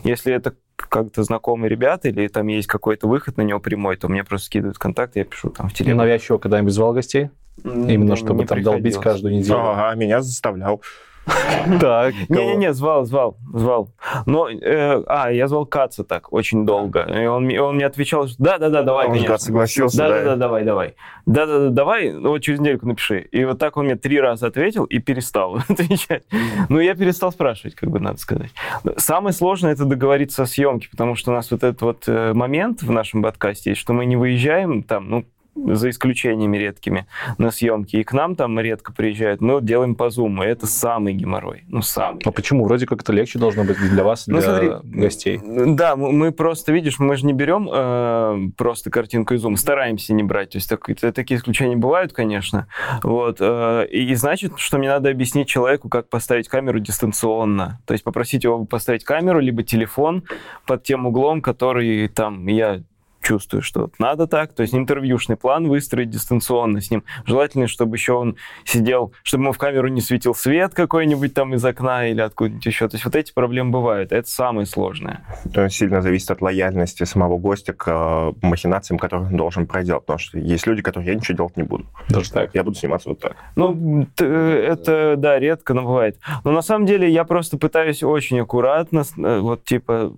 Если 0.05 0.33
это 0.33 0.55
как-то 0.77 1.23
знакомые 1.23 1.71
ребята 1.71 2.09
или 2.09 2.29
там 2.29 2.47
есть 2.49 2.69
какой-то 2.69 3.09
выход 3.09 3.39
на 3.39 3.43
него 3.43 3.59
прямой, 3.59 3.97
то 3.97 4.09
мне 4.09 4.25
просто 4.25 4.47
скидывают 4.47 4.79
контакты, 4.79 5.21
я 5.21 5.25
пишу 5.25 5.51
там 5.51 5.69
в 5.69 5.75
телегу. 5.75 5.97
навязчиво 5.97 6.39
когда-нибудь 6.39 6.73
звал 6.73 6.93
гостей? 6.93 7.31
Именно 7.65 8.17
чтобы 8.17 8.45
там 8.45 8.63
долбить 8.63 8.99
каждую 8.99 9.35
неделю. 9.35 9.59
Ага, 9.59 9.95
меня 9.97 10.21
заставлял. 10.21 10.83
Так. 11.81 12.15
Не-не-не, 12.29 12.73
звал, 12.73 13.05
звал, 13.05 13.37
звал. 13.53 13.91
Но, 14.27 14.49
э, 14.49 15.03
а, 15.07 15.31
я 15.33 15.49
звал 15.49 15.67
Каца 15.67 16.05
так 16.05 16.33
очень 16.33 16.65
долго. 16.65 17.01
И 17.03 17.27
он, 17.27 17.45
мне- 17.45 17.61
он 17.61 17.77
мне 17.77 17.87
отвечал, 17.87 18.29
что 18.29 18.37
да-да-да, 18.43 18.83
давай, 18.83 19.07
Он 19.07 19.13
конечно. 19.13 19.33
как 19.35 19.41
согласился, 19.41 19.97
Да-да-да, 19.99 20.25
да. 20.31 20.37
давай, 20.37 20.65
давай. 20.65 20.95
Да-да-да, 21.27 21.71
давай, 21.71 22.13
ну 22.13 22.29
вот 22.31 22.39
через 22.39 22.61
недельку 22.61 22.87
напиши. 22.87 23.21
И 23.33 23.45
вот 23.45 23.59
так 23.59 23.77
он 23.77 23.87
мне 23.87 23.97
три 23.97 24.21
раза 24.21 24.47
ответил 24.47 24.85
и 24.85 24.99
перестал 25.01 25.57
отвечать. 25.69 26.23
Ну, 26.69 26.79
я 26.79 26.95
перестал 26.95 27.33
спрашивать, 27.33 27.75
как 27.75 27.91
бы 27.91 27.99
надо 27.99 28.19
сказать. 28.19 28.51
Самое 28.97 29.33
сложное 29.33 29.73
это 29.73 29.85
договориться 29.85 30.45
о 30.45 30.47
съемке, 30.47 30.89
потому 30.91 31.17
что 31.17 31.33
у 31.33 31.35
нас 31.35 31.51
вот 31.51 31.65
этот 31.65 31.83
вот 31.83 32.05
э, 32.07 32.33
момент 32.33 32.83
в 32.83 32.91
нашем 32.91 33.23
подкасте 33.23 33.71
есть, 33.71 33.81
что 33.81 33.93
мы 33.93 34.07
не 34.07 34.17
выезжаем 34.17 34.83
там, 34.85 35.09
ну, 35.11 35.25
за 35.57 35.91
исключениями 35.91 36.57
редкими, 36.59 37.07
на 37.39 37.51
съемки. 37.51 37.97
И 37.97 38.05
к 38.05 38.13
нам 38.13 38.37
там 38.37 38.59
редко 38.61 38.93
приезжают. 38.93 39.41
Мы 39.41 39.55
вот 39.55 39.65
делаем 39.65 39.95
по 39.95 40.11
зуму. 40.11 40.45
И 40.45 40.47
это 40.47 40.67
самый 40.67 41.15
геморрой. 41.15 41.65
Ну, 41.69 41.83
самый. 41.83 42.21
А 42.25 42.31
почему? 42.31 42.65
Вроде 42.65 42.87
как 42.87 43.03
это 43.03 43.13
легче 43.13 43.39
должно 43.39 43.65
быть 43.65 43.79
для 43.79 44.05
вас, 44.05 44.27
для 44.27 44.37
Ну, 44.37 44.43
смотри, 44.43 44.71
гостей. 44.85 45.41
Да, 45.45 45.97
мы 45.97 46.33
просто, 46.33 46.73
видишь, 46.73 46.99
мы 46.99 47.17
же 47.17 47.27
не 47.27 47.33
берем 47.33 47.69
э, 47.73 48.51
просто 48.57 48.91
картинку 48.91 49.35
из 49.35 49.41
зума, 49.41 49.57
стараемся 49.57 50.13
не 50.15 50.23
брать. 50.23 50.51
То 50.51 50.59
есть 50.59 50.69
так- 50.69 50.89
это- 50.89 51.13
такие 51.13 51.39
исключения 51.39 51.77
бывают, 51.77 52.13
конечно. 52.13 52.67
Вот. 53.03 53.39
э, 53.41 53.87
и, 53.91 54.05
и 54.11 54.15
значит, 54.15 54.53
что 54.57 54.79
мне 54.79 54.89
надо 54.89 55.11
объяснить 55.11 55.49
человеку, 55.49 55.89
как 55.89 56.09
поставить 56.09 56.49
камеру 56.49 56.81
дистанционно. 56.81 57.81
То 57.87 57.93
есть 57.95 58.05
попросить 58.05 58.45
его 58.45 58.65
поставить 58.65 59.05
камеру, 59.05 59.41
либо 59.41 59.63
телефон 59.63 60.23
под 60.67 60.83
тем 60.83 61.07
углом, 61.07 61.41
который 61.43 62.09
там 62.09 62.47
я 62.47 62.83
чувствую, 63.27 63.61
что 63.61 63.81
вот 63.83 63.95
надо 63.99 64.29
так, 64.29 64.53
то 64.53 64.63
есть 64.63 64.73
интервьюшный 64.73 65.37
план 65.37 65.67
выстроить 65.67 66.11
дистанционно 66.11 66.81
с 66.81 66.93
ним. 66.93 67.03
Желательно, 67.25 67.67
чтобы 67.67 67.97
еще 67.97 68.13
он 68.13 68.37
сидел, 68.65 69.13
чтобы 69.25 69.45
ему 69.45 69.53
в 69.53 69.59
камеру 69.59 69.89
не 69.89 70.01
светил 70.01 70.33
свет 70.33 70.75
какой-нибудь 70.75 71.35
там 71.35 71.53
из 71.55 71.65
окна 71.65 72.07
или 72.07 72.21
откуда-нибудь 72.21 72.65
еще. 72.65 72.89
То 72.89 72.95
есть 72.95 73.05
вот 73.05 73.17
эти 73.17 73.33
проблемы 73.33 73.71
бывают. 73.73 74.13
Это 74.13 74.29
самое 74.29 74.65
сложное. 74.65 75.25
Это 75.45 75.69
сильно 75.71 76.03
зависит 76.03 76.31
от 76.31 76.41
лояльности 76.41 77.03
самого 77.03 77.37
гостя 77.37 77.73
к 77.73 77.89
э, 77.89 78.33
махинациям, 78.47 78.99
которые 78.99 79.29
он 79.31 79.37
должен 79.37 79.67
проделать. 79.67 80.05
Потому 80.07 80.19
что 80.21 80.39
есть 80.39 80.65
люди, 80.69 80.83
которые 80.83 81.09
я 81.09 81.15
ничего 81.17 81.37
делать 81.37 81.57
не 81.57 81.65
буду. 81.65 81.85
Даже 82.09 82.31
так. 82.31 82.55
Я 82.55 82.63
буду 82.63 82.77
сниматься 82.77 83.09
вот 83.09 83.19
так. 83.19 83.35
Ну, 83.57 84.07
т- 84.15 84.25
это, 84.25 85.15
да, 85.17 85.41
редко, 85.41 85.75
но 85.75 85.83
бывает. 85.83 86.21
Но 86.45 86.53
на 86.53 86.63
самом 86.63 86.87
деле 86.87 87.11
я 87.11 87.25
просто 87.25 87.59
пытаюсь 87.59 88.05
очень 88.05 88.39
аккуратно, 88.39 89.03
э, 89.19 89.39
вот 89.41 89.65
типа 89.65 90.13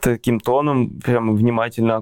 таким 0.00 0.40
тоном, 0.40 0.88
прямо 1.04 1.34
внимательно 1.34 1.96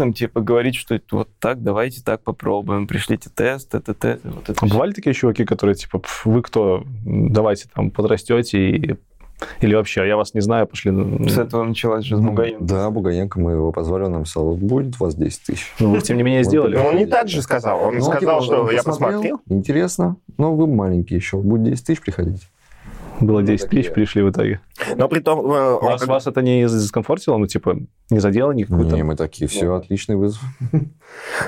аккуратным, 0.00 0.12
типа 0.12 0.40
говорить, 0.40 0.74
что 0.76 0.98
вот 1.12 1.28
так, 1.38 1.62
давайте 1.62 2.02
так 2.02 2.22
попробуем, 2.22 2.86
пришлите 2.86 3.30
тест, 3.34 3.74
это, 3.74 3.92
это, 3.92 4.18
вот 4.24 4.48
это 4.48 4.66
бывали 4.66 4.92
такие 4.92 5.14
чуваки, 5.14 5.44
которые 5.44 5.74
типа, 5.74 5.98
«Пф, 5.98 6.26
вы 6.26 6.42
кто? 6.42 6.84
Давайте 7.04 7.68
там 7.74 7.90
подрастете 7.90 8.70
и... 8.70 8.96
Или 9.62 9.74
вообще, 9.74 10.06
я 10.06 10.18
вас 10.18 10.34
не 10.34 10.42
знаю, 10.42 10.66
пошли... 10.66 10.92
С 11.26 11.38
этого 11.38 11.64
началась 11.64 12.04
же 12.04 12.16
с 12.16 12.20
Бугаем. 12.20 12.58
Да, 12.60 12.90
Бугаенко, 12.90 13.40
мы 13.40 13.52
его 13.52 13.72
позвали, 13.72 14.04
он 14.04 14.12
нам 14.12 14.26
сказал, 14.26 14.54
будет 14.54 14.96
у 15.00 15.04
вас 15.04 15.14
10 15.14 15.42
тысяч. 15.46 15.72
Ну, 15.80 15.92
вы, 15.92 16.00
тем 16.02 16.18
не 16.18 16.22
менее, 16.22 16.44
сделали. 16.44 16.76
Ну, 16.76 16.84
он 16.84 16.96
не 16.96 17.06
так 17.06 17.28
же 17.28 17.40
сказал. 17.40 17.80
Он 17.82 17.94
Ну, 17.94 18.02
сказал, 18.02 18.42
типа, 18.42 18.54
что 18.54 18.70
я 18.70 18.82
посмотрел. 18.82 19.40
Интересно, 19.48 20.16
но 20.36 20.54
вы 20.54 20.66
маленькие 20.66 21.16
еще, 21.16 21.38
будет 21.38 21.62
10 21.64 21.86
тысяч, 21.86 22.00
приходите. 22.02 22.46
Было 23.20 23.42
10 23.42 23.64
такие. 23.64 23.82
тысяч, 23.82 23.94
пришли 23.94 24.22
в 24.22 24.30
итоге. 24.30 24.60
Но 24.96 25.08
при 25.08 25.20
том, 25.20 25.40
э, 25.40 25.78
Вас, 25.80 26.00
как- 26.00 26.08
вас 26.08 26.26
это 26.26 26.42
не 26.42 26.62
дискомфортило? 26.62 27.36
Ну, 27.36 27.46
типа, 27.46 27.76
не 28.10 28.18
задело 28.18 28.52
никакую 28.52 28.86
Не, 28.90 29.02
мы 29.02 29.16
такие, 29.16 29.48
все, 29.48 29.74
отличный 29.74 30.16
вызов. 30.16 30.42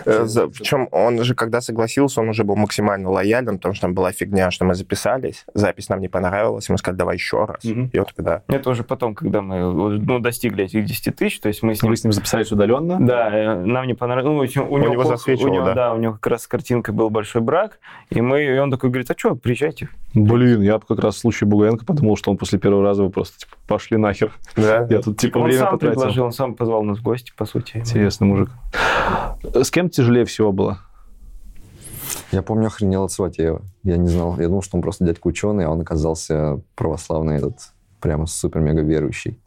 Э, 0.05 0.27
Причем 0.27 0.89
он 0.91 1.23
же, 1.23 1.35
когда 1.35 1.61
согласился, 1.61 2.21
он 2.21 2.29
уже 2.29 2.43
был 2.43 2.57
максимально 2.57 3.11
лоялен, 3.11 3.59
потому 3.59 3.75
что 3.75 3.83
там 3.83 3.95
была 3.95 4.11
фигня, 4.13 4.51
что 4.51 4.65
мы 4.65 4.75
записались, 4.75 5.45
запись 5.55 5.89
нам 5.89 6.01
не 6.01 6.09
понравилась, 6.09 6.69
мы 6.69 6.79
сказали, 6.79 6.99
давай 6.99 7.17
еще 7.17 7.45
раз. 7.45 7.65
И 7.65 7.99
он 7.99 8.07
тогда... 8.17 8.43
Это 8.49 8.71
уже 8.71 8.83
потом, 8.83 9.15
когда 9.15 9.41
мы 9.41 9.61
ну, 9.99 10.19
достигли 10.19 10.65
этих 10.65 10.85
10 10.85 11.15
тысяч, 11.15 11.41
то 11.41 11.49
есть 11.49 11.63
мы 11.63 11.75
с 11.75 11.83
ним 11.83 11.91
Вы 11.91 11.97
с 11.97 12.05
ним 12.05 12.13
записались 12.13 12.51
удаленно? 12.53 12.99
Да, 13.01 13.31
э, 13.33 13.65
нам 13.65 13.87
не 13.87 13.95
понравилось. 13.95 14.55
Ну, 14.57 14.65
у, 14.65 14.75
у 14.75 14.79
него, 14.79 14.93
него 14.93 15.05
засвечивало, 15.05 15.51
у 15.51 15.55
него, 15.55 15.65
да. 15.67 15.75
да. 15.75 15.95
у 15.95 15.99
него 15.99 16.15
как 16.15 16.27
раз 16.27 16.43
с 16.43 16.47
картинкой 16.47 16.95
был 16.95 17.11
большой 17.11 17.43
брак, 17.43 17.79
и 18.11 18.21
мы, 18.21 18.43
и 18.43 18.59
он 18.59 18.71
такой 18.71 18.91
говорит, 18.91 19.11
а 19.11 19.15
что, 19.17 19.35
приезжайте. 19.35 19.89
Блин, 20.15 20.61
я 20.61 20.79
как 20.79 20.99
раз 20.99 21.17
в 21.17 21.19
случае 21.19 21.49
Бугаенко 21.49 21.85
подумал, 21.85 22.17
что 22.17 22.31
он 22.31 22.37
после 22.37 22.59
первого 22.59 22.83
раза 22.83 23.03
просто 23.23 23.39
типа, 23.39 23.57
пошли 23.69 23.97
нахер. 23.97 24.33
Да. 24.57 24.87
Я 24.91 25.01
тут 25.01 25.19
типа 25.19 25.39
он 25.39 25.45
время 25.45 25.61
сам 25.61 25.71
потратил. 25.71 26.01
предложил, 26.01 26.25
он 26.25 26.33
сам 26.33 26.55
позвал 26.55 26.83
нас 26.83 26.99
в 26.99 27.03
гости, 27.03 27.33
по 27.37 27.45
сути. 27.45 27.77
Интересный 27.77 28.27
мужик. 28.27 28.51
С 29.55 29.71
кем 29.71 29.89
тяжелее 29.89 30.25
всего 30.25 30.53
было? 30.53 30.81
Я 32.33 32.43
помню, 32.43 32.67
охренел 32.67 33.05
от 33.05 33.13
Сватеева. 33.13 33.63
Я 33.85 33.97
не 33.97 34.09
знал, 34.09 34.39
я 34.41 34.49
думал, 34.49 34.63
что 34.63 34.77
он 34.77 34.83
просто 34.83 35.05
дядька 35.05 35.27
ученый, 35.29 35.67
а 35.67 35.71
он 35.71 35.81
оказался 35.81 36.61
православный 36.75 37.37
этот, 37.37 37.59
прямо 38.01 38.27
супер-мега 38.27 38.83
верующий. 38.83 39.39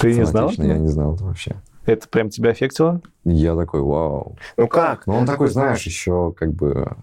Ты 0.00 0.14
не 0.14 0.26
знал? 0.26 0.50
Я 0.56 0.78
не 0.78 0.88
знал 0.88 1.14
это 1.14 1.24
вообще. 1.24 1.56
Это 1.84 2.08
прям 2.08 2.30
тебя 2.30 2.50
аффектило? 2.50 3.00
Я 3.24 3.54
такой, 3.54 3.82
вау. 3.82 4.36
Ну 4.56 4.66
как? 4.66 5.06
Но 5.06 5.16
он 5.16 5.26
такой, 5.26 5.48
знаешь, 5.48 5.82
еще 5.82 6.32
как 6.36 6.52
бы 6.52 6.96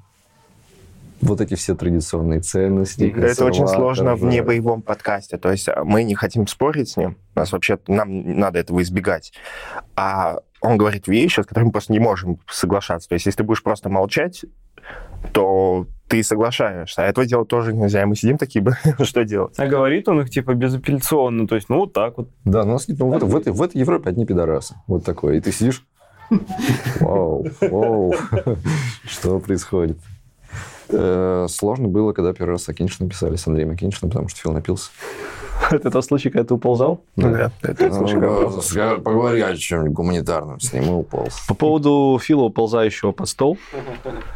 вот 1.21 1.41
эти 1.41 1.55
все 1.55 1.75
традиционные 1.75 2.41
ценности. 2.41 3.13
Это 3.15 3.45
очень 3.45 3.67
сложно 3.67 4.15
в 4.15 4.21
да. 4.21 4.27
небоевом 4.27 4.81
подкасте. 4.81 5.37
То 5.37 5.51
есть 5.51 5.67
а, 5.69 5.83
мы 5.83 6.03
не 6.03 6.15
хотим 6.15 6.47
спорить 6.47 6.89
с 6.89 6.97
ним. 6.97 7.17
Нас 7.35 7.51
вообще 7.51 7.77
нам 7.87 8.39
надо 8.39 8.59
этого 8.59 8.81
избегать. 8.81 9.33
А 9.95 10.39
он 10.61 10.77
говорит 10.77 11.07
вещи, 11.07 11.41
с 11.41 11.45
которыми 11.45 11.67
мы 11.67 11.71
просто 11.71 11.93
не 11.93 11.99
можем 11.99 12.39
соглашаться. 12.49 13.09
То 13.09 13.13
есть 13.13 13.25
если 13.25 13.37
ты 13.37 13.43
будешь 13.43 13.63
просто 13.63 13.89
молчать, 13.89 14.45
то 15.33 15.87
ты 16.07 16.23
соглашаешься. 16.23 17.03
А 17.03 17.05
этого 17.05 17.25
делать 17.25 17.47
тоже 17.47 17.73
нельзя. 17.73 18.01
И 18.01 18.05
мы 18.05 18.15
сидим 18.15 18.37
такие, 18.37 18.65
что 19.01 19.23
делать? 19.23 19.57
А 19.59 19.67
говорит 19.67 20.07
он 20.07 20.21
их 20.21 20.29
типа 20.29 20.53
безапелляционно, 20.53 21.47
то 21.47 21.55
есть, 21.55 21.69
ну, 21.69 21.79
вот 21.79 21.93
так 21.93 22.17
вот. 22.17 22.29
Да, 22.45 22.63
ну, 22.63 22.71
у 22.71 22.73
нас, 22.73 22.87
ну, 22.87 23.09
в, 23.09 23.15
этой- 23.15 23.29
в 23.29 23.35
этой, 23.35 23.53
в 23.53 23.61
этой 23.61 23.77
Европе 23.77 24.09
одни 24.09 24.25
пидорасы. 24.25 24.75
Вот 24.87 25.05
такое. 25.05 25.35
И 25.35 25.41
ты 25.41 25.51
сидишь... 25.51 25.85
Вау, 26.99 27.47
вау, 27.59 28.13
что 29.03 29.39
происходит? 29.39 29.97
Э, 30.89 31.45
Сложно 31.49 31.87
было, 31.87 32.13
когда 32.13 32.33
первый 32.33 32.51
раз 32.51 32.63
с 32.63 32.69
Акиншиным 32.69 33.09
писали, 33.09 33.35
с 33.35 33.47
Андреем 33.47 33.71
Акиншиным, 33.71 34.11
потому 34.11 34.27
что 34.29 34.39
Фил 34.41 34.51
напился. 34.51 34.89
Это 35.71 35.91
тот 35.91 36.05
случай, 36.05 36.29
когда 36.29 36.45
ты 36.45 36.53
уползал? 36.53 37.03
Да, 37.15 37.51
это 37.61 37.89
Ну, 37.89 38.61
Поговори 39.03 39.41
о 39.41 39.55
чем-нибудь 39.55 39.93
гуманитарном 39.93 40.59
с 40.59 40.73
ним 40.73 40.83
и 40.85 40.89
уполз. 40.89 41.45
По 41.47 41.53
поводу 41.53 42.19
Фила, 42.21 42.43
уползающего 42.43 43.11
под 43.11 43.27
стол, 43.27 43.57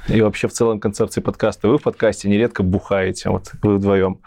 и 0.07 0.21
вообще 0.21 0.47
в 0.47 0.53
целом 0.53 0.79
концепции 0.79 1.21
подкаста. 1.21 1.67
Вы 1.69 1.77
в 1.77 1.81
подкасте 1.81 2.29
нередко 2.29 2.61
бухаете, 2.63 3.29
вот 3.29 3.51
вы 3.61 3.77
вдвоем. 3.77 4.19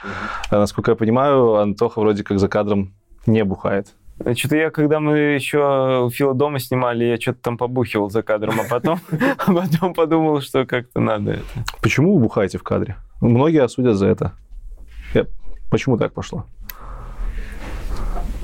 А 0.50 0.58
насколько 0.58 0.92
я 0.92 0.96
понимаю, 0.96 1.56
Антоха 1.56 2.00
вроде 2.00 2.24
как 2.24 2.38
за 2.38 2.48
кадром 2.48 2.94
не 3.26 3.44
бухает. 3.44 3.88
Что-то 4.18 4.56
я, 4.56 4.70
когда 4.70 4.98
мы 4.98 5.18
еще 5.18 6.04
у 6.06 6.10
Фила 6.10 6.34
дома 6.34 6.58
снимали, 6.58 7.04
я 7.04 7.20
что-то 7.20 7.40
там 7.42 7.58
побухивал 7.58 8.10
за 8.10 8.22
кадром, 8.22 8.58
а 8.60 8.64
потом, 8.68 8.98
а 9.38 9.52
потом 9.52 9.92
подумал, 9.94 10.40
что 10.40 10.64
как-то 10.64 11.00
надо 11.00 11.32
это. 11.32 11.64
Почему 11.82 12.14
вы 12.14 12.20
бухаете 12.22 12.58
в 12.58 12.62
кадре? 12.62 12.96
Многие 13.20 13.62
осудят 13.62 13.96
за 13.96 14.06
это. 14.06 14.32
Я- 15.14 15.26
Почему 15.70 15.98
так 15.98 16.12
пошло? 16.12 16.46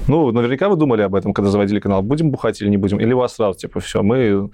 Ну, 0.08 0.32
наверняка 0.32 0.68
вы 0.68 0.76
думали 0.76 1.02
об 1.02 1.14
этом, 1.14 1.32
когда 1.32 1.50
заводили 1.50 1.78
канал. 1.78 2.02
Будем 2.02 2.30
бухать 2.30 2.60
или 2.60 2.68
не 2.68 2.76
будем? 2.76 2.98
Или 3.00 3.12
у 3.12 3.18
вас 3.18 3.36
сразу, 3.36 3.58
типа, 3.58 3.80
все, 3.80 4.02
мы 4.02 4.50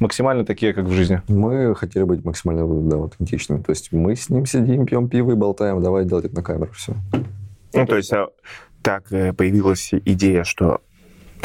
максимально 0.00 0.44
такие, 0.44 0.72
как 0.72 0.86
в 0.86 0.90
жизни? 0.90 1.22
Мы 1.28 1.74
хотели 1.76 2.02
быть 2.02 2.24
максимально 2.24 2.66
да, 2.88 2.96
аутентичными. 2.96 3.62
То 3.62 3.70
есть 3.70 3.92
мы 3.92 4.16
с 4.16 4.28
ним 4.28 4.44
сидим, 4.44 4.86
пьем 4.86 5.08
пиво 5.08 5.32
и 5.32 5.34
болтаем. 5.34 5.80
Давай 5.82 6.04
делать 6.04 6.24
это 6.24 6.34
на 6.34 6.42
камеру. 6.42 6.72
Все. 6.72 6.94
Ну, 7.74 7.86
то 7.86 7.96
есть 7.96 8.12
а, 8.12 8.28
так 8.88 9.12
э, 9.12 9.34
появилась 9.34 9.90
идея, 9.92 10.44
что 10.44 10.80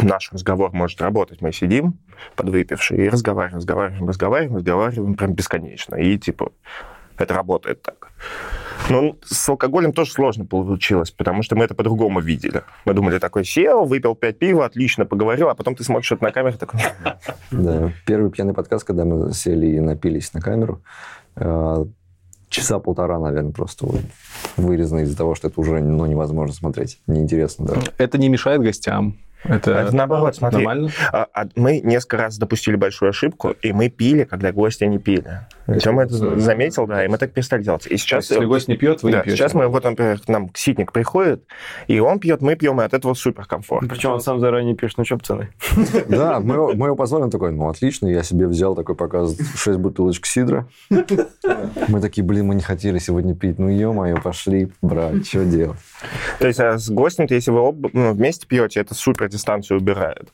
наш 0.01 0.31
разговор 0.31 0.71
может 0.71 1.01
работать. 1.01 1.41
Мы 1.41 1.51
сидим 1.51 1.99
подвыпившие 2.37 3.05
и 3.05 3.09
разговариваем, 3.09 3.57
разговариваем, 3.57 4.07
разговариваем, 4.07 4.55
разговариваем 4.55 5.15
прям 5.15 5.33
бесконечно. 5.33 5.95
И, 5.95 6.17
типа, 6.17 6.53
это 7.17 7.33
работает 7.33 7.81
так. 7.81 8.13
Но 8.89 9.17
с 9.25 9.49
алкоголем 9.49 9.91
тоже 9.91 10.11
сложно 10.11 10.45
получилось, 10.45 11.11
потому 11.11 11.43
что 11.43 11.57
мы 11.57 11.65
это 11.65 11.75
по-другому 11.75 12.21
видели. 12.21 12.61
Мы 12.85 12.93
думали, 12.93 13.19
такой 13.19 13.43
сел, 13.43 13.83
выпил 13.83 14.15
пять 14.15 14.39
пива, 14.39 14.63
отлично 14.63 15.05
поговорил, 15.05 15.49
а 15.49 15.53
потом 15.53 15.75
ты 15.75 15.83
смотришь 15.83 16.13
это 16.13 16.23
на 16.23 16.31
камеру, 16.31 16.57
такой... 16.57 16.79
Да. 17.51 17.91
Первый 18.05 18.31
пьяный 18.31 18.53
подкаст, 18.53 18.87
когда 18.87 19.03
мы 19.03 19.33
сели 19.33 19.67
и 19.67 19.81
напились 19.81 20.33
на 20.33 20.39
камеру, 20.39 20.81
э, 21.35 21.85
часа 22.53 22.79
полтора, 22.79 23.19
наверное, 23.19 23.51
просто 23.51 23.85
вот 23.85 24.01
вырезано 24.55 24.99
из-за 24.99 25.17
того, 25.17 25.35
что 25.35 25.47
это 25.47 25.59
уже 25.59 25.79
ну, 25.81 26.05
невозможно 26.05 26.53
смотреть. 26.53 26.99
Неинтересно 27.07 27.65
даже. 27.65 27.81
Это 27.97 28.17
не 28.17 28.29
мешает 28.29 28.61
гостям. 28.61 29.17
Это, 29.43 29.71
Это 29.71 29.95
наоборот, 29.95 30.35
смотри. 30.35 30.59
нормально. 30.59 30.89
А- 31.11 31.27
а 31.33 31.47
мы 31.55 31.81
несколько 31.81 32.15
раз 32.17 32.37
допустили 32.37 32.77
большую 32.77 33.09
ошибку, 33.09 33.49
и 33.49 33.73
мы 33.73 33.89
пили, 33.89 34.23
когда 34.23 34.53
гости 34.53 34.85
не 34.85 34.99
пили. 34.99 35.41
Тёма 35.81 36.03
это 36.03 36.39
заметил, 36.39 36.87
да, 36.87 37.05
и 37.05 37.07
мы 37.07 37.17
так 37.17 37.31
перестали 37.31 37.63
делать. 37.63 37.87
И 37.87 37.97
сейчас... 37.97 38.29
Если 38.29 38.45
гость 38.45 38.67
не 38.67 38.75
пьет, 38.75 39.01
вы 39.03 39.11
да, 39.11 39.17
не 39.19 39.23
пьете. 39.23 39.37
сейчас 39.37 39.53
мы, 39.53 39.67
вот, 39.67 39.83
например, 39.83 40.19
к 40.19 40.27
нам 40.27 40.49
ситник 40.53 40.91
приходит, 40.91 41.43
и 41.87 41.99
он 41.99 42.19
пьет, 42.19 42.41
мы 42.41 42.55
пьем, 42.55 42.81
и 42.81 42.83
от 42.83 42.93
этого 42.93 43.13
супер 43.13 43.45
комфорт. 43.45 43.87
Причем 43.89 44.11
он 44.11 44.21
сам 44.21 44.39
заранее 44.39 44.75
пишет, 44.75 44.97
ну 44.97 45.05
что, 45.05 45.17
пацаны? 45.17 45.49
Да, 46.07 46.39
мы, 46.39 46.55
его- 46.55 46.73
мы 46.73 46.87
его 46.87 46.95
позвали, 46.95 47.23
он 47.23 47.29
такой, 47.29 47.51
ну, 47.51 47.69
отлично, 47.69 48.07
я 48.07 48.23
себе 48.23 48.47
взял 48.47 48.75
такой 48.75 48.95
показ 48.95 49.37
6 49.55 49.79
бутылочек 49.79 50.25
сидра. 50.25 50.67
Мы 51.87 52.01
такие, 52.01 52.23
блин, 52.23 52.47
мы 52.47 52.55
не 52.55 52.61
хотели 52.61 52.97
сегодня 52.97 53.35
пить, 53.35 53.59
ну, 53.59 53.69
ё-моё, 53.69 54.17
пошли, 54.21 54.71
брать, 54.81 55.27
что 55.27 55.45
делать? 55.45 55.77
То 56.39 56.47
есть 56.47 56.59
а 56.59 56.77
с 56.77 56.89
гостем, 56.89 57.25
если 57.29 57.51
вы 57.51 57.73
ну, 57.93 58.13
вместе 58.13 58.47
пьете, 58.47 58.79
это 58.79 58.93
супер 58.93 59.29
дистанцию 59.29 59.79
убирает. 59.79 60.29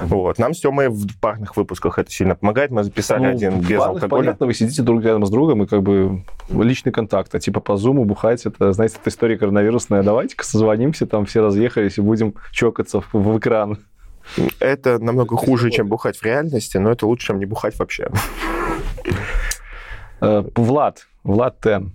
Вот. 0.00 0.38
Нам 0.38 0.54
с 0.54 0.60
Тёмой 0.60 0.88
в 0.88 1.06
парных 1.20 1.56
выпусках 1.56 1.98
это 1.98 2.10
сильно 2.10 2.34
помогает. 2.34 2.70
Мы 2.70 2.84
записали 2.84 3.22
Ну, 3.22 3.30
один 3.30 3.60
без 3.60 3.80
алкоголя. 3.80 4.22
Понятно, 4.22 4.46
вы 4.46 4.54
сидите 4.54 4.73
друг 4.82 5.02
рядом 5.02 5.24
с 5.26 5.30
другом, 5.30 5.62
и 5.62 5.66
как 5.66 5.82
бы 5.82 6.24
личный 6.50 6.92
контакт. 6.92 7.34
А 7.34 7.40
типа 7.40 7.60
по 7.60 7.76
зуму 7.76 8.04
бухать, 8.04 8.46
это, 8.46 8.72
знаете, 8.72 8.96
это 9.00 9.10
история 9.10 9.38
коронавирусная. 9.38 10.02
Давайте-ка 10.02 10.44
созвонимся, 10.44 11.06
там 11.06 11.26
все 11.26 11.42
разъехались 11.42 11.98
и 11.98 12.00
будем 12.00 12.34
чокаться 12.52 13.00
в, 13.00 13.12
в 13.12 13.38
экран. 13.38 13.78
Это 14.58 14.98
намного 14.98 15.36
хуже, 15.36 15.70
чем 15.70 15.88
бухать 15.88 16.16
в 16.16 16.22
реальности, 16.24 16.78
но 16.78 16.90
это 16.90 17.06
лучше, 17.06 17.28
чем 17.28 17.38
не 17.38 17.46
бухать 17.46 17.78
вообще. 17.78 18.08
Э, 20.20 20.42
Влад, 20.54 21.06
Влад 21.24 21.60
Тен. 21.60 21.92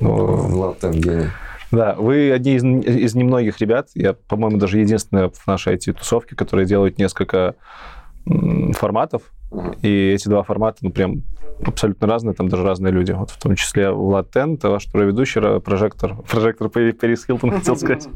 Влад 0.00 0.78
там 0.78 0.92
гений. 0.92 1.28
Да, 1.70 1.94
вы 1.94 2.32
одни 2.32 2.56
из, 2.56 2.64
из 2.64 3.14
немногих 3.14 3.60
ребят, 3.60 3.90
я, 3.94 4.14
по-моему, 4.14 4.58
даже 4.58 4.80
единственная 4.80 5.28
в 5.28 5.46
нашей 5.46 5.76
IT-тусовке, 5.76 6.34
которые 6.34 6.66
делают 6.66 6.98
несколько 6.98 7.54
м, 8.26 8.72
и 9.82 10.12
эти 10.14 10.28
два 10.28 10.42
формата, 10.42 10.78
ну, 10.82 10.90
прям 10.90 11.22
абсолютно 11.64 12.06
разные, 12.06 12.34
там 12.34 12.48
даже 12.48 12.62
разные 12.64 12.92
люди. 12.92 13.12
Вот 13.12 13.30
в 13.30 13.38
том 13.38 13.54
числе 13.54 13.90
Влад 13.90 14.30
Тен, 14.30 14.54
это 14.54 14.70
ваш 14.70 14.86
второй 14.86 15.08
ведущий, 15.08 15.40
ра- 15.40 15.60
прожектор, 15.60 16.16
прожектор 16.30 16.68
Пери- 16.68 16.92
Перис 16.92 17.26
Хилтон, 17.26 17.50
хотел 17.58 17.76
сказать, 17.76 18.08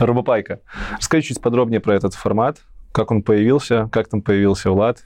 Робопайка. 0.00 0.60
Расскажи 0.98 1.22
чуть 1.22 1.40
подробнее 1.40 1.80
про 1.80 1.94
этот 1.94 2.14
формат, 2.14 2.58
как 2.92 3.10
он 3.10 3.22
появился, 3.22 3.88
как 3.92 4.08
там 4.08 4.22
появился 4.22 4.70
Влад. 4.70 5.04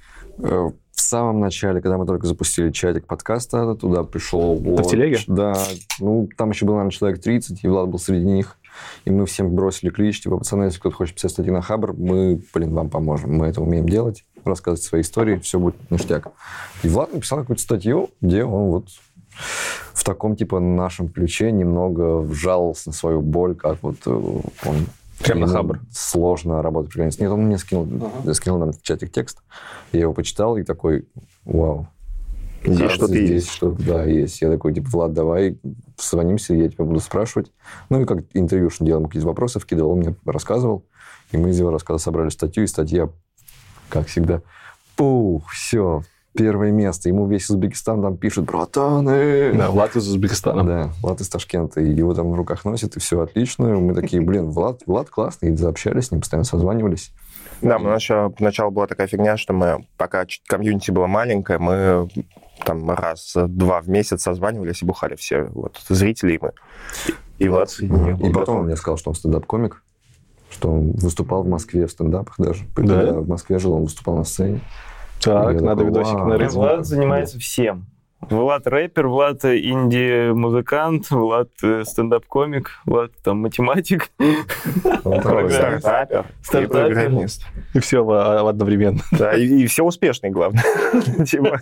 В 1.12 1.14
самом 1.14 1.40
начале, 1.40 1.82
когда 1.82 1.98
мы 1.98 2.06
только 2.06 2.26
запустили 2.26 2.70
чатик 2.70 3.06
подкаста, 3.06 3.74
туда 3.74 4.02
пришел... 4.02 4.58
Это 4.64 4.82
в 4.82 4.88
телеге? 4.88 5.18
Да. 5.26 5.62
Ну, 6.00 6.26
там 6.38 6.52
еще 6.52 6.64
было, 6.64 6.76
наверное, 6.76 6.90
человек 6.90 7.20
30, 7.20 7.62
и 7.62 7.68
Влад 7.68 7.90
был 7.90 7.98
среди 7.98 8.24
них. 8.24 8.56
И 9.04 9.10
мы 9.10 9.26
всем 9.26 9.54
бросили 9.54 9.90
клич, 9.90 10.22
типа, 10.22 10.38
пацаны, 10.38 10.64
если 10.64 10.78
кто-то 10.78 10.96
хочет 10.96 11.16
писать 11.16 11.32
статьи 11.32 11.52
на 11.52 11.60
Хабр, 11.60 11.92
мы, 11.92 12.40
блин, 12.54 12.72
вам 12.72 12.88
поможем. 12.88 13.34
Мы 13.36 13.48
это 13.48 13.60
умеем 13.60 13.86
делать, 13.86 14.24
рассказывать 14.42 14.84
свои 14.84 15.02
истории, 15.02 15.36
все 15.36 15.58
будет 15.58 15.74
ништяк. 15.90 16.28
И 16.82 16.88
Влад 16.88 17.12
написал 17.12 17.40
какую-то 17.40 17.60
статью, 17.60 18.08
где 18.22 18.44
он 18.44 18.70
вот 18.70 18.86
в 19.92 20.04
таком, 20.04 20.34
типа, 20.34 20.60
нашем 20.60 21.10
ключе 21.10 21.52
немного 21.52 22.26
жаловался 22.32 22.88
на 22.88 22.94
свою 22.94 23.20
боль, 23.20 23.54
как 23.54 23.82
вот 23.82 23.96
э, 24.06 24.10
он 24.10 24.86
Прям 25.20 25.40
на 25.40 25.46
Хабр? 25.46 25.80
Сложно 25.92 26.62
работать 26.62 26.90
при 26.90 26.98
границе. 26.98 27.22
Нет, 27.22 27.30
он 27.30 27.42
мне 27.42 27.58
скинул, 27.58 27.86
скинул 28.32 28.58
нам 28.58 28.72
в 28.72 28.82
чатик 28.82 29.12
текст. 29.12 29.42
Я 29.92 30.00
его 30.00 30.12
почитал 30.12 30.56
и 30.56 30.62
такой, 30.62 31.06
вау. 31.44 31.88
Здесь 32.64 32.78
кажется, 32.78 32.96
что-то 32.96 33.12
здесь 33.14 33.30
есть. 33.30 33.50
что-то, 33.50 33.82
да, 33.82 34.04
есть. 34.04 34.40
Я 34.40 34.50
такой, 34.50 34.72
типа, 34.72 34.88
Влад, 34.92 35.12
давай 35.12 35.58
созвонимся, 35.96 36.54
я 36.54 36.68
тебя 36.68 36.84
буду 36.84 37.00
спрашивать. 37.00 37.52
Ну 37.88 38.00
и 38.00 38.04
как 38.04 38.24
интервью 38.34 38.70
что 38.70 38.84
делаем, 38.84 39.06
какие-то 39.06 39.26
вопросы 39.26 39.58
вкидывал, 39.58 39.92
он 39.92 39.98
мне 39.98 40.14
рассказывал. 40.24 40.84
И 41.32 41.36
мы 41.36 41.50
из 41.50 41.58
его 41.58 41.70
рассказа 41.70 41.98
собрали 41.98 42.28
статью, 42.28 42.64
и 42.64 42.68
статья, 42.68 43.08
как 43.88 44.06
всегда, 44.06 44.42
пух, 44.96 45.50
все, 45.50 46.02
первое 46.34 46.70
место. 46.70 47.08
Ему 47.08 47.26
весь 47.26 47.48
Узбекистан 47.50 48.02
там 48.02 48.16
пишет, 48.16 48.44
братаны. 48.44 49.52
Да, 49.54 49.70
Влад 49.70 49.96
из 49.96 50.08
Узбекистана. 50.08 50.64
Да, 50.64 50.92
Влад 51.02 51.20
из 51.20 51.28
Ташкента. 51.28 51.80
И 51.80 51.92
его 51.92 52.14
там 52.14 52.30
в 52.32 52.34
руках 52.34 52.64
носит, 52.64 52.96
и 52.96 53.00
все 53.00 53.20
отлично. 53.20 53.68
Мы 53.68 53.94
такие, 53.94 54.22
блин, 54.22 54.50
Влад, 54.50 54.80
Влад 54.86 55.10
классный. 55.10 55.50
И 55.50 55.56
заобщались 55.56 56.06
с 56.06 56.10
ним, 56.10 56.20
постоянно 56.20 56.44
созванивались. 56.44 57.12
Да, 57.60 57.76
у 57.76 57.82
нас 57.82 58.02
еще 58.02 58.30
поначалу 58.36 58.72
была 58.72 58.86
такая 58.86 59.06
фигня, 59.06 59.36
что 59.36 59.52
мы, 59.52 59.86
пока 59.96 60.26
комьюнити 60.48 60.90
было 60.90 61.06
маленькое, 61.06 61.58
мы 61.58 62.08
там 62.64 62.90
раз-два 62.90 63.80
в 63.80 63.88
месяц 63.88 64.22
созванивались 64.22 64.82
и 64.82 64.84
бухали 64.84 65.14
все, 65.14 65.44
вот, 65.52 65.80
зрители 65.88 66.34
и 66.34 66.38
мы. 66.40 66.52
И, 67.38 67.48
них 67.48 68.18
был 68.18 68.28
И 68.28 68.32
потом 68.32 68.58
он 68.58 68.66
мне 68.66 68.76
сказал, 68.76 68.96
что 68.98 69.10
он 69.10 69.14
стендап-комик, 69.14 69.82
что 70.50 70.70
он 70.70 70.92
выступал 70.92 71.42
в 71.42 71.48
Москве 71.48 71.86
в 71.86 71.90
стендапах 71.90 72.34
даже. 72.38 72.64
Да? 72.64 72.74
Когда 72.74 73.12
в 73.20 73.28
Москве 73.28 73.58
жил, 73.58 73.74
он 73.74 73.82
выступал 73.84 74.16
на 74.16 74.24
сцене. 74.24 74.60
Так, 75.22 75.54
Я 75.54 75.60
надо 75.60 75.84
такой, 75.84 75.86
видосики 75.86 76.16
нарыть. 76.20 76.52
Влад 76.52 76.86
занимается 76.86 77.38
всем. 77.38 77.86
Влад 78.30 78.66
рэпер, 78.68 79.08
Влад 79.08 79.44
инди-музыкант, 79.44 81.10
Влад 81.10 81.48
э, 81.62 81.82
стендап-комик, 81.84 82.70
Влад 82.86 83.10
там 83.24 83.38
математик. 83.38 84.10
Стартапер, 85.00 86.24
программист. 86.68 87.46
И 87.74 87.80
все 87.80 88.04
в- 88.04 88.48
одновременно. 88.48 89.00
Да, 89.10 89.32
и, 89.36 89.66
все 89.66 89.84
успешный, 89.84 90.30
главное. 90.30 90.62
Типа. 91.26 91.60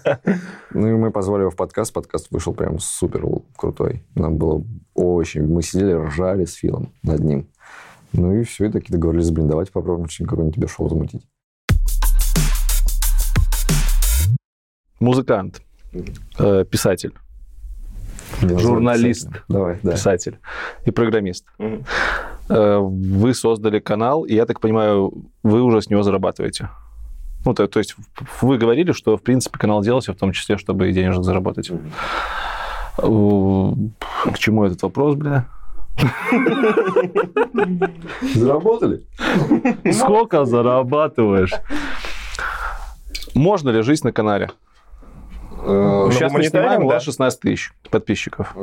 Ну 0.75 0.89
и 0.89 0.93
мы 0.93 1.11
позвали 1.11 1.43
его 1.43 1.51
в 1.51 1.57
подкаст. 1.57 1.93
Подкаст 1.95 2.29
вышел 2.31 2.53
прям 2.53 2.79
супер 2.79 3.25
крутой. 3.57 4.05
Нам 4.15 4.37
было 4.37 4.63
очень... 4.95 5.47
Мы 5.47 5.63
сидели, 5.63 5.93
ржали 5.93 6.45
с 6.45 6.55
Филом 6.55 6.93
над 7.03 7.21
ним. 7.21 7.49
Ну 8.13 8.35
и 8.35 8.43
все, 8.43 8.67
и 8.67 8.71
такие 8.71 8.93
договорились, 8.93 9.31
блин, 9.31 9.49
давайте 9.49 9.73
попробуем 9.73 10.09
что-нибудь 10.09 10.31
какое-нибудь 10.31 10.57
тебе 10.57 10.69
шоу 10.69 10.89
замутить. 10.89 11.23
Музыкант, 15.01 15.63
э, 16.39 16.65
писатель, 16.71 17.13
Журналист. 18.43 19.29
Давай, 19.49 19.79
да. 19.83 19.93
писатель 19.93 20.39
и 20.85 20.91
программист. 20.91 21.47
Мгм. 21.59 21.85
Э, 22.49 22.79
Вы 22.79 23.35
создали 23.35 23.81
канал, 23.81 24.25
и 24.25 24.35
я 24.35 24.45
так 24.47 24.61
понимаю, 24.61 25.13
вы 25.43 25.63
уже 25.63 25.81
с 25.81 25.91
него 25.91 26.03
зарабатываете. 26.03 26.69
Ну, 27.45 27.55
то, 27.55 27.67
то 27.67 27.79
есть 27.79 27.97
вы 28.43 28.59
говорили, 28.59 28.93
что, 28.93 29.17
в 29.17 29.23
принципе, 29.23 29.59
канал 29.59 29.83
делался 29.83 30.13
в 30.13 30.17
том 30.17 30.33
числе, 30.33 30.59
чтобы 30.59 30.91
и 30.91 30.93
денежек 30.93 31.25
заработать. 31.25 31.71
О, 32.99 33.75
К 34.25 34.39
чему 34.39 34.65
этот 34.65 34.83
вопрос, 34.83 35.17
бля? 35.17 35.47
Заработали? 38.35 39.03
Сколько 39.93 40.45
зарабатываешь? 40.45 41.53
Можно 43.35 43.71
ли 43.71 43.83
жить 43.83 44.05
на 44.05 44.13
канале? 44.13 44.51
Э, 45.63 46.09
Сейчас 46.13 46.33
мы 46.33 46.43
снимаем, 46.43 46.87
да, 46.87 46.95
да? 46.95 47.01
16 47.01 47.41
тысяч 47.41 47.73
подписчиков. 47.91 48.55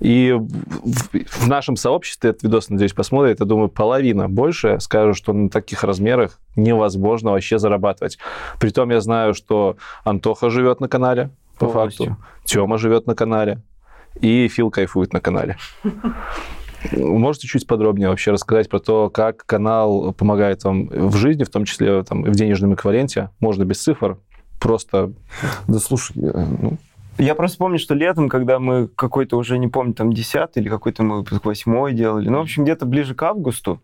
И 0.00 0.32
в, 0.32 1.42
в 1.42 1.48
нашем 1.48 1.76
сообществе 1.76 2.30
этот 2.30 2.42
видос, 2.42 2.68
надеюсь, 2.68 2.92
посмотрит, 2.92 3.40
я 3.40 3.46
думаю, 3.46 3.68
половина 3.68 4.28
больше 4.28 4.78
скажут, 4.80 5.16
что 5.16 5.32
на 5.32 5.48
таких 5.48 5.84
размерах 5.84 6.38
невозможно 6.56 7.32
вообще 7.32 7.58
зарабатывать. 7.58 8.18
Притом 8.58 8.90
я 8.90 9.00
знаю, 9.00 9.34
что 9.34 9.76
Антоха 10.04 10.50
живет 10.50 10.80
на 10.80 10.88
канале, 10.88 11.30
по 11.58 11.66
Полностью. 11.66 12.06
факту. 12.06 12.24
Тёма 12.44 12.78
живет 12.78 13.06
на 13.06 13.14
канале. 13.14 13.62
И 14.20 14.48
Фил 14.48 14.70
кайфует 14.70 15.12
на 15.12 15.20
канале. 15.20 15.56
Можете 16.92 17.48
чуть 17.48 17.66
подробнее 17.66 18.08
вообще 18.10 18.30
рассказать 18.30 18.68
про 18.68 18.78
то, 18.78 19.10
как 19.10 19.44
канал 19.46 20.12
помогает 20.12 20.62
вам 20.64 20.86
в 20.88 21.16
жизни, 21.16 21.44
в 21.44 21.50
том 21.50 21.64
числе 21.64 22.02
там, 22.04 22.22
в 22.22 22.32
денежном 22.32 22.74
эквиваленте? 22.74 23.30
Можно 23.40 23.64
без 23.64 23.82
цифр, 23.82 24.18
просто 24.60 25.12
Да 25.68 25.78
слушай, 25.78 26.14
я, 26.16 26.32
ну, 26.32 26.78
Я 27.18 27.34
просто 27.34 27.56
помню, 27.56 27.78
что 27.78 27.94
летом, 27.94 28.28
когда 28.28 28.58
мы 28.58 28.88
какой-то 28.88 29.38
уже, 29.38 29.56
не 29.58 29.68
помню, 29.68 29.94
там, 29.94 30.12
10 30.12 30.50
или 30.56 30.68
какой-то 30.68 31.02
мы 31.02 31.24
8 31.24 31.94
делали, 31.94 32.28
ну, 32.28 32.38
в 32.38 32.42
общем, 32.42 32.64
где-то 32.64 32.84
ближе 32.84 33.14
к 33.14 33.22
августу, 33.22 33.80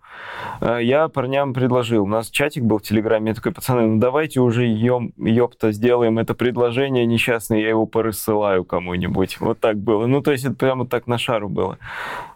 э, 0.61 0.81
я 0.82 1.09
парням 1.09 1.55
предложил, 1.55 2.05
у 2.05 2.07
нас 2.07 2.28
чатик 2.28 2.65
был 2.65 2.78
в 2.78 2.82
Телеграме, 2.82 3.31
я 3.31 3.35
такой, 3.35 3.53
пацаны, 3.53 3.86
ну, 3.86 3.99
давайте 3.99 4.40
уже, 4.40 4.66
ем, 4.66 5.15
ёпта, 5.16 5.73
сделаем 5.73 6.19
это 6.19 6.35
предложение 6.35 7.07
несчастное, 7.07 7.61
я 7.61 7.70
его 7.70 7.86
порассылаю 7.86 8.65
кому-нибудь. 8.65 9.40
Вот 9.40 9.61
так 9.61 9.78
было. 9.78 10.07
Ну, 10.07 10.20
то 10.20 10.32
есть 10.32 10.44
это 10.44 10.55
прямо 10.55 10.86
так 10.86 11.07
на 11.07 11.16
шару 11.16 11.49
было. 11.49 11.78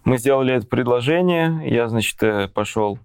Мы 0.04 0.16
сделали 0.16 0.54
это 0.54 0.66
предложение, 0.66 1.60
я, 1.66 1.88
значит, 1.88 2.22
э, 2.22 2.48
пошел 2.48 2.98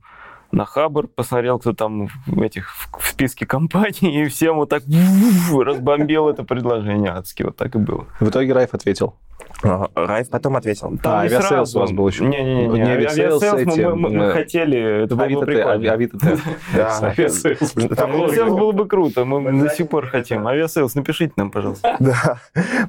на 0.52 0.66
Хабр, 0.66 1.08
посмотрел, 1.08 1.60
кто 1.60 1.74
там 1.74 2.08
в 2.28 2.42
этих 2.42 2.70
в, 2.70 2.98
в 3.00 3.08
списке 3.08 3.46
компаний, 3.46 4.24
и 4.24 4.26
всем 4.28 4.56
вот 4.58 4.70
так 4.70 4.84
разбомбил 5.52 6.30
это 6.30 6.44
предложение 6.44 7.12
адски. 7.12 7.44
Вот 7.44 7.58
так 7.58 7.76
и 7.76 7.78
было. 7.78 8.06
в 8.20 8.30
итоге 8.30 8.54
Райф 8.54 8.74
ответил. 8.74 9.16
А, 9.64 9.88
Райф 9.96 10.30
потом 10.30 10.56
ответил. 10.56 10.98
А, 11.04 11.28
не 11.28 11.34
авиасейлс 11.34 11.76
у 11.76 11.80
вас 11.80 11.92
был 11.92 12.08
еще. 12.08 12.26
Не-не-не. 12.26 12.68
Не 12.68 12.82
авиасейлс, 12.82 13.44
Авиасейлс 13.44 13.78
мы, 13.78 13.96
мы- 13.96 14.10
мы 14.10 14.24
э, 14.26 14.32
хотели, 14.34 15.04
это 15.04 15.16
было 15.16 15.26
бы 15.26 15.34
Авито, 15.34 15.46
прикольно. 15.46 15.92
Авито, 15.94 16.18
Т. 16.18 16.38
Да. 16.76 17.00
Авиасейлс. 17.02 17.72
Там 17.96 18.12
Авиасейлс 18.12 18.50
было 18.54 18.72
бы 18.72 18.88
круто, 18.88 19.26
мы 19.26 19.52
до 19.64 19.70
сих 19.70 19.90
пор 19.90 20.08
хотим. 20.08 20.48
Авиасейлс, 20.48 20.96
напишите 20.96 21.34
нам, 21.38 21.52
пожалуйста. 21.52 21.96
Да, 22.00 22.38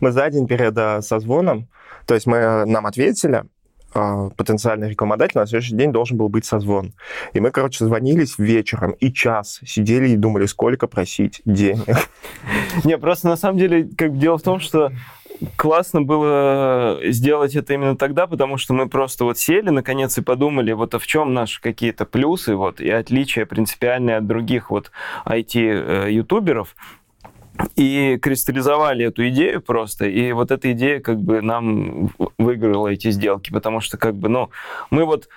мы 0.01 0.13
за 0.13 0.31
день 0.31 0.47
перед 0.47 0.77
э, 0.77 1.03
созвоном, 1.03 1.69
то 2.07 2.15
есть 2.15 2.27
мы 2.27 2.37
э, 2.39 2.65
нам 2.65 2.87
ответили, 2.87 3.45
потенциальный 3.93 4.91
рекламодатель 4.91 5.39
на 5.39 5.47
следующий 5.47 5.77
день 5.77 5.93
должен 5.93 6.17
был 6.17 6.29
быть 6.29 6.45
созвон. 6.45 6.95
И 7.33 7.41
мы, 7.41 7.51
короче, 7.51 7.79
созвонились 7.79 8.39
вечером 8.39 8.93
и 8.93 9.13
час 9.13 9.61
сидели 9.65 10.09
и 10.09 10.17
думали, 10.17 10.47
сколько 10.47 10.87
просить 10.87 11.43
денег. 11.45 12.09
Не, 12.85 12.99
просто 12.99 13.29
на 13.29 13.37
самом 13.37 13.59
деле, 13.59 13.89
как 13.97 14.19
дело 14.19 14.39
в 14.39 14.43
том, 14.43 14.61
что 14.61 14.93
классно 15.57 16.03
было 16.03 17.01
сделать 17.05 17.55
это 17.57 17.75
именно 17.75 17.97
тогда, 17.97 18.27
потому 18.27 18.57
что 18.59 18.75
мы 18.75 18.89
просто 18.89 19.25
вот 19.25 19.39
сели, 19.39 19.71
наконец, 19.71 20.17
и 20.19 20.23
подумали, 20.23 20.73
вот 20.73 20.95
а 20.95 20.99
в 20.99 21.07
чем 21.07 21.35
наши 21.35 21.61
какие-то 21.61 22.05
плюсы, 22.05 22.55
вот, 22.55 22.81
и 22.81 22.91
отличия 22.91 23.47
принципиальные 23.47 24.17
от 24.19 24.27
других 24.27 24.71
вот 24.71 24.91
IT-ютуберов, 25.27 26.75
и 27.77 28.19
кристаллизовали 28.21 29.07
эту 29.07 29.29
идею 29.29 29.61
просто, 29.61 30.07
и 30.07 30.33
вот 30.33 30.51
эта 30.51 30.73
идея 30.73 31.01
как 31.01 31.21
бы 31.21 31.41
нам 31.41 32.11
выиграла 32.39 32.89
эти 32.89 33.11
сделки, 33.11 33.51
потому 33.51 33.81
что 33.81 33.99
как 33.99 34.15
бы, 34.15 34.29
ну, 34.29 34.51
мы 34.91 35.05
вот 35.05 35.29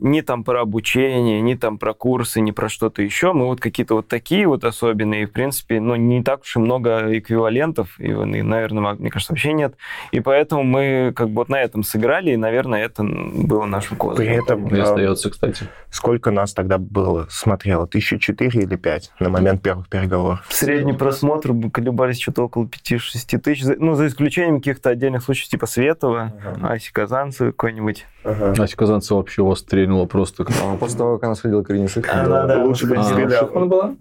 ни 0.00 0.20
там 0.20 0.44
про 0.44 0.62
обучение, 0.62 1.40
ни 1.40 1.54
там 1.54 1.78
про 1.78 1.94
курсы, 1.94 2.40
ни 2.40 2.50
про 2.50 2.68
что-то 2.68 3.02
еще, 3.02 3.32
мы 3.32 3.46
вот 3.46 3.60
какие-то 3.60 3.94
вот 3.94 4.08
такие 4.08 4.46
вот 4.46 4.64
особенные, 4.64 5.22
и, 5.22 5.26
в 5.26 5.32
принципе, 5.32 5.80
ну, 5.80 5.94
не 5.94 6.22
так 6.22 6.42
уж 6.42 6.56
и 6.56 6.58
много 6.58 7.16
эквивалентов, 7.18 7.98
и, 8.00 8.12
наверное, 8.12 8.94
мне 8.94 9.10
кажется, 9.10 9.32
вообще 9.32 9.52
нет, 9.52 9.76
и 10.10 10.20
поэтому 10.20 10.64
мы 10.64 11.12
как 11.14 11.28
бы 11.28 11.36
вот 11.36 11.48
на 11.48 11.60
этом 11.60 11.82
сыграли, 11.82 12.32
и, 12.32 12.36
наверное, 12.36 12.84
это 12.84 13.04
было 13.04 13.64
нашим 13.66 13.96
При 13.96 14.00
козырем. 14.08 14.42
этом 14.42 14.66
И 14.68 14.78
э, 14.78 14.82
остается, 14.82 15.30
кстати. 15.30 15.66
сколько 15.90 16.30
нас 16.30 16.52
тогда 16.52 16.78
было 16.78 17.26
смотрело? 17.30 17.86
Тысяча 17.86 18.18
четыре 18.18 18.62
или 18.62 18.76
пять 18.76 19.12
на 19.20 19.28
момент 19.28 19.62
первых 19.62 19.88
переговоров? 19.88 20.44
Средний 20.48 20.92
просмотр 20.92 21.52
колебались 21.72 22.20
что-то 22.20 22.42
около 22.44 22.64
5-6 22.64 23.38
тысяч, 23.38 23.64
ну, 23.78 23.94
за 23.94 24.06
исключением 24.08 24.58
каких-то 24.58 24.90
отдельных 24.90 25.22
случаев, 25.22 25.48
типа 25.48 25.66
Светова, 25.66 26.32
Аси 26.62 26.92
Казанцевой 26.92 27.52
какой-нибудь. 27.52 28.06
Ася 28.24 28.76
Казанцева 28.76 29.18
вообще 29.18 29.42
его 29.52 29.56
стрельнула 29.56 30.06
просто. 30.06 30.44
а 30.62 30.76
после 30.76 30.98
того, 30.98 31.14
как 31.18 31.24
она 31.24 31.34
сходила 31.34 31.62
к 31.62 31.68
Шихман, 31.88 32.26
Она, 32.26 32.46
да. 32.46 32.64
Лучше 32.64 32.86
бы 32.86 32.96
не 32.96 33.02
А, 33.02 33.64
была? 33.64 33.94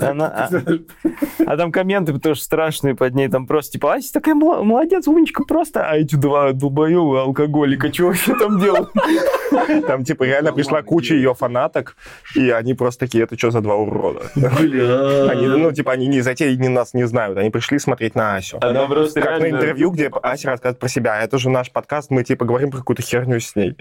Она, 0.00 0.26
а, 0.26 0.48
а 1.46 1.56
там 1.56 1.72
комменты 1.72 2.18
тоже 2.18 2.40
страшные 2.40 2.94
под 2.94 3.14
ней, 3.14 3.28
там 3.28 3.46
просто 3.46 3.72
типа, 3.72 3.94
Ася 3.94 4.12
такая 4.12 4.34
молодец, 4.34 5.06
умничка, 5.06 5.44
просто, 5.44 5.88
а 5.88 5.96
эти 5.96 6.16
два 6.16 6.52
долбоёбы 6.52 7.20
алкоголика, 7.20 7.92
что 7.92 8.06
вообще 8.06 8.34
там 8.36 8.60
делают? 8.60 8.90
Там, 9.86 10.04
типа, 10.04 10.24
реально 10.24 10.52
пришла 10.52 10.82
куча 10.82 11.14
ее 11.14 11.34
фанаток, 11.34 11.96
и 12.34 12.50
они 12.50 12.74
просто 12.74 13.06
такие, 13.06 13.24
это 13.24 13.36
что 13.36 13.50
за 13.50 13.60
два 13.60 13.76
урода? 13.76 14.22
Они, 14.34 15.46
ну, 15.46 15.72
типа, 15.72 15.92
они 15.92 16.06
не 16.06 16.20
затеи, 16.20 16.54
ни 16.54 16.68
нас 16.68 16.94
не 16.94 17.06
знают. 17.06 17.38
Они 17.38 17.50
пришли 17.50 17.78
смотреть 17.78 18.14
на 18.14 18.36
Асю. 18.36 18.58
Она 18.60 18.86
просто 18.86 19.20
Как 19.20 19.40
на 19.40 19.50
интервью, 19.50 19.90
где 19.90 20.10
Ася 20.22 20.50
рассказывает 20.50 20.78
про 20.78 20.88
себя. 20.88 21.14
«А 21.14 21.22
Это 21.22 21.38
же 21.38 21.50
наш 21.50 21.70
подкаст, 21.70 22.10
мы, 22.10 22.22
типа, 22.24 22.44
говорим 22.44 22.70
про 22.70 22.78
какую-то 22.78 23.02
херню 23.02 23.40
с 23.40 23.56
ней. 23.56 23.76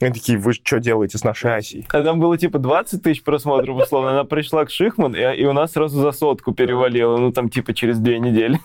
Они 0.00 0.12
такие, 0.12 0.38
вы 0.38 0.54
что 0.54 0.80
делаете 0.80 1.18
с 1.18 1.24
нашей 1.24 1.54
Асей? 1.54 1.86
А 1.90 2.02
там 2.02 2.20
было 2.20 2.38
типа 2.38 2.58
20 2.58 3.02
тысяч 3.02 3.22
просмотров, 3.22 3.76
условно. 3.76 4.12
Она 4.12 4.24
пришла 4.24 4.64
к 4.64 4.70
Шихман, 4.70 5.14
и, 5.14 5.36
и 5.36 5.44
у 5.44 5.52
нас 5.52 5.72
сразу 5.72 6.00
за 6.00 6.12
сотку 6.12 6.52
перевалило. 6.54 7.18
Ну, 7.18 7.32
там 7.32 7.50
типа 7.50 7.74
через 7.74 7.98
две 7.98 8.18
недели. 8.18 8.58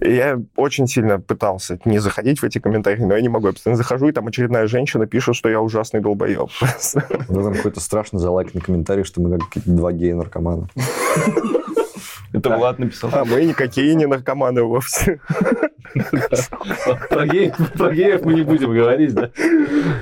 И 0.00 0.14
я 0.14 0.40
очень 0.56 0.86
сильно 0.86 1.20
пытался 1.20 1.78
не 1.84 1.98
заходить 1.98 2.40
в 2.40 2.44
эти 2.44 2.58
комментарии, 2.58 3.02
но 3.02 3.14
я 3.14 3.20
не 3.20 3.28
могу. 3.28 3.48
Я 3.48 3.52
постоянно 3.52 3.76
захожу, 3.76 4.08
и 4.08 4.12
там 4.12 4.26
очередная 4.26 4.66
женщина 4.66 5.06
пишет, 5.06 5.36
что 5.36 5.50
я 5.50 5.60
ужасный 5.60 6.00
долбоеб. 6.00 6.48
да, 7.28 7.42
там 7.42 7.54
какой-то 7.54 7.80
страшный 7.80 8.18
залайканный 8.18 8.62
комментарий, 8.62 9.04
что 9.04 9.20
мы 9.20 9.38
как 9.38 9.48
какие-то 9.48 9.70
два 9.70 9.92
гея-наркомана. 9.92 10.68
Это 12.32 12.56
Влад 12.56 12.78
написал. 12.78 13.10
А 13.12 13.24
мы 13.24 13.44
никакие 13.44 13.94
не 13.94 14.06
наркоманы 14.06 14.62
вовсе. 14.62 15.20
Про 17.08 17.26
геев, 17.94 18.24
мы 18.24 18.34
не 18.34 18.42
будем 18.42 18.72
говорить, 18.72 19.14
да? 19.14 19.30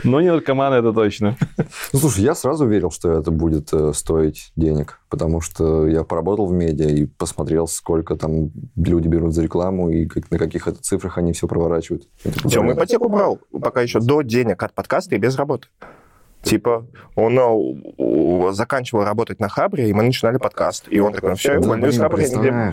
Но 0.05 0.21
не 0.21 0.31
наркоманы, 0.31 0.77
это 0.77 0.93
точно. 0.93 1.37
Ну, 1.93 1.99
слушай, 1.99 2.25
я 2.25 2.35
сразу 2.35 2.67
верил, 2.67 2.91
что 2.91 3.13
это 3.13 3.31
будет 3.31 3.73
э, 3.73 3.93
стоить 3.95 4.53
денег, 4.57 5.01
потому 5.09 5.41
что 5.41 5.87
я 5.87 6.05
поработал 6.05 6.47
в 6.47 6.53
медиа 6.53 6.89
и 6.89 7.07
посмотрел, 7.07 7.67
сколько 7.67 8.17
там 8.17 8.51
люди 8.77 9.09
берут 9.09 9.35
за 9.35 9.43
рекламу 9.43 9.91
и 9.91 10.09
на 10.31 10.39
каких 10.39 10.67
это 10.67 10.81
цифрах 10.83 11.19
они 11.19 11.33
все 11.33 11.47
проворачивают. 11.47 12.09
Правда. 12.23 12.73
ипотеку 12.73 13.09
брал 13.09 13.39
пока 13.61 13.83
еще 13.83 14.01
до 14.01 14.23
денег 14.23 14.63
от 14.63 14.73
подкаста 14.73 15.15
и 15.15 15.19
без 15.19 15.37
работы. 15.37 15.69
Типа, 16.43 16.87
он 17.17 17.39
э, 17.39 18.53
заканчивал 18.53 19.05
работать 19.05 19.41
на 19.41 19.49
Хабре, 19.49 19.89
и 19.89 19.93
мы 19.93 20.05
начинали 20.05 20.39
подкаст. 20.39 20.87
И 20.89 21.01
он 21.01 21.13
такой, 21.13 21.35
все, 21.35 21.55
я 21.55 21.61
Да, 21.61 21.67
увольнюсь 21.67 21.97
с 21.97 21.99
Хабра. 21.99 22.73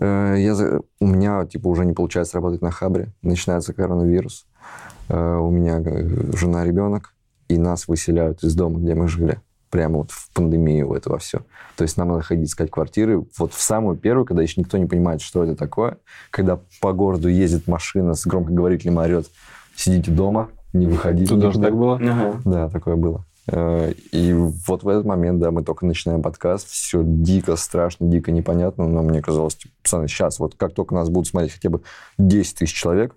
Я 0.00 0.34
э, 0.34 0.40
я 0.40 0.80
у 1.00 1.06
меня 1.06 1.46
типа 1.46 1.68
уже 1.68 1.84
не 1.84 1.92
получается 1.92 2.36
работать 2.36 2.62
на 2.62 2.70
Хабре, 2.70 3.12
начинается 3.22 3.72
коронавирус, 3.72 4.46
Э, 5.08 5.36
у 5.36 5.50
меня 5.50 5.80
э, 5.84 6.36
жена, 6.36 6.64
ребенок, 6.64 7.14
и 7.48 7.58
нас 7.58 7.88
выселяют 7.88 8.42
из 8.42 8.54
дома, 8.54 8.80
где 8.80 8.94
мы 8.94 9.08
жили. 9.08 9.40
Прямо 9.70 9.98
вот 9.98 10.10
в 10.10 10.32
пандемию 10.32 10.92
этого 10.92 11.18
все. 11.18 11.40
То 11.76 11.82
есть 11.82 11.96
нам 11.96 12.08
надо 12.08 12.22
ходить 12.22 12.48
искать 12.48 12.70
квартиры. 12.70 13.24
Вот 13.38 13.52
в 13.52 13.60
самую 13.60 13.96
первую, 13.96 14.24
когда 14.24 14.42
еще 14.42 14.60
никто 14.60 14.78
не 14.78 14.86
понимает, 14.86 15.20
что 15.20 15.44
это 15.44 15.56
такое, 15.56 15.98
когда 16.30 16.60
по 16.80 16.92
городу 16.92 17.28
ездит 17.28 17.66
машина 17.66 18.14
с 18.14 18.26
громкоговорителем 18.26 18.98
орет, 18.98 19.26
сидите 19.74 20.10
дома, 20.10 20.50
не 20.72 20.86
выходите. 20.86 21.28
Тут 21.28 21.40
даже 21.40 21.58
никуда». 21.58 21.68
так 21.68 21.78
было? 21.78 21.98
Да, 22.44 22.68
такое 22.68 22.96
было. 22.96 23.24
Э, 23.50 23.92
И 24.12 24.32
вот 24.32 24.82
в 24.82 24.88
этот 24.88 25.04
момент, 25.04 25.38
да, 25.40 25.50
мы 25.50 25.62
только 25.62 25.86
начинаем 25.86 26.22
подкаст, 26.22 26.68
все 26.68 27.02
дико 27.04 27.56
страшно, 27.56 28.08
дико 28.08 28.32
непонятно, 28.32 28.86
но 28.86 29.02
мне 29.02 29.22
казалось, 29.22 29.56
типа, 29.56 29.74
пацаны, 29.82 30.08
сейчас, 30.08 30.38
вот 30.38 30.54
как 30.56 30.74
только 30.74 30.94
нас 30.94 31.08
будут 31.08 31.28
смотреть 31.28 31.52
хотя 31.52 31.70
бы 31.70 31.82
10 32.18 32.58
тысяч 32.58 32.74
человек, 32.74 33.14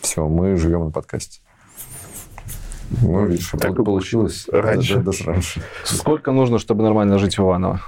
все, 0.00 0.26
мы 0.28 0.56
живем 0.56 0.86
на 0.86 0.90
подкасте. 0.90 1.40
Ну, 3.00 3.26
видишь, 3.26 3.50
Так 3.58 3.78
и 3.78 3.84
получилось 3.84 4.46
раньше. 4.50 4.94
Да, 4.94 5.00
да, 5.00 5.06
даже 5.06 5.24
раньше. 5.24 5.62
Сколько 5.84 6.32
нужно, 6.32 6.58
чтобы 6.58 6.82
нормально 6.82 7.18
жить 7.18 7.38
в 7.38 7.42
Иваново? 7.42 7.80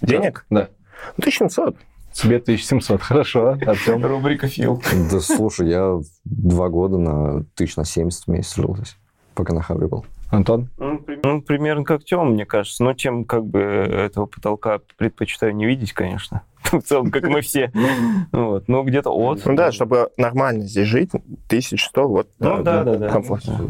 Денег? 0.00 0.46
Да. 0.50 0.68
Ну, 1.16 1.22
1700. 1.22 1.76
Тебе 2.12 2.36
1700, 2.36 3.00
хорошо. 3.00 3.58
Артем? 3.66 4.04
Рубрика 4.04 4.46
Фил. 4.48 4.82
Да, 5.10 5.20
слушай, 5.20 5.68
я 5.68 5.98
два 6.24 6.68
года 6.68 6.98
на 6.98 7.44
тысяч 7.54 7.76
на 7.76 7.84
70 7.84 8.24
в 8.24 8.28
месяц 8.28 8.56
жил 8.56 8.76
здесь, 8.76 8.96
пока 9.34 9.54
на 9.54 9.62
Хабре 9.62 9.86
был. 9.88 10.04
Антон? 10.32 10.70
Ну, 10.78 10.98
при- 10.98 11.20
ну, 11.22 11.42
примерно 11.42 11.84
как 11.84 12.04
Тёма, 12.04 12.30
мне 12.30 12.46
кажется. 12.46 12.82
Но 12.82 12.94
чем 12.94 13.24
как 13.26 13.44
бы 13.44 13.60
этого 13.60 14.24
потолка 14.24 14.80
предпочитаю 14.96 15.54
не 15.54 15.66
видеть, 15.66 15.92
конечно. 15.92 16.42
в 16.72 16.80
целом, 16.80 17.10
как 17.10 17.24
мы 17.24 17.42
все. 17.42 17.70
Вот. 18.32 18.66
Ну, 18.66 18.82
где-то 18.82 19.10
от. 19.10 19.44
Ну 19.44 19.54
да, 19.54 19.72
чтобы 19.72 20.08
нормально 20.16 20.62
здесь 20.64 20.88
жить, 20.88 21.10
1100, 21.14 22.08
вот. 22.08 22.28
Ну, 22.38 22.62
да, 22.62 22.82
да, 22.82 22.96
да. 22.96 23.08
Комфортно. 23.10 23.60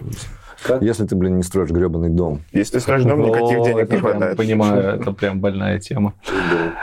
Если 0.81 1.07
ты, 1.07 1.17
блин, 1.17 1.37
не 1.37 1.43
строишь 1.43 1.71
гребаный 1.71 2.09
дом. 2.09 2.43
Если 2.53 2.79
с 2.79 2.89
рождом 2.89 3.23
никаких 3.23 3.59
О, 3.59 3.65
денег 3.65 3.81
не 3.83 3.87
прям, 3.87 4.01
хватает. 4.01 4.37
Понимаю, 4.37 5.01
это 5.01 5.13
прям 5.13 5.41
больная 5.41 5.79
тема. 5.79 6.15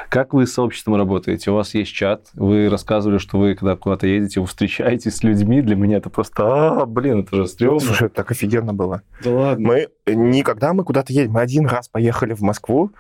Как 0.10 0.34
вы 0.34 0.48
с 0.48 0.54
сообществом 0.54 0.96
работаете? 0.96 1.52
У 1.52 1.56
вас 1.56 1.74
есть 1.74 1.92
чат, 1.92 2.28
вы 2.34 2.70
рассказывали, 2.70 3.18
что 3.18 3.38
вы, 3.38 3.56
когда 3.56 3.76
куда-то 3.76 4.08
едете, 4.08 4.40
вы 4.40 4.48
встречаетесь 4.48 5.18
с 5.18 5.24
людьми. 5.24 5.62
Для 5.62 5.76
меня 5.76 5.98
это 5.98 6.10
просто, 6.10 6.82
а, 6.82 6.86
блин, 6.86 7.22
это 7.22 7.36
же 7.36 7.48
стрёмно. 7.48 7.80
Слушай, 7.80 8.08
это 8.08 8.16
так 8.16 8.32
офигенно 8.32 8.74
было. 8.74 9.02
Да 9.24 9.32
ладно. 9.32 9.68
Мы 9.68 9.88
никогда 10.08 10.74
мы 10.74 10.84
куда-то 10.84 11.14
едем. 11.14 11.34
Мы 11.34 11.42
один 11.42 11.66
раз 11.66 11.88
поехали 11.88 12.34
в 12.34 12.42
Москву, 12.42 12.92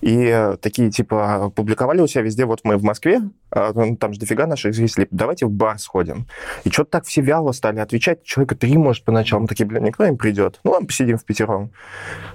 и 0.00 0.26
э, 0.26 0.56
такие, 0.60 0.90
типа, 0.90 1.50
публиковали 1.54 2.00
у 2.00 2.06
себя 2.06 2.22
везде, 2.22 2.44
вот 2.44 2.60
мы 2.64 2.76
в 2.76 2.82
Москве, 2.82 3.20
а, 3.50 3.72
ну, 3.74 3.96
там 3.96 4.12
же 4.12 4.20
дофига 4.20 4.46
наших 4.46 4.74
зрителей, 4.74 5.06
давайте 5.10 5.46
в 5.46 5.50
бар 5.50 5.78
сходим. 5.78 6.26
И 6.64 6.70
что-то 6.70 6.90
так 6.90 7.04
все 7.04 7.20
вяло 7.22 7.52
стали 7.52 7.78
отвечать. 7.78 8.22
Человека 8.24 8.54
три, 8.56 8.76
может, 8.76 9.04
поначалу. 9.04 9.42
Мы 9.42 9.48
такие, 9.48 9.66
блин, 9.66 9.84
никто 9.84 10.06
не 10.06 10.16
придет. 10.16 10.60
Ну, 10.64 10.72
ладно, 10.72 10.86
посидим 10.86 11.16
в 11.18 11.24
пятером. 11.24 11.70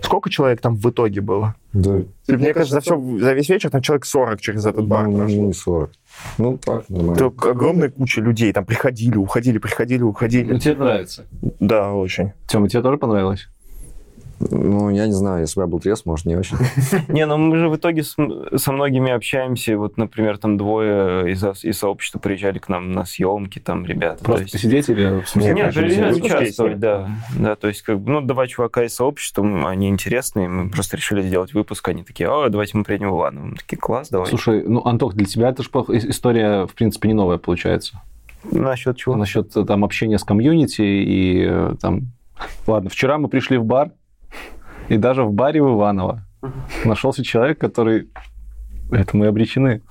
Сколько 0.02 0.30
человек 0.30 0.62
там 0.62 0.76
в 0.76 0.90
итоге 0.90 1.22
было? 1.22 1.56
Да. 1.74 2.02
Мне, 2.28 2.54
кажется, 2.54 2.76
за, 2.76 2.82
все, 2.82 3.00
за 3.20 3.34
весь 3.34 3.50
вечер 3.50 3.70
там 3.70 3.82
человек 3.82 4.06
40 4.06 4.42
через 4.42 4.66
этот 4.66 4.86
бар 4.88 5.08
Ну, 5.08 5.18
прошло. 5.20 5.42
не 5.46 5.54
40. 5.54 5.92
Ну, 6.38 6.58
так, 6.58 6.90
нормально. 6.90 7.14
Это 7.14 7.26
огромная 7.50 7.90
куча 7.90 8.22
людей 8.22 8.52
там 8.54 8.66
приходили, 8.66 9.16
уходили, 9.18 9.58
приходили, 9.58 10.02
Ну, 10.02 10.10
уходили. 10.10 10.58
тебе 10.60 10.76
нравится. 10.76 11.26
Да, 11.60 11.94
очень. 11.94 12.34
Тёма, 12.48 12.68
тебе 12.68 12.82
тоже 12.82 12.98
понравилось? 12.98 13.48
Ну, 14.50 14.90
я 14.90 15.06
не 15.06 15.14
знаю, 15.14 15.42
если 15.42 15.60
бы 15.60 15.64
я 15.64 15.68
был 15.68 15.80
трезв, 15.80 16.06
может, 16.06 16.26
не 16.26 16.36
очень. 16.36 16.58
Не, 17.08 17.26
ну 17.26 17.38
мы 17.38 17.58
же 17.58 17.70
в 17.70 17.76
итоге 17.76 18.04
со 18.04 18.72
многими 18.72 19.12
общаемся. 19.12 19.78
Вот, 19.78 19.98
например, 19.98 20.38
там 20.38 20.58
двое 20.58 21.32
из, 21.32 21.44
из 21.64 21.78
сообщества 21.78 22.20
приезжали 22.20 22.60
к 22.60 22.70
нам 22.70 22.92
на 22.92 23.06
съемки, 23.06 23.60
там, 23.60 23.86
ребята. 23.86 24.20
То 24.20 24.26
Просто 24.26 24.52
посидеть 24.52 24.90
или... 24.90 25.24
Нет, 25.36 26.16
участвовать, 26.16 26.80
да. 26.80 27.10
Да, 27.38 27.56
то 27.56 27.68
есть, 27.68 27.82
как 27.82 28.00
бы, 28.00 28.12
ну, 28.12 28.22
два 28.22 28.48
чувака 28.48 28.84
из 28.84 28.96
сообщества, 28.96 29.70
они 29.70 29.90
интересные, 29.90 30.48
мы 30.48 30.70
просто 30.70 30.98
решили 30.98 31.22
сделать 31.22 31.54
выпуск, 31.54 31.88
они 31.88 32.04
такие, 32.04 32.30
о, 32.30 32.50
давайте 32.50 32.78
мы 32.78 32.84
приедем 32.84 33.12
в 33.12 33.18
Иваново. 33.18 33.46
Мы 33.46 33.56
такие, 33.56 33.78
класс, 33.78 34.10
давай. 34.10 34.28
Слушай, 34.28 34.64
ну, 34.66 34.86
Антох, 34.86 35.14
для 35.14 35.26
тебя 35.26 35.50
это 35.50 35.64
же 35.64 35.70
история, 36.10 36.66
в 36.66 36.74
принципе, 36.74 37.08
не 37.08 37.14
новая 37.14 37.38
получается. 37.38 38.02
Насчет 38.44 38.98
чего? 38.98 39.16
Насчет 39.16 39.56
э, 39.56 39.66
там 39.66 39.86
общения 39.86 40.18
с 40.18 40.24
комьюнити 40.24 40.82
и 40.82 41.46
э, 41.48 41.76
там... 41.80 42.12
Ладно, 42.66 42.90
вчера 42.90 43.18
мы 43.20 43.28
пришли 43.28 43.58
в 43.58 43.66
бар, 43.66 43.92
и 44.92 44.98
даже 44.98 45.24
в 45.24 45.32
баре 45.32 45.64
в 45.64 45.74
Иваново 45.74 46.26
нашелся 46.84 47.24
человек, 47.24 47.58
который... 47.58 48.10
Это 48.92 49.16
мы 49.16 49.28
обречены. 49.28 49.82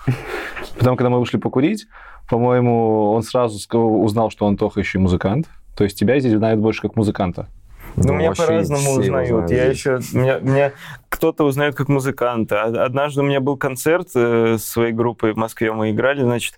Потом, 0.78 0.94
когда 0.94 1.08
мы 1.08 1.18
вышли 1.18 1.38
покурить, 1.38 1.86
по-моему, 2.28 3.12
он 3.12 3.22
сразу 3.22 3.58
узнал, 3.78 4.28
что 4.28 4.46
Антоха 4.46 4.78
еще 4.78 4.98
и 4.98 5.00
музыкант. 5.00 5.48
То 5.74 5.84
есть 5.84 5.98
тебя 5.98 6.20
здесь 6.20 6.34
знают 6.34 6.60
больше 6.60 6.82
как 6.82 6.96
музыканта. 6.96 7.48
Ну, 7.96 8.14
меня 8.14 8.28
вообще 8.28 8.46
по-разному 8.46 8.90
узнают. 8.92 9.28
знают 9.28 9.50
Я 9.50 9.64
еще... 9.64 10.00
Меня, 10.12 10.38
меня 10.38 10.72
кто-то 11.08 11.44
узнает 11.44 11.74
как 11.74 11.88
музыканта. 11.88 12.62
Однажды 12.62 13.20
у 13.20 13.24
меня 13.24 13.40
был 13.40 13.56
концерт 13.56 14.08
э, 14.14 14.56
своей 14.58 14.92
группой 14.92 15.32
в 15.32 15.36
Москве. 15.36 15.72
Мы 15.72 15.90
играли, 15.90 16.22
значит, 16.22 16.54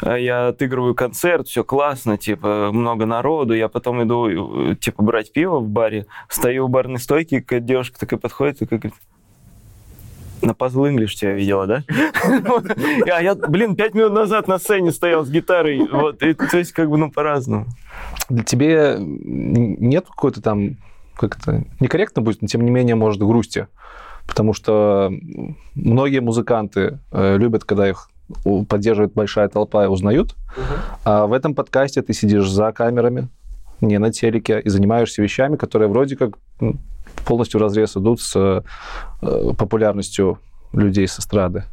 а 0.00 0.16
я 0.16 0.48
отыгрываю 0.48 0.94
концерт, 0.94 1.48
все 1.48 1.64
классно, 1.64 2.16
типа, 2.16 2.70
много 2.72 3.06
народу. 3.06 3.54
Я 3.54 3.68
потом 3.68 4.02
иду, 4.02 4.70
э, 4.70 4.76
типа, 4.76 5.02
брать 5.02 5.32
пиво 5.32 5.58
в 5.58 5.68
баре. 5.68 6.06
Стою 6.28 6.66
у 6.66 6.68
барной 6.68 7.00
стойки, 7.00 7.40
какая 7.40 7.60
девушка 7.60 7.98
такая 7.98 8.18
подходит 8.18 8.62
и 8.62 8.66
говорит, 8.66 8.94
на 10.42 10.52
Puzzle 10.52 10.92
English 10.92 11.14
тебя 11.14 11.32
видела, 11.32 11.66
да? 11.66 11.84
А 13.12 13.22
я, 13.22 13.34
блин, 13.34 13.76
пять 13.76 13.94
минут 13.94 14.12
назад 14.12 14.48
на 14.48 14.58
сцене 14.58 14.92
стоял 14.92 15.24
с 15.24 15.30
гитарой. 15.30 15.86
Вот, 15.90 16.18
то 16.18 16.58
есть, 16.58 16.72
как 16.72 16.90
бы, 16.90 16.96
ну, 16.98 17.10
по-разному. 17.10 17.66
Для 18.28 18.44
тебе 18.44 18.96
нет 18.98 20.06
какой-то 20.06 20.42
там, 20.42 20.76
как 21.16 21.38
это, 21.38 21.64
некорректно 21.80 22.22
будет, 22.22 22.42
но 22.42 22.48
тем 22.48 22.62
не 22.62 22.70
менее, 22.70 22.94
может, 22.94 23.20
грусти. 23.20 23.66
Потому 24.26 24.52
что 24.52 25.10
многие 25.74 26.20
музыканты 26.20 26.98
э, 27.12 27.36
любят, 27.38 27.64
когда 27.64 27.88
их 27.88 28.10
поддерживает 28.68 29.14
большая 29.14 29.48
толпа 29.48 29.84
и 29.84 29.88
узнают. 29.88 30.36
А 31.04 31.26
в 31.26 31.32
этом 31.32 31.54
подкасте 31.54 32.02
ты 32.02 32.12
сидишь 32.12 32.48
за 32.48 32.72
камерами, 32.72 33.28
не 33.80 33.98
на 33.98 34.12
телеке, 34.12 34.60
и 34.60 34.68
занимаешься 34.68 35.22
вещами, 35.22 35.56
которые 35.56 35.88
вроде 35.88 36.16
как 36.16 36.32
м, 36.60 36.78
полностью 37.24 37.60
в 37.60 37.62
разрез 37.62 37.96
идут 37.96 38.20
с 38.20 38.36
э, 38.36 38.62
популярностью 39.56 40.38
людей 40.72 41.08
с 41.08 41.18
эстрады. 41.18 41.64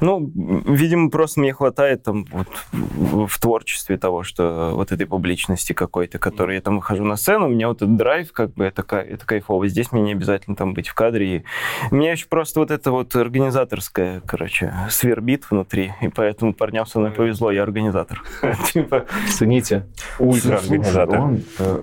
Ну, 0.00 0.32
видимо, 0.34 1.10
просто 1.10 1.40
мне 1.40 1.52
хватает 1.52 2.02
там 2.02 2.24
вот 2.30 2.48
в, 2.72 3.38
творчестве 3.38 3.98
того, 3.98 4.22
что 4.22 4.72
вот 4.74 4.92
этой 4.92 5.06
публичности 5.06 5.74
какой-то, 5.74 6.18
которой 6.18 6.56
я 6.56 6.62
там 6.62 6.76
выхожу 6.76 7.04
на 7.04 7.16
сцену, 7.16 7.46
у 7.46 7.50
меня 7.50 7.68
вот 7.68 7.78
этот 7.78 7.96
драйв, 7.96 8.32
как 8.32 8.54
бы, 8.54 8.64
это, 8.64 8.82
это 8.96 9.26
кайфово. 9.26 9.68
Здесь 9.68 9.92
мне 9.92 10.02
не 10.02 10.12
обязательно 10.12 10.56
там 10.56 10.72
быть 10.72 10.88
в 10.88 10.94
кадре. 10.94 11.36
И 11.36 11.44
мне 11.90 12.12
еще 12.12 12.26
просто 12.28 12.60
вот 12.60 12.70
это 12.70 12.90
вот 12.90 13.14
организаторское, 13.14 14.22
короче, 14.26 14.74
свербит 14.88 15.50
внутри, 15.50 15.92
и 16.00 16.08
поэтому 16.08 16.54
парням 16.54 16.86
со 16.86 16.98
мной 16.98 17.10
повезло, 17.10 17.50
я 17.50 17.62
организатор. 17.62 18.22
Типа, 18.72 19.04
Цените. 19.28 19.86
Ультра-организатор. 20.18 21.40
Э, 21.58 21.82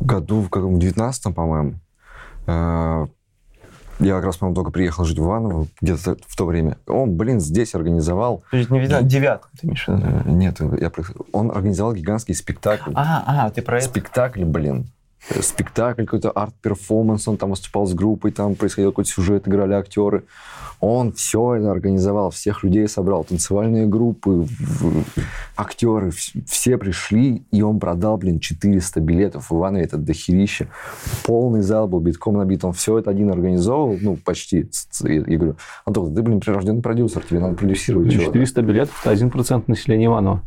году 0.00 0.40
в 0.40 0.48
каком 0.48 0.80
19 0.80 1.34
по-моему, 1.34 1.74
я 4.00 4.14
как 4.14 4.24
раз, 4.24 4.38
по-моему, 4.38 4.54
только 4.54 4.70
приехал 4.70 5.04
жить 5.04 5.18
в 5.18 5.24
Иваново, 5.24 5.66
где-то 5.80 6.16
в 6.26 6.36
то 6.36 6.46
время. 6.46 6.78
Он, 6.86 7.16
блин, 7.16 7.40
здесь 7.40 7.74
организовал... 7.74 8.42
не 8.52 8.80
видно, 8.80 9.02
девятка, 9.02 9.48
ты 9.60 9.66
имеешь 9.66 9.86
в 9.86 9.94
виду? 9.94 10.06
э, 10.06 10.30
Нет, 10.30 10.60
я, 10.60 10.90
он 11.32 11.50
организовал 11.50 11.92
гигантский 11.92 12.34
спектакль. 12.34 12.92
А, 12.94 13.24
а, 13.26 13.50
ты 13.50 13.60
про 13.62 13.78
это? 13.78 13.86
Спектакль, 13.86 14.44
блин. 14.44 14.90
Э, 15.28 15.42
Спектакль, 15.42 16.04
какой-то 16.04 16.30
арт-перформанс, 16.30 17.28
он 17.28 17.36
там 17.36 17.50
выступал 17.50 17.86
с 17.86 17.92
группой, 17.94 18.30
там 18.32 18.54
происходил 18.54 18.90
какой-то 18.90 19.10
сюжет, 19.10 19.46
играли 19.46 19.74
актеры. 19.74 20.24
Он 20.80 21.12
все 21.12 21.56
это 21.56 21.70
организовал, 21.70 22.30
всех 22.30 22.64
людей 22.64 22.88
собрал, 22.88 23.22
танцевальные 23.24 23.86
группы, 23.86 24.46
актеры, 25.56 26.08
вс- 26.08 26.42
все 26.46 26.78
пришли, 26.78 27.42
и 27.50 27.60
он 27.62 27.78
продал, 27.78 28.16
блин, 28.16 28.40
400 28.40 29.00
билетов 29.00 29.50
в 29.50 29.54
Иванове, 29.58 29.84
это 29.84 29.98
дохерище. 29.98 30.68
Полный 31.24 31.60
зал 31.60 31.86
был 31.86 32.00
битком 32.00 32.38
набит, 32.38 32.64
он 32.64 32.72
все 32.72 32.98
это 32.98 33.10
один 33.10 33.30
организовывал, 33.30 33.98
ну, 34.00 34.16
почти. 34.16 34.68
Я 35.02 35.20
говорю, 35.22 35.56
Антон, 35.84 36.14
ты, 36.14 36.22
блин, 36.22 36.40
прирожденный 36.40 36.82
продюсер, 36.82 37.22
тебе 37.22 37.40
надо 37.40 37.56
продюсировать 37.56 38.10
чего-то. 38.12 38.32
400 38.32 38.62
билетов– 38.62 39.00
это 39.04 39.12
1% 39.12 39.64
населения 39.66 40.06
Иванова. 40.06 40.42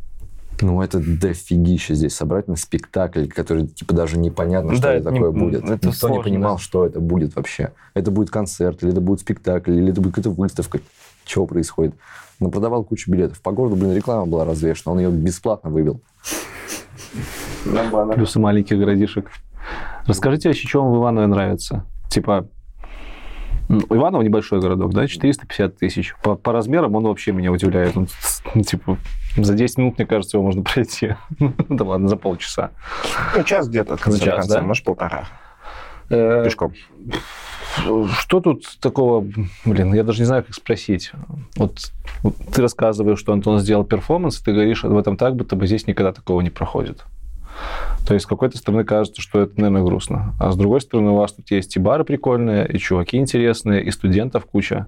Ну, 0.62 0.82
это 0.82 1.00
дофигища 1.00 1.94
здесь 1.96 2.14
собрать 2.16 2.48
на 2.48 2.56
спектакль, 2.56 3.28
который, 3.28 3.68
типа, 3.68 3.94
даже 3.94 4.18
непонятно, 4.18 4.74
что 4.74 4.84
Да, 4.84 4.94
это 4.94 5.10
это 5.10 5.12
не- 5.12 5.20
такое 5.20 5.32
будет. 5.32 5.64
это 5.64 5.74
Никто 5.74 5.88
не 5.88 5.94
сложно, 5.94 6.24
понимал, 6.24 6.56
да. 6.56 6.62
что 6.62 6.86
это 6.86 7.00
будет 7.00 7.36
вообще. 7.36 7.72
Это 7.94 8.12
будет 8.12 8.30
концерт, 8.30 8.82
или 8.84 8.92
это 8.92 9.02
будет 9.02 9.20
спектакль, 9.22 9.72
или 9.74 9.92
это 9.92 10.00
будет 10.02 10.16
какая-то 10.16 10.30
выставка. 10.30 10.80
Чего 11.26 11.46
происходит? 11.48 11.96
Но 12.40 12.50
продавал 12.50 12.84
кучу 12.84 13.12
билетов. 13.12 13.42
По 13.42 13.52
городу, 13.52 13.76
блин, 13.76 13.94
реклама 13.94 14.26
была 14.26 14.46
развешена, 14.46 14.94
он 14.94 15.00
ее 15.00 15.10
бесплатно 15.12 15.70
вывел. 15.70 16.02
Плюсы 18.16 18.40
маленьких 18.40 18.78
городишек. 18.78 19.30
Расскажите 20.06 20.50
вообще, 20.50 20.68
что 20.68 20.84
вам 20.84 20.94
в 20.94 20.98
Иванове 20.98 21.28
нравится? 21.28 21.86
Типа, 22.10 22.48
Иваново 23.90 24.22
небольшой 24.22 24.60
городок, 24.60 24.94
да, 24.94 25.08
450 25.08 25.78
тысяч. 25.78 26.16
По, 26.24 26.36
по 26.36 26.52
размерам 26.52 26.95
он 26.95 27.04
вообще 27.04 27.32
меня 27.32 27.52
удивляет. 27.52 27.95
Он, 27.98 28.08
ну, 28.54 28.62
типа, 28.62 28.98
за 29.38 29.54
10 29.54 29.78
минут, 29.78 29.98
мне 29.98 30.08
кажется, 30.08 30.38
его 30.38 30.45
можно 30.45 30.64
пройти. 30.74 31.16
Да 31.70 31.86
ладно, 31.86 32.08
за 32.08 32.18
полчаса. 32.18 32.72
Ну, 33.36 33.44
час 33.44 33.68
где-то 33.70 33.98
конца 33.98 34.20
Час, 34.20 34.36
конца, 34.36 34.56
да? 34.56 34.62
может, 34.62 34.84
полтора. 34.84 35.26
Э, 36.10 36.44
Пешком. 36.44 36.74
Что 38.20 38.40
тут 38.40 38.78
такого, 38.80 39.26
блин, 39.66 39.94
я 39.94 40.04
даже 40.04 40.20
не 40.20 40.26
знаю, 40.26 40.44
как 40.44 40.54
спросить. 40.54 41.12
Вот, 41.56 41.91
вот 42.22 42.36
ты 42.54 42.62
рассказываешь, 42.62 43.20
что 43.20 43.34
Антон 43.34 43.60
сделал 43.60 43.84
перформанс, 43.84 44.40
и 44.40 44.44
ты 44.44 44.54
говоришь 44.54 44.84
в 44.84 44.98
этом 44.98 45.18
так, 45.18 45.36
будто 45.36 45.56
бы 45.56 45.66
здесь 45.66 45.88
никогда 45.88 46.14
такого 46.14 46.41
не 46.41 46.52
проходит. 46.52 47.04
То 48.08 48.14
есть, 48.14 48.26
с 48.26 48.28
какой-то 48.28 48.58
стороны 48.58 48.84
кажется, 48.84 49.22
что 49.22 49.40
это, 49.42 49.54
наверное, 49.56 49.84
грустно. 49.84 50.34
А 50.40 50.52
с 50.52 50.56
другой 50.58 50.82
стороны, 50.82 51.12
у 51.12 51.16
вас 51.16 51.32
тут 51.34 51.50
есть 51.52 51.76
и 51.78 51.80
бары 51.80 52.04
прикольные, 52.04 52.68
и 52.68 52.78
чуваки 52.78 53.18
интересные, 53.18 53.84
и 53.84 53.92
студентов 53.92 54.46
куча. 54.46 54.88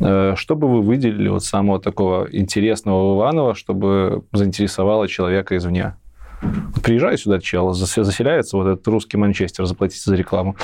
Э, 0.00 0.34
Что 0.36 0.56
бы 0.56 0.68
вы 0.68 0.82
выделили 0.82 1.28
вот 1.28 1.44
самого 1.44 1.80
такого 1.80 2.26
интересного 2.32 3.14
в 3.14 3.18
Иваново, 3.18 3.54
чтобы 3.54 4.24
заинтересовало 4.32 5.06
человека 5.08 5.56
извне? 5.56 5.94
Вот 6.42 6.82
приезжает 6.82 7.20
сюда 7.20 7.38
чел, 7.38 7.70
зас- 7.72 8.02
заселяется 8.02 8.56
вот 8.56 8.66
этот 8.66 8.88
русский 8.88 9.16
Манчестер, 9.18 9.66
заплатите 9.66 10.02
за 10.04 10.16
рекламу. 10.16 10.56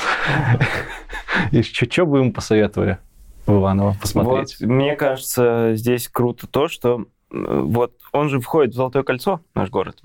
И 1.52 1.62
что 1.62 2.06
бы 2.06 2.18
ему 2.18 2.32
посоветовали 2.32 2.98
в 3.46 3.52
Иваново 3.58 3.94
посмотреть? 4.00 4.56
Вот, 4.58 4.68
мне 4.68 4.96
кажется, 4.96 5.72
здесь 5.74 6.08
круто 6.08 6.46
то, 6.46 6.68
что 6.68 7.04
вот 7.30 7.92
он 8.12 8.28
же 8.30 8.40
входит 8.40 8.72
в 8.72 8.76
Золотое 8.76 9.02
кольцо, 9.02 9.40
наш 9.54 9.68
город. 9.68 9.98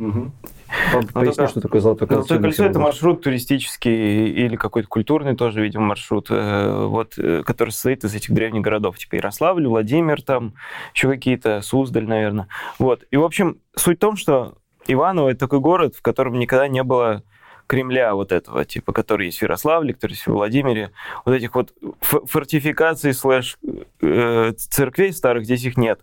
Поясни, 1.14 1.36
только- 1.36 1.48
что 1.48 1.62
такое 1.62 1.82
Золотое 1.82 2.08
кольцо. 2.08 2.28
Золотое 2.28 2.42
кольцо 2.42 2.66
это 2.66 2.80
маршрут 2.80 3.22
туристический 3.22 4.28
или 4.28 4.56
какой-то 4.56 4.88
культурный 4.88 5.36
тоже, 5.36 5.62
видимо, 5.62 5.86
маршрут, 5.86 6.28
э, 6.30 6.86
вот, 6.86 7.18
э, 7.18 7.44
который 7.44 7.72
состоит 7.72 8.04
из 8.04 8.16
этих 8.16 8.32
древних 8.34 8.62
городов, 8.62 8.98
типа 8.98 9.16
Ярославль, 9.16 9.68
Владимир, 9.68 10.22
там 10.22 10.54
еще 10.94 11.10
какие-то, 11.10 11.62
Суздаль, 11.62 12.08
наверное. 12.08 12.48
Вот. 12.80 13.04
И, 13.12 13.18
в 13.18 13.24
общем, 13.24 13.58
суть 13.76 13.98
в 13.98 14.02
том, 14.02 14.16
что 14.18 14.56
Иваново 14.88 15.30
это 15.30 15.40
такой 15.42 15.60
город, 15.60 15.96
в 15.96 16.02
котором 16.02 16.40
никогда 16.40 16.68
не 16.68 16.84
было 16.84 17.24
Кремля 17.68 18.16
вот 18.16 18.32
этого, 18.32 18.66
типа, 18.66 18.92
который 18.92 19.28
есть 19.28 19.40
в 19.40 19.44
Ярославле, 19.44 19.94
который 19.94 20.12
есть 20.12 20.28
в 20.28 20.32
Владимире, 20.32 20.92
вот 21.24 21.34
этих 21.34 21.56
вот 21.56 21.74
фортификаций 22.02 23.14
слэш 23.14 23.58
э, 24.02 24.52
церквей 24.58 25.14
старых 25.14 25.46
здесь 25.46 25.64
их 25.64 25.78
нет. 25.78 26.02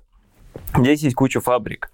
Здесь 0.75 1.03
есть 1.03 1.15
куча 1.15 1.41
фабрик. 1.41 1.91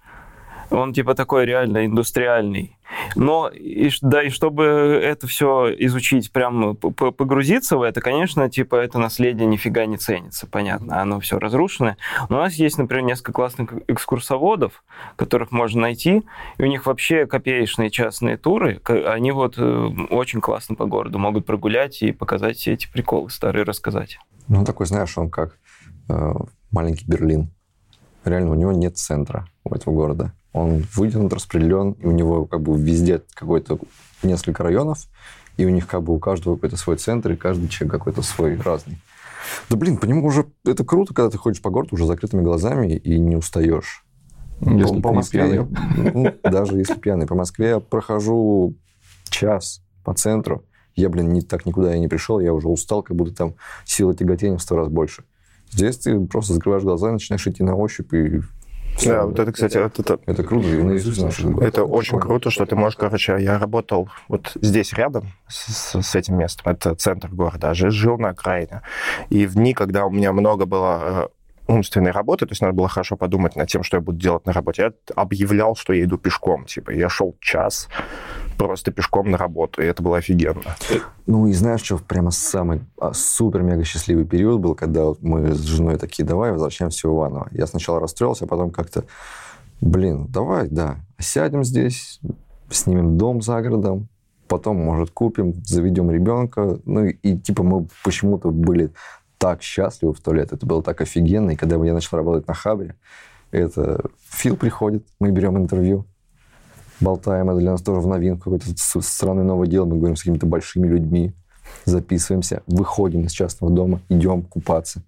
Он 0.69 0.93
типа 0.93 1.15
такой 1.15 1.45
реально 1.45 1.85
индустриальный. 1.85 2.77
Но 3.15 3.49
и, 3.49 3.89
да, 4.01 4.23
и 4.23 4.29
чтобы 4.29 4.63
это 4.63 5.27
все 5.27 5.73
изучить, 5.79 6.31
прям 6.31 6.75
погрузиться 6.75 7.77
в 7.77 7.81
это, 7.81 8.01
конечно, 8.01 8.49
типа 8.49 8.75
это 8.75 8.99
наследие 8.99 9.47
нифига 9.47 9.85
не 9.85 9.97
ценится, 9.97 10.47
понятно, 10.47 11.01
оно 11.01 11.19
все 11.19 11.39
разрушено. 11.39 11.95
Но 12.29 12.37
у 12.37 12.39
нас 12.41 12.53
есть, 12.53 12.77
например, 12.77 13.05
несколько 13.05 13.33
классных 13.33 13.73
экскурсоводов, 13.87 14.83
которых 15.15 15.51
можно 15.51 15.81
найти, 15.81 16.23
и 16.57 16.63
у 16.63 16.67
них 16.67 16.85
вообще 16.85 17.25
копеечные 17.25 17.89
частные 17.89 18.37
туры, 18.37 18.79
они 18.85 19.31
вот 19.31 19.55
э, 19.57 19.89
очень 20.09 20.41
классно 20.41 20.75
по 20.75 20.85
городу 20.85 21.17
могут 21.19 21.45
прогулять 21.45 22.01
и 22.01 22.11
показать 22.11 22.57
все 22.57 22.73
эти 22.73 22.91
приколы 22.91 23.29
старые, 23.29 23.63
рассказать. 23.63 24.19
Ну, 24.47 24.63
такой, 24.63 24.85
знаешь, 24.85 25.17
он 25.17 25.29
как 25.29 25.57
э, 26.09 26.33
маленький 26.71 27.05
Берлин. 27.07 27.51
Реально, 28.23 28.51
у 28.51 28.55
него 28.55 28.71
нет 28.71 28.97
центра 28.97 29.47
у 29.63 29.73
этого 29.73 29.93
города. 29.93 30.33
Он 30.55 30.85
вытянут, 30.95 31.33
распределен, 31.33 31.91
и 31.91 32.05
у 32.05 32.11
него 32.11 32.45
как 32.45 32.61
бы 32.61 32.77
везде 32.77 33.21
какой-то 33.33 33.77
несколько 34.23 34.63
районов, 34.63 34.99
и 35.57 35.65
у 35.65 35.69
них 35.69 35.85
как 35.85 36.01
бы 36.03 36.15
у 36.15 36.19
каждого 36.19 36.55
какой-то 36.55 36.77
свой 36.77 36.95
центр, 36.95 37.33
и 37.33 37.35
каждый 37.35 37.67
человек 37.67 37.91
какой-то 37.91 38.21
свой 38.21 38.55
разный. 38.55 38.97
Да 39.69 39.75
блин, 39.75 39.97
по 39.97 40.05
нему 40.05 40.25
уже 40.25 40.45
это 40.63 40.85
круто, 40.85 41.13
когда 41.13 41.29
ты 41.29 41.37
ходишь 41.37 41.61
по 41.61 41.69
городу 41.69 41.95
уже 41.95 42.05
закрытыми 42.05 42.41
глазами 42.41 42.95
и 42.95 43.19
не 43.19 43.35
устаешь. 43.35 44.05
Если 44.61 44.95
по, 45.01 45.09
по 45.09 45.13
Москве, 45.13 45.41
пьяный. 45.41 45.67
ну, 46.13 46.33
даже 46.49 46.77
если 46.77 46.95
пьяный, 46.95 47.27
по 47.27 47.35
Москве 47.35 47.67
я 47.67 47.79
прохожу 47.81 48.75
час 49.29 49.83
по 50.05 50.13
центру, 50.13 50.63
я, 50.95 51.09
блин, 51.09 51.33
не, 51.33 51.41
так 51.41 51.65
никуда 51.65 51.91
я 51.91 51.99
не 51.99 52.07
пришел, 52.07 52.39
я 52.39 52.53
уже 52.53 52.69
устал, 52.69 53.03
как 53.03 53.17
будто 53.17 53.35
там 53.35 53.55
сила 53.83 54.15
тяготения 54.15 54.57
в 54.57 54.61
сто 54.61 54.77
раз 54.77 54.87
больше. 54.87 55.25
Здесь 55.69 55.97
ты 55.97 56.17
просто 56.21 56.53
закрываешь 56.53 56.83
глаза, 56.83 57.11
начинаешь 57.11 57.45
идти 57.45 57.61
на 57.61 57.75
ощупь, 57.75 58.13
и. 58.13 58.41
Да, 59.03 59.25
вот 59.25 59.39
это, 59.39 59.51
кстати, 59.51 59.77
вот 59.77 59.99
это, 59.99 60.19
Это 60.25 60.43
круто, 60.43 60.67
и 60.67 60.81
наизусть 60.81 61.19
знаешь 61.19 61.39
это 61.61 61.83
очень 61.83 62.19
круто, 62.19 62.49
что 62.49 62.65
ты 62.65 62.75
можешь, 62.75 62.97
короче, 62.97 63.37
я 63.39 63.59
работал 63.59 64.09
вот 64.27 64.51
здесь 64.61 64.93
рядом 64.93 65.31
с, 65.47 66.01
с 66.01 66.15
этим 66.15 66.37
местом, 66.37 66.71
это 66.71 66.95
центр 66.95 67.29
города, 67.29 67.71
а 67.71 67.73
жи- 67.73 67.89
жил 67.89 68.17
на 68.17 68.29
окраине. 68.29 68.81
И 69.29 69.45
в 69.45 69.55
дни, 69.55 69.73
когда 69.73 70.05
у 70.05 70.09
меня 70.09 70.31
много 70.31 70.65
было 70.65 71.29
э, 71.67 71.71
умственной 71.71 72.11
работы, 72.11 72.45
то 72.45 72.51
есть 72.51 72.61
надо 72.61 72.73
было 72.73 72.87
хорошо 72.87 73.17
подумать 73.17 73.55
над 73.55 73.67
тем, 73.69 73.83
что 73.83 73.97
я 73.97 74.01
буду 74.01 74.17
делать 74.17 74.45
на 74.45 74.53
работе, 74.53 74.81
я 74.83 74.91
объявлял, 75.15 75.75
что 75.75 75.93
я 75.93 76.03
иду 76.03 76.17
пешком, 76.17 76.65
типа, 76.65 76.91
я 76.91 77.09
шел 77.09 77.35
час 77.41 77.89
просто 78.57 78.91
пешком 78.91 79.31
на 79.31 79.37
работу, 79.37 79.81
и 79.81 79.85
это 79.85 80.01
было 80.01 80.17
офигенно. 80.17 80.75
Ну 81.25 81.47
и 81.47 81.53
знаешь, 81.53 81.83
что 81.83 81.97
прямо 81.97 82.31
самый 82.31 82.81
а, 82.99 83.13
супер-мега 83.13 83.83
счастливый 83.83 84.25
период 84.25 84.61
был, 84.61 84.75
когда 84.75 85.05
вот 85.05 85.21
мы 85.21 85.53
с 85.53 85.61
женой 85.61 85.97
такие, 85.97 86.25
давай 86.25 86.51
возвращаемся 86.51 87.07
в 87.07 87.13
Иваново. 87.13 87.47
Я 87.51 87.67
сначала 87.67 87.99
расстроился, 87.99 88.45
а 88.45 88.47
потом 88.47 88.71
как-то, 88.71 89.03
блин, 89.81 90.27
давай, 90.29 90.67
да, 90.69 90.97
сядем 91.19 91.63
здесь, 91.63 92.19
снимем 92.69 93.17
дом 93.17 93.41
за 93.41 93.61
городом, 93.61 94.07
потом, 94.47 94.77
может, 94.77 95.11
купим, 95.11 95.53
заведем 95.65 96.11
ребенка. 96.11 96.79
Ну 96.85 97.05
и, 97.05 97.37
типа 97.37 97.63
мы 97.63 97.87
почему-то 98.03 98.51
были 98.51 98.91
так 99.37 99.61
счастливы 99.61 100.13
в 100.13 100.21
то 100.21 100.33
лето, 100.33 100.55
это 100.55 100.65
было 100.65 100.81
так 100.81 101.01
офигенно. 101.01 101.51
И 101.51 101.55
когда 101.55 101.75
я 101.83 101.93
начал 101.93 102.17
работать 102.17 102.47
на 102.47 102.53
Хабре, 102.53 102.95
это 103.51 104.01
Фил 104.29 104.57
приходит, 104.57 105.05
мы 105.19 105.31
берем 105.31 105.57
интервью, 105.57 106.05
болтаем, 106.99 107.49
это 107.49 107.59
для 107.59 107.71
нас 107.71 107.81
тоже 107.81 108.01
в 108.01 108.07
новинку, 108.07 108.51
какое-то 108.51 108.67
с- 108.75 109.01
странное 109.01 109.43
новое 109.43 109.67
дело, 109.67 109.85
мы 109.85 109.97
говорим 109.97 110.15
с 110.15 110.21
какими-то 110.21 110.45
большими 110.45 110.87
людьми, 110.87 111.33
записываемся, 111.85 112.63
выходим 112.67 113.25
из 113.25 113.31
частного 113.31 113.73
дома, 113.73 114.01
идем 114.09 114.43
купаться, 114.43 115.03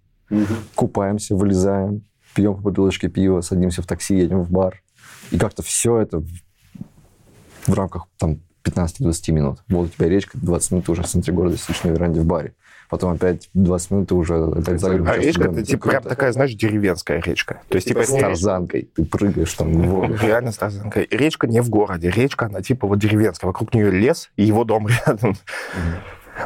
купаемся, 0.75 1.35
вылезаем, 1.35 2.03
пьем 2.35 2.55
по 2.55 2.61
бутылочке 2.61 3.09
пива, 3.09 3.41
садимся 3.41 3.81
в 3.81 3.87
такси, 3.87 4.15
едем 4.17 4.41
в 4.41 4.51
бар. 4.51 4.81
И 5.31 5.37
как-то 5.37 5.63
все 5.63 5.97
это 5.99 6.19
в, 6.19 6.27
в 7.65 7.73
рамках 7.73 8.07
там 8.17 8.39
15-20 8.63 9.31
минут. 9.31 9.59
Вот 9.69 9.85
у 9.85 9.89
тебя 9.89 10.09
речка, 10.09 10.37
20 10.41 10.71
минут 10.71 10.89
уже 10.89 11.03
в 11.03 11.07
центре 11.07 11.33
города 11.33 11.57
сидишь 11.57 11.83
на 11.83 11.89
веранде 11.89 12.21
в 12.21 12.25
баре. 12.25 12.53
Потом 12.89 13.13
опять 13.13 13.49
20 13.53 13.91
минут 13.91 14.11
уже 14.13 14.43
опять 14.45 14.79
за 14.79 14.89
городом, 14.91 15.07
А 15.13 15.17
речка, 15.17 15.43
это 15.49 15.63
типа 15.63 15.89
прям 15.89 16.03
такая, 16.03 16.31
знаешь, 16.31 16.53
деревенская 16.53 17.21
речка. 17.21 17.61
То 17.67 17.75
есть, 17.75 17.87
типа, 17.87 18.03
с 18.03 18.07
тарзанкой. 18.13 18.89
Ты 18.95 19.05
прыгаешь 19.05 19.53
там 19.53 19.71
в 19.73 19.85
воду. 19.87 20.17
Реально 20.21 20.51
с 20.51 20.57
тарзанкой. 20.57 21.07
Речка 21.11 21.47
не 21.47 21.61
в 21.61 21.69
городе. 21.69 22.09
Речка, 22.09 22.45
она 22.45 22.61
типа 22.61 22.87
вот 22.87 22.99
деревенская. 22.99 23.47
Вокруг 23.47 23.73
нее 23.73 23.91
лес 23.91 24.29
и 24.37 24.43
его 24.43 24.63
дом 24.63 24.87
рядом. 25.05 25.35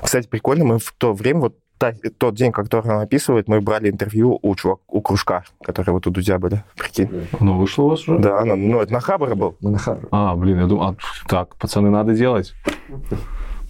Кстати, 0.02 0.28
прикольно, 0.28 0.66
мы 0.66 0.80
в 0.80 0.94
то 0.98 1.14
время, 1.14 1.42
вот 1.42 1.58
та- 1.78 1.94
тот 2.18 2.36
день, 2.36 2.52
который 2.52 2.92
он 2.92 3.02
описывает, 3.02 3.48
мы 3.48 3.60
брали 3.62 3.90
интервью 3.90 4.40
у 4.42 4.56
чувак, 4.56 4.80
у 4.88 5.02
кружка, 5.02 5.44
которые 5.64 5.94
вот 5.94 6.08
у 6.08 6.12
Дудя 6.12 6.40
были. 6.40 6.64
Прикинь. 6.78 7.28
Ну, 7.40 7.58
вышло 7.58 7.84
у 7.84 7.90
вас 7.90 8.08
уже? 8.08 8.20
Да, 8.20 8.44
ну, 8.46 8.56
ну, 8.56 8.80
это 8.82 8.94
на 8.94 9.00
Хабре 9.00 9.36
был. 9.36 9.58
Мы 9.62 9.72
на 9.72 9.78
Харвард. 9.78 10.08
А, 10.12 10.36
блин, 10.36 10.60
я 10.60 10.66
думал, 10.68 10.84
а, 10.84 10.96
так, 11.28 11.56
пацаны, 11.58 11.90
надо 11.90 12.14
делать. 12.14 12.54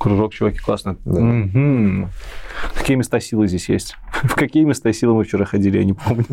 Кружок, 0.02 0.34
чуваки, 0.34 0.58
классно. 0.58 0.98
Да. 1.06 1.22
Мгм. 1.22 2.10
Какие 2.76 2.98
места 2.98 3.20
силы 3.20 3.48
здесь 3.48 3.70
есть? 3.70 3.96
В 4.24 4.34
какие 4.34 4.64
места 4.64 4.92
силы 4.94 5.14
мы 5.14 5.24
вчера 5.24 5.46
ходили, 5.46 5.78
я 5.78 5.84
не 5.84 5.94
помню. 5.94 6.26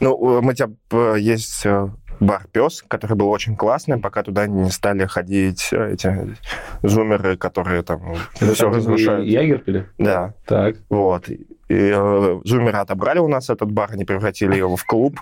Ну, 0.00 0.40
мы 0.40 0.54
тебя 0.54 0.70
э, 0.92 1.16
есть 1.20 1.66
э, 1.66 1.90
бар 2.20 2.46
Пес, 2.52 2.84
который 2.86 3.16
был 3.16 3.28
очень 3.30 3.56
классный, 3.56 3.98
пока 3.98 4.22
туда 4.22 4.46
не 4.46 4.70
стали 4.70 5.06
ходить 5.06 5.68
э, 5.72 5.92
эти 5.94 6.36
зумеры, 6.82 7.36
которые 7.36 7.82
там 7.82 8.14
все 8.54 8.68
разрушают. 8.70 9.26
Ягер 9.26 9.58
пили? 9.58 9.88
Да, 9.98 10.34
Так. 10.46 10.76
вот. 10.88 11.28
И 11.28 11.90
э, 11.90 12.40
зумеры 12.44 12.78
отобрали 12.78 13.18
у 13.18 13.28
нас 13.28 13.48
этот 13.48 13.72
бар, 13.72 13.90
они 13.92 14.04
превратили 14.04 14.56
его 14.56 14.76
в 14.76 14.84
клуб. 14.84 15.18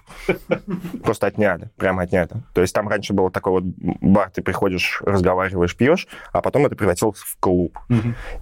Просто 1.05 1.29
отняли, 1.29 1.71
прямо 1.77 2.03
отняли. 2.03 2.29
То 2.55 2.61
есть 2.61 2.75
там 2.75 2.89
раньше 2.89 3.13
был 3.13 3.31
такой 3.31 3.53
вот 3.53 3.65
бар, 4.01 4.31
ты 4.31 4.43
приходишь, 4.43 5.01
разговариваешь, 5.07 5.77
пьешь, 5.77 6.09
а 6.33 6.41
потом 6.43 6.67
это 6.67 6.75
превратилось 6.75 7.21
в 7.21 7.39
клуб. 7.39 7.79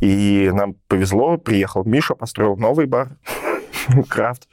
И 0.00 0.50
нам 0.52 0.74
повезло, 0.86 1.36
приехал 1.36 1.84
Миша, 1.84 2.14
построил 2.14 2.56
новый 2.56 2.86
бар, 2.86 3.08
Крафт. 4.08 4.48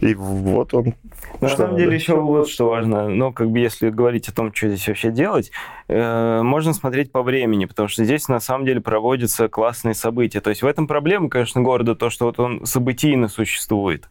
И 0.00 0.14
вот 0.14 0.74
он. 0.74 0.94
На 1.40 1.48
самом 1.48 1.72
надо? 1.72 1.84
деле 1.84 1.96
еще 1.96 2.16
вот 2.16 2.48
что 2.48 2.68
важно, 2.68 3.08
ну, 3.08 3.32
как 3.32 3.50
бы 3.50 3.58
если 3.58 3.90
говорить 3.90 4.28
о 4.28 4.34
том, 4.34 4.54
что 4.54 4.68
здесь 4.68 4.86
вообще 4.86 5.10
делать, 5.10 5.50
э, 5.88 6.42
можно 6.42 6.72
смотреть 6.72 7.12
по 7.12 7.22
времени, 7.22 7.64
потому 7.64 7.88
что 7.88 8.04
здесь 8.04 8.28
на 8.28 8.40
самом 8.40 8.66
деле 8.66 8.80
проводятся 8.80 9.48
классные 9.48 9.94
события. 9.94 10.40
То 10.40 10.50
есть 10.50 10.62
в 10.62 10.66
этом 10.66 10.86
проблема, 10.86 11.28
конечно, 11.28 11.60
города, 11.60 11.94
то, 11.94 12.10
что 12.10 12.26
вот 12.26 12.38
он 12.38 12.66
событийно 12.66 13.28
существует. 13.28 14.08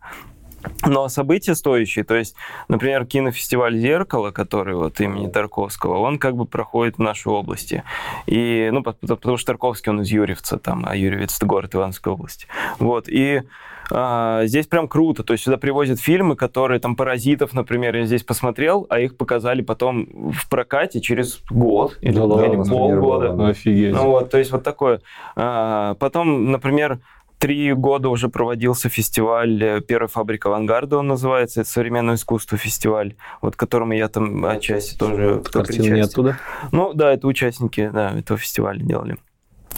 Но 0.85 1.09
события 1.09 1.55
стоящие, 1.55 2.05
то 2.05 2.15
есть, 2.15 2.35
например, 2.67 3.05
кинофестиваль 3.05 3.77
«Зеркало», 3.77 4.31
который 4.31 4.75
вот 4.75 4.99
имени 5.01 5.27
Тарковского, 5.27 5.97
он 5.97 6.17
как 6.19 6.35
бы 6.35 6.45
проходит 6.45 6.95
в 6.95 7.01
нашей 7.01 7.31
области. 7.33 7.83
И, 8.27 8.69
ну, 8.71 8.81
по- 8.81 8.93
по- 8.93 9.15
потому 9.15 9.37
что 9.37 9.47
Тарковский, 9.47 9.91
он 9.91 10.01
из 10.01 10.09
Юрьевца, 10.09 10.57
там, 10.57 10.85
а 10.87 10.95
Юрьевец– 10.95 11.35
это 11.37 11.45
город 11.45 11.75
Ивановской 11.75 12.13
области. 12.13 12.47
Вот, 12.79 13.09
и 13.09 13.41
а, 13.95 14.45
здесь 14.45 14.65
прям 14.65 14.87
круто, 14.87 15.23
то 15.23 15.33
есть 15.33 15.43
сюда 15.43 15.57
привозят 15.57 15.99
фильмы, 15.99 16.35
которые, 16.35 16.79
там, 16.79 16.95
«Паразитов», 16.95 17.53
например, 17.53 17.95
я 17.95 18.05
здесь 18.05 18.23
посмотрел, 18.23 18.87
а 18.89 18.99
их 18.99 19.17
показали 19.17 19.61
потом 19.61 20.31
в 20.31 20.49
прокате 20.49 20.99
через 20.99 21.41
год 21.49 21.97
или, 22.01 22.15
Да 22.15 22.25
ладно, 22.25 22.53
или 22.53 22.69
полгода. 22.69 23.33
да. 23.33 23.47
Офигеть. 23.49 23.93
Ну 23.93 24.07
вот, 24.07 24.31
то 24.31 24.39
есть 24.39 24.51
вот 24.51 24.63
такое. 24.63 25.01
А, 25.35 25.93
Потом, 25.99 26.51
например, 26.51 26.99
три 27.37 27.73
года 27.73 28.09
уже 28.09 28.29
проводился 28.29 28.89
фестиваль 28.89 29.63
э, 29.63 29.81
«Первая 29.81 30.07
фабрика 30.07 30.49
авангарда», 30.49 30.97
он 30.97 31.07
называется, 31.07 31.61
это 31.61 31.69
современное 31.69 32.15
искусство 32.15 32.57
фестиваль, 32.57 33.15
вот 33.41 33.55
которому 33.55 33.93
я 33.93 34.07
там 34.07 34.45
отчасти 34.45 34.97
тоже 34.97 35.41
Картины 35.51 35.95
не 35.95 36.01
оттуда? 36.01 36.37
Ну 36.71 36.93
да, 36.93 37.13
это 37.13 37.27
участники 37.27 37.89
да, 37.93 38.17
этого 38.17 38.39
фестиваля 38.39 38.79
делали. 38.79 39.17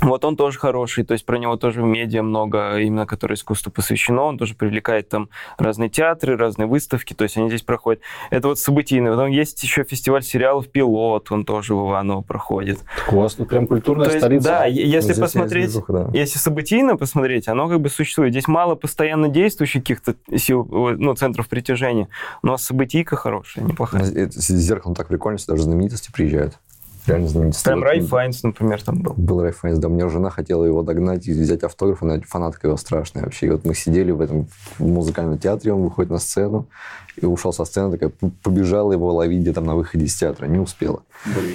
Вот 0.02 0.26
он 0.26 0.36
тоже 0.36 0.60
хороший, 0.60 1.04
то 1.04 1.14
есть 1.14 1.26
про 1.26 1.38
него 1.38 1.56
тоже 1.56 1.82
в 1.82 1.86
медиа 1.86 2.22
много, 2.22 2.78
именно 2.78 3.06
которое 3.06 3.36
искусству 3.36 3.72
посвящено. 3.72 4.24
Он 4.24 4.38
тоже 4.38 4.54
привлекает 4.54 5.10
там 5.10 5.30
разные 5.58 5.90
театры, 5.90 6.38
разные 6.38 6.68
выставки, 6.68 7.14
то 7.14 7.24
есть 7.24 7.38
они 7.38 7.48
здесь 7.48 7.62
проходят. 7.62 8.02
Это 8.30 8.50
вот 8.50 8.60
событийный. 8.60 9.10
Потом 9.10 9.30
есть 9.30 9.64
еще 9.64 9.84
фестиваль 9.84 10.24
сериалов 10.24 10.68
«Пилот», 10.68 11.32
он 11.32 11.46
тоже 11.46 11.76
в 11.76 11.90
Иваново 11.90 12.22
проходит. 12.22 12.80
Классно, 13.08 13.46
прям 13.46 13.68
культурная 13.68 14.06
То 14.06 14.12
есть, 14.12 14.24
столица. 14.24 14.48
да, 14.48 14.66
если 14.66 15.14
Здесь 15.14 15.18
посмотреть, 15.18 15.66
движуха, 15.66 15.94
да. 15.94 16.10
если 16.14 16.38
событийно 16.38 16.98
посмотреть, 16.98 17.48
оно 17.48 17.68
как 17.68 17.82
бы 17.82 17.90
существует. 17.90 18.32
Здесь 18.32 18.48
мало 18.48 18.76
постоянно 18.76 19.30
действующих 19.30 19.82
каких-то 19.82 20.16
сил, 20.38 20.68
э, 20.72 20.96
ну, 20.98 21.16
центров 21.16 21.48
притяжения, 21.48 22.10
но 22.44 22.58
событийка 22.58 23.16
хорошая, 23.16 23.66
неплохая. 23.66 24.04
Это 24.12 24.42
С 24.42 24.48
зеркалом 24.48 24.96
так 24.96 25.08
прикольно, 25.08 25.38
что 25.38 25.54
даже 25.54 25.64
знаменитости 25.64 26.12
приезжают. 26.12 26.60
Реально 27.08 27.28
знаменитости. 27.28 27.66
Там 27.66 27.84
Рай 27.84 28.00
Файнс, 28.02 28.44
например, 28.44 28.82
там 28.82 29.00
был. 29.00 29.14
Был 29.16 29.42
Рай 29.42 29.52
Файнс, 29.52 29.80
да, 29.80 29.90
мне 29.90 30.08
жена 30.10 30.30
хотела 30.30 30.66
его 30.66 30.82
догнать 30.82 31.28
и 31.28 31.32
взять 31.32 31.64
автограф, 31.64 32.04
она 32.04 32.20
фанатка 32.22 32.68
его 32.68 32.78
страшная 32.78 33.24
вообще. 33.24 33.48
И 33.48 33.50
вот 33.50 33.66
мы 33.66 33.76
сидели 33.76 34.12
в 34.12 34.22
этом 34.22 34.48
музыкальном 34.80 35.38
театре, 35.38 35.74
он 35.74 35.84
выходит 35.84 36.12
на 36.12 36.20
сцену, 36.20 36.68
и 37.16 37.26
ушел 37.26 37.54
со 37.54 37.66
сцены, 37.66 37.92
такая 37.92 38.12
побежала 38.44 38.92
его 38.92 39.14
ловить 39.14 39.42
где-то 39.42 39.62
на 39.62 39.76
выходе 39.76 40.06
из 40.06 40.16
театра, 40.16 40.48
не 40.48 40.60
успела. 40.60 41.02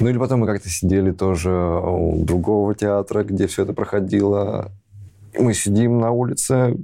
Ну 0.01 0.09
или 0.09 0.19
потом 0.19 0.41
мы 0.41 0.47
как-то 0.47 0.69
сидели 0.69 1.11
тоже 1.13 1.51
у 1.51 2.25
другого 2.25 2.75
театра, 2.75 3.25
где 3.25 3.47
все 3.47 3.63
это 3.65 3.73
проходило. 3.73 4.71
Мы 5.39 5.55
сидим 5.55 5.99
на 6.01 6.11
улице, 6.11 6.77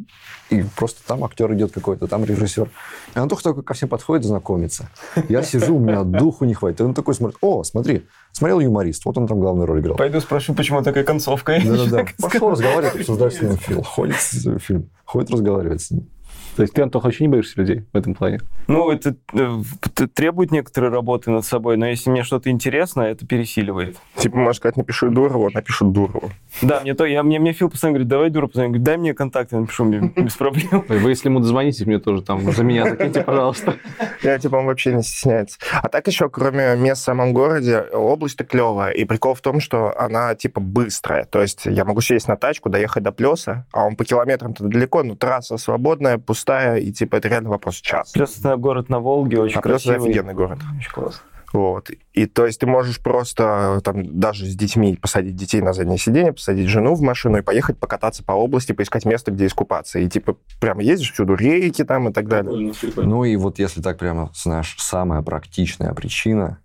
и 0.51 0.65
просто 0.77 1.01
там 1.07 1.25
актер 1.25 1.53
идет 1.55 1.73
какой-то, 1.73 2.07
там 2.07 2.25
режиссер. 2.25 2.71
И 3.15 3.19
Антох 3.19 3.43
только 3.43 3.63
ко 3.63 3.75
всем 3.75 3.89
подходит 3.89 4.25
знакомиться. 4.25 4.89
Я 5.29 5.43
сижу, 5.43 5.77
у 5.77 5.79
меня 5.79 6.05
духу 6.05 6.45
не 6.45 6.55
хватит. 6.55 6.81
И 6.81 6.83
он 6.85 6.95
такой 6.95 7.15
смотрит, 7.15 7.39
о, 7.41 7.65
смотри, 7.65 8.07
смотрел 8.33 8.61
юморист, 8.61 9.05
вот 9.05 9.19
он 9.19 9.27
там 9.27 9.41
главную 9.41 9.67
роль 9.67 9.81
играл. 9.81 9.97
Пойду 9.97 10.21
спрошу, 10.21 10.55
почему 10.55 10.83
такая 10.83 11.05
концовка. 11.05 11.61
Да-да-да. 11.65 12.07
Пошел 12.21 12.51
разговаривать, 12.51 12.97
обсуждать 12.97 13.35
с 13.35 13.43
ним 13.43 13.57
фильм. 13.57 13.83
Ходит 13.83 14.17
фильм. 14.17 14.91
Ходит 15.05 15.31
разговаривать 15.31 15.83
с 15.83 15.91
ним. 15.91 16.09
То 16.57 16.63
есть 16.63 16.75
ты, 16.75 16.83
Антох, 16.83 17.05
вообще 17.05 17.25
не 17.25 17.29
боишься 17.29 17.61
людей 17.61 17.85
в 17.93 17.97
этом 17.97 18.15
плане? 18.15 18.41
Ну, 18.67 18.91
это 18.91 19.15
э, 19.35 19.63
т- 19.95 20.07
требует 20.07 20.51
некоторой 20.51 20.91
работы 20.91 21.31
над 21.31 21.45
собой, 21.45 21.77
но 21.77 21.87
если 21.87 22.11
мне 22.11 22.25
что-то 22.25 22.51
интересно, 22.51 23.03
это 23.03 23.27
пересиливает. 23.27 23.97
Типа, 24.17 24.39
можно 24.39 24.55
сказать, 24.55 24.77
напишу 24.77 25.11
Дурову, 25.11 25.51
напишу 25.51 25.91
Дурову. 25.91 26.31
Да, 26.63 26.81
мне 26.81 26.95
то, 26.95 27.05
я, 27.05 27.23
мне, 27.23 27.39
мне 27.39 27.53
Фил 27.53 27.69
постоянно 27.69 27.97
говорит, 27.99 28.09
давай, 28.09 28.31
дура, 28.31 28.47
постоянно 28.47 28.71
говорит, 28.71 28.85
дай 28.85 28.97
мне 28.97 29.13
контакт, 29.13 29.53
я 29.53 29.61
напишу, 29.61 29.85
мне 29.85 30.13
без 30.17 30.35
проблем. 30.35 30.85
Вы, 30.89 31.11
если 31.11 31.29
ему 31.29 31.41
дозвонитесь, 31.41 31.85
мне 31.85 31.99
тоже 31.99 32.23
там 32.23 32.41
за 32.51 32.65
меня 32.65 32.89
закиньте, 32.89 33.23
пожалуйста. 33.23 33.75
Я, 34.23 34.39
типа, 34.39 34.57
он 34.57 34.67
вообще 34.67 34.95
не 34.95 35.03
стесняется. 35.03 35.59
А 35.83 35.89
так 35.89 36.07
еще, 36.07 36.31
кроме 36.31 36.75
мест 36.77 37.03
в 37.03 37.05
самом 37.05 37.35
городе, 37.35 37.81
область-то 37.93 38.45
клевая. 38.45 38.93
И 38.93 39.05
прикол 39.05 39.35
в 39.35 39.43
том, 39.43 39.61
что 39.61 39.95
она, 39.99 40.35
типа, 40.35 40.61
быстрая. 40.61 41.25
То 41.25 41.43
есть 41.43 41.67
я 41.67 41.85
могу 41.85 42.01
сесть 42.01 42.29
на 42.29 42.37
тачку, 42.37 42.71
доехать 42.71 43.03
до 43.03 43.13
Плеса, 43.13 43.67
а 43.73 43.85
он 43.85 43.95
по 43.97 44.05
километрам-то 44.05 44.65
далеко, 44.65 45.03
но 45.03 45.15
трасса 45.15 45.59
свободная, 45.59 46.17
пустая, 46.17 46.46
и, 46.79 46.93
типа, 46.93 47.17
это 47.17 47.29
реально 47.29 47.51
вопрос 47.51 47.77
часа. 47.77 48.13
Плюс 48.13 48.39
это 48.39 48.57
город 48.57 48.89
на 48.89 49.01
Волге, 49.01 49.41
очень 49.41 49.59
А 49.59 49.63
Плес 49.63 49.83
это 49.83 49.91
красивый. 49.91 50.11
офигенный 50.11 50.35
город. 50.35 50.59
Очень 50.79 50.91
классно. 50.91 51.23
Вот. 51.53 51.91
И 52.13 52.27
то 52.27 52.45
есть 52.45 52.61
ты 52.61 52.67
можешь 52.67 53.01
просто 53.01 53.81
там 53.83 54.19
даже 54.19 54.45
с 54.47 54.55
детьми 54.55 54.97
посадить 54.97 55.37
детей 55.37 55.61
на 55.61 55.73
заднее 55.73 55.97
сиденье, 55.97 56.33
посадить 56.33 56.69
жену 56.69 56.95
в 56.95 57.03
машину 57.03 57.39
и 57.39 57.43
поехать 57.43 57.79
покататься 57.79 58.25
по 58.25 58.33
области, 58.33 58.73
поискать 58.73 59.05
место, 59.07 59.31
где 59.31 59.47
искупаться. 59.47 59.99
И 59.99 60.09
типа 60.09 60.37
прямо 60.61 60.83
ездишь 60.83 61.13
всюду, 61.13 61.35
реки 61.35 61.85
там 61.85 62.09
и 62.09 62.13
так 62.13 62.29
далее. 62.29 62.73
Ну 62.97 63.25
и 63.25 63.37
вот 63.37 63.59
если 63.59 63.81
так 63.81 63.99
прямо, 63.99 64.31
знаешь, 64.35 64.75
самая 64.79 65.23
практичная 65.23 65.95
причина, 65.95 66.59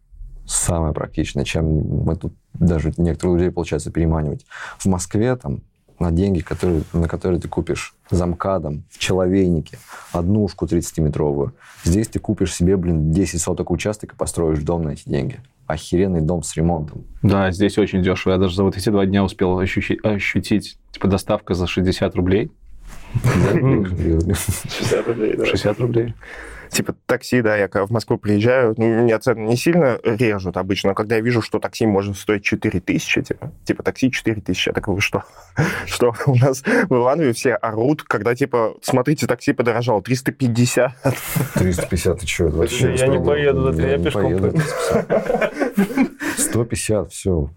самая 0.46 0.94
практичная, 0.94 1.46
чем 1.46 1.66
мы 2.04 2.16
тут 2.16 2.34
даже 2.54 2.92
некоторых 2.98 3.38
людей 3.38 3.52
получается 3.52 3.92
переманивать. 3.92 4.46
В 4.78 4.88
Москве 4.88 5.36
там 5.36 5.62
на 6.02 6.12
деньги, 6.12 6.42
которые, 6.42 6.82
на 6.94 7.08
которые 7.08 7.40
ты 7.40 7.48
купишь 7.48 7.94
замкадом 8.10 8.84
в 8.90 8.98
человейнике 8.98 9.78
однушку 10.12 10.66
30-метровую. 10.66 11.52
Здесь 11.84 12.08
ты 12.10 12.20
купишь 12.20 12.54
себе, 12.54 12.76
блин, 12.76 13.12
10 13.12 13.40
соток 13.42 13.72
участок 13.72 14.14
и 14.14 14.16
построишь 14.16 14.60
дом 14.60 14.84
на 14.84 14.90
эти 14.90 15.08
деньги. 15.08 15.40
Охеренный 15.68 16.22
дом 16.22 16.44
с 16.44 16.56
ремонтом. 16.58 17.06
Да, 17.22 17.52
здесь 17.52 17.78
очень 17.78 18.04
дешево. 18.04 18.34
Я 18.34 18.38
даже 18.40 18.56
за 18.56 18.64
вот 18.64 18.76
эти 18.76 18.90
два 18.90 19.06
дня 19.06 19.24
успел 19.24 19.58
ощущи- 19.60 20.00
ощутить, 20.04 20.78
типа, 20.92 21.08
доставка 21.08 21.54
за 21.54 21.68
60 21.68 22.16
рублей. 22.16 22.52
60 25.46 25.80
рублей. 25.80 26.14
Типа 26.72 26.96
такси, 27.06 27.42
да, 27.42 27.58
я 27.58 27.68
когда 27.68 27.86
в 27.86 27.92
Москву 27.92 28.18
приезжаю, 28.18 28.74
ну, 28.78 29.04
меня 29.04 29.20
цены 29.20 29.42
не 29.42 29.58
сильно 29.58 30.00
режут 30.04 30.56
обычно, 30.56 30.90
но 30.92 30.96
когда 30.96 31.16
я 31.16 31.22
вижу, 31.22 31.42
что 31.42 31.60
такси 31.60 31.86
может 31.86 32.18
стоить 32.18 32.44
4 32.44 32.80
тысячи, 32.80 33.22
типа, 33.22 33.52
типа 33.66 33.84
такси 33.84 34.10
4 34.10 34.40
тысячи, 34.40 34.70
я 34.70 34.74
такой, 34.74 34.96
вы 34.96 35.02
что? 35.02 35.24
Что 35.86 36.14
у 36.28 36.36
нас 36.36 36.62
в 36.62 36.96
Иванове 36.96 37.34
все 37.34 37.56
орут, 37.56 38.04
когда, 38.04 38.36
типа, 38.36 38.76
смотрите, 38.82 39.28
такси 39.28 39.52
подорожало, 39.52 40.02
350. 40.02 40.94
350, 41.56 42.20
ты 42.20 42.28
что, 42.28 42.48
вообще... 42.48 42.96
Я 42.96 43.08
не 43.08 43.20
поеду, 43.20 43.74
да, 43.74 43.88
я 43.88 43.98
пешком 43.98 44.40
поеду. 44.40 44.58
150, 46.38 47.12
все, 47.12 47.50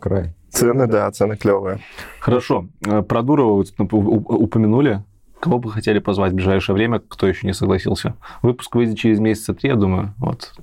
край. 0.00 0.34
Цены, 0.50 0.86
да, 0.86 1.10
цены 1.10 1.36
клевые. 1.36 1.80
Хорошо. 2.20 2.68
Э, 2.86 3.02
Про 3.02 3.22
Дурова 3.22 3.64
упомянули. 3.90 5.02
Кого 5.44 5.58
бы 5.58 5.70
хотели 5.70 5.98
позвать 5.98 6.32
в 6.32 6.36
ближайшее 6.36 6.74
время, 6.74 7.00
кто 7.06 7.26
еще 7.26 7.46
не 7.46 7.52
согласился? 7.52 8.14
Выпуск 8.40 8.74
выйдет 8.74 8.96
через 8.96 9.18
месяца 9.18 9.52
три, 9.52 9.68
я 9.68 9.76
думаю. 9.76 10.14
Вот. 10.16 10.54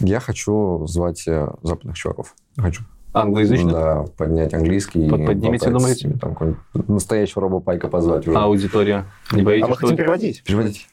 Я 0.00 0.18
хочу 0.18 0.84
звать 0.88 1.22
э, 1.28 1.46
западных 1.62 1.96
чуваков. 1.96 2.34
Хочу 2.56 2.82
Англоязычных? 3.12 3.72
Да, 3.72 4.04
поднять 4.16 4.52
английский. 4.52 5.08
Под- 5.08 5.20
с 5.20 5.70
думаете? 5.70 6.10
Там 6.20 6.36
настоящего 6.88 7.42
робопайка 7.42 7.86
позвать 7.86 8.26
уже. 8.26 8.36
А 8.36 8.42
аудитория? 8.46 9.04
Не 9.30 9.42
А 9.42 9.44
боитесь, 9.44 9.68
мы 9.68 9.74
что 9.76 9.80
хотим 9.82 9.96
переводить. 9.96 10.42
Переводить. 10.42 10.88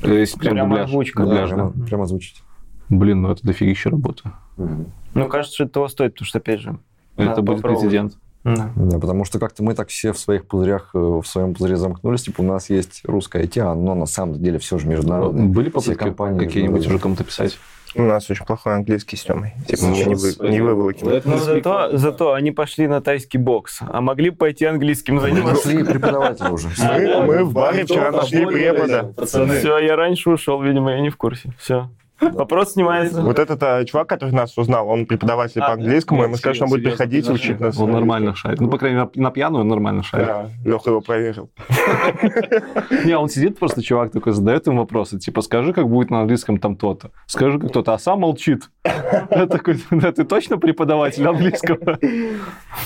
То 0.00 0.12
есть 0.12 0.38
прям 0.38 0.54
Прям 0.54 0.68
дубляж. 0.68 0.86
озвучка, 0.86 1.24
Да, 1.24 1.44
прямо, 1.44 1.72
да? 1.74 1.86
прямо 1.86 2.04
озвучить. 2.04 2.40
Блин, 2.88 3.22
ну 3.22 3.32
это 3.32 3.44
дофигища 3.44 3.90
работа. 3.90 4.34
Ну, 4.56 5.28
кажется, 5.28 5.56
что 5.56 5.64
это 5.64 5.72
того 5.72 5.88
стоит, 5.88 6.12
потому 6.12 6.26
что, 6.28 6.38
опять 6.38 6.60
же, 6.60 6.78
Это 7.16 7.42
будет 7.42 7.56
попробовать. 7.56 7.80
прецедент. 7.80 8.16
Да. 8.44 8.70
Да, 8.74 8.98
потому 8.98 9.24
что 9.24 9.38
как-то 9.38 9.62
мы 9.62 9.74
так 9.74 9.88
все 9.88 10.12
в 10.12 10.18
своих 10.18 10.46
пузырях, 10.46 10.90
э, 10.94 10.98
в 10.98 11.24
своем 11.24 11.54
пузыре 11.54 11.76
замкнулись. 11.76 12.22
Типа 12.22 12.40
у 12.40 12.44
нас 12.44 12.70
есть 12.70 13.02
русское 13.04 13.42
IT, 13.44 13.60
а 13.60 13.72
оно 13.72 13.94
на 13.94 14.06
самом 14.06 14.42
деле 14.42 14.58
все 14.58 14.78
же 14.78 14.86
международное. 14.86 15.46
Были 15.46 15.68
попытки 15.68 15.94
компании 15.94 16.38
какие-нибудь 16.38 16.76
международные. 16.76 16.94
уже 16.96 16.98
кому-то 17.02 17.24
писать? 17.24 17.58
У 17.96 18.02
нас 18.02 18.30
очень 18.30 18.44
плохой 18.46 18.76
английский 18.76 19.16
с 19.16 19.24
Тёмой. 19.24 19.52
Типа, 19.66 19.82
Ну, 19.82 19.94
не, 19.94 20.14
вы, 20.14 20.48
не 20.48 20.60
выволоким. 20.60 21.20
Но 21.24 21.38
зато, 21.38 21.96
зато 21.98 22.32
они 22.34 22.52
пошли 22.52 22.86
на 22.86 23.00
тайский 23.00 23.38
бокс, 23.40 23.80
а 23.80 24.00
могли 24.00 24.30
бы 24.30 24.36
пойти 24.36 24.64
английским 24.64 25.16
Мы 25.16 25.22
заниматься. 25.22 25.66
нашли 25.66 25.82
преподавателя 25.82 26.50
уже. 26.50 26.68
Мы, 26.78 27.26
мы 27.26 27.44
в 27.44 27.52
баре 27.52 27.84
вчера 27.84 28.12
нашли 28.12 28.46
препода. 28.46 29.12
Все, 29.26 29.78
я 29.78 29.96
раньше 29.96 30.30
ушел, 30.30 30.62
видимо, 30.62 30.92
я 30.92 31.00
не 31.00 31.10
в 31.10 31.16
курсе. 31.16 31.52
Все. 31.58 31.90
Вопрос 32.20 32.72
снимается. 32.72 33.22
Вот 33.22 33.38
этот 33.38 33.62
а, 33.62 33.84
чувак, 33.84 34.08
который 34.08 34.32
нас 34.32 34.56
узнал, 34.58 34.88
он 34.88 35.06
преподаватель 35.06 35.60
по 35.60 35.72
английскому, 35.72 36.24
и 36.24 36.26
мы 36.26 36.36
сказали, 36.36 36.56
что 36.56 36.64
он 36.64 36.70
будет 36.70 36.84
приходить 36.84 37.28
и 37.28 37.32
учить 37.32 37.60
нас. 37.60 37.78
Он 37.78 37.90
нормально 37.90 38.34
шарит. 38.34 38.60
Ну, 38.60 38.68
по 38.68 38.78
крайней 38.78 38.98
мере, 38.98 39.10
на- 39.14 39.30
пьяную 39.30 39.62
он 39.62 39.68
нормально 39.68 40.02
шарит. 40.02 40.26
Да, 40.26 40.50
Леха 40.64 40.90
его 40.90 41.00
проверил. 41.00 41.50
Не, 43.04 43.16
он 43.16 43.28
сидит 43.28 43.58
просто, 43.58 43.82
чувак 43.82 44.12
такой 44.12 44.32
задает 44.32 44.66
ему 44.66 44.78
вопросы, 44.80 45.18
типа, 45.18 45.40
скажи, 45.42 45.72
как 45.72 45.88
будет 45.88 46.10
на 46.10 46.20
английском 46.20 46.58
там 46.58 46.76
то-то. 46.76 47.10
Скажи, 47.26 47.58
как 47.58 47.72
то-то, 47.72 47.94
а 47.94 47.98
сам 47.98 48.20
молчит. 48.20 48.70
Я 48.84 49.46
такой, 49.46 49.82
да, 49.90 50.12
ты 50.12 50.24
точно 50.24 50.58
преподаватель 50.58 51.26
английского? 51.26 51.98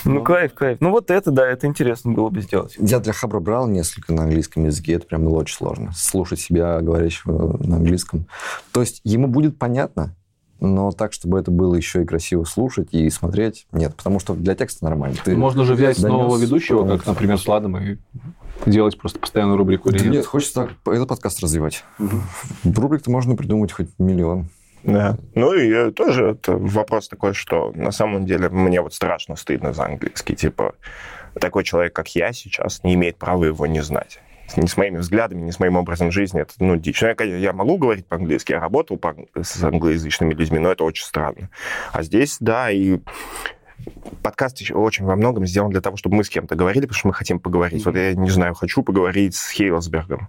Ну, 0.04 0.22
кайф, 0.22 0.54
кайф. 0.54 0.78
Ну, 0.80 0.90
вот 0.90 1.10
это, 1.10 1.30
да, 1.30 1.46
это 1.46 1.66
интересно 1.66 2.12
было 2.12 2.28
бы 2.28 2.40
сделать. 2.40 2.74
Я 2.78 2.98
для 3.00 3.12
Хабра 3.12 3.40
брал 3.40 3.68
несколько 3.68 4.12
на 4.12 4.24
английском 4.24 4.64
языке, 4.64 4.94
это 4.94 5.06
прям 5.06 5.24
было 5.24 5.38
очень 5.38 5.56
сложно. 5.56 5.92
Слушать 5.94 6.40
себя, 6.40 6.80
говорящего 6.80 7.56
на 7.62 7.76
английском. 7.76 8.26
То 8.72 8.80
есть 8.80 9.00
ему 9.04 9.23
будет 9.26 9.58
понятно, 9.58 10.14
но 10.60 10.92
так, 10.92 11.12
чтобы 11.12 11.38
это 11.38 11.50
было 11.50 11.74
еще 11.74 12.02
и 12.02 12.06
красиво 12.06 12.44
слушать 12.44 12.88
и 12.92 13.08
смотреть, 13.10 13.66
нет. 13.72 13.94
Потому 13.94 14.18
что 14.20 14.34
для 14.34 14.54
текста 14.54 14.84
нормально. 14.84 15.16
Ты 15.22 15.36
Можно 15.36 15.64
же 15.64 15.74
взять 15.74 16.00
донес 16.00 16.16
нового 16.16 16.38
ведущего, 16.38 16.86
как, 16.86 17.06
например, 17.06 17.38
с 17.38 17.46
Ладом, 17.46 17.76
и 17.76 17.96
делать 18.66 18.98
просто 18.98 19.18
постоянную 19.18 19.58
рубрику. 19.58 19.90
или 19.90 19.98
Да 19.98 20.04
нет? 20.04 20.14
нет, 20.14 20.26
хочется 20.26 20.54
так 20.54 20.70
этот 20.86 21.08
подкаст 21.08 21.40
развивать. 21.40 21.84
Рубрик-то 22.64 23.10
можно 23.10 23.36
придумать 23.36 23.72
хоть 23.72 23.88
миллион. 23.98 24.48
Да. 24.84 25.16
Ну 25.34 25.54
и 25.54 25.90
тоже 25.92 26.30
это 26.30 26.56
вопрос 26.56 27.08
такой, 27.08 27.32
что 27.32 27.72
на 27.74 27.90
самом 27.90 28.26
деле 28.26 28.48
мне 28.50 28.80
вот 28.80 28.94
страшно 28.94 29.34
стыдно 29.34 29.72
за 29.72 29.86
английский. 29.86 30.36
Типа, 30.36 30.74
такой 31.40 31.64
человек, 31.64 31.94
как 31.94 32.14
я 32.14 32.32
сейчас, 32.32 32.84
не 32.84 32.94
имеет 32.94 33.16
права 33.16 33.44
его 33.44 33.66
не 33.66 33.82
знать. 33.82 34.20
Ни 34.56 34.66
с 34.66 34.76
моими 34.76 34.98
взглядами, 34.98 35.42
ни 35.42 35.50
с 35.50 35.58
моим 35.58 35.76
образом 35.76 36.12
жизни. 36.12 36.40
Это, 36.40 36.52
ну, 36.58 36.76
дичь. 36.76 37.00
Ну, 37.02 37.08
я, 37.08 37.24
я 37.24 37.52
могу 37.52 37.76
говорить 37.76 38.06
по-английски, 38.06 38.52
я 38.52 38.60
работал 38.60 38.96
по- 38.96 39.16
с 39.42 39.62
англоязычными 39.62 40.34
людьми, 40.34 40.58
но 40.58 40.70
это 40.70 40.84
очень 40.84 41.04
странно. 41.04 41.50
А 41.92 42.02
здесь, 42.02 42.36
да, 42.40 42.70
и 42.70 43.00
подкаст 44.22 44.60
еще 44.60 44.74
очень 44.74 45.04
во 45.04 45.16
многом 45.16 45.46
сделан 45.46 45.70
для 45.70 45.80
того, 45.80 45.96
чтобы 45.96 46.16
мы 46.16 46.24
с 46.24 46.28
кем-то 46.28 46.54
говорили, 46.54 46.82
потому 46.86 46.98
что 46.98 47.08
мы 47.08 47.14
хотим 47.14 47.40
поговорить. 47.40 47.84
Вот 47.84 47.96
я 47.96 48.14
не 48.14 48.30
знаю, 48.30 48.54
хочу 48.54 48.82
поговорить 48.82 49.34
с 49.34 49.50
Хейлсбергом. 49.50 50.28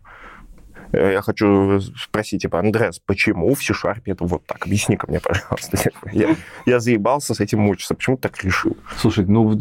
Э, 0.92 1.14
Я 1.14 1.22
хочу 1.22 1.80
спросить, 1.82 2.42
типа, 2.42 2.60
Андрес, 2.60 3.00
почему 3.00 3.54
в 3.54 3.62
C-Sharp 3.64 4.02
это 4.06 4.26
вот 4.26 4.46
так? 4.46 4.66
Объясни-ка 4.66 5.08
мне, 5.08 5.20
пожалуйста. 5.20 5.78
Я, 6.12 6.36
я 6.66 6.80
заебался 6.80 7.34
с 7.34 7.40
этим 7.40 7.60
мучиться. 7.60 7.96
Почему 7.96 8.18
ты 8.18 8.24
так 8.30 8.44
решил? 8.44 8.78
Слушай, 8.98 9.26
ну, 9.26 9.58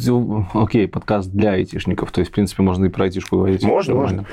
окей, 0.55 0.87
подкаст 0.89 1.31
для 1.31 1.53
айтишников, 1.53 2.13
то 2.13 2.21
есть, 2.21 2.31
в 2.31 2.35
принципе, 2.35 2.63
можно 2.63 2.87
и 2.87 2.89
про 2.89 3.05
айтишку 3.05 3.37
говорить. 3.37 3.63
Можно, 3.63 3.95
Нормально. 3.95 4.27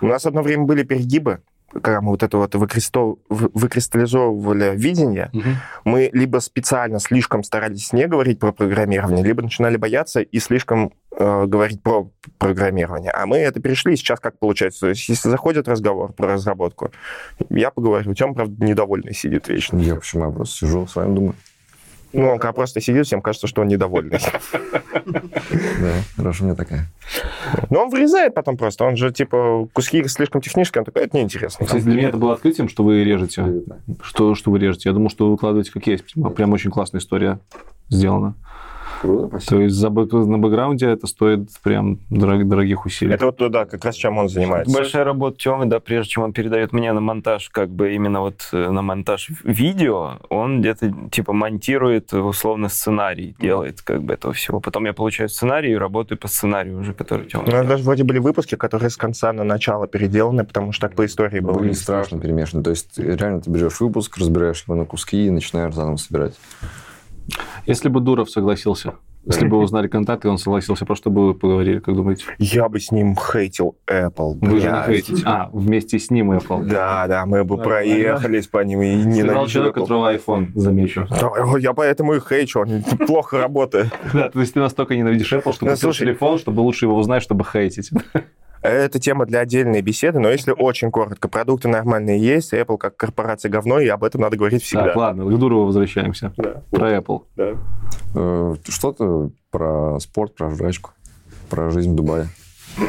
У 0.00 0.06
нас 0.06 0.26
одно 0.26 0.42
время 0.42 0.64
были 0.64 0.82
перегибы, 0.82 1.40
когда 1.82 2.00
мы 2.00 2.10
вот 2.10 2.22
это 2.22 2.38
вот 2.38 2.54
выкристал- 2.54 3.18
вы- 3.28 3.50
выкристаллизовывали 3.52 4.74
видение. 4.76 5.30
Мгм. 5.32 5.56
Мы 5.84 6.10
либо 6.12 6.38
специально 6.38 6.98
слишком 7.00 7.42
старались 7.42 7.92
не 7.92 8.06
говорить 8.06 8.38
про 8.38 8.52
программирование, 8.52 9.24
либо 9.24 9.42
начинали 9.42 9.76
бояться 9.76 10.20
и 10.20 10.38
слишком 10.38 10.92
э, 11.16 11.44
говорить 11.46 11.80
про 11.82 12.10
программирование. 12.38 13.12
А 13.12 13.26
мы 13.26 13.36
это 13.38 13.60
перешли. 13.60 13.96
Сейчас 13.96 14.18
как 14.18 14.38
получается? 14.38 14.80
То 14.80 14.88
есть, 14.88 15.08
если 15.08 15.28
заходит 15.28 15.68
разговор 15.68 16.12
про 16.12 16.32
разработку, 16.32 16.90
я 17.50 17.70
поговорю. 17.70 18.14
Тем, 18.14 18.34
правда, 18.34 18.64
недовольный 18.64 19.14
сидит 19.14 19.48
вечно. 19.48 19.78
Я 19.78 19.94
почему? 19.94 20.26
Я 20.26 20.32
просто 20.32 20.56
сижу 20.56 20.86
с 20.86 20.96
вами 20.96 21.14
думаю. 21.14 21.34
Ну, 22.14 22.30
он 22.30 22.38
просто 22.38 22.80
сидит, 22.80 23.06
всем 23.06 23.20
кажется, 23.20 23.46
что 23.46 23.62
он 23.62 23.68
недовольный. 23.68 24.18
Да, 25.04 25.92
хорошо, 26.16 26.44
у 26.44 26.46
меня 26.46 26.56
такая. 26.56 26.86
Но 27.70 27.82
он 27.82 27.90
вырезает 27.90 28.34
потом 28.34 28.56
просто. 28.56 28.84
Он 28.84 28.96
же, 28.96 29.12
типа, 29.12 29.68
куски 29.72 30.04
слишком 30.08 30.40
технические, 30.40 30.82
он 30.82 30.84
такой, 30.86 31.02
это 31.02 31.16
неинтересно. 31.16 31.66
Кстати, 31.66 31.82
для 31.82 31.94
меня 31.94 32.08
это 32.08 32.16
было 32.16 32.34
открытием, 32.34 32.68
что 32.68 32.84
вы 32.84 33.04
режете. 33.04 33.62
Что, 34.00 34.34
что 34.34 34.50
вы 34.50 34.58
режете? 34.58 34.88
Я 34.88 34.92
думал, 34.94 35.10
что 35.10 35.26
вы 35.26 35.32
выкладываете 35.32 35.72
как 35.72 35.86
есть. 35.86 36.14
Прям 36.36 36.52
очень 36.52 36.70
классная 36.70 37.00
история 37.00 37.40
сделана. 37.88 38.34
Круто, 39.04 39.26
спасибо. 39.28 39.50
То 39.50 39.60
есть 39.60 39.76
за 39.76 39.88
бэк- 39.88 40.24
на 40.24 40.38
бэкграунде 40.38 40.86
это 40.86 41.06
стоит 41.06 41.50
прям 41.62 41.98
дорог- 42.08 42.48
дорогих 42.48 42.86
усилий. 42.86 43.12
Это 43.12 43.26
вот 43.26 43.36
туда, 43.36 43.66
как 43.66 43.84
раз 43.84 43.94
чем 43.96 44.16
он 44.16 44.30
занимается. 44.30 44.74
Большая 44.74 45.04
работа 45.04 45.36
Тёмы, 45.36 45.66
да, 45.66 45.78
прежде 45.78 46.10
чем 46.12 46.22
он 46.22 46.32
передает 46.32 46.72
мне 46.72 46.90
на 46.92 47.00
монтаж, 47.00 47.50
как 47.50 47.68
бы 47.68 47.94
именно 47.94 48.20
вот 48.20 48.48
э, 48.52 48.70
на 48.70 48.80
монтаж 48.80 49.30
видео, 49.44 50.20
он 50.30 50.60
где-то 50.60 50.94
типа 51.10 51.34
монтирует 51.34 52.14
условно 52.14 52.70
сценарий, 52.70 53.36
делает 53.38 53.82
как 53.82 54.02
бы 54.02 54.14
этого 54.14 54.32
всего. 54.32 54.60
Потом 54.60 54.86
я 54.86 54.94
получаю 54.94 55.28
сценарий 55.28 55.72
и 55.72 55.76
работаю 55.76 56.16
по 56.16 56.28
сценарию 56.28 56.80
уже, 56.80 56.94
который 56.94 57.26
Тёма 57.26 57.44
У 57.44 57.50
нас 57.50 57.66
даже 57.66 57.84
вроде 57.84 58.04
были 58.04 58.20
выпуски, 58.20 58.54
которые 58.54 58.88
с 58.88 58.96
конца 58.96 59.34
на 59.34 59.44
начало 59.44 59.86
переделаны, 59.86 60.44
потому 60.44 60.72
что 60.72 60.88
так 60.88 60.96
по 60.96 61.04
истории 61.04 61.40
было. 61.40 61.58
Были 61.58 61.72
страшно 61.72 62.18
перемешаны. 62.18 62.62
То 62.62 62.70
есть 62.70 62.98
реально 62.98 63.42
ты 63.42 63.50
берешь 63.50 63.80
выпуск, 63.80 64.16
разбираешь 64.16 64.64
его 64.66 64.76
на 64.76 64.86
куски 64.86 65.26
и 65.26 65.30
начинаешь 65.30 65.74
заново 65.74 65.96
собирать. 65.96 66.34
Если 67.66 67.88
бы 67.88 68.00
Дуров 68.00 68.30
согласился, 68.30 68.94
если 69.26 69.46
бы 69.46 69.56
вы 69.56 69.62
узнали 69.62 69.88
контакты, 69.88 70.28
и 70.28 70.30
он 70.30 70.36
согласился, 70.36 70.84
просто 70.84 71.08
бы 71.08 71.28
вы 71.28 71.34
поговорили, 71.34 71.78
как 71.78 71.94
думаете? 71.94 72.24
Я 72.38 72.68
бы 72.68 72.78
с 72.78 72.90
ним 72.90 73.16
хейтил 73.16 73.76
Apple. 73.86 74.36
Вы 74.40 74.60
же 74.60 74.70
не 74.70 74.82
хейтите. 74.86 75.22
А, 75.24 75.48
вместе 75.52 75.98
с 75.98 76.10
ним 76.10 76.32
Apple. 76.32 76.64
Да, 76.64 77.06
да, 77.06 77.24
мы 77.24 77.42
бы 77.44 77.56
проехались 77.56 78.46
по 78.46 78.62
ним 78.62 78.82
и 78.82 79.00
Сказал 79.00 79.14
ненавидели 79.14 79.48
человек, 79.50 79.74
которого 79.74 80.14
iPhone, 80.14 80.48
замечу. 80.54 81.06
Я 81.58 81.72
поэтому 81.72 82.14
и 82.14 82.20
хейчу, 82.20 82.60
он 82.60 82.82
плохо 83.06 83.38
работает. 83.38 83.92
Да, 84.12 84.28
то 84.28 84.40
есть 84.40 84.54
ты 84.54 84.60
настолько 84.60 84.94
ненавидишь 84.94 85.32
Apple, 85.32 85.52
что 85.52 85.66
купил 85.66 85.92
телефон, 85.92 86.38
чтобы 86.38 86.60
лучше 86.60 86.84
его 86.84 86.96
узнать, 86.96 87.22
чтобы 87.22 87.44
хейтить. 87.44 87.90
Это 88.64 88.98
тема 88.98 89.26
для 89.26 89.40
отдельной 89.40 89.82
беседы, 89.82 90.18
но 90.18 90.30
если 90.30 90.50
очень 90.52 90.90
коротко, 90.90 91.28
продукты 91.28 91.68
нормальные 91.68 92.18
есть, 92.18 92.54
Apple 92.54 92.78
как 92.78 92.96
корпорация 92.96 93.50
говно, 93.50 93.78
и 93.78 93.88
об 93.88 94.02
этом 94.04 94.22
надо 94.22 94.38
говорить 94.38 94.62
всегда. 94.62 94.86
Так, 94.86 94.96
ладно, 94.96 95.24
к 95.26 95.38
Дурову 95.38 95.66
возвращаемся. 95.66 96.32
Да. 96.38 96.62
Про 96.70 96.96
Apple. 96.96 97.22
Да. 97.36 97.52
Э, 98.14 98.54
Что-то 98.66 99.30
про 99.50 100.00
спорт, 100.00 100.34
про 100.34 100.50
жрачку, 100.50 100.92
про 101.50 101.70
жизнь 101.70 101.92
в 101.92 101.94
Дубае. 101.94 102.28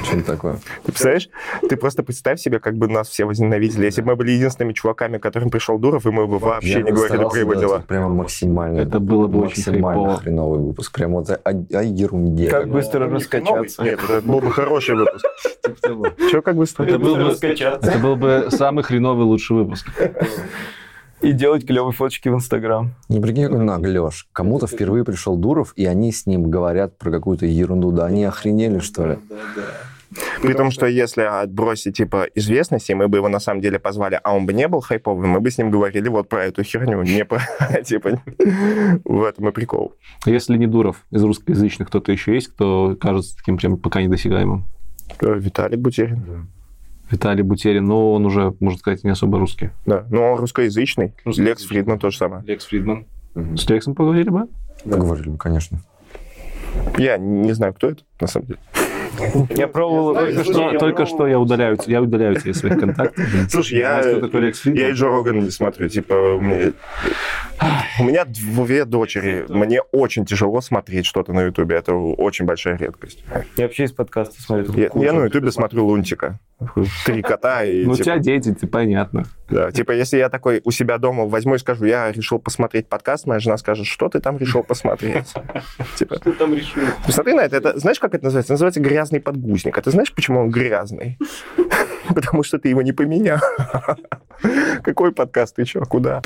Что-нибудь 0.03 0.25
такое. 0.25 0.53
Ты 0.55 0.91
представляешь? 0.91 1.29
Ты 1.67 1.77
просто 1.77 2.03
представь 2.03 2.39
себе, 2.39 2.59
как 2.59 2.75
бы 2.75 2.87
нас 2.87 3.07
все 3.09 3.25
возненавидели. 3.25 3.85
Если 3.85 4.01
бы 4.01 4.09
мы 4.09 4.15
были 4.15 4.31
единственными 4.31 4.73
чуваками, 4.73 5.17
к 5.17 5.23
которым 5.23 5.49
пришел 5.49 5.77
Дуров, 5.77 6.05
и 6.05 6.11
мы 6.11 6.27
бы 6.27 6.39
вообще 6.39 6.81
не 6.83 6.91
говорили 6.91 7.23
про 7.23 7.39
его 7.39 7.53
дела. 7.53 7.83
Прямо 7.87 8.09
максимально. 8.09 8.81
Это 8.81 8.99
было 8.99 9.27
бы 9.27 9.39
очень 9.41 9.63
максимально 9.71 10.17
хреновый 10.17 10.59
выпуск. 10.59 10.93
Прям 10.93 11.13
вот 11.13 11.29
о, 11.29 11.39
о 11.43 11.83
ерунде. 11.83 12.49
Как 12.49 12.69
быстро 12.69 13.09
раскачаться. 13.09 13.83
Нет, 13.83 13.99
это 14.03 14.21
был 14.21 14.39
бы 14.39 14.51
хороший 14.51 14.95
выпуск. 14.95 15.25
Че 16.31 16.41
как 16.41 16.55
быстро? 16.55 16.85
Раскачаться. 16.85 17.89
это 17.89 17.99
был 17.99 18.15
бы 18.15 18.47
самый 18.49 18.83
хреновый 18.83 19.25
лучший 19.25 19.55
выпуск. 19.55 19.87
И 21.21 21.31
делать 21.31 21.65
клевые 21.65 21.93
фоточки 21.93 22.29
в 22.29 22.35
Инстаграм. 22.35 22.93
Ну, 23.09 23.21
прикинь, 23.21 23.45
какой 23.45 23.63
наглешь. 23.63 24.27
Кому-то 24.33 24.67
впервые 24.67 25.03
пришел 25.03 25.37
Дуров, 25.37 25.73
и 25.75 25.85
они 25.85 26.11
с 26.11 26.25
ним 26.25 26.51
говорят 26.51 26.97
про 26.97 27.11
какую-то 27.11 27.45
ерунду. 27.45 27.91
Да 27.91 28.05
они 28.05 28.25
охренели, 28.25 28.79
что 28.79 29.07
ли? 29.07 29.17
При 30.41 30.53
том, 30.53 30.71
что 30.71 30.85
если 30.85 31.21
отбросить, 31.21 31.97
типа, 31.97 32.27
известности, 32.35 32.93
мы 32.93 33.07
бы 33.07 33.17
его 33.17 33.27
на 33.27 33.39
самом 33.39 33.61
деле 33.61 33.79
позвали, 33.79 34.19
а 34.23 34.33
он 34.33 34.45
бы 34.45 34.53
не 34.53 34.67
был 34.67 34.81
хайповым, 34.81 35.29
мы 35.29 35.39
бы 35.39 35.51
с 35.51 35.57
ним 35.57 35.71
говорили 35.71 36.07
вот 36.07 36.29
про 36.29 36.45
эту 36.45 36.63
херню, 36.63 37.01
не 37.03 37.25
про, 37.25 37.41
типа, 37.83 38.21
в 39.03 39.23
этом 39.23 39.49
и 39.49 39.51
прикол. 39.51 39.93
Если 40.25 40.57
не 40.57 40.67
Дуров, 40.67 41.05
из 41.11 41.23
русскоязычных 41.23 41.87
кто-то 41.87 42.11
еще 42.11 42.33
есть, 42.33 42.49
кто 42.49 42.95
кажется 42.99 43.35
таким 43.35 43.57
прям 43.57 43.77
пока 43.77 44.01
недосягаемым? 44.01 44.65
Э, 45.21 45.37
Виталий 45.37 45.77
Бутерин. 45.77 46.47
Виталий 47.09 47.43
Бутерин, 47.43 47.85
но 47.85 48.13
он 48.13 48.25
уже, 48.25 48.53
можно 48.59 48.79
сказать, 48.79 49.03
не 49.03 49.11
особо 49.11 49.39
русский. 49.39 49.69
Да, 49.85 50.05
но 50.09 50.33
он 50.33 50.39
русскоязычный. 50.39 51.13
Русскоязычный. 51.23 51.45
Лекс 51.45 51.65
Фридман 51.65 51.99
тоже 51.99 52.17
самое. 52.17 52.43
Лекс 52.45 52.65
Фридман. 52.65 53.05
С 53.35 53.69
Лексом 53.69 53.95
поговорили 53.95 54.29
бы? 54.29 54.47
Говорили 54.85 55.29
бы, 55.29 55.37
конечно. 55.37 55.79
Я 56.97 57.17
не 57.17 57.53
знаю, 57.53 57.73
кто 57.73 57.89
это, 57.89 58.03
на 58.19 58.27
самом 58.27 58.47
деле. 58.47 58.59
Я 59.55 59.67
пробовал... 59.67 60.13
Только 60.13 60.43
что, 60.43 60.77
только 60.77 61.05
что 61.05 61.27
я 61.27 61.39
удаляю, 61.39 61.77
я 61.87 62.01
удаляю 62.01 62.35
тебя 62.35 62.51
из 62.51 62.57
своих 62.57 62.79
контактов. 62.79 63.25
Слушай, 63.49 63.79
я, 63.79 64.01
я 64.01 64.89
и 64.89 64.91
Джо 64.91 65.07
Рогана 65.07 65.39
не 65.39 65.51
смотрю. 65.51 65.87
Типа, 65.87 66.37
меня, 66.41 66.73
у 67.99 68.03
меня 68.03 68.25
две 68.25 68.85
дочери. 68.85 69.45
Мне 69.49 69.81
очень 69.91 70.25
тяжело 70.25 70.61
смотреть 70.61 71.05
что-то 71.05 71.33
на 71.33 71.43
Ютубе. 71.43 71.75
Это 71.75 71.93
очень 71.93 72.45
большая 72.45 72.77
редкость. 72.77 73.23
Я 73.57 73.65
вообще 73.65 73.85
из 73.85 73.91
подкаста 73.91 74.41
смотрю. 74.41 74.73
Я, 74.73 74.89
я 74.93 75.13
на 75.13 75.25
Ютубе 75.25 75.51
смотрю 75.51 75.85
Лунтика. 75.85 76.39
Три 77.05 77.21
кота 77.21 77.65
и... 77.65 77.83
Ну, 77.83 77.91
у 77.91 77.95
типа, 77.95 78.05
тебя 78.05 78.17
дети, 78.17 78.53
ты 78.53 78.65
понятно. 78.65 79.25
да, 79.49 79.71
типа, 79.71 79.91
если 79.91 80.17
я 80.17 80.29
такой 80.29 80.61
у 80.63 80.71
себя 80.71 80.97
дома 80.97 81.25
возьму 81.25 81.55
и 81.55 81.57
скажу, 81.57 81.83
я 81.83 82.09
решил 82.11 82.39
посмотреть 82.39 82.87
подкаст, 82.87 83.27
моя 83.27 83.41
жена 83.41 83.57
скажет, 83.57 83.85
что 83.85 84.07
ты 84.07 84.21
там 84.21 84.37
решил 84.37 84.63
посмотреть? 84.63 85.33
Типа, 85.95 86.17
Ты 86.17 86.31
там 86.31 86.53
решил? 86.53 86.83
Посмотри 87.05 87.33
на 87.33 87.41
это. 87.41 87.57
это. 87.57 87.77
Знаешь, 87.77 87.99
как 87.99 88.15
это 88.15 88.23
называется? 88.23 88.53
Называется 88.53 88.79
грязный 88.79 89.19
подгузник. 89.19 89.77
А 89.77 89.81
ты 89.81 89.91
знаешь, 89.91 90.13
почему 90.13 90.39
он 90.39 90.49
грязный? 90.49 91.17
Потому 92.07 92.43
что 92.43 92.57
ты 92.57 92.69
его 92.69 92.81
не 92.81 92.93
поменял. 92.93 93.39
Какой 94.83 95.11
подкаст? 95.11 95.55
Ты 95.55 95.65
что? 95.65 95.81
Куда? 95.81 96.21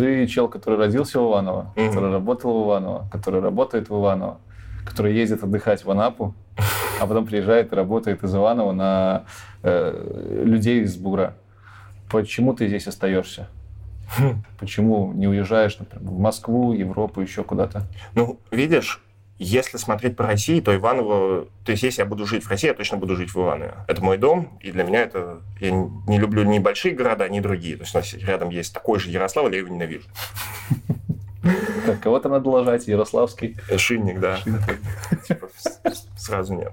Ты 0.00 0.26
чел, 0.26 0.48
который 0.48 0.78
родился 0.78 1.20
в 1.20 1.28
Иваново, 1.30 1.72
Мгм. 1.76 1.88
который 1.88 2.10
работал 2.12 2.64
в 2.64 2.66
Иваново, 2.66 3.06
который 3.12 3.40
работает 3.42 3.90
в 3.90 3.92
Иваново, 4.00 4.38
который 4.86 5.14
ездит 5.14 5.42
отдыхать 5.44 5.84
в 5.84 5.90
Анапу, 5.90 6.34
а 7.00 7.06
потом 7.06 7.26
приезжает 7.26 7.72
и 7.72 7.76
работает 7.76 8.24
из 8.24 8.34
Иванова 8.34 8.72
на 8.72 9.24
э, 9.62 10.42
людей 10.44 10.82
из 10.82 10.96
Бура. 10.96 11.34
Почему 12.10 12.54
ты 12.54 12.66
здесь 12.66 12.86
остаешься? 12.88 13.48
Почему 14.58 15.12
не 15.12 15.28
уезжаешь, 15.28 15.78
например, 15.78 16.10
в 16.10 16.18
Москву, 16.18 16.72
Европу, 16.72 17.20
еще 17.20 17.44
куда-то? 17.44 17.82
Ну, 18.14 18.40
видишь, 18.50 19.02
если 19.42 19.78
смотреть 19.78 20.16
по 20.16 20.24
России, 20.24 20.60
то 20.60 20.74
Иваново... 20.74 21.46
То 21.64 21.72
есть, 21.72 21.82
если 21.82 22.02
я 22.02 22.06
буду 22.06 22.26
жить 22.26 22.44
в 22.44 22.50
России, 22.50 22.68
я 22.68 22.74
точно 22.74 22.98
буду 22.98 23.16
жить 23.16 23.30
в 23.30 23.36
Иванове. 23.36 23.74
Это 23.88 24.04
мой 24.04 24.18
дом, 24.18 24.58
и 24.60 24.70
для 24.70 24.84
меня 24.84 25.02
это... 25.02 25.40
Я 25.60 25.70
не 25.70 26.18
люблю 26.18 26.44
ни 26.44 26.58
большие 26.58 26.94
города, 26.94 27.26
ни 27.28 27.40
другие. 27.40 27.76
То 27.76 27.84
есть, 27.84 27.94
у 27.94 27.98
нас 27.98 28.12
рядом 28.12 28.50
есть 28.50 28.74
такой 28.74 28.98
же 28.98 29.08
Ярославль, 29.10 29.52
я 29.54 29.60
его 29.60 29.68
ненавижу. 29.68 30.08
Так, 31.86 32.00
кого-то 32.00 32.28
надо 32.28 32.50
ложать, 32.50 32.86
Ярославский. 32.86 33.56
Шинник, 33.78 34.20
да. 34.20 34.40
Типа, 35.26 35.48
сразу 36.20 36.54
нет. 36.54 36.72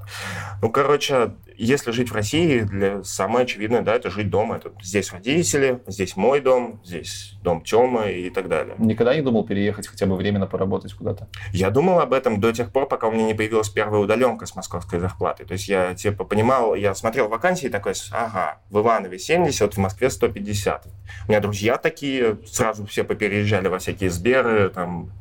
Ну, 0.61 0.69
короче, 0.69 1.31
если 1.57 1.91
жить 1.91 2.11
в 2.11 2.13
России, 2.13 2.59
для 2.59 3.03
самое 3.03 3.43
очевидное, 3.43 3.81
да, 3.81 3.95
это 3.95 4.09
жить 4.09 4.29
дома. 4.29 4.57
Это 4.57 4.71
здесь 4.81 5.11
родители, 5.11 5.81
здесь 5.87 6.15
мой 6.15 6.39
дом, 6.39 6.79
здесь 6.83 7.33
дом 7.41 7.63
Тёмы 7.63 8.11
и 8.11 8.29
так 8.29 8.47
далее. 8.47 8.75
Никогда 8.77 9.15
не 9.15 9.21
думал 9.21 9.43
переехать 9.45 9.87
хотя 9.87 10.05
бы 10.05 10.15
временно 10.15 10.45
поработать 10.45 10.93
куда-то? 10.93 11.27
Я 11.51 11.71
думал 11.71 11.99
об 11.99 12.13
этом 12.13 12.39
до 12.39 12.51
тех 12.51 12.71
пор, 12.71 12.87
пока 12.87 13.07
у 13.07 13.11
меня 13.11 13.25
не 13.25 13.33
появилась 13.33 13.69
первая 13.69 14.01
удаленка 14.01 14.45
с 14.45 14.55
московской 14.55 14.99
зарплатой. 14.99 15.45
То 15.45 15.53
есть 15.53 15.67
я, 15.67 15.95
типа, 15.95 16.25
понимал, 16.25 16.75
я 16.75 16.93
смотрел 16.93 17.27
вакансии 17.27 17.67
такой, 17.67 17.93
ага, 18.11 18.59
в 18.69 18.79
Иванове 18.79 19.17
70, 19.17 19.73
в 19.73 19.77
Москве 19.77 20.09
150. 20.09 20.87
У 21.27 21.29
меня 21.29 21.39
друзья 21.39 21.77
такие, 21.77 22.37
сразу 22.45 22.85
все 22.85 23.03
попереезжали 23.03 23.67
во 23.67 23.79
всякие 23.79 24.09
Сберы, 24.09 24.69
там, 24.69 25.11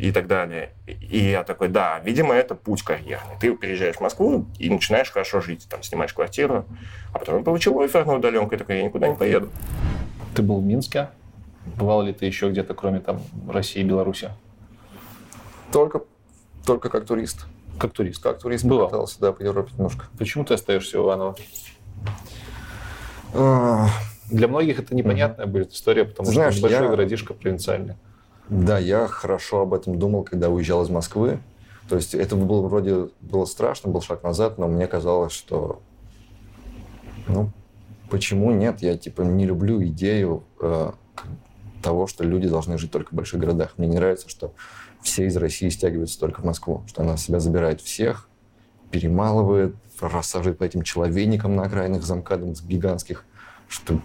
и 0.00 0.12
так 0.12 0.26
далее. 0.26 0.70
И 0.86 1.18
я 1.30 1.42
такой, 1.44 1.68
да, 1.68 1.98
видимо, 2.00 2.34
это 2.34 2.54
путь 2.54 2.82
карьерный. 2.82 3.36
Ты 3.40 3.54
переезжаешь 3.56 3.96
в 3.96 4.00
Москву 4.00 4.46
и 4.58 4.70
начинаешь 4.70 5.10
хорошо 5.10 5.40
жить, 5.40 5.66
там, 5.68 5.82
снимаешь 5.82 6.14
квартиру. 6.14 6.64
А 7.12 7.18
потом 7.18 7.38
я 7.38 7.44
получил 7.44 7.78
офер 7.80 8.06
на 8.06 8.14
удаленку, 8.14 8.54
и 8.54 8.58
такой, 8.58 8.78
я 8.78 8.82
никуда 8.84 9.08
не 9.08 9.14
поеду. 9.14 9.50
Ты 10.34 10.42
был 10.42 10.60
в 10.60 10.64
Минске? 10.64 11.10
Бывал 11.76 12.02
ли 12.02 12.12
ты 12.14 12.24
еще 12.26 12.48
где-то, 12.50 12.74
кроме 12.74 13.00
там 13.00 13.20
России 13.48 13.80
и 13.80 13.84
Беларуси? 13.84 14.30
Только, 15.72 16.00
только 16.64 16.88
как 16.88 17.04
турист. 17.04 17.46
Как 17.78 17.92
турист? 17.92 18.22
Как 18.22 18.38
турист 18.40 18.64
Бывал. 18.64 18.88
катался, 18.88 19.20
да, 19.20 19.32
по 19.32 19.42
Европе 19.42 19.70
немножко. 19.76 20.06
Почему 20.18 20.44
ты 20.44 20.54
остаешься 20.54 20.98
в 20.98 21.04
Иваново? 21.04 21.36
А, 23.34 23.86
Для 24.30 24.48
многих 24.48 24.78
это 24.78 24.94
непонятная 24.94 25.46
будет 25.46 25.72
история, 25.72 26.04
потому 26.04 26.26
что 26.26 26.34
Знаешь, 26.34 26.56
небольшой 26.56 26.82
я- 26.84 26.88
городишко 26.88 27.34
провинциальный. 27.34 27.96
Да, 28.50 28.78
я 28.78 29.06
хорошо 29.06 29.60
об 29.60 29.74
этом 29.74 29.98
думал, 29.98 30.24
когда 30.24 30.50
уезжал 30.50 30.82
из 30.82 30.90
Москвы. 30.90 31.40
То 31.88 31.96
есть 31.96 32.14
это 32.14 32.34
было 32.36 32.66
вроде 32.66 33.08
было 33.20 33.44
страшно, 33.44 33.90
был 33.90 34.00
шаг 34.00 34.22
назад, 34.22 34.58
но 34.58 34.66
мне 34.68 34.86
казалось, 34.86 35.32
что 35.32 35.80
ну 37.28 37.50
почему 38.10 38.50
нет? 38.50 38.82
Я 38.82 38.96
типа 38.96 39.22
не 39.22 39.46
люблю 39.46 39.82
идею 39.84 40.44
э, 40.60 40.90
того, 41.80 42.08
что 42.08 42.24
люди 42.24 42.48
должны 42.48 42.76
жить 42.76 42.90
только 42.90 43.10
в 43.10 43.12
больших 43.12 43.40
городах. 43.40 43.74
Мне 43.76 43.86
не 43.86 43.96
нравится, 43.96 44.28
что 44.28 44.52
все 45.00 45.26
из 45.26 45.36
России 45.36 45.68
стягиваются 45.68 46.18
только 46.18 46.40
в 46.40 46.44
Москву, 46.44 46.82
что 46.88 47.02
она 47.02 47.16
себя 47.16 47.38
забирает 47.38 47.80
всех, 47.80 48.28
перемалывает, 48.90 49.76
рассаживает 50.00 50.58
по 50.58 50.64
этим 50.64 50.82
человейникам 50.82 51.54
на 51.54 51.62
окраинах 51.62 52.02
замкадом 52.02 52.52
гигантских, 52.52 53.24
что, 53.68 54.00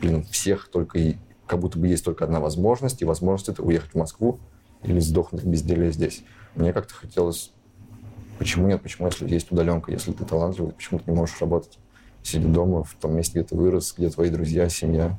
блин, 0.00 0.24
всех 0.24 0.68
только 0.68 0.98
и 0.98 1.16
как 1.46 1.60
будто 1.60 1.78
бы 1.78 1.88
есть 1.88 2.04
только 2.04 2.24
одна 2.24 2.40
возможность, 2.40 3.02
и 3.02 3.04
возможность 3.04 3.48
это 3.48 3.62
уехать 3.62 3.92
в 3.92 3.96
Москву 3.96 4.38
или 4.82 4.98
сдохнуть 4.98 5.42
от 5.42 5.48
безделия 5.48 5.90
здесь. 5.90 6.22
Мне 6.54 6.72
как-то 6.72 6.94
хотелось, 6.94 7.52
почему 8.38 8.66
нет, 8.66 8.82
почему 8.82 9.08
если 9.08 9.28
есть 9.28 9.50
удаленка, 9.50 9.92
если 9.92 10.12
ты 10.12 10.24
талантливый, 10.24 10.72
почему 10.72 10.98
ты 10.98 11.10
не 11.10 11.16
можешь 11.16 11.40
работать, 11.40 11.78
сидя 12.22 12.48
дома 12.48 12.82
в 12.82 12.94
том 12.94 13.14
месте, 13.14 13.38
где 13.38 13.48
ты 13.48 13.56
вырос, 13.56 13.94
где 13.96 14.10
твои 14.10 14.30
друзья, 14.30 14.68
семья. 14.68 15.18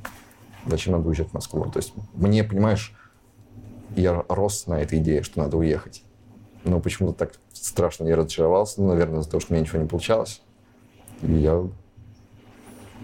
Зачем 0.65 0.93
надо 0.93 1.07
уезжать 1.07 1.29
в 1.29 1.33
Москву? 1.33 1.63
То 1.71 1.77
есть 1.77 1.93
мне, 2.13 2.43
понимаешь, 2.43 2.93
я 3.95 4.25
рос 4.27 4.67
на 4.67 4.81
этой 4.81 4.99
идее, 4.99 5.23
что 5.23 5.39
надо 5.39 5.57
уехать. 5.57 6.03
Но 6.65 6.81
почему-то 6.81 7.17
так 7.17 7.33
страшно 7.53 8.07
я 8.07 8.17
разочаровался, 8.17 8.81
ну, 8.81 8.89
наверное, 8.89 9.21
из-за 9.21 9.29
того, 9.29 9.41
что 9.41 9.53
у 9.53 9.55
меня 9.55 9.65
ничего 9.65 9.81
не 9.81 9.87
получалось. 9.87 10.41
И 11.21 11.31
я... 11.31 11.63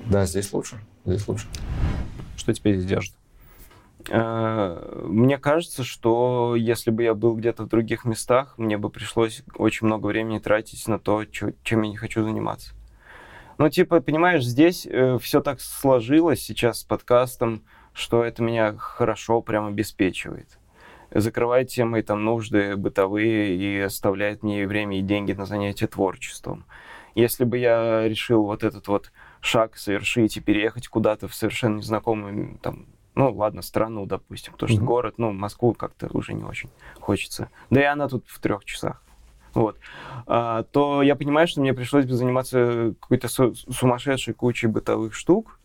Да, 0.07 0.25
здесь 0.25 0.51
лучше. 0.51 0.77
Здесь 1.05 1.27
лучше. 1.27 1.47
Что 2.43 2.53
тебя 2.53 2.73
здесь 2.73 2.85
держит? 2.85 3.15
Э, 4.09 5.05
Мне 5.05 5.37
кажется, 5.37 5.85
что 5.85 6.55
если 6.57 6.91
бы 6.91 7.03
я 7.03 7.13
был 7.13 7.37
где-то 7.37 7.63
в 7.63 7.69
других 7.69 8.03
местах, 8.03 8.55
мне 8.57 8.77
бы 8.77 8.89
пришлось 8.89 9.43
очень 9.55 9.87
много 9.87 10.07
времени 10.07 10.39
тратить 10.39 10.85
на 10.89 10.99
то, 10.99 11.23
чем 11.23 11.81
я 11.83 11.89
не 11.89 11.95
хочу 11.95 12.21
заниматься. 12.21 12.73
Ну, 13.57 13.69
типа, 13.69 14.01
понимаешь, 14.01 14.43
здесь 14.43 14.85
все 15.21 15.39
так 15.41 15.61
сложилось 15.61 16.41
сейчас 16.41 16.81
с 16.81 16.83
подкастом, 16.83 17.63
что 17.93 18.25
это 18.25 18.43
меня 18.43 18.75
хорошо 18.75 19.41
прям 19.41 19.67
обеспечивает. 19.67 20.59
Закрывает 21.11 21.69
все 21.69 21.85
мои 21.85 22.01
там 22.01 22.25
нужды 22.25 22.75
бытовые 22.75 23.55
и 23.55 23.79
оставляет 23.79 24.43
мне 24.43 24.67
время, 24.67 24.99
и 24.99 25.01
деньги 25.01 25.31
на 25.31 25.45
занятия 25.45 25.87
творчеством. 25.87 26.65
Если 27.15 27.45
бы 27.45 27.57
я 27.57 28.05
решил 28.05 28.43
вот 28.43 28.63
этот 28.63 28.89
вот 28.89 29.13
шаг 29.43 29.75
совершить 29.77 30.37
и 30.37 30.41
переехать 30.41 30.87
куда-то 30.87 31.27
в 31.27 31.35
совершенно 31.35 31.77
незнакомую, 31.77 32.57
там, 32.61 32.85
ну, 33.13 33.31
ладно, 33.35 33.61
страну, 33.61 34.05
допустим, 34.05 34.53
потому 34.53 34.69
что 34.69 34.77
Мгм. 34.77 34.85
город, 34.87 35.15
ну, 35.17 35.33
Москву 35.33 35.73
как-то 35.73 36.07
уже 36.13 36.33
не 36.33 36.43
очень 36.43 36.69
хочется. 36.99 37.49
Да 37.69 37.81
и 37.81 37.83
она 37.83 38.07
тут 38.07 38.23
в 38.27 38.39
трех 38.39 38.63
часах. 38.63 39.03
Вот. 39.53 39.77
А, 40.25 40.63
то 40.63 41.03
я 41.03 41.15
понимаю, 41.15 41.47
что 41.47 41.59
мне 41.61 41.73
пришлось 41.73 42.05
бы 42.05 42.13
заниматься 42.13 42.95
какой-то 43.01 43.27
су- 43.27 43.53
сумасшедшей 43.53 44.33
кучей 44.33 44.67
бытовых 44.67 45.13
штук, 45.13 45.59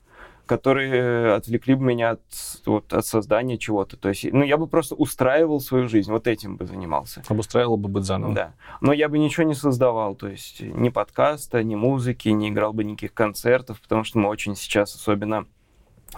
которые 0.48 1.34
отвлекли 1.34 1.74
бы 1.74 1.84
меня 1.84 2.10
от, 2.12 2.20
вот, 2.66 2.92
от 2.92 3.06
создания 3.06 3.58
чего-то. 3.58 3.96
То 3.96 4.08
есть, 4.08 4.24
ну, 4.32 4.42
я 4.42 4.56
бы 4.56 4.66
просто 4.66 4.96
устраивал 4.96 5.60
свою 5.60 5.88
жизнь, 5.88 6.10
вот 6.10 6.26
этим 6.26 6.56
бы 6.56 6.66
занимался. 6.66 7.22
Обустраивал 7.28 7.76
бы 7.76 7.88
быть 7.88 8.04
заново. 8.04 8.34
Да. 8.34 8.54
Но 8.80 8.92
я 8.92 9.08
бы 9.08 9.18
ничего 9.18 9.44
не 9.44 9.54
создавал, 9.54 10.16
то 10.16 10.26
есть 10.26 10.60
ни 10.60 10.88
подкаста, 10.88 11.62
ни 11.62 11.76
музыки, 11.76 12.30
не 12.30 12.48
играл 12.48 12.72
бы 12.72 12.82
никаких 12.82 13.14
концертов, 13.14 13.80
потому 13.80 14.02
что 14.02 14.18
мы 14.18 14.28
очень 14.28 14.56
сейчас 14.56 14.94
особенно 14.96 15.46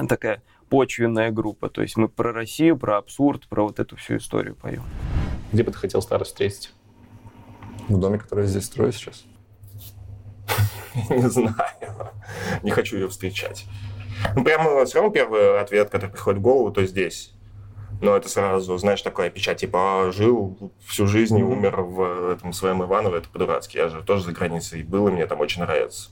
такая 0.08 0.42
почвенная 0.70 1.30
группа. 1.30 1.68
То 1.68 1.82
есть 1.82 1.96
мы 1.96 2.08
про 2.08 2.32
Россию, 2.32 2.78
про 2.78 2.96
абсурд, 2.96 3.48
про 3.48 3.64
вот 3.64 3.80
эту 3.80 3.96
всю 3.96 4.16
историю 4.16 4.54
поем. 4.54 4.84
Где 5.52 5.64
бы 5.64 5.72
ты 5.72 5.78
хотел 5.78 6.00
старость 6.00 6.30
встретить? 6.30 6.72
В 7.88 7.98
доме, 7.98 8.18
который 8.18 8.42
я 8.42 8.46
здесь 8.46 8.66
строю 8.66 8.92
сейчас. 8.92 9.24
Не 11.10 11.28
знаю. 11.28 11.56
Не 12.62 12.70
хочу 12.70 12.96
ее 12.96 13.08
встречать. 13.08 13.66
Ну, 14.34 14.44
прямо 14.44 14.84
все 14.84 14.98
равно 14.98 15.12
первый 15.12 15.60
ответ, 15.60 15.90
который 15.90 16.10
приходит 16.10 16.40
в 16.40 16.42
голову, 16.42 16.70
то 16.70 16.84
здесь. 16.84 17.34
Но 18.00 18.16
это 18.16 18.28
сразу, 18.28 18.76
знаешь, 18.78 19.02
такая 19.02 19.28
печать, 19.28 19.58
типа, 19.58 20.08
а, 20.08 20.12
жил 20.12 20.72
всю 20.86 21.06
жизнь 21.06 21.38
и 21.38 21.42
умер 21.42 21.82
в 21.82 22.32
этом 22.32 22.52
своем 22.52 22.82
Иваново, 22.82 23.16
это 23.16 23.28
по-дурацки. 23.28 23.76
Я 23.76 23.88
же 23.88 24.02
тоже 24.02 24.24
за 24.24 24.32
границей 24.32 24.82
был, 24.82 25.08
и 25.08 25.10
мне 25.10 25.26
там 25.26 25.40
очень 25.40 25.62
нравится. 25.62 26.10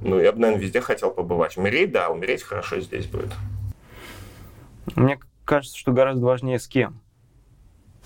Ну, 0.00 0.18
я 0.18 0.32
бы, 0.32 0.38
наверное, 0.38 0.62
везде 0.62 0.80
хотел 0.80 1.10
побывать. 1.10 1.58
Умереть, 1.58 1.92
да, 1.92 2.08
умереть 2.08 2.42
хорошо 2.42 2.80
здесь 2.80 3.06
будет. 3.06 3.32
Мне 4.96 5.18
кажется, 5.44 5.76
что 5.76 5.92
гораздо 5.92 6.24
важнее 6.24 6.58
с 6.58 6.68
кем 6.68 7.00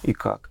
и 0.02 0.12
как. 0.12 0.50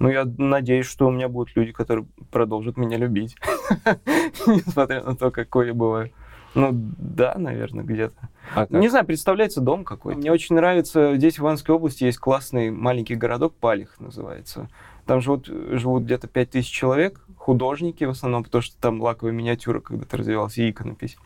Ну, 0.00 0.08
я 0.08 0.24
надеюсь, 0.24 0.86
что 0.86 1.06
у 1.06 1.10
меня 1.10 1.28
будут 1.28 1.54
люди, 1.54 1.72
которые 1.72 2.06
продолжат 2.32 2.76
меня 2.76 2.96
любить. 2.96 3.36
Несмотря 4.46 5.02
на 5.04 5.14
то, 5.14 5.30
какой 5.30 5.68
я 5.68 5.74
бываю. 5.74 6.10
Ну, 6.54 6.70
да, 6.72 7.34
наверное, 7.36 7.84
где-то. 7.84 8.28
А 8.54 8.66
как? 8.66 8.70
Не 8.70 8.88
знаю, 8.88 9.04
представляется 9.04 9.60
дом 9.60 9.84
какой-то. 9.84 10.18
Мне 10.18 10.32
очень 10.32 10.54
нравится, 10.54 11.16
здесь 11.16 11.38
в 11.38 11.42
Ивановской 11.42 11.74
области 11.74 12.04
есть 12.04 12.18
классный 12.18 12.70
маленький 12.70 13.16
городок, 13.16 13.54
Палих 13.54 13.98
называется. 13.98 14.68
Там 15.06 15.20
живут, 15.20 15.46
живут 15.46 16.04
где-то 16.04 16.28
5000 16.28 16.70
человек, 16.70 17.20
художники 17.36 18.04
в 18.04 18.10
основном, 18.10 18.44
потому 18.44 18.62
что 18.62 18.80
там 18.80 19.02
лаковая 19.02 19.32
миниатюра 19.32 19.80
когда-то 19.80 20.16
развивалась, 20.16 20.56
и 20.58 20.70
иконопись. 20.70 21.16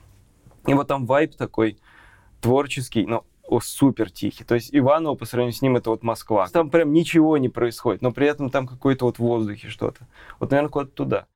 И 0.66 0.74
вот 0.74 0.88
там 0.88 1.06
вайб 1.06 1.34
такой 1.36 1.78
творческий, 2.40 3.06
но 3.06 3.24
о, 3.48 3.60
супер 3.60 4.10
тихий. 4.10 4.44
То 4.44 4.54
есть 4.54 4.70
Иваново 4.72 5.14
по 5.14 5.24
сравнению 5.24 5.56
с 5.56 5.62
ним 5.62 5.76
это 5.76 5.90
вот 5.90 6.02
Москва. 6.02 6.46
Там 6.48 6.70
прям 6.70 6.92
ничего 6.92 7.38
не 7.38 7.48
происходит, 7.48 8.02
но 8.02 8.12
при 8.12 8.26
этом 8.26 8.50
там 8.50 8.66
какое-то 8.66 9.06
вот 9.06 9.16
в 9.16 9.20
воздухе 9.20 9.68
что-то. 9.68 10.06
Вот, 10.38 10.50
наверное, 10.50 10.70
куда-то 10.70 10.92
туда. 10.92 11.26